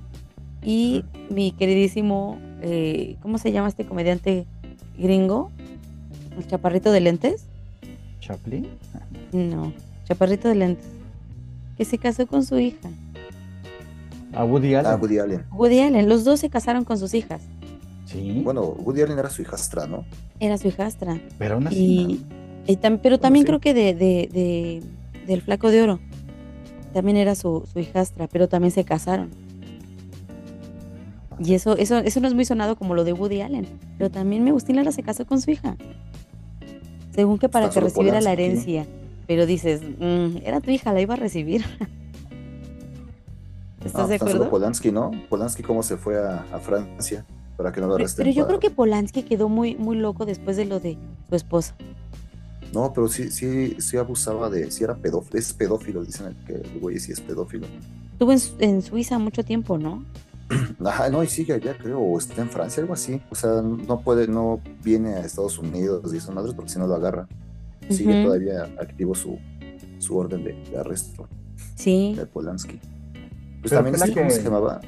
y 0.63 1.05
mi 1.31 1.53
queridísimo. 1.53 2.39
eh, 2.61 3.17
¿Cómo 3.23 3.39
se 3.39 3.53
llama 3.53 3.69
este 3.69 3.87
comediante 3.87 4.47
gringo? 4.99 5.51
El 6.37 6.47
chaparrito 6.47 6.93
de 6.93 7.01
lentes. 7.01 7.47
Chaplin. 8.23 8.68
No, 9.33 9.73
chaparrito 10.05 10.49
de 10.49 10.55
lentes. 10.55 10.87
Que 11.77 11.85
se 11.85 11.99
casó 11.99 12.27
con 12.27 12.45
su 12.45 12.59
hija. 12.59 12.89
A 14.33 14.45
Woody 14.45 14.75
Allen. 14.75 14.91
Ah, 14.93 14.97
Woody 14.97 15.18
Allen. 15.18 15.45
Woody 15.53 15.81
Allen, 15.81 16.09
los 16.09 16.23
dos 16.25 16.39
se 16.41 16.49
casaron 16.49 16.85
con 16.85 16.99
sus 16.99 17.14
hijas. 17.14 17.43
Sí. 18.07 18.41
Bueno, 18.45 18.62
Woody 18.62 19.03
Allen 19.03 19.18
era 19.18 19.29
su 19.29 19.43
hijastra, 19.43 19.87
¿no? 19.87 20.05
Era 20.39 20.57
su 20.57 20.68
hijastra. 20.68 21.20
pero 21.39 21.55
aún 21.57 21.66
así. 21.66 21.77
Y, 22.66 22.73
y 22.73 22.77
tam- 22.77 23.01
pero 23.03 23.16
Bueno, 23.16 23.18
también 23.18 23.43
sí. 23.45 23.47
creo 23.49 23.61
que 23.61 23.75
de, 23.75 23.95
de, 23.95 24.29
de- 24.33 24.83
del 25.27 25.43
flaco 25.43 25.70
de 25.70 25.83
oro. 25.83 26.01
También 26.93 27.16
era 27.16 27.35
su, 27.35 27.64
su 27.73 27.79
hijastra, 27.81 28.29
pero 28.29 28.49
también 28.49 28.70
se 28.70 28.85
casaron. 28.85 29.31
Y 31.39 31.55
eso, 31.55 31.77
eso, 31.77 31.99
eso 31.99 32.20
no 32.20 32.29
es 32.29 32.35
muy 32.35 32.45
sonado 32.45 32.77
como 32.77 32.95
lo 32.95 33.03
de 33.05 33.14
Woody 33.14 33.41
Allen. 33.41 33.66
Pero 33.99 34.11
también 34.11 34.45
me 34.45 34.53
Lara 34.75 34.93
se 34.93 35.03
casó 35.03 35.27
con 35.27 35.41
su 35.41 35.51
hija. 35.51 35.77
Según 37.15 37.39
que 37.39 37.49
para 37.49 37.71
que 37.71 37.81
recibiera 37.81 38.21
la 38.21 38.33
herencia. 38.33 38.87
Pero 39.27 39.47
dices, 39.47 39.81
"Mm, 39.83 40.39
era 40.45 40.61
tu 40.61 40.71
hija, 40.71 40.93
la 40.93 41.01
iba 41.01 41.15
a 41.15 41.17
recibir. 41.17 41.65
¿Estás 43.85 44.09
de 44.09 44.15
acuerdo? 44.17 44.49
Polanski, 44.51 44.93
¿no? 44.93 45.11
Polanski 45.29 45.63
cómo 45.63 45.83
se 45.83 45.97
fue 45.97 46.17
a, 46.19 46.47
a 46.53 46.59
Francia 46.61 47.25
para 47.57 47.73
que 47.73 47.81
no 47.81 47.89
lo 47.89 47.95
arresten. 47.97 48.25
pero 48.25 48.35
yo 48.35 48.43
para- 48.43 48.59
creo 48.59 48.61
que 48.61 48.71
Polanski 48.75 49.23
quedó 49.25 49.49
muy, 49.49 49.75
muy 49.75 49.97
loco 49.97 50.25
después 50.25 50.57
de 50.57 50.65
lo 50.67 50.79
de 50.81 50.97
su 51.29 51.35
esposa. 51.35 51.75
No, 52.73 52.93
pero 52.93 53.09
sí, 53.09 53.31
sí, 53.31 53.77
sí 53.81 53.97
abusaba 53.99 54.49
de, 54.49 54.71
sí 54.71 54.85
era 54.85 54.95
pedófilo, 54.95 55.39
es 55.39 55.53
pedófilo, 55.53 56.05
dicen 56.05 56.35
que 56.47 56.55
el 56.55 56.81
güey 56.81 56.99
sí 56.99 57.13
es 57.13 57.21
pedófilo. 57.21 57.67
Estuvo 58.13 58.33
en 58.61 58.83
Suiza 58.83 59.19
mucho 59.19 59.45
tiempo, 59.45 59.77
¿no? 59.79 60.05
Ajá, 60.85 61.09
no, 61.11 61.23
y 61.23 61.27
sigue 61.29 61.53
allá, 61.55 61.77
creo, 61.79 62.01
o 62.01 62.19
está 62.19 62.43
en 62.43 62.49
Francia, 62.51 62.81
algo 62.83 62.95
así. 62.95 63.21
O 63.31 63.35
sea, 63.35 63.63
no 63.63 64.01
puede, 64.01 64.27
no 64.29 64.61
viene 64.83 65.15
a 65.15 65.21
Estados 65.25 65.59
Unidos 65.59 66.13
y 66.13 66.17
esas 66.17 66.35
madres 66.35 66.55
porque 66.55 66.71
si 66.71 66.79
no 66.79 66.87
lo 66.87 66.95
agarra. 66.95 67.29
Sigue 67.91 68.25
todavía 68.25 68.65
activo 68.81 69.15
su, 69.15 69.39
su 69.99 70.17
orden 70.17 70.45
de, 70.45 70.53
de 70.71 70.79
arresto 70.79 71.29
Sí. 71.75 72.15
de 72.17 72.27
Polanski. 72.27 72.79
Pues 72.79 73.71
Pero 73.71 73.77
también 73.77 73.99
la 73.99 74.05
este, 74.07 74.15
¿cómo 74.19 74.29
que- 74.29 74.35
se 74.35 74.43
llamaba? 74.43 74.81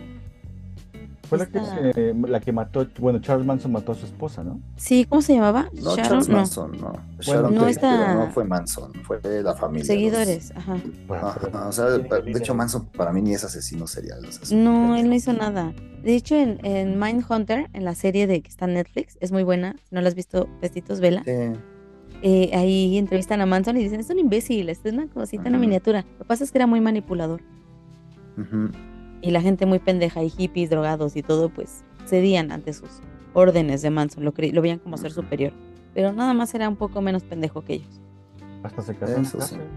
Fue 1.29 1.39
la 1.39 1.47
que, 1.47 2.15
la 2.29 2.41
que 2.41 2.53
mató, 2.53 2.87
bueno, 2.99 3.19
Charles 3.21 3.47
Manson 3.47 3.73
mató 3.73 3.93
a 3.93 3.95
su 3.95 4.07
esposa, 4.07 4.45
¿no? 4.45 4.61
Sí, 4.77 5.05
¿cómo 5.09 5.23
se 5.23 5.35
llamaba? 5.35 5.69
No, 5.73 5.97
Sharon, 5.97 6.05
Charles 6.05 6.29
no. 6.29 6.37
Manson, 6.37 6.73
no. 6.81 6.93
Sharon 7.21 7.55
no 7.55 7.65
pero 7.81 8.15
no 8.15 8.31
fue 8.31 8.45
Manson, 8.45 8.93
fue 9.05 9.21
la 9.43 9.55
familia. 9.55 9.85
Seguidores, 9.87 10.53
ajá. 10.57 10.77
Bueno, 11.07 11.33
pero- 11.41 11.69
o 11.69 11.73
sea, 11.73 11.87
de 11.87 12.31
hecho 12.33 12.55
Manson 12.55 12.87
para 12.87 13.13
mí 13.13 13.23
ni 13.23 13.35
es 13.35 13.45
asesino 13.45 13.87
serial. 13.87 14.25
o 14.27 14.33
sea, 14.33 14.43
es 14.43 14.51
un 14.53 14.65
No, 14.65 14.97
él 14.97 15.09
no 15.09 15.15
hizo 15.15 15.33
nada. 15.33 15.73
De 16.03 16.15
hecho, 16.15 16.35
en, 16.37 16.59
en 16.65 16.99
Mindhunter, 17.01 17.71
en 17.73 17.85
la 17.85 17.95
serie 17.95 18.27
de 18.27 18.43
que 18.43 18.49
está 18.51 18.67
en 18.67 18.75
Netflix, 18.75 19.17
es 19.21 19.33
muy 19.33 19.43
buena. 19.43 19.75
Si 19.89 19.95
no 19.95 20.01
la 20.03 20.09
has 20.09 20.15
visto, 20.15 20.49
Vestitos 20.61 21.01
Vela. 21.01 21.23
Sí. 21.25 21.33
eh, 22.27 22.51
ahí 22.55 22.97
entrevistan 22.99 23.41
a 23.41 23.47
Manson 23.47 23.77
y 23.77 23.83
dicen, 23.83 24.01
es 24.01 24.09
un 24.11 24.19
imbécil, 24.19 24.69
es 24.69 24.81
una 24.85 25.07
cosita, 25.09 25.49
una 25.49 25.59
miniatura. 25.59 26.05
Lo 26.13 26.19
que 26.19 26.25
pasa 26.25 26.45
es 26.45 26.53
que 26.53 26.59
era 26.59 26.67
muy 26.67 26.81
manipulador. 26.81 27.41
Ujú. 28.39 28.71
Y 29.25 29.31
la 29.31 29.41
gente 29.41 29.65
muy 29.65 29.79
pendeja 29.79 30.23
y 30.23 30.29
hippies, 30.29 30.69
drogados 30.71 31.17
y 31.17 31.23
todo, 31.23 31.49
pues 31.49 31.83
cedían 32.07 32.53
ante 32.53 32.73
sus 32.75 32.91
órdenes 33.33 33.81
de 33.81 33.89
Manson. 33.91 34.25
Lo, 34.25 34.35
lo 34.37 34.63
veían 34.63 34.79
como 34.79 34.97
ser 34.99 35.13
superior. 35.13 35.53
Pero 35.95 36.13
nada 36.13 36.35
más 36.35 36.55
era 36.55 36.69
un 36.69 36.77
poco 36.77 37.01
menos 37.01 37.23
pendejo 37.23 37.63
que 37.63 37.75
ellos. 37.75 38.01
Hasta 38.63 38.83
se 38.83 38.95
casó 38.95 39.15
en 39.17 39.23
la 39.23 39.29
Eso 39.29 39.41
sí. 39.41 39.55
cárcel. 39.57 39.69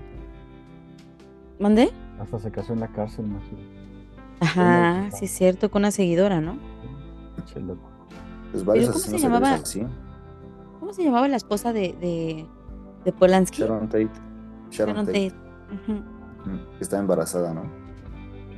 ¿Mandé? 1.60 1.91
Hasta 2.20 2.39
se 2.39 2.52
casó 2.52 2.74
en 2.74 2.80
la 2.82 2.88
cárcel, 2.89 3.26
imagino. 3.26 3.60
Ajá, 4.39 5.10
sí 5.12 5.26
es 5.26 5.32
cierto, 5.32 5.72
con 5.72 5.82
una 5.84 5.91
seguidora, 5.91 6.41
¿no? 6.41 6.58
Pinche 7.36 7.60
loco. 7.62 7.89
Pues 8.52 8.64
varios 8.66 8.89
¿cómo 8.89 9.00
se 9.00 9.18
llamaba? 9.18 9.54
así. 9.54 9.84
¿Cómo 10.80 10.93
se 10.93 11.04
llamaba 11.04 11.28
la 11.28 11.38
esposa 11.38 11.74
de, 11.74 11.93
de, 12.00 12.45
de 13.06 13.12
Polanski? 13.14 13.62
Sharon 13.62 13.88
Tate. 13.88 14.10
Sharon, 14.72 14.95
Sharon 14.95 15.06
Tate. 15.06 15.32
Tate. 15.32 16.04
Estaba 16.80 17.02
embarazada, 17.02 17.54
¿no? 17.54 17.87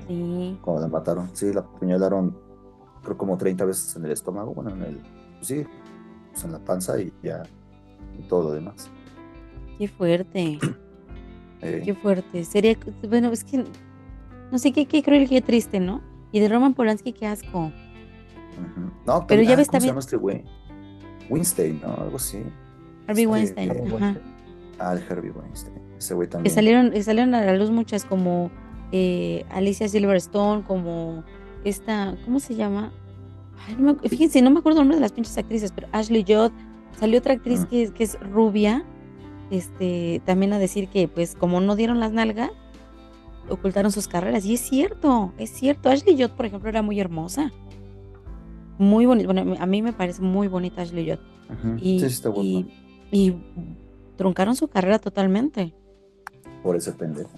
Sí. 0.09 0.57
Cuando 0.61 0.81
la 0.81 0.87
mataron. 0.89 1.29
Sí, 1.33 1.53
la 1.53 1.61
apuñalaron 1.61 2.35
creo 3.03 3.17
como 3.17 3.37
30 3.37 3.63
veces 3.63 3.95
en 3.95 4.03
el 4.05 4.11
estómago, 4.11 4.53
bueno, 4.53 4.71
en 4.71 4.81
el, 4.81 5.01
sí, 5.41 5.65
pues 6.33 6.43
en 6.43 6.51
la 6.51 6.59
panza 6.59 6.99
y 6.99 7.13
ya, 7.23 7.43
y 8.17 8.23
todo 8.23 8.43
lo 8.49 8.51
demás. 8.51 8.89
Qué 9.77 9.87
fuerte, 9.87 10.59
Eh, 11.61 11.81
qué 11.83 11.93
fuerte. 11.93 12.43
Sería, 12.45 12.77
bueno, 13.09 13.31
es 13.31 13.43
que 13.43 13.63
no 14.51 14.57
sé 14.57 14.71
qué, 14.71 14.85
qué 14.85 15.03
cruel, 15.03 15.27
qué 15.29 15.41
triste, 15.41 15.79
¿no? 15.81 16.01
Y 16.31 16.39
de 16.39 16.47
Roman 16.49 16.73
Polanski, 16.73 17.11
qué 17.13 17.27
asco. 17.27 17.71
No, 19.05 19.25
Pero 19.27 19.41
ya 19.41 19.53
ah, 19.53 19.55
ves 19.57 19.67
¿cómo 19.67 19.79
se 19.81 19.87
también- 19.87 19.91
llama 19.91 19.99
este 19.99 20.15
güey? 20.17 20.43
Winstein, 21.29 21.81
¿no? 21.81 21.93
Algo 21.95 22.15
así. 22.17 22.41
Harvey 23.07 23.23
Sí, 23.23 23.27
Weinstein. 23.27 23.71
Ajá. 23.71 23.79
Weinstein. 23.81 24.19
Ah, 24.79 24.93
el 24.93 24.99
Herbie 24.99 25.31
Weinstein. 25.31 25.75
Ese 25.97 26.13
güey 26.13 26.27
Que 26.27 26.31
también. 26.33 26.55
salieron, 26.55 26.91
que 26.91 27.03
salieron 27.03 27.35
a 27.35 27.41
la 27.43 27.55
luz 27.55 27.71
muchas 27.71 28.05
como 28.05 28.49
eh, 28.91 29.45
Alicia 29.49 29.87
Silverstone, 29.87 30.63
como 30.63 31.23
esta, 31.63 32.15
¿cómo 32.25 32.39
se 32.39 32.55
llama? 32.55 32.91
Ay, 33.67 33.75
no 33.77 33.93
me- 34.01 34.09
fíjense, 34.09 34.41
no 34.41 34.49
me 34.51 34.59
acuerdo 34.59 34.79
el 34.79 34.85
nombre 34.85 34.95
de 34.97 35.01
las 35.01 35.11
pinches 35.11 35.37
actrices, 35.37 35.71
pero 35.73 35.87
Ashley 35.91 36.23
Judd, 36.27 36.51
salió 36.99 37.19
otra 37.19 37.33
actriz 37.33 37.61
Mm. 37.61 37.65
que, 37.65 37.83
es- 37.83 37.91
que 37.91 38.03
es 38.03 38.19
rubia, 38.31 38.83
este, 39.51 40.21
también 40.25 40.53
a 40.53 40.59
decir 40.59 40.87
que 40.89 41.07
pues 41.07 41.35
como 41.35 41.59
no 41.61 41.75
dieron 41.75 41.99
las 41.99 42.11
nalgas, 42.11 42.51
ocultaron 43.49 43.91
sus 43.91 44.07
carreras. 44.07 44.45
Y 44.45 44.53
es 44.53 44.59
cierto, 44.61 45.33
es 45.37 45.49
cierto. 45.51 45.89
Ashley 45.89 46.15
Judd, 46.21 46.31
por 46.35 46.45
ejemplo, 46.45 46.69
era 46.69 46.81
muy 46.81 46.99
hermosa. 46.99 47.51
Muy 48.77 49.05
bonita. 49.05 49.31
Bueno, 49.31 49.55
a 49.59 49.65
mí 49.65 49.81
me 49.81 49.91
parece 49.91 50.21
muy 50.21 50.47
bonita 50.47 50.81
Ashley 50.83 51.09
Judd. 51.09 51.19
Y, 51.81 51.99
sí, 51.99 52.09
sí, 52.09 52.13
está 52.15 52.29
y 53.11 53.35
truncaron 54.17 54.55
su 54.55 54.67
carrera 54.67 54.99
totalmente. 54.99 55.73
Por 56.61 56.75
ese 56.75 56.91
pendejo. 56.93 57.31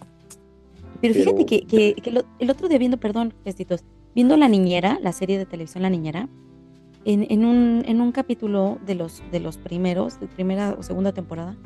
Pero 1.00 1.14
fíjate 1.14 1.46
que, 1.46 1.62
que- 1.66 1.96
que 1.96 2.12
lo- 2.12 2.26
el 2.40 2.50
otro 2.50 2.68
día 2.68 2.78
viendo, 2.78 3.00
perdón, 3.00 3.34
gestitos, 3.44 3.84
viendo 4.16 4.38
La 4.38 4.48
Niñera, 4.48 5.00
la 5.02 5.12
serie 5.14 5.38
de 5.38 5.46
televisión 5.46 5.84
La 5.84 5.90
Niñera, 5.90 6.30
en, 7.06 7.26
en 7.30 7.46
un, 7.46 7.84
en 7.88 8.02
un 8.02 8.12
capítulo 8.12 8.78
de 8.86 8.96
los, 8.96 9.24
de 9.32 9.40
los 9.40 9.58
primeros, 9.58 10.20
de 10.20 10.28
primera 10.28 10.76
o 10.78 10.84
segunda 10.84 11.14
temporada, 11.14 11.58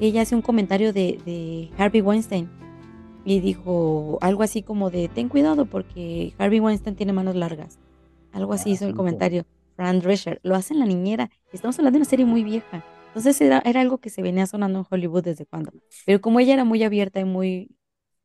ella 0.00 0.22
hace 0.22 0.34
un 0.34 0.42
comentario 0.42 0.92
de, 0.92 1.18
de 1.24 1.70
Harvey 1.78 2.00
Weinstein 2.00 2.50
y 3.24 3.40
dijo 3.40 4.18
algo 4.20 4.42
así 4.42 4.62
como 4.62 4.90
de, 4.90 5.08
ten 5.08 5.28
cuidado 5.28 5.66
porque 5.66 6.34
Harvey 6.38 6.58
Weinstein 6.60 6.96
tiene 6.96 7.12
manos 7.12 7.36
largas. 7.36 7.78
Algo 8.32 8.52
así 8.54 8.70
Ah, 8.70 8.72
hizo 8.74 8.86
el 8.86 8.94
comentario. 8.94 9.44
Fran 9.76 10.00
Drescher, 10.00 10.40
lo 10.42 10.54
hace 10.56 10.74
en 10.74 10.80
La 10.80 10.86
Niñera. 10.86 11.30
Estamos 11.52 11.78
hablando 11.78 11.96
de 11.98 12.02
una 12.02 12.10
serie 12.10 12.24
muy 12.26 12.42
vieja. 12.42 12.84
Entonces 13.08 13.40
era, 13.40 13.62
era 13.64 13.80
algo 13.80 13.98
que 13.98 14.10
se 14.10 14.22
venía 14.22 14.46
sonando 14.46 14.80
en 14.80 14.86
Hollywood 14.90 15.22
desde 15.24 15.46
cuando. 15.46 15.70
Pero 16.04 16.20
como 16.20 16.40
ella 16.40 16.54
era 16.54 16.64
muy 16.64 16.82
abierta 16.82 17.20
y 17.20 17.24
muy 17.24 17.70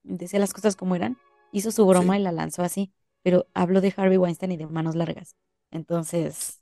decía 0.07 0.39
las 0.39 0.53
cosas 0.53 0.75
como 0.75 0.95
eran, 0.95 1.17
hizo 1.51 1.71
su 1.71 1.85
broma 1.85 2.15
Sí. 2.15 2.21
y 2.21 2.23
la 2.23 2.31
lanzó 2.31 2.63
así, 2.63 2.91
pero 3.23 3.47
habló 3.53 3.81
de 3.81 3.93
Harvey 3.95 4.17
Weinstein 4.17 4.51
y 4.53 4.57
de 4.57 4.67
manos 4.67 4.95
largas. 4.95 5.35
Entonces, 5.71 6.61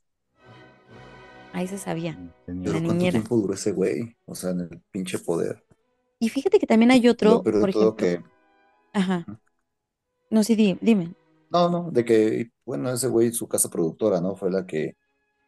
ahí 1.54 1.68
se 1.68 1.78
sabía. 1.78 2.14
Tenía- 2.46 2.68
La 2.72 2.74
Pero 2.74 2.86
¿cuánto 2.88 3.10
tiempo 3.12 3.36
duró 3.38 3.54
ese 3.54 3.72
güey? 3.72 4.16
O 4.26 4.36
sea, 4.36 4.52
en 4.52 4.62
el 4.62 4.82
pinche 4.92 5.20
poder. 5.20 5.64
Y 6.20 6.30
fíjate 6.30 6.60
que 6.60 6.68
también 6.68 6.92
hay 6.92 7.08
otro, 7.08 7.40
de 7.40 7.52
por 7.52 7.72
todo 7.72 7.96
ejemplo, 7.96 7.96
que... 7.96 8.24
ajá. 8.94 9.26
No, 10.30 10.44
sí, 10.44 10.56
di- 10.56 10.78
dime. 10.82 11.14
No, 11.52 11.70
no, 11.70 11.92
de 11.92 12.04
que, 12.04 12.50
bueno, 12.66 12.90
ese 12.92 13.08
güey, 13.08 13.32
su 13.32 13.48
casa 13.48 13.70
productora, 13.70 14.20
¿no? 14.22 14.36
Fue 14.36 14.50
la 14.52 14.66
que 14.66 14.96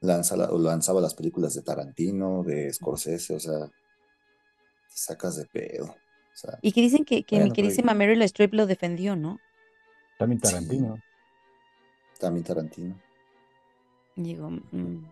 lanza 0.02 0.38
la- 0.38 0.50
o 0.52 0.60
lanzaba 0.60 1.02
las 1.02 1.16
películas 1.16 1.56
de 1.56 1.64
Tarantino, 1.64 2.44
de 2.44 2.72
Scorsese, 2.72 3.36
o 3.36 3.40
sea, 3.40 3.66
te 3.68 3.74
sacas 4.96 5.36
de 5.38 5.46
pedo. 5.46 5.96
Sea, 6.38 6.60
Y 6.62 6.72
que 6.72 6.82
dicen 6.82 7.04
que, 7.04 7.24
que 7.24 7.38
mi 7.38 7.44
pero- 7.46 7.54
queridísima 7.56 7.96
Meryl 7.96 8.22
Streep 8.22 8.54
lo 8.54 8.68
defendió, 8.68 9.16
¿no? 9.16 9.40
También 10.20 10.40
Tarantino. 10.40 11.00
también 12.20 12.44
Tarantino. 12.46 12.96
Digo, 14.16 14.50
mm, 14.50 15.06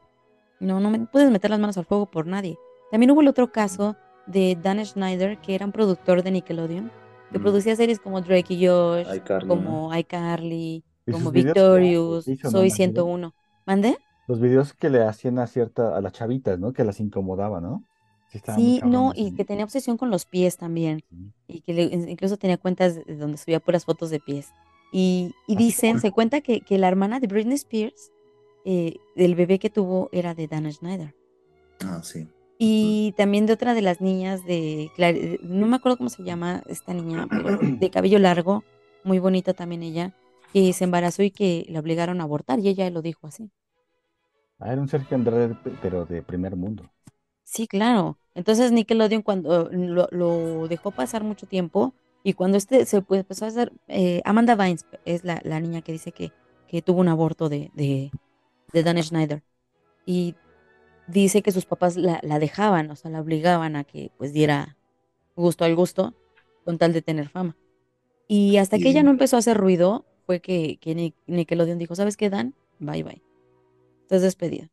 no, 0.60 0.80
no 0.80 0.90
me 0.92 1.00
puedes 1.08 1.32
meter 1.32 1.50
las 1.50 1.60
manos 1.60 1.78
al 1.78 1.86
fuego 1.86 2.06
por 2.06 2.28
nadie. 2.28 2.58
También 2.92 3.10
hubo 3.12 3.22
el 3.22 3.28
otro 3.28 3.52
caso 3.52 3.96
de 4.28 4.56
Dan 4.62 4.84
Schneider, 4.86 5.40
que 5.40 5.56
era 5.56 5.66
un 5.66 5.72
productor 5.72 6.22
de 6.24 6.30
Nickelodeon, 6.32 6.92
que 7.32 7.40
Mm. 7.40 7.42
producía 7.42 7.76
series 7.76 8.00
como 8.00 8.22
Drake 8.22 8.54
y 8.54 8.68
Josh, 8.68 9.08
iCarly, 9.16 9.48
¿no? 9.48 9.56
como 9.56 9.96
iCarly, 9.96 10.84
¿Y 11.08 11.12
como 11.12 11.32
Victorious, 11.32 12.28
no, 12.28 12.36
Soy 12.36 12.70
Magdalena? 12.70 12.76
101. 12.76 13.34
¿Mandé? 13.66 13.98
Los 14.28 14.40
videos 14.40 14.74
que 14.74 14.90
le 14.92 15.02
hacían 15.04 15.40
a 15.40 15.48
cierta, 15.48 15.96
a 15.98 16.02
las 16.02 16.14
chavitas, 16.14 16.60
¿no? 16.60 16.72
Que 16.74 16.84
las 16.84 17.00
incomodaba, 17.00 17.62
¿no? 17.62 17.84
Sí, 18.44 18.82
no, 18.84 19.14
y 19.16 19.32
que 19.32 19.46
tenía 19.46 19.64
obsesión 19.66 19.98
con 19.98 20.10
los 20.10 20.26
pies 20.26 20.58
también, 20.58 21.04
Sí. 21.10 21.34
y 21.48 21.62
que 21.62 21.74
le- 21.74 21.84
incluso 22.12 22.38
tenía 22.38 22.58
cuentas 22.58 22.96
de- 22.96 23.16
donde 23.18 23.38
subía 23.38 23.60
puras 23.60 23.86
fotos 23.86 24.10
de 24.10 24.20
pies. 24.20 24.50
Y, 24.92 25.34
y 25.48 25.56
Ah, 25.56 25.58
dicen, 25.60 26.00
se 26.00 26.12
cuenta 26.12 26.42
que, 26.42 26.62
que 26.62 26.78
la 26.78 26.88
hermana 26.88 27.20
de 27.20 27.28
Britney 27.28 27.56
Spears, 27.56 28.12
eh, 28.66 28.96
el 29.16 29.36
bebé 29.36 29.60
que 29.60 29.70
tuvo 29.70 30.10
era 30.12 30.34
de 30.34 30.48
Dan 30.48 30.72
Schneider. 30.72 31.14
Ah, 31.84 32.02
sí. 32.04 32.28
Y 32.58 33.14
también 33.18 33.46
de 33.46 33.54
otra 33.54 33.74
de 33.74 33.82
las 33.82 34.00
niñas 34.02 34.46
de, 34.46 34.90
eh, 34.98 35.40
no 35.44 35.68
me 35.68 35.76
acuerdo 35.76 35.98
cómo 35.98 36.10
se 36.10 36.24
llama 36.24 36.64
esta 36.68 36.94
niña, 36.94 37.28
pero 37.30 37.58
de 37.80 37.90
cabello 37.90 38.20
largo, 38.20 38.64
muy 39.04 39.20
bonita 39.20 39.54
también 39.54 39.84
ella, 39.84 40.14
que 40.54 40.72
se 40.74 40.86
embarazó 40.86 41.22
y 41.24 41.32
que 41.32 41.66
la 41.70 41.80
obligaron 41.82 42.22
a 42.22 42.24
abortar, 42.24 42.60
y 42.60 42.70
ella 42.70 42.90
lo 42.90 43.02
dijo 43.02 43.28
así. 43.28 43.52
Ah, 44.60 44.72
era 44.74 44.82
un 44.82 44.90
Sergio 44.90 45.16
Andrade, 45.16 45.56
pero 45.82 46.06
de 46.06 46.22
primer 46.22 46.56
mundo. 46.58 46.92
Sí, 47.46 47.68
claro. 47.68 48.20
Entonces 48.36 48.74
Nickelodeon 48.74 49.24
cuando 49.24 49.70
lo, 49.72 50.10
lo 50.12 50.68
dejó 50.68 50.92
pasar 50.94 51.24
mucho 51.24 51.48
tiempo 51.48 51.96
y 52.24 52.34
cuando 52.34 52.58
este 52.58 52.86
se 52.86 53.02
pues, 53.04 53.22
empezó 53.22 53.46
a 53.46 53.50
hacer, 53.50 53.74
eh, 53.88 54.22
Amanda 54.26 54.56
Bynes 54.56 54.88
es 55.06 55.26
la, 55.26 55.42
la 55.46 55.62
niña 55.62 55.82
que 55.84 55.94
dice 55.94 56.14
que, 56.14 56.34
que 56.68 56.84
tuvo 56.84 57.02
un 57.02 57.10
aborto 57.10 57.50
de, 57.50 57.72
de, 57.76 58.14
de 58.74 58.84
Dan 58.84 59.04
Schneider. 59.04 59.44
y 60.06 60.36
dice 61.08 61.44
que 61.44 61.52
sus 61.54 61.66
papás 61.68 61.98
la, 61.98 62.20
la 62.24 62.40
dejaban, 62.40 62.92
o 62.92 62.98
sea, 62.98 63.12
la 63.12 63.22
obligaban 63.22 63.76
a 63.78 63.86
que 63.86 64.12
pues 64.18 64.34
diera 64.34 64.78
gusto 65.36 65.66
al 65.66 65.76
gusto 65.76 66.16
con 66.66 66.80
tal 66.80 66.94
de 66.94 67.04
tener 67.04 67.30
fama. 67.30 67.58
Y 68.28 68.58
hasta 68.58 68.80
que 68.80 68.90
ella 68.90 69.04
no 69.04 69.12
empezó 69.12 69.38
a 69.38 69.40
hacer 69.40 69.58
ruido, 69.58 70.06
fue 70.26 70.42
que, 70.42 70.78
que 70.82 70.96
Ni- 70.96 71.16
Nickelodeon 71.28 71.80
dijo, 71.80 71.96
¿sabes 71.96 72.18
qué, 72.18 72.30
Dan? 72.32 72.56
Bye, 72.80 73.04
bye. 73.04 73.24
Estás 74.04 74.24
despedido. 74.24 74.70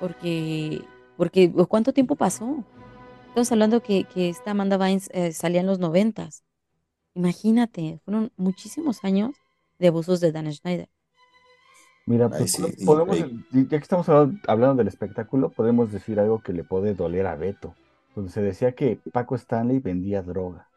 Porque, 0.00 0.82
porque 1.16 1.50
¿cuánto 1.68 1.92
tiempo 1.92 2.16
pasó? 2.16 2.64
Estamos 3.28 3.52
hablando 3.52 3.82
que, 3.82 4.04
que 4.04 4.28
esta 4.28 4.52
Amanda 4.52 4.76
Bynes 4.76 5.08
eh, 5.12 5.32
salía 5.32 5.60
en 5.60 5.66
los 5.66 5.78
noventas. 5.78 6.42
Imagínate, 7.14 8.00
fueron 8.04 8.32
muchísimos 8.36 9.04
años 9.04 9.32
de 9.78 9.88
abusos 9.88 10.20
de 10.20 10.32
Dan 10.32 10.52
Schneider. 10.52 10.88
Mira, 12.06 12.26
Ay, 12.32 12.38
pues 12.38 12.52
sí, 12.52 12.62
y- 12.78 12.84
podemos, 12.86 13.18
ya 13.52 13.68
que 13.68 13.76
estamos 13.76 14.08
habla- 14.08 14.38
hablando 14.46 14.76
del 14.76 14.88
espectáculo, 14.88 15.50
podemos 15.50 15.92
decir 15.92 16.18
algo 16.20 16.40
que 16.42 16.52
le 16.52 16.64
puede 16.64 16.94
doler 16.94 17.26
a 17.26 17.34
Beto, 17.36 17.74
donde 18.14 18.30
se 18.32 18.40
decía 18.40 18.72
que 18.74 18.98
Paco 19.12 19.34
Stanley 19.34 19.78
vendía 19.80 20.22
droga. 20.22 20.68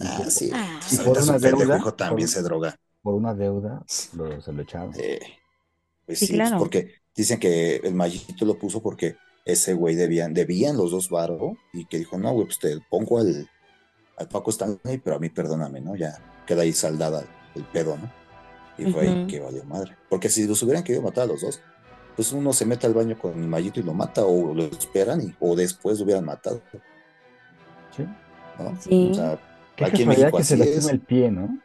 Ah, 0.00 0.24
sí. 0.28 0.50
Ah, 0.54 0.78
y 0.92 0.96
por 0.98 1.18
una 1.18 1.38
deuda, 1.38 1.76
hijo 1.78 1.84
por, 1.84 1.96
también 1.96 2.28
se 2.28 2.42
droga. 2.42 2.76
por 3.02 3.14
una 3.14 3.34
deuda, 3.34 3.84
lo, 4.14 4.40
se 4.40 4.52
lo 4.52 4.62
echaron. 4.62 4.92
Eh, 4.96 5.18
pues 6.06 6.20
sí, 6.20 6.26
sí, 6.26 6.32
pues 6.36 6.48
claro. 6.48 6.58
porque 6.60 6.94
dicen 7.22 7.38
que 7.38 7.76
el 7.76 7.94
Mayito 7.94 8.44
lo 8.44 8.58
puso 8.58 8.80
porque 8.80 9.16
ese 9.44 9.74
güey 9.74 9.94
debían, 9.94 10.34
debían 10.34 10.76
los 10.76 10.90
dos 10.90 11.08
varo 11.10 11.56
y 11.72 11.84
que 11.86 11.98
dijo, 11.98 12.16
no, 12.18 12.32
güey, 12.32 12.46
pues 12.46 12.58
te 12.58 12.78
pongo 12.88 13.18
al, 13.18 13.48
al 14.16 14.28
Paco 14.28 14.50
Stanley, 14.50 14.98
pero 15.02 15.16
a 15.16 15.18
mí 15.18 15.28
perdóname, 15.28 15.80
¿no? 15.80 15.96
Ya 15.96 16.18
queda 16.46 16.62
ahí 16.62 16.72
saldada 16.72 17.24
el 17.54 17.64
pedo, 17.64 17.96
¿no? 17.96 18.10
Y 18.78 18.92
fue 18.92 19.08
ahí 19.08 19.26
que 19.26 19.40
valió 19.40 19.64
madre. 19.64 19.96
Porque 20.08 20.28
si 20.28 20.46
los 20.46 20.62
hubieran 20.62 20.84
querido 20.84 21.02
matar 21.02 21.24
a 21.24 21.26
los 21.26 21.40
dos, 21.40 21.60
pues 22.14 22.32
uno 22.32 22.52
se 22.52 22.64
mete 22.66 22.86
al 22.86 22.94
baño 22.94 23.18
con 23.18 23.32
el 23.32 23.48
Mayito 23.48 23.80
y 23.80 23.82
lo 23.82 23.94
mata, 23.94 24.24
o 24.24 24.54
lo 24.54 24.64
esperan, 24.64 25.20
y, 25.20 25.34
o 25.40 25.56
después 25.56 25.98
lo 25.98 26.04
hubieran 26.04 26.24
matado, 26.24 26.62
¿Sí? 27.96 28.04
¿no? 28.58 28.76
Sí. 28.80 29.08
O 29.10 29.14
sea, 29.14 29.38
Qué 29.76 29.84
aquí 29.84 30.02
en 30.02 30.08
México 30.08 30.36
que 30.36 30.44
se 30.44 30.54
así 30.54 30.62
es. 30.62 30.88
el 30.88 31.00
pie, 31.00 31.30
¿no? 31.30 31.58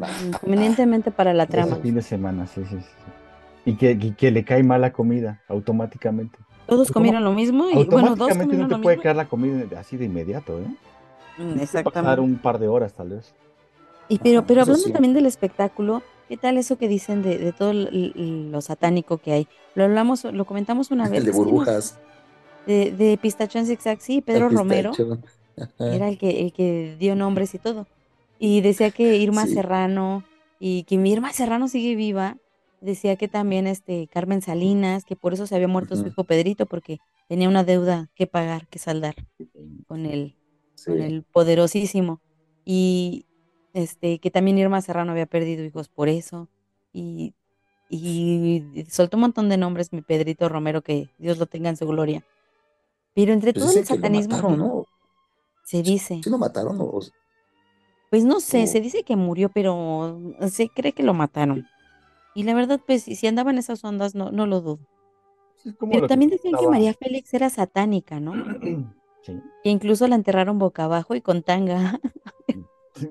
Ah, 0.00 0.10
Convenientemente 0.40 1.10
para 1.10 1.32
la 1.34 1.46
trama. 1.46 1.76
fin 1.76 1.94
de 1.94 2.02
semana, 2.02 2.46
sí, 2.46 2.62
sí, 2.68 2.78
sí. 2.78 2.86
Y 3.64 3.76
que, 3.76 3.92
y 3.92 4.14
que 4.14 4.30
le 4.30 4.44
cae 4.44 4.62
mala 4.62 4.92
comida 4.92 5.42
automáticamente. 5.48 6.38
Todos 6.66 6.90
comieron 6.92 7.24
lo 7.24 7.32
mismo 7.32 7.70
y 7.70 7.86
bueno, 7.88 8.16
dos 8.16 8.36
Automáticamente 8.36 8.56
no 8.58 8.68
comieron 8.68 8.68
te 8.68 8.76
lo 8.76 8.80
puede 8.80 8.96
mismo. 8.96 9.02
caer 9.02 9.16
la 9.16 9.28
comida 9.28 9.80
así 9.80 9.96
de 9.96 10.06
inmediato, 10.06 10.60
¿eh? 10.60 10.76
Mm, 11.36 11.60
que 11.76 11.82
pasar 11.92 12.18
Exactamente. 12.18 12.20
un 12.20 12.40
par 12.40 12.58
de 12.58 12.68
horas, 12.68 12.94
tal 12.94 13.10
vez. 13.10 13.36
Y 14.08 14.18
pero, 14.20 14.46
pero 14.46 14.62
hablando 14.62 14.88
sí. 14.88 14.92
también 14.92 15.14
del 15.14 15.26
espectáculo, 15.26 16.04
¿qué 16.28 16.36
tal 16.36 16.58
eso 16.58 16.76
que 16.78 16.88
dicen 16.88 17.22
de, 17.22 17.38
de 17.38 17.52
todo 17.52 17.72
lo 17.72 18.60
satánico 18.60 19.18
que 19.18 19.32
hay? 19.32 19.48
Lo 19.74 19.84
hablamos, 19.84 20.24
lo 20.24 20.44
comentamos 20.46 20.90
una 20.90 21.08
vez, 21.10 21.20
El 21.20 21.26
de 21.26 21.32
burbujas. 21.32 22.00
de, 22.66 22.92
de 22.92 23.18
Pistacho 23.18 23.58
en 23.58 23.66
Zigzag, 23.66 24.00
sí, 24.00 24.20
Pedro 24.22 24.48
Romero 24.50 25.00
era 25.78 26.08
el 26.08 26.18
que, 26.18 26.42
el 26.42 26.52
que 26.52 26.96
dio 26.98 27.16
nombres 27.16 27.54
y 27.54 27.58
todo. 27.58 27.88
Y 28.38 28.60
decía 28.62 28.90
que 28.90 29.16
Irma 29.18 29.46
Sí. 29.46 29.54
Serrano, 29.54 30.24
y 30.58 30.84
que 30.84 30.98
mi 30.98 31.12
Irma 31.12 31.32
Serrano 31.32 31.68
sigue 31.68 31.94
viva, 31.96 32.38
decía 32.84 33.16
que 33.16 33.28
también 33.28 33.66
este 33.66 34.08
Carmen 34.08 34.42
Salinas, 34.42 35.04
que 35.04 35.16
por 35.16 35.32
eso 35.34 35.46
se 35.46 35.54
había 35.54 35.68
muerto 35.68 35.96
su 35.96 36.06
hijo 36.08 36.24
Pedrito, 36.24 36.66
porque 36.66 36.98
tenía 37.28 37.48
una 37.48 37.64
deuda 37.64 38.10
que 38.14 38.26
pagar, 38.26 38.68
que 38.68 38.78
saldar 38.78 39.14
con 39.86 40.06
el, 40.06 40.36
con 40.86 41.00
el 41.02 41.22
poderosísimo. 41.24 42.20
Y 42.64 43.26
este, 43.72 44.18
que 44.20 44.30
también 44.30 44.58
Irma 44.58 44.80
Serrano 44.82 45.12
había 45.12 45.26
perdido 45.26 45.64
hijos 45.64 45.88
por 45.88 46.08
eso. 46.08 46.48
Y, 46.92 47.34
y 47.88 48.84
soltó 48.90 49.16
un 49.16 49.22
montón 49.22 49.48
de 49.48 49.56
nombres, 49.56 49.92
mi 49.92 50.02
Pedrito 50.02 50.48
Romero, 50.48 50.82
que 50.82 51.08
Dios 51.18 51.38
lo 51.38 51.46
tenga 51.46 51.70
en 51.70 51.76
su 51.76 51.86
gloria. 51.86 52.24
Pero 53.14 53.32
entre 53.32 53.52
Pues 53.52 53.64
todo 53.64 53.78
el 53.78 53.86
satanismo 53.86 54.36
mataron, 54.36 54.84
se 55.64 55.82
dice, 55.82 56.20
¿Sí 56.22 56.30
lo 56.30 56.38
mataron 56.38 56.80
o 56.80 57.00
pues 58.10 58.24
no 58.24 58.40
sé, 58.40 58.64
o- 58.64 58.66
se 58.66 58.80
dice 58.80 59.02
que 59.02 59.16
murió, 59.16 59.48
pero 59.48 60.20
se 60.48 60.68
cree 60.68 60.92
que 60.92 61.02
lo 61.02 61.14
mataron. 61.14 61.66
Y 62.34 62.42
la 62.42 62.54
verdad, 62.54 62.80
pues 62.84 63.02
si 63.02 63.16
si 63.16 63.26
andaba 63.26 63.50
en 63.50 63.58
esas 63.58 63.84
ondas, 63.84 64.14
no, 64.14 64.30
no 64.32 64.46
lo 64.46 64.60
dudo. 64.60 64.80
Pero 65.90 66.06
también 66.06 66.30
decían 66.30 66.54
que 66.58 66.68
María 66.68 66.94
Félix 66.94 67.32
era 67.32 67.50
satánica, 67.50 68.20
¿no? 68.20 68.34
Sí. 69.24 69.40
Que 69.62 69.70
incluso 69.70 70.06
la 70.06 70.16
enterraron 70.16 70.58
boca 70.58 70.84
abajo 70.84 71.14
y 71.14 71.22
con 71.22 71.42
tanga. 71.42 71.98
Sí. 72.94 73.08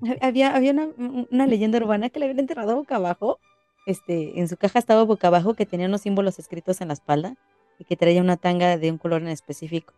Había, 0.20 0.56
había 0.56 0.72
una, 0.72 0.88
una 1.30 1.46
leyenda 1.46 1.78
urbana 1.78 2.08
que 2.08 2.18
la 2.18 2.24
habían 2.24 2.40
enterrado 2.40 2.74
boca 2.74 2.96
abajo. 2.96 3.38
Este, 3.86 4.40
en 4.40 4.48
su 4.48 4.56
caja 4.56 4.78
estaba 4.78 5.04
boca 5.04 5.28
abajo 5.28 5.54
que 5.54 5.66
tenía 5.66 5.86
unos 5.86 6.00
símbolos 6.00 6.38
escritos 6.38 6.80
en 6.80 6.88
la 6.88 6.94
espalda 6.94 7.36
y 7.78 7.84
que 7.84 7.96
traía 7.96 8.20
una 8.20 8.36
tanga 8.36 8.78
de 8.78 8.90
un 8.90 8.98
color 8.98 9.22
en 9.22 9.28
específico. 9.28 9.94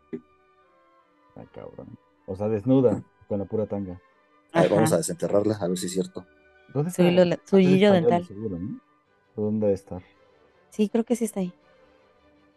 Ah, 1.37 1.45
cabrón. 1.55 1.97
O 2.27 2.37
sea, 2.37 2.49
desnuda, 2.49 3.03
con 3.29 3.39
la 3.39 3.45
pura 3.45 3.67
tanga. 3.67 4.01
A 4.53 4.63
ver, 4.63 4.71
vamos 4.73 4.93
a 4.93 4.99
desenterrarla, 4.99 5.55
a 5.55 5.69
ver 5.69 5.79
si 5.79 5.87
es 5.87 5.93
cierto. 5.93 6.27
¿Dónde 6.75 6.91
Su 6.91 7.03
está? 7.03 7.93
dental. 7.93 8.25
seguro, 8.27 8.59
¿no? 8.59 8.81
¿Dónde 9.37 9.67
debe 9.67 9.75
estar? 9.75 10.03
Sí, 10.71 10.89
creo 10.89 11.05
que 11.05 11.17
sí 11.17 11.25
está 11.25 11.41
ahí. 11.41 11.53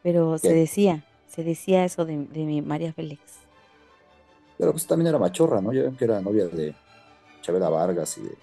Pero 0.03 0.37
se 0.37 0.53
decía, 0.53 1.03
se 1.27 1.43
decía 1.43 1.83
eso 1.85 2.05
de, 2.05 2.17
de 2.17 2.45
mi 2.45 2.61
María 2.61 2.93
Félix. 2.93 3.21
Pero 4.57 4.71
pues 4.71 4.87
también 4.87 5.07
era 5.09 5.19
machorra, 5.19 5.61
¿no? 5.61 5.73
Ya 5.73 5.83
ven 5.83 5.95
que 5.97 6.05
era 6.05 6.21
novia 6.21 6.47
de 6.47 6.75
Chabela 7.41 7.69
Vargas 7.69 8.17
y 8.17 8.21
de 8.21 8.37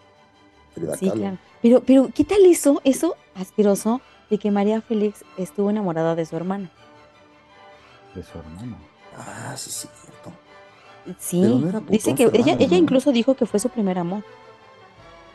Frida 0.75 0.97
Sí, 0.97 1.07
Kahlo. 1.07 1.21
claro. 1.21 1.39
Pero, 1.63 1.81
pero, 1.83 2.09
¿qué 2.15 2.25
tal 2.25 2.45
eso, 2.45 2.81
eso 2.85 3.17
asqueroso 3.35 4.01
de 4.29 4.39
que 4.39 4.51
María 4.51 4.81
Félix 4.83 5.25
estuvo 5.37 5.71
enamorada 5.71 6.15
de 6.15 6.27
su 6.27 6.37
hermana? 6.37 6.71
De 8.15 8.23
su 8.23 8.39
hermano. 8.39 8.77
Ah, 9.17 9.55
sí, 9.57 9.71
sí, 9.71 9.89
cierto. 9.95 10.33
Sí, 11.19 11.41
no 11.41 11.81
dice 11.89 12.15
que 12.15 12.31
ella, 12.33 12.57
ella 12.59 12.77
incluso 12.77 13.13
dijo 13.13 13.35
que 13.35 13.47
fue 13.47 13.59
su 13.61 13.69
primer 13.71 13.99
amor. 13.99 14.23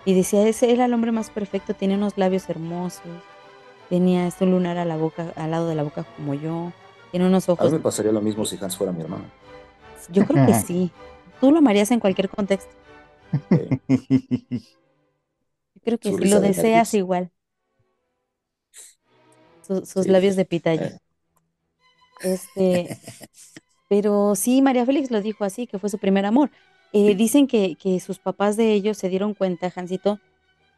Y 0.08 0.16
decía, 0.16 0.48
ese 0.48 0.72
era 0.74 0.86
el 0.86 0.94
hombre 0.96 1.12
más 1.12 1.30
perfecto, 1.30 1.76
tenía 1.76 1.98
unos 1.98 2.18
labios 2.18 2.50
hermosos, 2.50 3.24
tenía 3.90 4.28
este 4.28 4.46
lunar 4.48 4.78
a 4.78 4.86
la 4.86 4.98
boca, 4.98 5.34
al 5.38 5.52
lado 5.52 5.68
de 5.70 5.76
la 5.76 5.84
boca 5.84 6.06
como 6.18 6.34
yo, 6.36 6.74
tiene 7.12 7.28
unos 7.28 7.50
A 7.58 7.66
mí 7.66 7.70
ojos. 7.70 7.72
me 7.72 7.80
pasaría 7.82 8.12
lo 8.14 8.22
mismo 8.22 8.46
si 8.46 8.58
Hans 8.62 8.78
fuera 8.78 8.94
mi 8.94 9.02
hermano. 9.02 9.26
Yo 10.08 10.26
creo 10.26 10.42
que 10.42 10.54
sí. 10.54 10.96
Tú 11.40 11.52
lo 11.52 11.60
amarías 11.60 11.92
en 11.92 12.00
cualquier 12.00 12.30
contexto. 12.30 12.76
Eh, 13.52 13.78
Yo 15.76 15.82
creo 15.82 15.98
que 16.00 16.12
risa 16.12 16.40
lo 16.40 16.42
de 16.42 16.48
deseas 16.48 16.94
igual. 16.94 17.32
Su- 19.62 19.86
sus 19.86 20.08
Sí, 20.08 20.10
labios 20.10 20.36
de 20.36 20.46
eh, 20.76 20.92
pitaya. 20.92 21.00
Este, 22.20 22.96
pero 23.88 24.36
sí, 24.36 24.62
María 24.62 24.86
Félix 24.86 25.12
lo 25.12 25.22
dijo 25.22 25.44
así, 25.46 25.68
que 25.68 25.80
fue 25.80 25.90
su 25.90 26.00
primer 26.00 26.26
amor. 26.26 26.52
Eh, 26.98 27.16
dicen 27.16 27.48
que, 27.48 27.76
que 27.76 28.00
sus 28.00 28.20
papás 28.20 28.58
de 28.58 28.74
ellos 28.74 28.98
se 28.98 29.10
dieron 29.10 29.34
cuenta, 29.34 29.70
Jancito, 29.72 30.20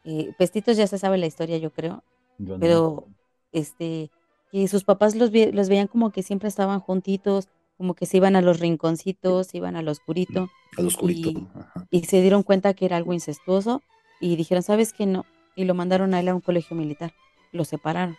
eh, 0.04 0.32
Pestitos 0.38 0.76
ya 0.76 0.86
se 0.86 0.98
sabe 0.98 1.18
la 1.18 1.26
historia, 1.26 1.56
yo 1.58 1.70
creo, 1.70 2.02
Yo 2.38 2.54
no. 2.54 2.60
pero 2.60 3.06
este, 3.52 4.10
que 4.50 4.66
sus 4.68 4.84
papás 4.84 5.14
los, 5.14 5.30
ve- 5.30 5.52
los 5.52 5.68
veían 5.68 5.86
como 5.86 6.10
que 6.10 6.22
siempre 6.22 6.48
estaban 6.48 6.80
juntitos, 6.80 7.48
como 7.76 7.94
que 7.94 8.06
se 8.06 8.16
iban 8.18 8.36
a 8.36 8.42
los 8.42 8.60
rinconcitos, 8.60 9.46
se 9.48 9.56
iban 9.58 9.76
al 9.76 9.88
oscurito, 9.88 10.48
al 10.76 10.86
oscurito. 10.86 11.30
y- 11.30 11.46
Ajá. 11.54 11.86
y 11.90 12.04
se 12.04 12.20
dieron 12.20 12.42
cuenta 12.42 12.74
que 12.74 12.84
era 12.86 12.96
algo 12.96 13.12
incestuoso 13.14 13.82
y 14.20 14.36
dijeron, 14.36 14.62
¿sabes 14.62 14.92
qué? 14.92 15.06
No. 15.06 15.24
Y 15.56 15.64
lo 15.64 15.74
mandaron 15.74 16.12
a 16.14 16.20
él 16.20 16.28
a 16.28 16.34
un 16.34 16.40
colegio 16.42 16.76
militar. 16.76 17.12
Lo 17.52 17.64
separaron. 17.64 18.16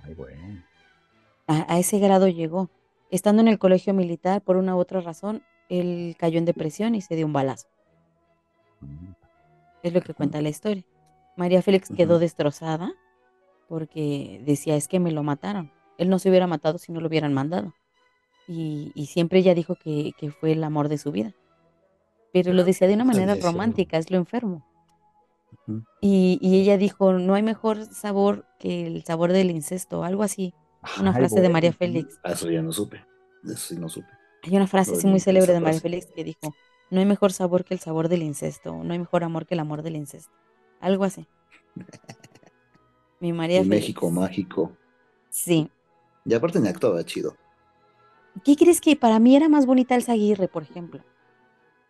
Ay, 0.00 0.14
güey. 0.14 0.34
A, 1.46 1.72
a 1.74 1.78
ese 1.78 1.98
grado 1.98 2.28
llegó. 2.28 2.68
Estando 3.10 3.40
en 3.40 3.48
el 3.48 3.58
colegio 3.58 3.94
militar, 3.94 4.42
por 4.42 4.56
una 4.56 4.74
u 4.76 4.78
otra 4.80 5.00
razón, 5.00 5.42
él 5.68 6.16
cayó 6.18 6.38
en 6.38 6.44
depresión 6.44 6.94
y 6.94 7.00
se 7.00 7.16
dio 7.16 7.26
un 7.26 7.32
balazo. 7.32 7.68
Mm. 8.80 9.12
Es 9.82 9.92
lo 9.92 10.00
que 10.00 10.14
cuenta 10.14 10.42
la 10.42 10.48
historia. 10.48 10.84
María 11.36 11.62
Félix 11.62 11.88
quedó 11.94 12.18
destrozada 12.18 12.92
porque 13.68 14.42
decía, 14.44 14.76
es 14.76 14.88
que 14.88 14.98
me 14.98 15.12
lo 15.12 15.22
mataron. 15.22 15.70
Él 15.98 16.08
no 16.08 16.18
se 16.18 16.30
hubiera 16.30 16.46
matado 16.46 16.78
si 16.78 16.92
no 16.92 17.00
lo 17.00 17.08
hubieran 17.08 17.32
mandado. 17.32 17.74
Y, 18.46 18.92
y 18.94 19.06
siempre 19.06 19.40
ella 19.40 19.54
dijo 19.54 19.76
que, 19.76 20.12
que 20.18 20.30
fue 20.30 20.52
el 20.52 20.64
amor 20.64 20.88
de 20.88 20.98
su 20.98 21.12
vida. 21.12 21.34
Pero 22.32 22.52
lo 22.52 22.64
decía 22.64 22.88
de 22.88 22.94
una 22.94 23.04
manera 23.04 23.36
romántica, 23.36 23.98
es 23.98 24.10
lo 24.10 24.16
enfermo. 24.16 24.66
Y, 26.00 26.38
y 26.40 26.60
ella 26.60 26.76
dijo, 26.76 27.12
no 27.12 27.34
hay 27.34 27.42
mejor 27.42 27.84
sabor 27.86 28.46
que 28.58 28.86
el 28.86 29.04
sabor 29.04 29.32
del 29.32 29.50
incesto, 29.50 30.02
algo 30.02 30.22
así. 30.22 30.54
Una 31.00 31.10
Ay, 31.10 31.16
frase 31.16 31.40
de. 31.40 31.48
María 31.48 31.72
Félix. 31.72 32.18
Eso 32.24 32.50
ya 32.50 32.62
no 32.62 32.72
supe. 32.72 33.04
Eso 33.44 33.56
sí 33.56 33.76
no 33.76 33.88
supe. 33.88 34.08
Hay 34.42 34.56
una 34.56 34.66
frase 34.66 34.94
así 34.94 35.06
muy 35.06 35.20
célebre 35.20 35.52
de 35.52 35.60
María. 35.60 35.80
Félix 35.80 36.06
que 36.06 36.24
dijo, 36.24 36.54
no 36.90 37.00
hay 37.00 37.06
mejor 37.06 37.32
sabor 37.32 37.64
que 37.64 37.74
el 37.74 37.80
sabor 37.80 38.08
del 38.08 38.22
incesto, 38.22 38.82
no 38.84 38.92
hay 38.92 38.98
mejor 38.98 39.24
amor 39.24 39.46
que 39.46 39.54
el 39.54 39.60
amor 39.60 39.82
del 39.82 39.96
incesto. 39.96 40.32
Algo 40.80 41.04
así. 41.04 41.26
Mi 43.20 43.32
María 43.32 43.58
Félix. 43.58 43.68
México 43.68 44.10
mágico. 44.10 44.72
Sí. 45.30 45.70
Y 46.24 46.34
aparte 46.34 46.60
ni 46.60 46.68
actuaba 46.68 47.04
chido. 47.04 47.36
¿Qué 48.44 48.56
crees 48.56 48.80
que 48.80 48.96
para 48.96 49.18
mí 49.18 49.34
era 49.34 49.48
más 49.48 49.66
bonita 49.66 49.94
Elsa 49.94 50.12
Aguirre, 50.12 50.48
por 50.48 50.62
ejemplo? 50.62 51.02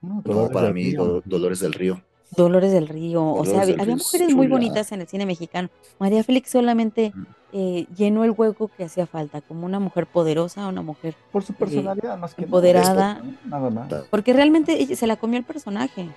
No, 0.01 0.23
No, 0.25 0.49
para 0.49 0.73
mí, 0.73 0.93
Dolores 0.93 1.61
del 1.61 1.73
Río. 1.73 2.03
Dolores 2.37 2.73
del 2.73 2.89
Río, 2.89 3.25
o 3.25 3.45
sea, 3.45 3.63
había, 3.63 3.77
mujeres 3.97 4.35
muy 4.35 4.47
bonitas 4.49 4.93
en 4.93 5.01
el 5.01 5.09
cine 5.09 5.25
mexicano. 5.27 5.69
María 5.99 6.23
Félix 6.23 6.51
solamente 6.51 7.13
Mm. 7.15 7.27
eh, 7.53 7.87
llenó 7.97 8.25
el 8.25 8.33
hueco 8.37 8.71
que 8.77 8.85
hacía 8.85 9.07
falta, 9.07 9.41
como 9.41 9.65
una 9.65 9.81
mujer 9.81 10.07
poderosa, 10.07 10.67
una 10.69 10.83
mujer, 10.83 11.15
Por 11.33 11.43
su 11.43 11.55
personalidad, 11.55 12.19
más 12.19 12.35
que 12.35 12.43
nada. 12.43 12.47
empoderada. 12.47 13.23
Nada 13.47 13.71
más. 13.71 13.89
porque 14.11 14.33
realmente 14.35 14.73
ella- 14.81 14.95
se 14.95 15.07
la 15.07 15.17
comió 15.17 15.39
el 15.39 15.45
personaje. 15.45 16.09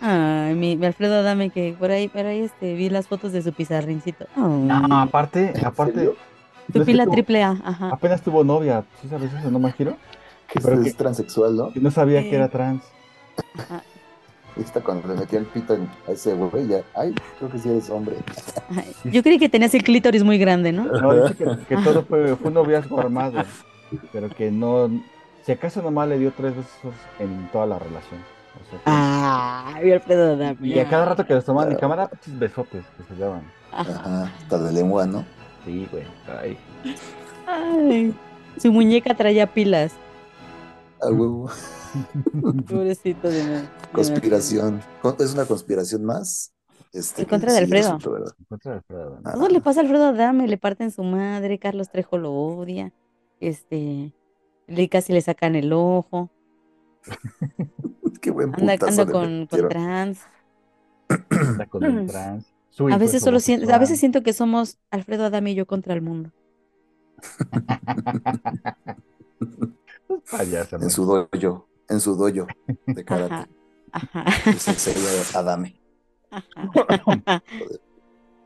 Ay, 0.00 0.54
mi, 0.54 0.76
mi 0.76 0.86
Alfredo 0.86 1.16
Adame, 1.16 1.50
que 1.50 1.74
por 1.78 1.90
ahí, 1.90 2.08
por 2.08 2.24
ahí 2.26 2.40
este, 2.40 2.74
vi 2.74 2.88
las 2.90 3.06
fotos 3.08 3.32
de 3.32 3.42
su 3.42 3.52
pizarrincito. 3.52 4.26
Ay, 4.36 4.42
No, 4.42 5.00
aparte, 5.00 5.52
aparte. 5.64 6.10
su 6.72 6.84
pila 6.84 7.04
tuvo- 7.04 7.12
triple 7.12 7.42
A, 7.42 7.50
ajá. 7.62 7.90
Apenas 7.92 8.22
tuvo 8.22 8.42
novia, 8.44 8.84
¿sí 9.02 9.08
sabes 9.08 9.32
eso, 9.32 9.50
no, 9.50 9.58
Majiro? 9.58 9.96
Que 10.50 10.60
Pero 10.60 10.74
es, 10.76 10.80
que- 10.82 10.88
es 10.90 10.96
transexual, 10.96 11.56
¿no? 11.56 11.72
Que 11.72 11.80
no 11.80 11.90
sabía 11.90 12.22
que 12.22 12.34
era 12.34 12.48
trans. 12.48 12.82
ajá. 13.58 13.82
Y 14.56 14.60
está 14.62 14.80
cuando 14.80 15.06
le 15.08 15.14
metió 15.14 15.38
el 15.38 15.44
pito 15.46 15.74
en- 15.74 15.88
a 16.08 16.12
ese 16.12 16.32
güey, 16.34 16.66
ya, 16.66 16.80
ay, 16.94 17.14
creo 17.38 17.50
que 17.50 17.58
sí 17.58 17.68
eres 17.68 17.90
hombre. 17.90 18.16
Ay, 18.70 18.94
Yo 19.12 19.22
creí 19.22 19.38
que 19.38 19.48
tenías 19.50 19.74
el 19.74 19.82
clítoris 19.82 20.24
muy 20.24 20.38
grande, 20.38 20.72
¿no? 20.72 20.84
No, 20.84 21.14
dice 21.28 21.34
que, 21.34 21.44
que 21.66 21.76
todo 21.82 22.02
fue, 22.04 22.34
fue 22.36 22.48
un 22.48 22.54
noviazgo 22.54 22.98
armado, 22.98 23.42
pero 24.12 24.30
que 24.30 24.50
no, 24.50 24.88
si 25.42 25.52
acaso 25.52 25.82
nomás 25.82 26.08
le 26.08 26.18
dio 26.18 26.32
tres 26.32 26.56
besos 26.56 26.94
en 27.18 27.48
toda 27.52 27.66
la 27.66 27.78
relación. 27.78 28.20
O 28.54 28.70
sea, 28.70 28.78
que- 28.78 28.84
Ay, 29.78 29.84
mi 29.84 29.92
Alfredo 29.92 30.32
Adame. 30.32 30.56
y 30.62 30.78
a 30.78 30.88
cada 30.88 31.04
rato 31.04 31.26
que 31.26 31.34
los 31.34 31.44
tomaban 31.44 31.72
en 31.72 31.76
Claro. 31.78 31.94
cámara, 31.94 32.08
pinches 32.08 32.38
besotes 32.38 32.84
que 32.96 33.02
se 33.14 33.20
daban. 33.20 33.42
Ajá. 33.72 33.92
Ajá, 33.92 34.32
hasta 34.42 34.58
de 34.58 34.72
lengua, 34.72 35.06
¿no? 35.06 35.24
Sí, 35.66 35.86
güey. 35.92 36.04
Ay. 36.40 36.56
Ay, 37.46 38.14
su 38.56 38.72
muñeca 38.72 39.14
traía 39.14 39.46
pilas. 39.46 39.92
A 41.02 41.08
huevo. 41.10 41.50
Pobrecito 42.68 43.28
de 43.28 43.42
mí. 43.44 43.50
de 43.50 43.68
Conspiración. 43.92 44.80
Con- 45.02 45.16
Es 45.18 45.34
una 45.34 45.44
conspiración 45.44 46.04
más. 46.04 46.52
Este, 46.92 47.22
En 47.22 47.28
contra 47.28 47.52
de 47.52 47.58
Alfredo. 47.58 47.82
resultó 47.84 48.12
verdad. 48.12 48.32
Encuentra 48.40 48.72
a 48.72 48.74
Alfredo, 48.76 49.10
¿no? 49.10 49.20
Ah. 49.24 49.32
Todo 49.34 49.48
le 49.48 49.60
pasa 49.60 49.80
a 49.80 49.82
Alfredo 49.82 50.06
Adame, 50.06 50.48
le 50.48 50.56
parten 50.58 50.90
su 50.90 51.02
madre, 51.02 51.58
Carlos 51.58 51.90
Trejo 51.90 52.16
lo 52.16 52.32
odia, 52.32 52.92
este, 53.40 54.14
le 54.66 54.88
casi 54.88 55.12
le 55.12 55.20
sacan 55.20 55.56
el 55.56 55.72
ojo, 55.72 56.30
Qué 58.20 58.30
buen 58.30 58.54
anda, 58.54 58.76
anda 58.80 59.06
con, 59.06 59.46
trans. 59.48 60.20
Anda 61.30 61.66
con 61.66 61.84
el 61.84 62.06
trans. 62.10 62.52
Su 62.70 62.88
A 62.88 62.98
veces 62.98 63.16
es 63.16 63.22
solo 63.22 63.40
siento, 63.40 63.72
a 63.72 63.78
veces 63.78 63.98
siento 64.00 64.22
que 64.22 64.32
somos 64.32 64.78
Alfredo 64.90 65.24
Adame 65.24 65.52
y 65.52 65.54
yo 65.54 65.66
contra 65.66 65.94
el 65.94 66.02
mundo. 66.02 66.32
Payasa, 70.30 70.76
En 70.76 70.90
su 70.90 71.04
dojo, 71.04 71.68
en 71.88 72.00
su 72.00 72.16
dojo 72.16 72.46
de 72.86 73.04
karate. 73.04 73.34
Ajá, 73.34 73.48
ajá, 73.92 74.50
El 74.50 74.58
sensei 74.58 74.94
Adame. 75.34 75.80
ajá. 76.30 77.42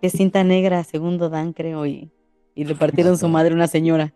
Que 0.00 0.08
cinta 0.10 0.44
negra, 0.44 0.82
segundo 0.84 1.28
Dan, 1.28 1.52
creo, 1.52 1.84
y, 1.86 2.10
y 2.54 2.64
le 2.64 2.74
partieron 2.74 3.18
su 3.18 3.28
madre 3.28 3.52
a 3.52 3.54
una 3.56 3.66
señora. 3.66 4.14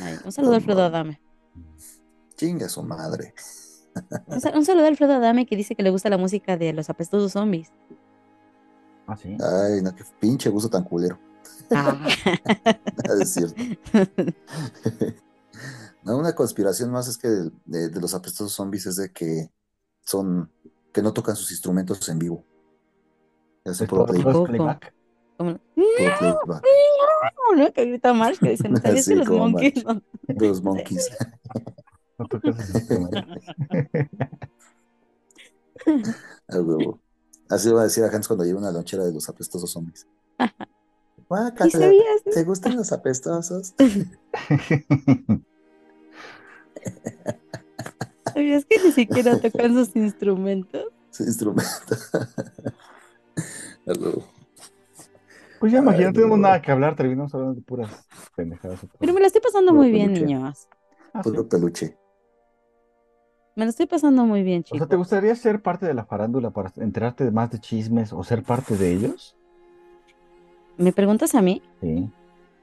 Ay, 0.00 0.16
un 0.24 0.32
saludo 0.32 0.54
a 0.54 0.56
Alfredo 0.56 0.82
Adame. 0.82 1.20
Chinga 2.36 2.68
su 2.68 2.82
madre. 2.82 3.34
Un 4.26 4.64
saludo 4.64 4.84
a 4.84 4.88
Alfredo 4.88 5.14
Adame 5.14 5.46
que 5.46 5.56
dice 5.56 5.74
que 5.74 5.82
le 5.82 5.90
gusta 5.90 6.10
la 6.10 6.18
música 6.18 6.56
de 6.56 6.72
los 6.72 6.90
apestosos 6.90 7.32
zombies. 7.32 7.72
Ah, 9.06 9.16
sí. 9.16 9.36
Ay, 9.40 9.80
no, 9.82 9.94
qué 9.94 10.02
pinche 10.20 10.50
gusto 10.50 10.68
tan 10.68 10.82
culero. 10.84 11.18
Ah. 11.70 11.96
es 13.20 13.32
cierto. 13.32 13.62
Una 16.14 16.34
conspiración 16.34 16.90
más 16.90 17.08
es 17.08 17.18
que 17.18 17.28
de, 17.28 17.50
de- 17.64 17.88
de 17.88 18.00
los 18.00 18.14
apestosos 18.14 18.52
zombies 18.52 18.86
es 18.86 18.96
de 18.96 19.10
que 19.12 19.50
son, 20.04 20.50
que 20.92 21.02
no 21.02 21.12
tocan 21.12 21.34
sus 21.36 21.50
instrumentos 21.50 22.08
en 22.08 22.18
vivo. 22.18 22.44
Puro 23.88 24.44
playback. 24.44 24.94
Como-. 25.36 25.58
¿no? 27.56 27.72
Que 27.72 27.84
grita 27.86 28.12
Marsh, 28.14 28.38
que 28.38 28.50
dice, 28.50 28.68
¿no 28.68 28.76
sabías 28.82 29.04
Sí, 29.04 29.10
que 29.12 29.16
los 29.16 29.28
monkeys 29.28 29.84
no- 29.84 30.02
Los. 30.62 31.08
No 32.18 32.26
tocas. 32.28 32.56
Así 37.48 37.70
va 37.70 37.80
a 37.82 37.84
decir 37.84 38.02
a 38.04 38.08
Hans 38.08 38.26
cuando 38.26 38.44
lleve 38.44 38.58
una 38.58 38.72
lonchera 38.72 39.04
de 39.04 39.12
los 39.12 39.28
apestosos 39.28 39.70
zombies. 39.70 40.06
¿Sí 40.38 40.46
Guácala, 41.28 41.70
sabías? 41.70 42.22
¿Te 42.32 42.44
gustan 42.44 42.76
los 42.76 42.92
apestosos? 42.92 43.74
¿Sabías 48.32 48.64
que 48.64 48.78
ni 48.84 48.92
siquiera 48.92 49.40
tocan 49.40 49.74
sus 49.74 49.94
instrumentos? 49.96 50.86
Ese 51.10 51.24
instrumento. 51.24 51.96
A 53.86 53.92
huevo. 54.00 54.24
Pues 55.58 55.72
ya, 55.72 55.78
imagínate, 55.78 56.06
no 56.08 56.12
tenemos 56.12 56.38
nada 56.38 56.60
que 56.60 56.70
hablar, 56.70 56.96
terminamos 56.96 57.34
hablando 57.34 57.54
de 57.54 57.62
puras 57.62 58.06
pendejadas. 58.36 58.80
Pero 58.98 59.14
me 59.14 59.20
la 59.20 59.26
estoy 59.28 59.40
pasando 59.40 59.72
muy 59.72 59.90
bien, 59.90 60.12
niños. 60.12 60.68
Ah, 61.14 61.22
sí. 61.22 61.30
Puro 61.30 61.48
peluche. 61.48 61.96
Me 63.54 63.64
la 63.64 63.70
estoy 63.70 63.86
pasando 63.86 64.26
muy 64.26 64.42
bien, 64.42 64.60
O 64.60 64.68
sea, 64.68 64.74
chicos. 64.76 64.88
¿te 64.90 64.96
gustaría 64.96 65.34
ser 65.34 65.62
parte 65.62 65.86
de 65.86 65.94
la 65.94 66.04
farándula 66.04 66.50
para 66.50 66.70
enterarte 66.76 67.24
de 67.24 67.30
más 67.30 67.50
de 67.50 67.58
chismes 67.58 68.12
o 68.12 68.22
ser 68.22 68.42
parte 68.42 68.76
de 68.76 68.92
ellos? 68.92 69.34
¿Me 70.76 70.92
preguntas 70.92 71.34
a 71.34 71.40
mí? 71.40 71.62
Sí. 71.80 72.10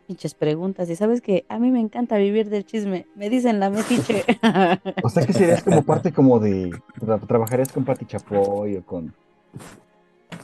Pinches 0.08 0.34
preguntas. 0.34 0.90
Y 0.90 0.96
sabes 0.96 1.22
que 1.22 1.46
a 1.50 1.60
mí 1.60 1.72
me 1.72 1.80
encanta 1.80 2.18
vivir 2.18 2.50
del 2.50 2.66
chisme. 2.66 3.06
Me 3.16 3.30
dicen 3.30 3.60
la 3.60 3.70
metiche. 3.70 4.24
O 5.04 5.10
sea, 5.10 5.26
que 5.26 5.34
serías 5.34 5.64
como 5.64 5.84
parte 5.84 6.12
como 6.12 6.40
de... 6.40 6.72
tra- 7.00 7.26
trabajarías 7.28 7.72
con 7.72 7.86
Pati 7.86 8.06
Chapoy 8.06 8.78
o 8.78 8.86
con 8.86 9.14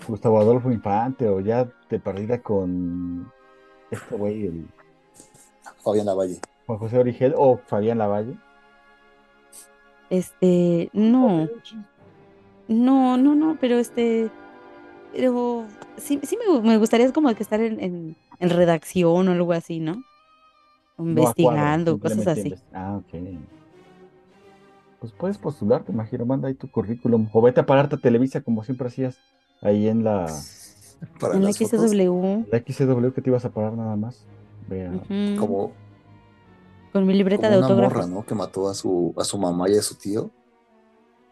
Gustavo 0.07 0.39
Adolfo 0.39 0.71
Infante 0.71 1.27
o 1.27 1.39
ya 1.39 1.67
de 1.89 1.99
perdida 1.99 2.41
con 2.41 3.31
este 3.91 4.15
güey, 4.15 4.45
el 4.45 4.67
Fabián 5.83 6.05
Lavalle. 6.05 6.39
Juan 6.67 6.79
José 6.79 6.97
Origel 6.99 7.33
o 7.35 7.57
Fabián 7.67 7.97
Lavalle. 7.97 8.35
Este, 10.09 10.89
no, 10.93 11.47
no, 12.67 13.17
no, 13.17 13.35
no, 13.35 13.57
pero 13.61 13.77
este, 13.77 14.29
pero 15.13 15.65
sí, 15.97 16.19
sí 16.23 16.37
me, 16.37 16.61
me 16.61 16.77
gustaría 16.77 17.11
como 17.13 17.33
que 17.35 17.43
estar 17.43 17.59
en, 17.61 17.79
en, 17.79 18.15
en 18.39 18.49
redacción 18.49 19.27
o 19.27 19.31
algo 19.31 19.53
así, 19.53 19.79
¿no? 19.79 20.03
Investigando, 20.97 21.97
cuadro, 21.99 22.17
cosas 22.17 22.37
así. 22.37 22.49
invest- 22.49 22.63
Ah, 22.73 22.97
ok. 22.97 23.39
Pues 24.99 25.13
puedes 25.13 25.37
postularte, 25.37 25.91
imagino, 25.93 26.25
manda 26.25 26.49
ahí 26.49 26.55
tu 26.55 26.69
currículum. 26.69 27.29
O 27.31 27.41
vete 27.41 27.61
a 27.61 27.65
pararte 27.65 27.95
a 27.95 27.99
Televisa 27.99 28.41
como 28.41 28.63
siempre 28.63 28.87
hacías 28.87 29.17
ahí 29.61 29.87
en 29.87 30.03
la, 30.03 30.25
Para 31.19 31.35
En 31.35 31.43
la 31.45 31.53
XW, 31.53 32.45
la 32.51 32.59
XCW 32.59 33.11
que 33.13 33.21
te 33.21 33.29
ibas 33.29 33.45
a 33.45 33.49
parar 33.51 33.73
nada 33.73 33.95
más. 33.95 34.25
Vea. 34.67 34.91
como, 35.39 35.71
con 36.93 37.07
mi 37.07 37.13
libreta 37.13 37.43
como 37.47 37.51
de 37.53 37.57
una 37.57 37.67
autógrafos. 37.67 37.97
morra, 37.97 38.07
¿no? 38.07 38.25
Que 38.25 38.35
mató 38.35 38.67
a 38.69 38.73
su, 38.75 39.13
a 39.17 39.23
su 39.23 39.37
mamá 39.37 39.69
y 39.69 39.77
a 39.77 39.81
su 39.81 39.95
tío. 39.95 40.29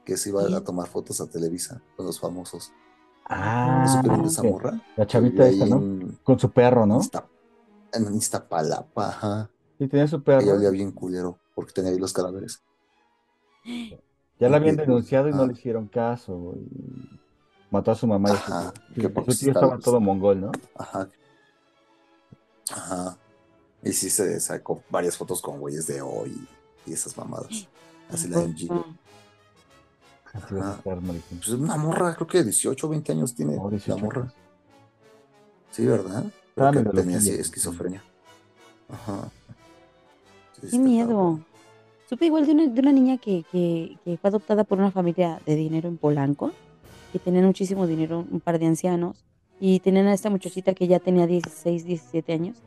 Que 0.06 0.16
se 0.16 0.30
iba 0.30 0.42
Sí. 0.48 0.54
a 0.54 0.62
tomar 0.64 0.88
fotos 0.88 1.20
a 1.20 1.30
Televisa 1.30 1.82
con 1.98 2.06
los 2.06 2.18
famosos. 2.20 2.72
Ah, 3.30 3.84
¿No 3.86 4.28
supieron 4.30 4.74
de 4.74 4.82
la 4.96 5.06
chavita 5.08 5.48
esta, 5.50 5.66
¿no? 5.66 5.76
En, 5.78 6.18
Con 6.24 6.40
su 6.40 6.50
perro, 6.52 6.86
¿no? 6.86 7.00
Izta- 7.02 7.26
en 7.94 8.16
Iztapalapa, 8.16 9.10
ajá. 9.10 9.50
Sí, 9.78 9.88
tenía 9.88 10.08
su 10.08 10.16
Ella 10.18 10.24
perro. 10.26 10.54
olía 10.54 10.70
bien 10.70 10.92
culero 10.92 11.38
porque 11.54 11.74
tenía 11.74 11.92
ahí 11.92 12.00
los 12.00 12.14
cadáveres. 12.14 12.62
Ya 14.40 14.50
la 14.50 14.58
habían 14.58 14.76
denunciado 14.76 15.30
y 15.30 15.32
no 15.32 15.42
Ah. 15.42 15.48
le 15.48 15.54
hicieron 15.54 15.88
caso. 15.88 16.54
y 16.56 17.20
mató 17.72 17.90
a 17.90 17.96
su 17.96 18.06
mamá 18.06 18.30
y 18.30 18.38
su 18.38 18.72
tío. 18.94 19.12
Su 19.34 19.40
tío 19.40 19.52
estaba- 19.52 19.80
todo 19.80 20.00
mongol, 20.00 20.40
¿no? 20.42 20.52
Ajá. 20.78 21.10
Ajá. 22.72 23.18
Y 23.84 23.92
sí 23.94 24.10
se 24.12 24.40
sacó 24.40 24.84
varias 24.92 25.18
fotos 25.18 25.42
con 25.42 25.60
güeyes 25.60 25.88
de 25.88 26.02
hoy 26.02 26.48
y 26.86 26.94
esas 26.94 27.18
mamadas. 27.18 27.68
Así 28.12 28.28
la 28.28 28.42
MG. 28.42 28.68
Tampoco. 28.68 28.90
Así 30.44 30.54
vas 30.56 30.64
a 30.64 30.70
Ajá. 30.70 30.78
estar, 30.78 31.02
maricón. 31.02 31.38
Pues 31.40 31.50
una 31.50 31.78
morra, 31.78 32.16
creo 32.16 32.28
que 32.28 32.44
18 32.44 32.88
o 32.88 32.90
20 32.90 33.12
años 33.12 33.36
tiene 33.36 33.56
No, 33.56 33.70
18 33.70 33.96
la 33.96 34.04
morra. 34.04 34.34
Sí, 35.72 35.86
¿verdad? 35.86 36.26
Creo 36.56 36.72
que 36.72 36.78
tenía 36.80 37.18
loquilla. 37.18 37.42
esquizofrenia. 37.42 38.04
Ajá. 38.90 39.30
Sí, 40.62 40.68
Qué 40.72 40.80
miedo. 40.80 41.08
cabrón. 41.10 41.46
Supe 42.10 42.26
igual 42.26 42.46
de 42.46 42.54
una, 42.54 42.68
de 42.68 42.80
una 42.80 42.92
niña 42.94 43.18
que, 43.18 43.44
que, 43.52 43.98
que 44.06 44.18
fue 44.18 44.30
adoptada 44.30 44.64
por 44.64 44.80
una 44.80 44.92
familia 44.92 45.42
de 45.46 45.56
dinero 45.56 45.90
en 45.90 45.98
Polanco, 45.98 46.52
que 47.12 47.20
tenían 47.20 47.46
muchísimo 47.46 47.86
dinero, 47.86 48.26
un 48.32 48.40
par 48.40 48.60
de 48.60 48.66
ancianos, 48.66 49.26
y 49.60 49.82
tenían 49.82 50.08
a 50.08 50.14
esta 50.14 50.30
muchachita 50.30 50.74
que 50.74 50.88
ya 50.88 51.00
tenía 51.00 51.28
16, 51.28 51.84
17 51.84 52.32
años, 52.34 52.58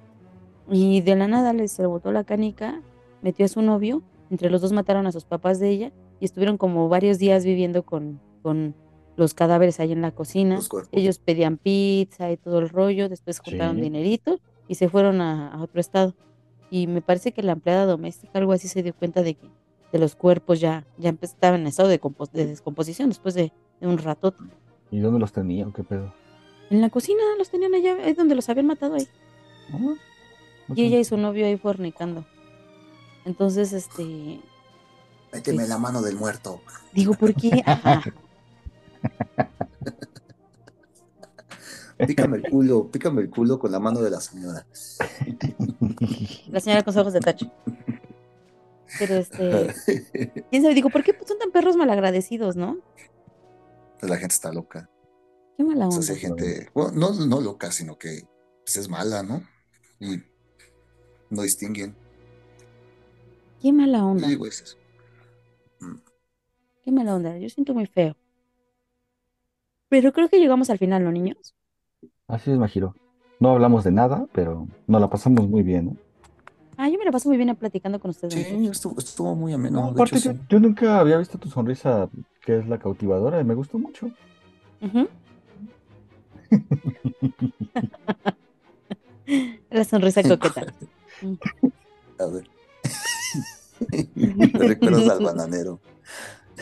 y 0.70 1.00
de 1.00 1.16
la 1.16 1.26
nada 1.26 1.52
les 1.54 1.72
se 1.72 1.82
le 1.82 1.88
botó 1.88 2.12
la 2.12 2.24
canica, 2.24 2.80
metió 3.22 3.46
a 3.46 3.48
su 3.48 3.62
novio, 3.62 4.02
entre 4.30 4.50
los 4.50 4.60
dos 4.60 4.72
mataron 4.72 5.06
a 5.06 5.12
sus 5.12 5.24
papás 5.24 5.58
de 5.58 5.70
ella, 5.70 5.92
y 6.20 6.24
estuvieron 6.26 6.58
como 6.58 6.88
varios 6.88 7.18
días 7.18 7.44
viviendo 7.44 7.82
con, 7.84 8.20
con 8.42 8.74
los 9.16 9.34
cadáveres 9.34 9.80
ahí 9.80 9.92
en 9.92 10.02
la 10.02 10.12
cocina. 10.12 10.60
Ellos 10.92 11.18
pedían 11.18 11.56
pizza 11.56 12.30
y 12.30 12.36
todo 12.36 12.58
el 12.60 12.68
rollo, 12.68 13.08
después 13.08 13.40
juntaron 13.40 13.76
Sí. 13.76 13.82
dinerito 13.82 14.38
y 14.68 14.74
se 14.76 14.88
fueron 14.88 15.20
a, 15.20 15.52
a 15.52 15.62
otro 15.62 15.80
estado. 15.80 16.14
Y 16.70 16.86
me 16.86 17.02
parece 17.02 17.32
que 17.32 17.42
la 17.42 17.52
empleada 17.52 17.86
doméstica, 17.86 18.38
algo 18.38 18.52
así, 18.52 18.68
se 18.68 18.82
dio 18.82 18.94
cuenta 18.94 19.22
de 19.22 19.34
que 19.34 19.48
de 19.92 19.98
los 19.98 20.14
cuerpos 20.14 20.60
ya, 20.60 20.86
ya 20.98 21.12
estaban 21.20 21.62
en 21.62 21.66
estado 21.66 21.88
de, 21.88 22.00
compos- 22.00 22.30
de 22.30 22.46
descomposición 22.46 23.08
después 23.08 23.34
de, 23.34 23.52
de 23.80 23.86
un 23.88 23.98
rato. 23.98 24.34
¿Y 24.92 25.00
dónde 25.00 25.18
los 25.18 25.32
tenían? 25.32 25.72
¿Qué 25.72 25.82
pedo? 25.82 26.12
En 26.70 26.80
la 26.80 26.90
cocina 26.90 27.20
los 27.38 27.50
tenían 27.50 27.74
allá, 27.74 27.96
es 28.06 28.16
donde 28.16 28.36
los 28.36 28.48
habían 28.48 28.66
matado 28.66 28.94
ahí. 28.94 29.08
Ah, 29.72 29.94
Y 30.76 30.84
ella 30.84 31.00
y 31.00 31.04
su 31.04 31.16
novio 31.16 31.44
ahí 31.46 31.56
fornicando. 31.56 32.24
Entonces, 33.24 33.72
este, 33.72 34.40
Méteme 35.32 35.58
Pues- 35.58 35.68
la 35.68 35.78
mano 35.78 36.02
del 36.02 36.16
muerto. 36.16 36.60
digo, 36.92 37.14
¿por 37.14 37.34
qué? 37.34 37.62
Ajá. 37.64 38.02
Pícame 42.06 42.38
el 42.38 42.50
culo, 42.50 42.90
pícame 42.90 43.20
el 43.22 43.30
culo 43.30 43.58
con 43.58 43.70
la 43.72 43.78
mano 43.78 44.00
de 44.00 44.08
la 44.10 44.20
señora. 44.20 44.66
La 46.48 46.60
señora 46.60 46.82
con 46.82 46.96
ojos 46.96 47.12
de 47.12 47.20
tacho. 47.20 47.50
Pero 48.98 49.16
este, 49.16 49.74
quién 50.50 50.62
sabe, 50.62 50.74
digo, 50.74 50.88
¿por 50.90 51.02
qué 51.04 51.14
son 51.26 51.38
tan 51.38 51.50
perros 51.52 51.76
malagradecidos, 51.76 52.56
no? 52.56 52.78
la 54.00 54.16
gente 54.16 54.34
está 54.34 54.50
loca. 54.50 54.88
Qué 55.58 55.64
mala 55.64 55.88
O 55.88 55.90
sea, 55.90 56.00
onda. 56.00 56.06
sí 56.06 56.12
hay 56.14 56.18
gente, 56.20 56.70
bueno, 56.72 56.92
no, 56.94 57.26
no 57.26 57.40
loca, 57.42 57.70
sino 57.70 57.98
que 57.98 58.22
pues, 58.64 58.76
es 58.78 58.88
mala, 58.88 59.22
¿no? 59.22 59.42
Y 60.00 60.22
no 61.28 61.42
distinguen. 61.42 61.94
Qué 63.60 63.72
mala 63.74 64.06
onda. 64.06 64.26
digo 64.26 64.46
es 64.46 64.62
eso. 64.62 64.76
Qué 66.82 66.92
mala 66.92 67.14
onda. 67.14 67.38
Yo 67.38 67.48
siento 67.48 67.74
muy 67.74 67.86
feo. 67.86 68.16
Pero 69.88 70.12
creo 70.12 70.28
que 70.28 70.38
llegamos 70.38 70.70
al 70.70 70.78
final, 70.78 71.04
¿no, 71.04 71.10
niños? 71.10 71.54
Así 72.28 72.50
es, 72.50 72.58
Majiro. 72.58 72.94
No 73.40 73.50
hablamos 73.50 73.84
de 73.84 73.90
nada, 73.90 74.26
pero 74.32 74.68
nos 74.86 75.00
la 75.00 75.08
pasamos 75.10 75.48
muy 75.48 75.62
bien, 75.62 75.86
¿no? 75.86 75.96
Ah, 76.76 76.88
yo 76.88 76.98
me 76.98 77.04
la 77.04 77.12
paso 77.12 77.28
muy 77.28 77.36
bien 77.36 77.54
platicando 77.56 77.98
con 78.00 78.10
ustedes. 78.10 78.32
Sí, 78.32 78.66
estuvo, 78.66 78.98
estuvo 78.98 79.34
muy 79.34 79.52
ameno. 79.52 79.80
No, 79.80 79.88
aparte, 79.88 80.16
hecho, 80.16 80.32
yo, 80.32 80.38
sí. 80.38 80.44
yo 80.48 80.60
nunca 80.60 80.98
había 80.98 81.18
visto 81.18 81.36
tu 81.38 81.50
sonrisa, 81.50 82.08
que 82.40 82.58
es 82.58 82.68
la 82.68 82.78
cautivadora, 82.78 83.40
y 83.40 83.44
me 83.44 83.54
gustó 83.54 83.78
mucho. 83.78 84.10
La 89.70 89.84
sonrisa 89.84 90.22
coqueta. 90.22 90.72
A 92.18 92.26
ver. 92.26 92.48
Me 94.14 94.68
recuerdas 94.68 95.08
al 95.08 95.24
bananero. 95.24 95.80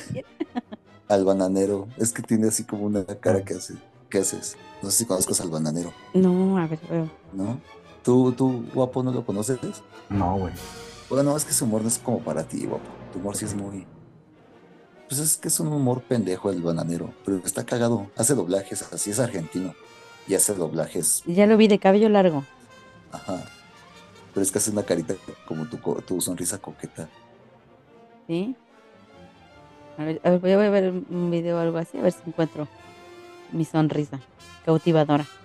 Al 1.09 1.25
bananero. 1.25 1.89
Es 1.97 2.13
que 2.13 2.23
tiene 2.23 2.49
así 2.49 2.65
como 2.65 2.85
una 2.85 3.05
cara 3.05 3.43
que 3.45 3.55
hace. 3.55 3.75
¿Qué 4.11 4.19
haces? 4.19 4.57
No 4.83 4.91
sé 4.91 4.99
si 4.99 5.05
conozcas 5.07 5.41
al 5.41 5.51
bananero, 5.51 5.93
No, 6.15 6.57
a 6.57 6.67
ver, 6.67 6.79
veo. 6.89 7.11
¿no? 7.33 7.61
¿Tú, 8.03 8.33
tú, 8.33 8.65
guapo, 8.73 9.03
no 9.03 9.11
lo 9.13 9.25
conoces? 9.25 9.59
No, 10.09 10.37
güey. 10.39 10.53
Bueno, 11.11 11.37
es 11.37 11.45
que 11.45 11.53
su 11.53 11.65
humor 11.67 11.83
no 11.83 11.89
es 11.89 11.99
como 11.99 12.21
para 12.21 12.45
ti, 12.45 12.65
guapo. 12.67 12.85
Tu 13.13 13.19
humor 13.19 13.37
sí 13.37 13.45
es 13.45 13.55
muy. 13.55 13.87
Pues 15.09 15.21
es 15.21 15.37
que 15.37 15.49
es 15.49 15.59
un 15.61 15.69
humor 15.73 16.03
pendejo 16.03 16.51
el 16.51 16.63
bananero, 16.63 17.13
pero 17.25 17.39
está 17.45 17.65
cagado. 17.65 18.11
Hace 18.17 18.35
doblajes, 18.35 18.83
así 18.93 19.11
es 19.11 19.19
argentino. 19.19 19.75
Y 20.27 20.35
hace 20.35 20.55
doblajes, 20.55 21.23
Ya 21.27 21.47
lo 21.47 21.57
vi 21.57 21.69
de 21.69 21.79
cabello 21.79 22.09
largo. 22.11 22.45
ajá. 23.13 23.45
Pero 24.35 24.43
es 24.45 24.53
que 24.53 24.59
hace 24.59 24.71
una 24.71 24.83
carita 24.85 25.15
como 25.47 25.65
tu, 25.67 25.81
co- 25.81 26.01
tu 26.03 26.21
sonrisa 26.21 26.59
coqueta. 26.59 27.09
¿Sí? 28.27 28.55
A 29.99 30.05
ver, 30.05 30.21
a 30.23 30.31
ver, 30.31 30.41
voy 30.41 30.53
a 30.53 30.71
ver 30.71 30.93
un 31.11 31.31
video 31.31 31.57
o 31.57 31.61
algo 31.61 31.79
así, 31.79 31.99
a 31.99 32.03
ver 32.03 32.13
si 32.13 32.21
encuentro 32.25 32.69
mi 33.53 33.65
sonrisa 33.65 34.21
cautivadora. 34.65 35.27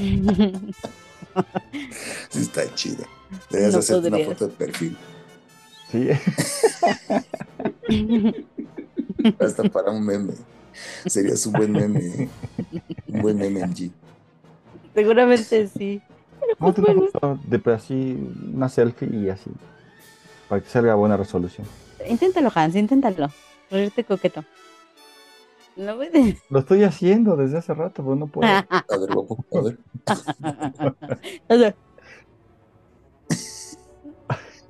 Está 2.34 2.74
chida. 2.74 3.06
Deberías 3.50 3.74
No 3.74 3.80
hacerte 3.80 4.08
una 4.08 4.18
foto 4.18 4.48
de 4.48 4.54
perfil. 4.54 4.96
Sí, 5.90 6.08
Hasta 9.38 9.64
para 9.64 9.90
un 9.90 10.06
meme. 10.06 10.32
Serías 11.06 11.44
un 11.46 11.52
buen 11.52 11.72
meme. 11.72 12.28
Un 13.08 13.22
buen 13.22 13.36
meme 13.36 13.60
en 13.60 13.74
G. 13.74 13.90
Seguramente 14.94 15.66
sí. 15.66 16.00
Pero 16.40 16.56
pues 16.56 16.76
bueno, 16.76 17.08
de 17.44 17.72
así, 17.72 18.16
una 18.54 18.68
selfie 18.68 19.08
y 19.12 19.28
así. 19.28 19.50
Para 20.50 20.60
que 20.62 20.68
salga 20.68 20.94
buena 20.96 21.16
resolución. 21.16 21.66
inténtalo, 22.06 22.50
Hans, 22.54 22.76
inténtalo. 22.76 23.30
Reírte 23.70 24.04
coqueto. 24.04 24.44
No 25.76 25.96
puede. 25.96 26.36
Lo 26.50 26.58
estoy 26.58 26.82
haciendo 26.84 27.36
desde 27.36 27.56
hace 27.58 27.72
rato, 27.72 28.02
pero 28.02 28.16
no 28.16 28.26
puedo. 28.26 28.46
A 28.50 28.66
ver, 28.98 29.14
guapo, 29.14 29.42
a 29.54 29.60
ver. 29.62 29.78
O 31.48 31.56
sea, 31.56 31.74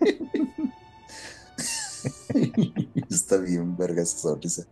Está 3.10 3.36
bien, 3.38 3.76
verga 3.76 4.02
esa 4.02 4.18
sonrisa. 4.18 4.64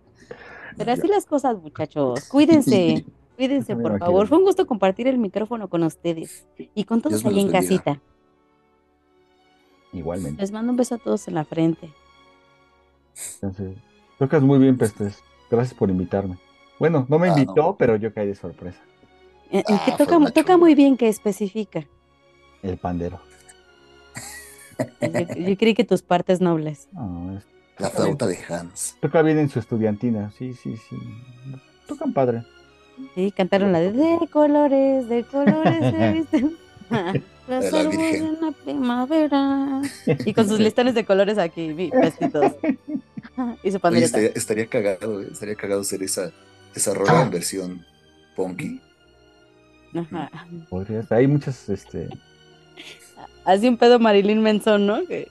Pero 0.77 0.93
así 0.93 1.09
las 1.09 1.27
cosas, 1.27 1.57
muchachos. 1.61 2.25
Cuídense. 2.29 3.05
Cuídense, 3.37 3.77
por 3.77 3.99
favor. 3.99 4.15
quiero. 4.15 4.27
Fue 4.27 4.39
un 4.39 4.45
gusto 4.45 4.67
compartir 4.67 5.07
el 5.07 5.19
micrófono 5.19 5.69
con 5.69 5.83
ustedes. 5.85 6.47
Y 6.75 6.85
con 6.85 7.01
todos 7.01 7.21
Dios 7.23 7.33
ahí 7.33 7.41
en 7.41 7.47
bendiga. 7.53 7.61
casita. 7.61 8.01
Igualmente. 9.93 10.41
Les 10.43 10.53
mando 10.53 10.71
un 10.73 10.77
beso 10.77 10.95
a 10.97 10.99
todos 10.99 11.27
en 11.29 11.35
la 11.35 11.45
frente. 11.45 11.91
Entonces, 13.35 13.77
tocas 14.19 14.43
muy 14.43 14.59
bien, 14.59 14.77
Pestes. 14.79 15.23
Gracias 15.51 15.75
por 15.79 15.91
invitarme. 15.91 16.37
Bueno, 16.79 17.07
no 17.09 17.19
me 17.19 17.29
Ah, 17.29 17.31
invitó, 17.31 17.55
no. 17.63 17.77
pero 17.77 17.97
yo 17.97 18.13
caí 18.13 18.27
de 18.27 18.35
sorpresa. 18.35 18.79
Eh, 19.51 19.61
eh, 19.61 19.65
que 19.85 19.93
Ah, 19.93 19.97
toca, 19.97 20.17
una 20.19 20.31
toca 20.31 20.57
muy 20.57 20.75
bien 20.75 20.97
que 20.97 21.09
especifica. 21.09 21.85
El 22.63 22.77
pandero. 22.77 23.19
Yo, 25.01 25.09
yo 25.35 25.57
creí 25.57 25.75
que 25.75 25.85
tus 25.85 26.03
partes 26.03 26.41
nobles. 26.41 26.89
No, 26.93 27.37
es- 27.37 27.47
La 27.79 27.91
flauta 27.91 28.27
de 28.27 28.39
Hans. 28.49 28.97
toca 29.01 29.23
bien 29.23 29.39
en 29.39 29.49
su 29.49 29.59
estudiantina. 29.59 30.31
Sí, 30.33 30.53
sí, 30.55 30.77
sí. 30.77 30.97
Tocan 31.87 32.13
padre. 32.13 32.45
Sí, 33.15 33.31
cantaron 33.33 33.73
la 33.73 33.79
de 33.81 33.93
de 33.93 34.29
colores, 34.31 35.09
de 35.09 35.25
colores 35.25 35.81
visten. 36.15 36.57
Las 37.49 37.65
De 37.65 37.71
la 37.73 37.83
Virgen. 37.89 38.27
en 38.27 38.41
la 38.41 38.53
primavera. 38.53 39.83
Y 40.25 40.35
con 40.35 40.49
sus 40.49 40.61
listones 40.67 40.95
de 40.95 41.05
colores 41.05 41.39
aquí, 41.39 41.73
vi- 41.73 41.91
vestidos. 41.91 42.53
Y 43.63 43.71
su 43.71 43.77
Oye, 43.77 43.79
pandereta. 43.79 44.07
estaría, 44.19 44.29
estaría 44.35 44.67
cagado, 44.67 45.23
eh, 45.23 45.29
estaría 45.31 45.55
cagado 45.55 45.83
hacer 45.83 46.03
esa, 46.03 46.33
esa 46.75 46.93
rola 46.93 47.23
en 47.23 47.31
versión 47.31 47.87
punky. 48.35 48.81
Ajá. 49.95 50.29
Podría 50.69 51.05
ser. 51.05 51.19
Hay 51.19 51.29
muchas, 51.29 51.69
este. 51.69 52.09
Así 53.45 53.69
un 53.69 53.77
pedo 53.77 54.01
Marilyn 54.01 54.43
Manson, 54.43 54.87
¿no? 54.87 55.07
Que- 55.07 55.29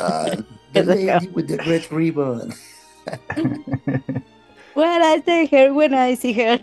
Ah, 0.00 0.26
the 0.72 0.82
lady 0.84 1.28
with 1.28 1.46
the 1.46 1.56
red 1.58 1.82
ribbon. 1.92 2.52
What 4.74 5.00
I 5.02 5.20
take 5.20 5.48
her 5.56 5.72
when 5.72 5.94
I 5.94 6.16
see 6.16 6.32
her. 6.32 6.60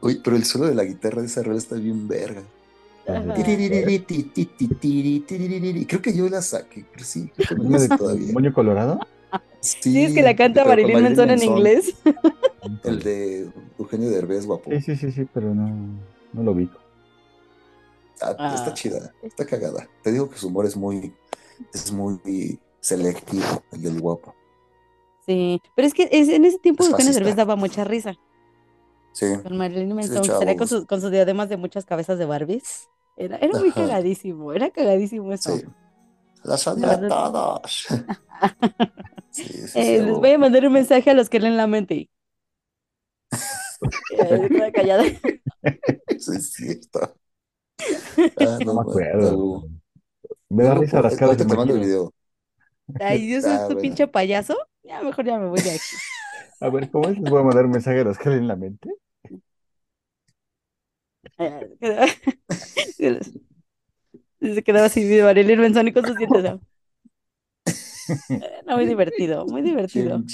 Oye, 0.00 0.20
pero 0.22 0.36
el 0.36 0.44
solo 0.44 0.66
de 0.66 0.74
la 0.74 0.84
guitarra 0.84 1.20
de 1.22 1.26
esa 1.28 1.42
rola 1.42 1.58
está 1.58 1.74
bien 1.76 2.06
verga. 2.08 2.42
Creo 5.86 6.02
que 6.02 6.14
yo 6.14 6.28
la 6.28 6.42
saqué, 6.42 6.84
creo 6.92 7.04
sí, 7.06 7.30
creo 7.34 7.48
que 7.48 7.54
me 7.56 7.62
¿Una 7.64 7.76
la 7.78 7.82
de 7.82 7.88
sé 7.88 7.96
todavía. 7.96 8.32
moño 8.32 8.52
colorado? 8.52 9.00
Sí, 9.60 10.04
es 10.04 10.14
que 10.14 10.22
la 10.22 10.36
canta 10.36 10.62
pero 10.64 10.70
Marilyn 10.82 11.02
Manson 11.02 11.30
en 11.30 11.42
inglés. 11.42 11.94
El 12.84 13.02
de 13.02 13.50
Eugenio 13.78 14.10
Derbez, 14.10 14.46
guapo. 14.46 14.70
Sí, 14.70 14.80
sí, 14.80 14.96
sí, 14.96 15.10
sí, 15.12 15.26
pero 15.32 15.54
no, 15.54 15.98
no 16.32 16.42
lo 16.42 16.54
vi. 16.54 16.68
Ah, 18.20 18.34
Ah. 18.38 18.54
Está 18.54 18.74
chida, 18.74 19.12
está 19.22 19.46
cagada. 19.46 19.88
Te 20.02 20.12
digo 20.12 20.28
que 20.28 20.36
su 20.38 20.48
humor 20.48 20.66
es 20.66 20.76
muy, 20.76 21.12
es 21.72 21.90
muy 21.92 22.58
selectivo, 22.80 23.62
el 23.72 23.82
del 23.82 24.00
guapo. 24.00 24.34
Sí, 25.26 25.60
pero 25.74 25.86
es 25.86 25.94
que 25.94 26.08
es- 26.10 26.28
en 26.28 26.44
ese 26.44 26.58
tiempo 26.58 26.82
Es 26.82 26.90
Eugenio 26.90 27.06
fascista. 27.12 27.20
Derbez 27.24 27.36
daba 27.36 27.56
mucha 27.56 27.84
risa. 27.84 28.14
Sí, 29.18 29.26
Con 29.42 29.56
Marilyn 29.56 29.94
Manson, 29.94 30.24
salía 30.24 30.56
con, 30.56 30.68
sus, 30.68 30.86
con 30.86 31.00
sus 31.00 31.10
diademas 31.10 31.48
de 31.48 31.56
muchas 31.56 31.84
cabezas 31.86 32.18
de 32.18 32.26
Barbies. 32.26 32.88
Era, 33.16 33.36
era 33.38 33.54
muy 33.54 33.72
Ajá. 33.72 33.74
cagadísimo, 33.74 34.52
era 34.52 34.70
cagadísimo 34.70 35.32
eso. 35.32 35.60
sí. 35.60 35.64
Las 36.44 36.64
verdad. 36.80 37.08
todos. 37.08 37.86
Sí, 39.30 39.44
Eh, 39.74 40.02
les 40.02 40.18
voy 40.18 40.32
a 40.32 40.38
mandar 40.38 40.66
un 40.66 40.72
mensaje 40.72 41.10
a 41.10 41.14
los 41.14 41.28
que 41.30 41.40
leen 41.40 41.56
la 41.56 41.66
mente. 41.66 42.10
Eh, 44.10 44.72
callada. 44.72 45.04
Eso 46.06 46.32
es 46.32 46.52
cierto. 46.52 47.18
Ah, 48.36 48.58
No 48.64 48.72
no, 48.72 48.74
me 48.74 48.80
man, 48.82 48.88
acuerdo. 48.90 49.68
Me 50.50 50.64
da 50.64 50.74
risa 50.76 51.02
las 51.02 51.16
caras 51.16 51.36
ahorita 51.36 51.44
de 51.44 51.46
te 51.46 51.54
mando 51.54 51.74
el 51.74 51.80
video. 51.80 52.12
Ay, 52.98 53.26
Dios, 53.26 53.44
soy 53.44 53.58
Ah, 53.58 53.66
tu 53.66 53.74
bueno. 53.74 53.78
pinche 53.78 54.06
payaso. 54.08 54.56
Ya 54.82 55.02
mejor 55.02 55.24
ya 55.26 55.38
me 55.38 55.48
voy 55.48 55.60
de 55.62 55.72
aquí. 55.72 56.02
A 56.60 56.68
ver, 56.70 56.90
¿cómo 56.90 57.08
es? 57.08 57.18
Les 57.18 57.28
voy 57.30 57.40
a 57.40 57.44
mandar 57.44 57.64
un 57.66 57.72
mensaje 57.72 58.00
a 58.00 58.04
los 58.04 58.18
que 58.18 58.30
leen 58.30 58.46
la 58.48 58.56
mente. 58.56 58.90
Se 64.40 64.62
quedaba 64.64 64.86
así 64.86 65.04
de 65.04 65.22
Marilyn 65.22 65.60
Manson 65.60 65.88
y 65.88 65.92
con 65.92 66.04
sus 66.06 66.16
dientes. 66.16 66.42
¿no? 66.42 66.60
Era 68.40 68.76
muy 68.76 68.86
divertido, 68.86 69.46
muy 69.46 69.62
divertido. 69.62 70.24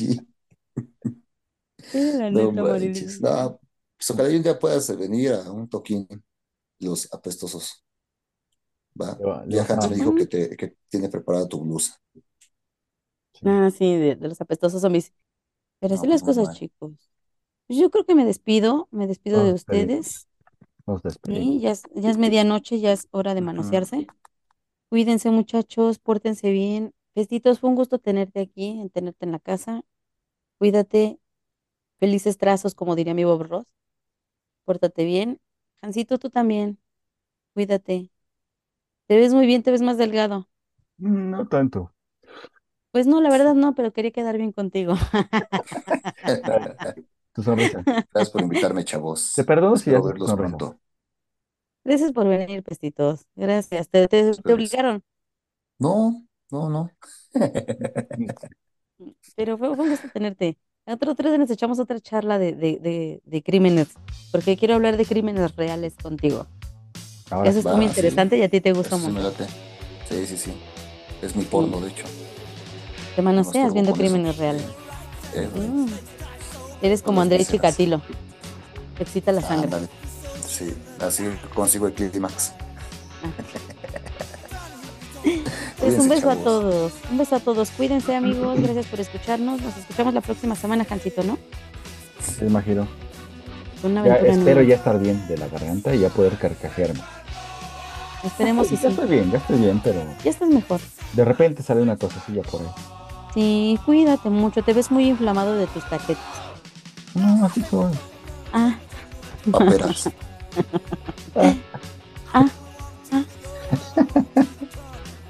La 1.92 2.30
No 2.30 2.52
manches. 2.52 3.20
No, 3.20 3.60
pues 3.96 4.10
ojalá 4.10 4.28
un 4.36 4.42
día 4.42 4.58
puedas 4.58 4.96
venir 4.98 5.32
a 5.32 5.50
un 5.52 5.68
toquín. 5.68 6.06
los 6.80 7.12
apestosos. 7.12 7.84
¿Va? 9.00 9.20
Ya 9.48 9.64
Hans 9.68 9.88
me 9.88 9.96
dijo 9.96 10.14
que, 10.14 10.26
te, 10.26 10.56
que 10.56 10.76
tiene 10.88 11.08
preparada 11.08 11.48
tu 11.48 11.60
blusa. 11.60 12.00
Ah, 13.44 13.70
sí, 13.70 13.94
de, 13.96 14.16
de 14.16 14.28
los 14.28 14.40
apestosos 14.40 14.80
zombies. 14.82 15.12
Pero 15.80 15.94
No, 15.94 15.96
así 15.96 16.06
las 16.08 16.22
pues, 16.22 16.24
cosas, 16.24 16.50
mal. 16.50 16.52
chicos. 16.52 16.92
Pues 17.66 17.78
yo 17.80 17.90
creo 17.90 18.06
que 18.06 18.14
me 18.16 18.24
despido, 18.26 18.88
me 18.92 19.06
despido 19.08 19.44
de 19.44 19.52
Nos 20.86 21.02
despedimos. 21.02 21.56
Sí, 21.56 21.60
ya 21.60 21.70
es, 21.72 21.82
ya 21.94 22.10
es 22.10 22.18
medianoche, 22.18 22.80
ya 22.80 22.92
es 22.92 23.08
hora 23.10 23.34
de 23.34 23.40
manosearse. 23.40 24.10
Cuídense, 24.90 25.30
muchachos, 25.30 25.98
pórtense 25.98 26.50
bien. 26.52 26.94
Besitos, 27.14 27.60
fue 27.60 27.70
un 27.70 27.76
gusto 27.76 27.98
tenerte 28.00 28.40
aquí, 28.40 28.80
en 28.80 28.90
tenerte 28.90 29.26
en 29.26 29.32
la 29.32 29.40
casa. 29.40 29.82
Cuídate, 30.58 31.20
felices 32.00 32.38
trazos, 32.38 32.74
como 32.74 32.96
diría 32.96 33.14
mi 33.14 33.24
Bob 33.24 33.42
Ross. 33.44 33.66
Pórtate 34.64 35.04
bien. 35.04 35.40
Jancito, 35.80 36.18
tú 36.18 36.30
también. 36.30 36.78
Cuídate. 37.54 38.10
Te 39.08 39.16
ves 39.18 39.34
muy 39.34 39.46
bien, 39.46 39.62
te 39.62 39.70
ves 39.72 39.82
más 39.82 39.98
delgado. 39.98 40.48
Mm, 40.98 41.30
No 41.30 41.46
tanto. 41.48 41.92
Pues 42.92 43.06
no, 43.06 43.20
la 43.20 43.28
verdad 43.30 43.54
no, 43.54 43.74
pero 43.74 43.92
quería 43.92 44.12
quedar 44.12 44.36
bien 44.38 44.52
contigo. 44.52 44.94
Tu 47.34 47.42
sonrisa. 47.42 47.86
Gracias 48.12 48.30
por 48.32 48.42
invitarme, 48.42 48.84
chavos. 48.84 49.32
Te 49.34 49.44
perdono 49.44 49.76
si 49.76 49.90
Espero 49.90 50.02
verlos 50.02 50.34
sonrisa. 50.34 50.34
pronto. 50.34 50.80
Gracias 51.84 52.12
por 52.12 52.26
venir, 52.28 52.62
pestitos. 52.62 53.26
Gracias. 53.36 53.88
Te, 53.88 54.06
te, 54.08 54.34
te 54.42 54.52
Ustedes. 54.52 54.54
obligaron, 54.54 55.02
No, 55.78 56.26
no, 56.50 56.68
no. 56.68 56.90
pero 59.34 59.58
fue, 59.58 59.74
fue 59.74 59.84
un 59.84 59.90
gusto 59.90 60.08
tenerte. 60.08 60.58
Otro, 60.86 61.12
otro 61.12 61.28
día 61.30 61.38
nos 61.38 61.50
echamos 61.50 61.78
otra 61.78 61.98
charla 62.00 62.38
de, 62.38 62.52
de, 62.54 62.78
de, 62.78 63.22
de 63.24 63.42
crímenes, 63.42 63.88
porque 64.30 64.56
quiero 64.56 64.74
hablar 64.74 64.96
de 64.96 65.06
crímenes 65.06 65.56
reales 65.56 65.96
contigo. 65.96 66.46
Ahora 67.30 67.50
Eso 67.50 67.60
va, 67.64 67.74
muy 67.74 67.86
sí. 67.92 68.08
interesante 68.08 68.38
y 68.38 68.42
a 68.42 68.50
ti 68.50 68.60
te 68.60 68.72
gusta 68.72 68.96
Eso 68.96 69.00
sí 69.00 69.10
me 69.10 69.20
mucho. 69.20 69.22
late. 69.22 69.46
Sí, 70.08 70.26
sí, 70.26 70.36
sí. 70.36 70.54
Es 71.22 71.34
mi 71.36 71.44
porno, 71.44 71.80
de 71.80 71.90
hecho. 71.90 72.04
Te 73.14 73.22
manoseas 73.22 73.72
viendo 73.72 73.94
eso. 73.98 73.98
crímenes 73.98 74.36
reales. 74.36 74.78
Eh, 75.34 75.48
Mm. 75.52 75.98
Eres 76.84 77.00
como 77.02 77.16
Con 77.16 77.16
las 77.16 77.22
André 77.24 77.38
vísceras. 77.38 77.60
Chikatilo. 77.76 78.00
Te 78.96 79.02
excita 79.02 79.32
la 79.32 79.40
sangre. 79.40 79.64
ándale. 79.64 79.88
Sí, 80.46 80.72
así 81.00 81.24
consigo 81.54 81.86
el 81.88 81.94
clímax. 81.94 82.52
Pues 85.80 85.98
un 85.98 86.08
beso 86.08 86.30
a 86.30 86.36
todos. 86.36 86.92
Un 87.10 87.18
beso 87.18 87.36
a 87.36 87.40
todos. 87.40 87.70
Cuídense, 87.70 88.14
amigos. 88.14 88.58
Gracias 88.60 88.86
por 88.86 89.00
escucharnos. 89.00 89.60
Nos 89.60 89.76
escuchamos 89.76 90.14
la 90.14 90.20
próxima 90.20 90.54
semana, 90.54 90.84
Jancito, 90.84 91.22
¿no? 91.24 91.38
Sí, 92.22 92.44
imagino. 92.46 92.86
Una 93.82 94.04
Ya 94.06 94.14
espero 94.16 94.36
nueva. 94.42 94.62
ya 94.62 94.74
estar 94.76 94.98
bien 94.98 95.26
de 95.28 95.36
la 95.38 95.48
garganta 95.48 95.94
y 95.94 96.00
ya 96.00 96.08
poder 96.10 96.38
carcajearme. 96.38 97.00
Esperemos 98.22 98.68
y 98.72 98.76
Ya 98.76 98.80
sí. 98.80 98.86
estoy 98.88 99.08
bien, 99.08 99.30
ya 99.30 99.38
estoy 99.38 99.58
bien, 99.58 99.80
pero 99.84 100.02
Ya 100.24 100.30
estás 100.30 100.48
mejor. 100.48 100.80
de 101.12 101.24
repente 101.24 101.62
sale 101.62 101.82
una 101.82 101.96
cosilla 101.96 102.42
por 102.42 102.60
ahí. 102.62 102.68
Sí, 103.34 103.78
cuídate 103.84 104.30
mucho. 104.30 104.62
Te 104.62 104.72
ves 104.72 104.90
muy 104.90 105.08
inflamado 105.08 105.54
de 105.56 105.66
tus 105.66 105.86
taquetes. 105.88 106.16
No, 107.14 107.46
así 107.46 107.62
soy. 107.70 107.92
Ah, 108.52 108.76
Paperas. 109.50 110.10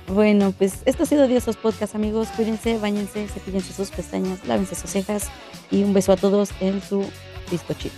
bueno, 0.08 0.52
pues 0.56 0.82
esto 0.84 1.02
ha 1.02 1.06
sido 1.06 1.26
Diosos 1.26 1.56
Podcast, 1.56 1.94
amigos. 1.94 2.28
Cuídense, 2.36 2.78
bañense, 2.78 3.28
cepillense 3.28 3.72
sus 3.72 3.90
pestañas, 3.90 4.44
lávense 4.46 4.74
sus 4.74 4.90
cejas 4.90 5.28
y 5.70 5.82
un 5.82 5.92
beso 5.94 6.12
a 6.12 6.16
todos 6.16 6.50
en 6.60 6.82
su 6.82 7.04
bizcochito. 7.50 7.96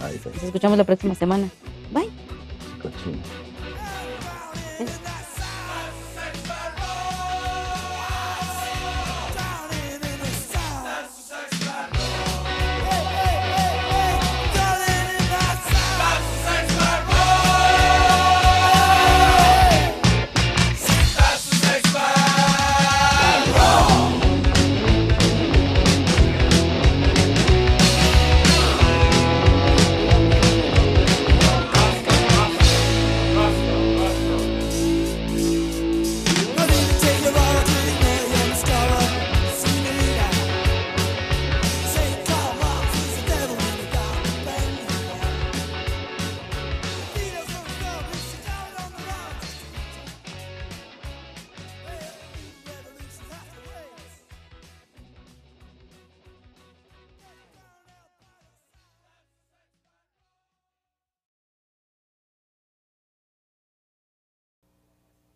Ahí 0.00 0.16
está, 0.16 0.30
Nos 0.30 0.42
escuchamos 0.42 0.78
la 0.78 0.84
próxima 0.84 1.14
semana. 1.14 1.48
Bye. 1.92 2.08
cochino. 2.82 3.47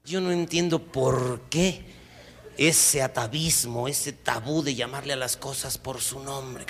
Yo 0.04 0.20
no 0.20 0.32
entiendo 0.32 0.80
por 0.80 1.42
qué 1.42 1.84
ese 2.56 3.02
atavismo, 3.02 3.86
ese 3.86 4.12
tabú 4.12 4.60
de 4.64 4.74
llamarle 4.74 5.12
a 5.12 5.16
las 5.16 5.36
cosas 5.36 5.78
por 5.78 6.00
su 6.00 6.18
nombre. 6.18 6.66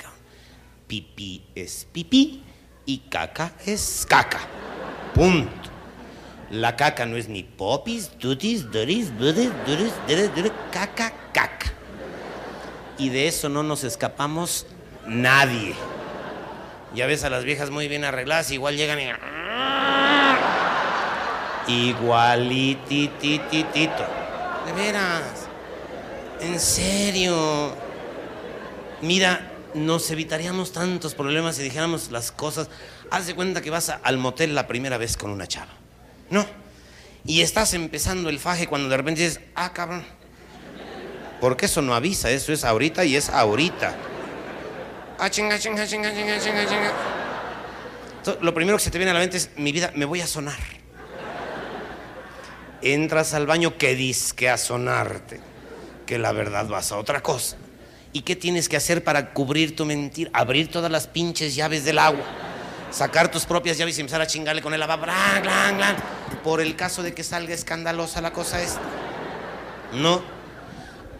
Pipí 0.85 1.43
es 1.55 1.87
pipí 1.91 2.43
y 2.85 2.99
caca 3.09 3.55
es 3.65 4.05
caca. 4.07 4.39
Punto. 5.15 5.71
La 6.51 6.75
caca 6.75 7.07
no 7.07 7.17
es 7.17 7.27
ni 7.27 7.41
popis, 7.41 8.09
tutis, 8.19 8.69
duris, 8.69 9.11
budis, 9.17 9.49
duris, 9.65 9.93
duris, 10.07 10.35
duris, 10.35 10.51
caca, 10.71 11.11
caca. 11.33 11.73
Y 12.99 13.09
de 13.09 13.27
eso 13.27 13.49
no 13.49 13.63
nos 13.63 13.83
escapamos 13.83 14.67
nadie. 15.07 15.73
Ya 16.93 17.07
ves 17.07 17.23
a 17.23 17.31
las 17.31 17.43
viejas 17.43 17.71
muy 17.71 17.87
bien 17.87 18.05
arregladas, 18.05 18.51
igual 18.51 18.77
llegan 18.77 18.99
y... 18.99 19.05
Igualitititito. 21.67 24.05
De 24.65 24.71
veras. 24.73 25.47
En 26.41 26.59
serio. 26.59 27.75
Mira, 29.01 29.51
nos 29.73 30.11
evitaríamos 30.11 30.71
tantos 30.71 31.15
problemas 31.15 31.55
si 31.55 31.63
dijéramos 31.63 32.11
las 32.11 32.31
cosas. 32.31 32.69
Haz 33.11 33.25
de 33.27 33.35
cuenta 33.35 33.61
que 33.61 33.69
vas 33.69 33.89
al 33.89 34.17
motel 34.17 34.55
la 34.55 34.67
primera 34.67 34.97
vez 34.97 35.17
con 35.17 35.31
una 35.31 35.45
chava. 35.47 35.73
¿No? 36.29 36.45
Y 37.25 37.41
estás 37.41 37.73
empezando 37.73 38.29
el 38.29 38.39
faje 38.39 38.67
cuando 38.67 38.87
de 38.89 38.97
repente 38.97 39.21
dices, 39.21 39.39
ah, 39.55 39.71
cabrón. 39.73 40.05
Porque 41.39 41.67
eso 41.67 41.81
no 41.81 41.95
avisa, 41.95 42.29
eso 42.29 42.51
es 42.53 42.63
ahorita 42.63 43.03
y 43.05 43.15
es 43.15 43.29
ahorita. 43.29 43.95
Ah, 45.19 45.29
chinga, 45.29 45.59
chinga, 45.59 45.87
chinga, 45.87 46.11
chinga, 46.13 46.39
chinga, 46.39 46.65
chinga. 46.65 46.91
Lo 48.41 48.53
primero 48.53 48.77
que 48.77 48.83
se 48.83 48.91
te 48.91 48.97
viene 48.97 49.11
a 49.11 49.13
la 49.13 49.19
mente 49.19 49.37
es, 49.37 49.51
mi 49.57 49.71
vida, 49.71 49.91
me 49.95 50.05
voy 50.05 50.21
a 50.21 50.27
sonar. 50.27 50.57
Entras 52.85 53.33
al 53.33 53.47
baño 53.47 53.77
que 53.77 53.95
disque 53.95 54.49
a 54.49 54.57
sonarte, 54.57 55.39
que 56.05 56.19
la 56.19 56.33
verdad 56.33 56.67
vas 56.67 56.91
a 56.91 56.97
otra 56.97 57.23
cosa. 57.23 57.55
¿Y 58.11 58.23
qué 58.23 58.35
tienes 58.35 58.67
que 58.67 58.75
hacer 58.75 59.05
para 59.05 59.33
cubrir 59.33 59.73
tu 59.73 59.85
mentira? 59.85 60.29
Abrir 60.33 60.69
todas 60.69 60.91
las 60.91 61.07
pinches 61.07 61.55
llaves 61.55 61.85
del 61.85 61.97
agua, 61.97 62.25
sacar 62.91 63.31
tus 63.31 63.45
propias 63.45 63.77
llaves 63.77 63.97
y 63.97 64.01
empezar 64.01 64.19
a 64.19 64.27
chingarle 64.27 64.61
con 64.61 64.73
el 64.73 64.81
lava, 64.81 64.97
blan, 64.97 65.41
blan, 65.41 65.77
blan, 65.77 65.95
por 66.43 66.59
el 66.59 66.75
caso 66.75 67.03
de 67.03 67.13
que 67.13 67.23
salga 67.23 67.53
escandalosa 67.53 68.19
la 68.19 68.33
cosa 68.33 68.61
esta. 68.61 68.81
No. 69.93 70.21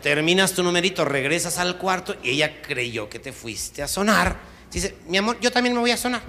Terminas 0.02 0.52
tu 0.52 0.64
numerito, 0.64 1.06
regresas 1.06 1.60
al 1.60 1.78
cuarto 1.78 2.18
y 2.22 2.32
ella 2.32 2.62
creyó 2.62 3.10
que 3.10 3.20
te 3.20 3.32
fuiste 3.32 3.82
a 3.82 3.88
sonar. 3.88 4.36
Dice, 4.70 4.98
mi 5.08 5.18
amor, 5.18 5.40
yo 5.40 5.50
también 5.50 5.74
me 5.74 5.80
voy 5.80 5.92
a 5.92 5.98
sonar. 5.98 6.22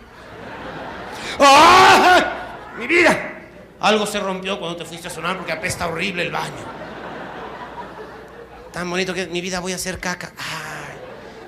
¡Ah! 1.41 2.75
¡Mi 2.79 2.87
vida! 2.87 3.44
Algo 3.85 4.07
se 4.07 4.19
rompió 4.19 4.59
cuando 4.59 4.79
te 4.79 4.87
fuiste 4.87 5.09
a 5.09 5.11
sonar 5.11 5.37
porque 5.37 5.53
apesta 5.53 5.87
horrible 5.87 6.23
el 6.23 6.31
baño. 6.31 6.55
Tan 8.73 8.89
bonito 8.89 9.13
que 9.13 9.27
mi 9.27 9.43
vida 9.43 9.61
voy 9.61 9.73
a 9.73 9.75
hacer 9.75 9.99
caca. 9.99 10.33
Ay. 10.39 10.97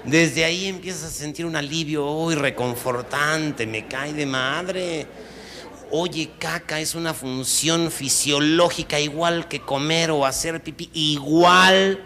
Desde 0.04 0.44
ahí 0.44 0.66
empiezas 0.66 1.04
a 1.04 1.10
sentir 1.14 1.46
un 1.46 1.56
alivio 1.56 2.04
uy, 2.10 2.34
reconfortante, 2.34 3.66
me 3.66 3.88
cae 3.88 4.12
de 4.12 4.26
madre. 4.26 5.06
Oye, 5.90 6.32
caca 6.38 6.78
es 6.78 6.94
una 6.94 7.14
función 7.14 7.90
fisiológica 7.90 9.00
igual 9.00 9.48
que 9.48 9.62
comer 9.62 10.10
o 10.10 10.26
hacer 10.26 10.62
pipí, 10.62 10.90
igual, 10.92 12.04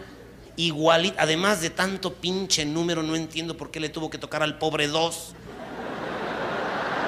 igual. 0.54 1.12
Además 1.18 1.60
de 1.60 1.70
tanto 1.70 2.14
pinche 2.14 2.64
número, 2.64 3.02
no 3.02 3.16
entiendo 3.16 3.56
por 3.56 3.72
qué 3.72 3.80
le 3.80 3.88
tuvo 3.88 4.08
que 4.10 4.18
tocar 4.18 4.44
al 4.44 4.58
pobre 4.58 4.86
dos. 4.86 5.34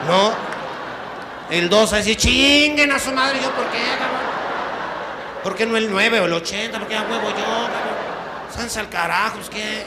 ¿No? 0.08 0.61
El 1.52 1.68
2 1.68 1.92
a 1.92 1.96
decir, 1.96 2.16
chinguen 2.16 2.90
a 2.92 2.98
su 2.98 3.12
madre. 3.12 3.38
Yo, 3.42 3.50
¿por 3.54 3.66
qué, 3.70 3.78
cabrón? 3.98 4.20
¿Por 5.42 5.54
qué 5.54 5.66
no 5.66 5.76
el 5.76 5.90
9 5.90 6.20
o 6.20 6.24
el 6.24 6.32
80? 6.32 6.78
¿Por 6.78 6.88
qué 6.88 6.96
a 6.96 7.02
huevo 7.02 7.28
yo, 7.28 7.34
cabrón? 7.34 8.50
Sansa 8.54 8.80
al 8.80 8.88
carajo, 8.88 9.38
¿es 9.38 9.50
qué? 9.50 9.82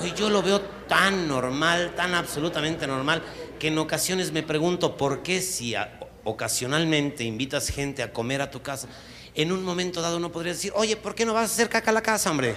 Oye, 0.00 0.12
yo 0.16 0.30
lo 0.30 0.42
veo 0.42 0.60
tan 0.88 1.28
normal, 1.28 1.92
tan 1.94 2.14
absolutamente 2.14 2.86
normal, 2.86 3.22
que 3.58 3.68
en 3.68 3.76
ocasiones 3.76 4.32
me 4.32 4.42
pregunto 4.42 4.96
por 4.96 5.22
qué 5.22 5.42
si 5.42 5.74
a- 5.74 6.00
ocasionalmente 6.24 7.22
invitas 7.24 7.68
gente 7.68 8.02
a 8.02 8.12
comer 8.14 8.40
a 8.40 8.50
tu 8.50 8.62
casa, 8.62 8.88
en 9.34 9.52
un 9.52 9.62
momento 9.64 10.00
dado 10.00 10.16
uno 10.16 10.32
podría 10.32 10.54
decir, 10.54 10.72
oye, 10.74 10.96
¿por 10.96 11.14
qué 11.14 11.26
no 11.26 11.34
vas 11.34 11.42
a 11.50 11.52
hacer 11.52 11.68
caca 11.68 11.90
a 11.90 11.94
la 11.94 12.02
casa, 12.02 12.30
hombre? 12.30 12.54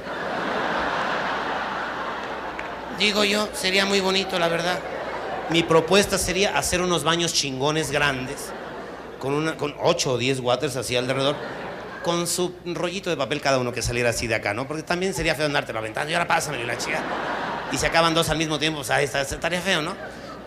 Digo 2.98 3.24
yo, 3.26 3.50
sería 3.54 3.86
muy 3.86 4.00
bonito, 4.00 4.40
la 4.40 4.48
verdad. 4.48 4.80
Mi 5.50 5.64
propuesta 5.64 6.20
sería 6.20 6.56
hacer 6.56 6.80
unos 6.80 7.04
baños 7.04 7.34
chingones 7.34 7.90
grandes, 7.90 8.52
con, 9.18 9.34
una, 9.34 9.58
con 9.58 9.74
8 9.82 10.12
o 10.12 10.18
10 10.20 10.42
waters 10.42 10.76
así 10.76 10.96
alrededor, 10.96 11.36
con 12.04 12.28
su 12.28 12.54
rollito 12.66 13.10
de 13.10 13.18
papel 13.18 13.42
cada 13.42 13.58
uno 13.58 13.72
que 13.72 13.82
saliera 13.82 14.12
así 14.12 14.28
de 14.28 14.36
acá, 14.36 14.54
¿no? 14.54 14.68
Porque 14.68 14.84
también 14.84 15.16
sería 15.16 15.34
feo 15.34 15.48
andarte 15.48 15.76
aventando 15.76 16.12
y 16.12 16.14
ahora 16.14 16.28
pásame 16.28 16.64
la 16.66 16.78
chica. 16.78 17.02
Y 17.72 17.78
se 17.78 17.88
acaban 17.88 18.14
dos 18.14 18.30
al 18.30 18.38
mismo 18.38 18.60
tiempo, 18.60 18.80
pues 18.80 18.92
ahí 18.92 19.06
está, 19.06 19.22
estaría 19.22 19.60
feo, 19.60 19.82
¿no? 19.82 19.96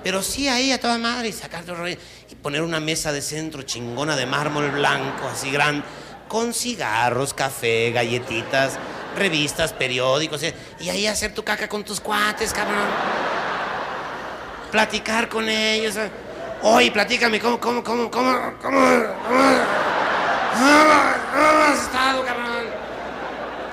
Pero 0.04 0.22
sí 0.22 0.46
ahí 0.46 0.70
a 0.70 0.80
toda 0.80 0.98
madre 0.98 1.28
y 1.28 1.32
sacar 1.32 1.64
tu 1.64 1.74
rollo 1.74 1.96
y 2.30 2.34
poner 2.36 2.62
una 2.62 2.78
mesa 2.78 3.10
de 3.10 3.22
centro 3.22 3.62
chingona 3.62 4.14
de 4.14 4.26
mármol 4.26 4.70
blanco, 4.70 5.26
así 5.26 5.50
grande, 5.50 5.84
con 6.28 6.54
cigarros, 6.54 7.34
café, 7.34 7.90
galletitas, 7.90 8.78
revistas, 9.16 9.72
periódicos, 9.72 10.42
y 10.78 10.88
ahí 10.88 11.08
hacer 11.08 11.34
tu 11.34 11.42
caca 11.42 11.68
con 11.68 11.84
tus 11.84 12.00
cuates, 12.00 12.52
cabrón. 12.52 13.31
Platicar 14.72 15.28
con 15.28 15.46
ellos. 15.50 15.96
Oye, 16.62 16.90
platícame, 16.90 17.38
¿cómo, 17.38 17.60
cómo, 17.60 17.84
cómo, 17.84 18.10
cómo, 18.10 18.32
cómo, 18.40 18.52
cómo, 18.62 18.80
cómo, 19.30 19.50
has 21.68 21.78
estado, 21.78 22.24
cabrón? 22.24 22.64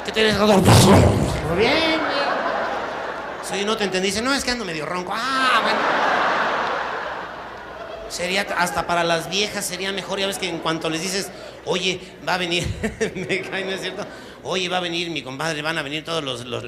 ¿Qué 0.04 0.12
tienes? 0.12 0.38
Bien, 0.38 2.00
güey. 2.02 2.20
Soy 3.48 3.64
no 3.64 3.78
te 3.78 3.86
entendí. 3.86 4.10
Dice, 4.10 4.22
no, 4.22 4.34
es 4.34 4.44
que 4.44 4.52
ando 4.52 4.66
medio 4.66 4.86
ronco. 4.86 5.14
Ah, 5.16 5.62
bueno. 5.64 5.80
Sería 8.10 8.42
hasta 8.58 8.86
para 8.86 9.06
las 9.06 9.30
viejas 9.30 9.64
sería 9.64 9.94
mejor, 9.94 10.20
ya 10.20 10.28
ves 10.28 10.38
que 10.38 10.50
en 10.50 10.60
cuanto 10.60 10.90
les 10.90 11.02
dices, 11.02 11.32
oye, 11.64 12.02
va 12.28 12.34
a 12.34 12.38
venir, 12.38 12.68
me 13.16 13.40
cae, 13.40 13.64
¿no 13.64 13.72
es 13.72 13.80
cierto? 13.80 14.06
Oye, 14.44 14.70
va 14.70 14.78
a 14.78 14.80
venir 14.80 15.10
mi 15.10 15.22
compadre, 15.22 15.62
van 15.62 15.78
a 15.78 15.82
venir 15.82 16.06
todos 16.06 16.24
los, 16.24 16.46
los 16.46 16.64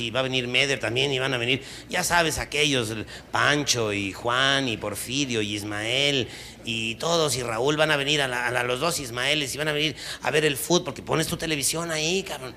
y 0.00 0.10
va 0.10 0.20
a 0.20 0.22
venir 0.22 0.46
Meder 0.46 0.78
también 0.78 1.12
y 1.12 1.18
van 1.18 1.34
a 1.34 1.38
venir, 1.38 1.62
ya 1.90 2.04
sabes, 2.04 2.38
aquellos, 2.38 2.90
el 2.90 3.06
Pancho 3.32 3.92
y 3.92 4.12
Juan 4.12 4.68
y 4.68 4.76
Porfirio 4.76 5.42
y 5.42 5.54
Ismael 5.56 6.28
y 6.64 6.94
todos 6.94 7.36
y 7.36 7.42
Raúl 7.42 7.76
van 7.76 7.90
a 7.90 7.96
venir 7.96 8.22
a, 8.22 8.28
la- 8.28 8.46
a 8.46 8.62
los 8.62 8.78
dos 8.78 9.00
Ismaeles 9.00 9.52
y 9.54 9.58
van 9.58 9.68
a 9.68 9.72
venir 9.72 9.96
a 10.22 10.30
ver 10.30 10.44
el 10.44 10.56
fútbol 10.56 10.84
porque 10.84 11.02
pones 11.02 11.26
tu 11.26 11.36
televisión 11.36 11.90
ahí, 11.90 12.22
cabrón. 12.22 12.54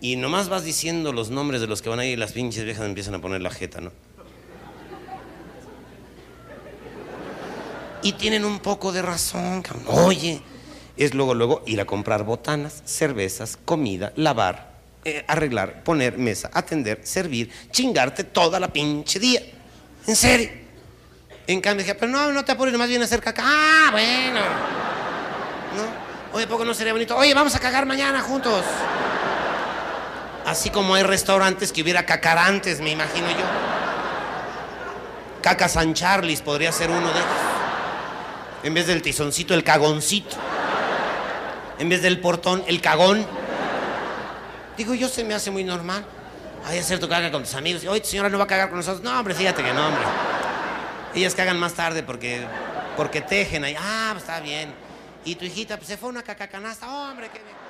Y 0.00 0.16
nomás 0.16 0.48
vas 0.48 0.64
diciendo 0.64 1.12
los 1.12 1.28
nombres 1.30 1.60
de 1.60 1.66
los 1.66 1.82
que 1.82 1.90
van 1.90 1.98
a 1.98 2.06
ir 2.06 2.12
y 2.12 2.16
las 2.16 2.32
pinches 2.32 2.64
viejas 2.64 2.86
empiezan 2.86 3.14
a 3.16 3.20
poner 3.20 3.42
la 3.42 3.50
jeta, 3.50 3.80
¿no? 3.82 3.92
Y 8.02 8.12
tienen 8.12 8.44
un 8.44 8.60
poco 8.60 8.92
de 8.92 9.02
razón, 9.02 9.60
cabrón. 9.62 9.84
Oye, 9.88 10.40
es 10.98 11.14
luego, 11.14 11.34
luego 11.34 11.62
ir 11.66 11.80
a 11.80 11.84
comprar 11.84 12.24
botanas, 12.24 12.82
cervezas, 12.84 13.56
comida, 13.64 14.12
lavar, 14.16 14.72
eh, 15.04 15.24
arreglar, 15.28 15.84
poner 15.84 16.18
mesa, 16.18 16.50
atender, 16.52 17.00
servir, 17.04 17.50
chingarte 17.70 18.24
toda 18.24 18.58
la 18.58 18.72
pinche 18.72 19.18
día. 19.18 19.42
En 20.06 20.16
serio. 20.16 20.50
En 21.46 21.60
cambio 21.60 21.84
dije, 21.84 21.94
pero 21.94 22.10
no, 22.12 22.32
no 22.32 22.44
te 22.44 22.52
apures, 22.52 22.76
más 22.76 22.88
bien 22.88 23.02
hacer 23.02 23.20
caca. 23.20 23.42
Ah, 23.44 23.88
bueno. 23.90 24.40
¿No? 25.76 26.36
Oye, 26.36 26.46
poco 26.46 26.64
no 26.64 26.74
sería 26.74 26.92
bonito. 26.92 27.16
Oye, 27.16 27.32
vamos 27.32 27.54
a 27.54 27.58
cagar 27.58 27.86
mañana 27.86 28.20
juntos. 28.20 28.64
Así 30.44 30.70
como 30.70 30.94
hay 30.94 31.04
restaurantes 31.04 31.72
que 31.72 31.82
hubiera 31.82 32.04
cacarantes, 32.04 32.80
me 32.80 32.90
imagino 32.90 33.30
yo. 33.30 33.44
Caca 35.42 35.68
San 35.68 35.94
Charlis 35.94 36.42
podría 36.42 36.72
ser 36.72 36.90
uno 36.90 37.06
de 37.06 37.18
ellos. 37.18 37.48
En 38.62 38.74
vez 38.74 38.86
del 38.86 39.00
tizoncito, 39.00 39.54
el 39.54 39.62
cagoncito. 39.62 40.36
En 41.78 41.88
vez 41.88 42.02
del 42.02 42.20
portón, 42.20 42.64
el 42.66 42.80
cagón. 42.80 43.24
Digo, 44.76 44.94
yo 44.94 45.08
se 45.08 45.24
me 45.24 45.34
hace 45.34 45.50
muy 45.50 45.64
normal. 45.64 46.04
Ay, 46.66 46.78
hacer 46.78 46.98
tu 46.98 47.08
caga 47.08 47.30
con 47.30 47.42
tus 47.42 47.54
amigos. 47.54 47.84
Oye, 47.84 48.00
tu 48.00 48.08
señora 48.08 48.28
no 48.28 48.38
va 48.38 48.44
a 48.44 48.46
cagar 48.46 48.68
con 48.68 48.78
nosotros. 48.78 49.02
No, 49.02 49.18
hombre, 49.18 49.34
fíjate 49.34 49.62
que 49.62 49.72
no, 49.72 49.86
hombre. 49.86 50.02
Ellas 51.14 51.34
cagan 51.34 51.58
más 51.58 51.74
tarde 51.74 52.02
porque, 52.02 52.44
porque 52.96 53.20
tejen 53.20 53.64
ahí. 53.64 53.76
Ah, 53.78 54.10
pues 54.12 54.24
está 54.24 54.40
bien. 54.40 54.72
Y 55.24 55.34
tu 55.36 55.44
hijita 55.44 55.76
pues, 55.76 55.88
se 55.88 55.96
fue 55.96 56.08
a 56.08 56.10
una 56.10 56.22
caca 56.22 56.48
canasta. 56.48 56.88
hombre, 56.88 57.28
qué 57.32 57.38
bien. 57.38 57.67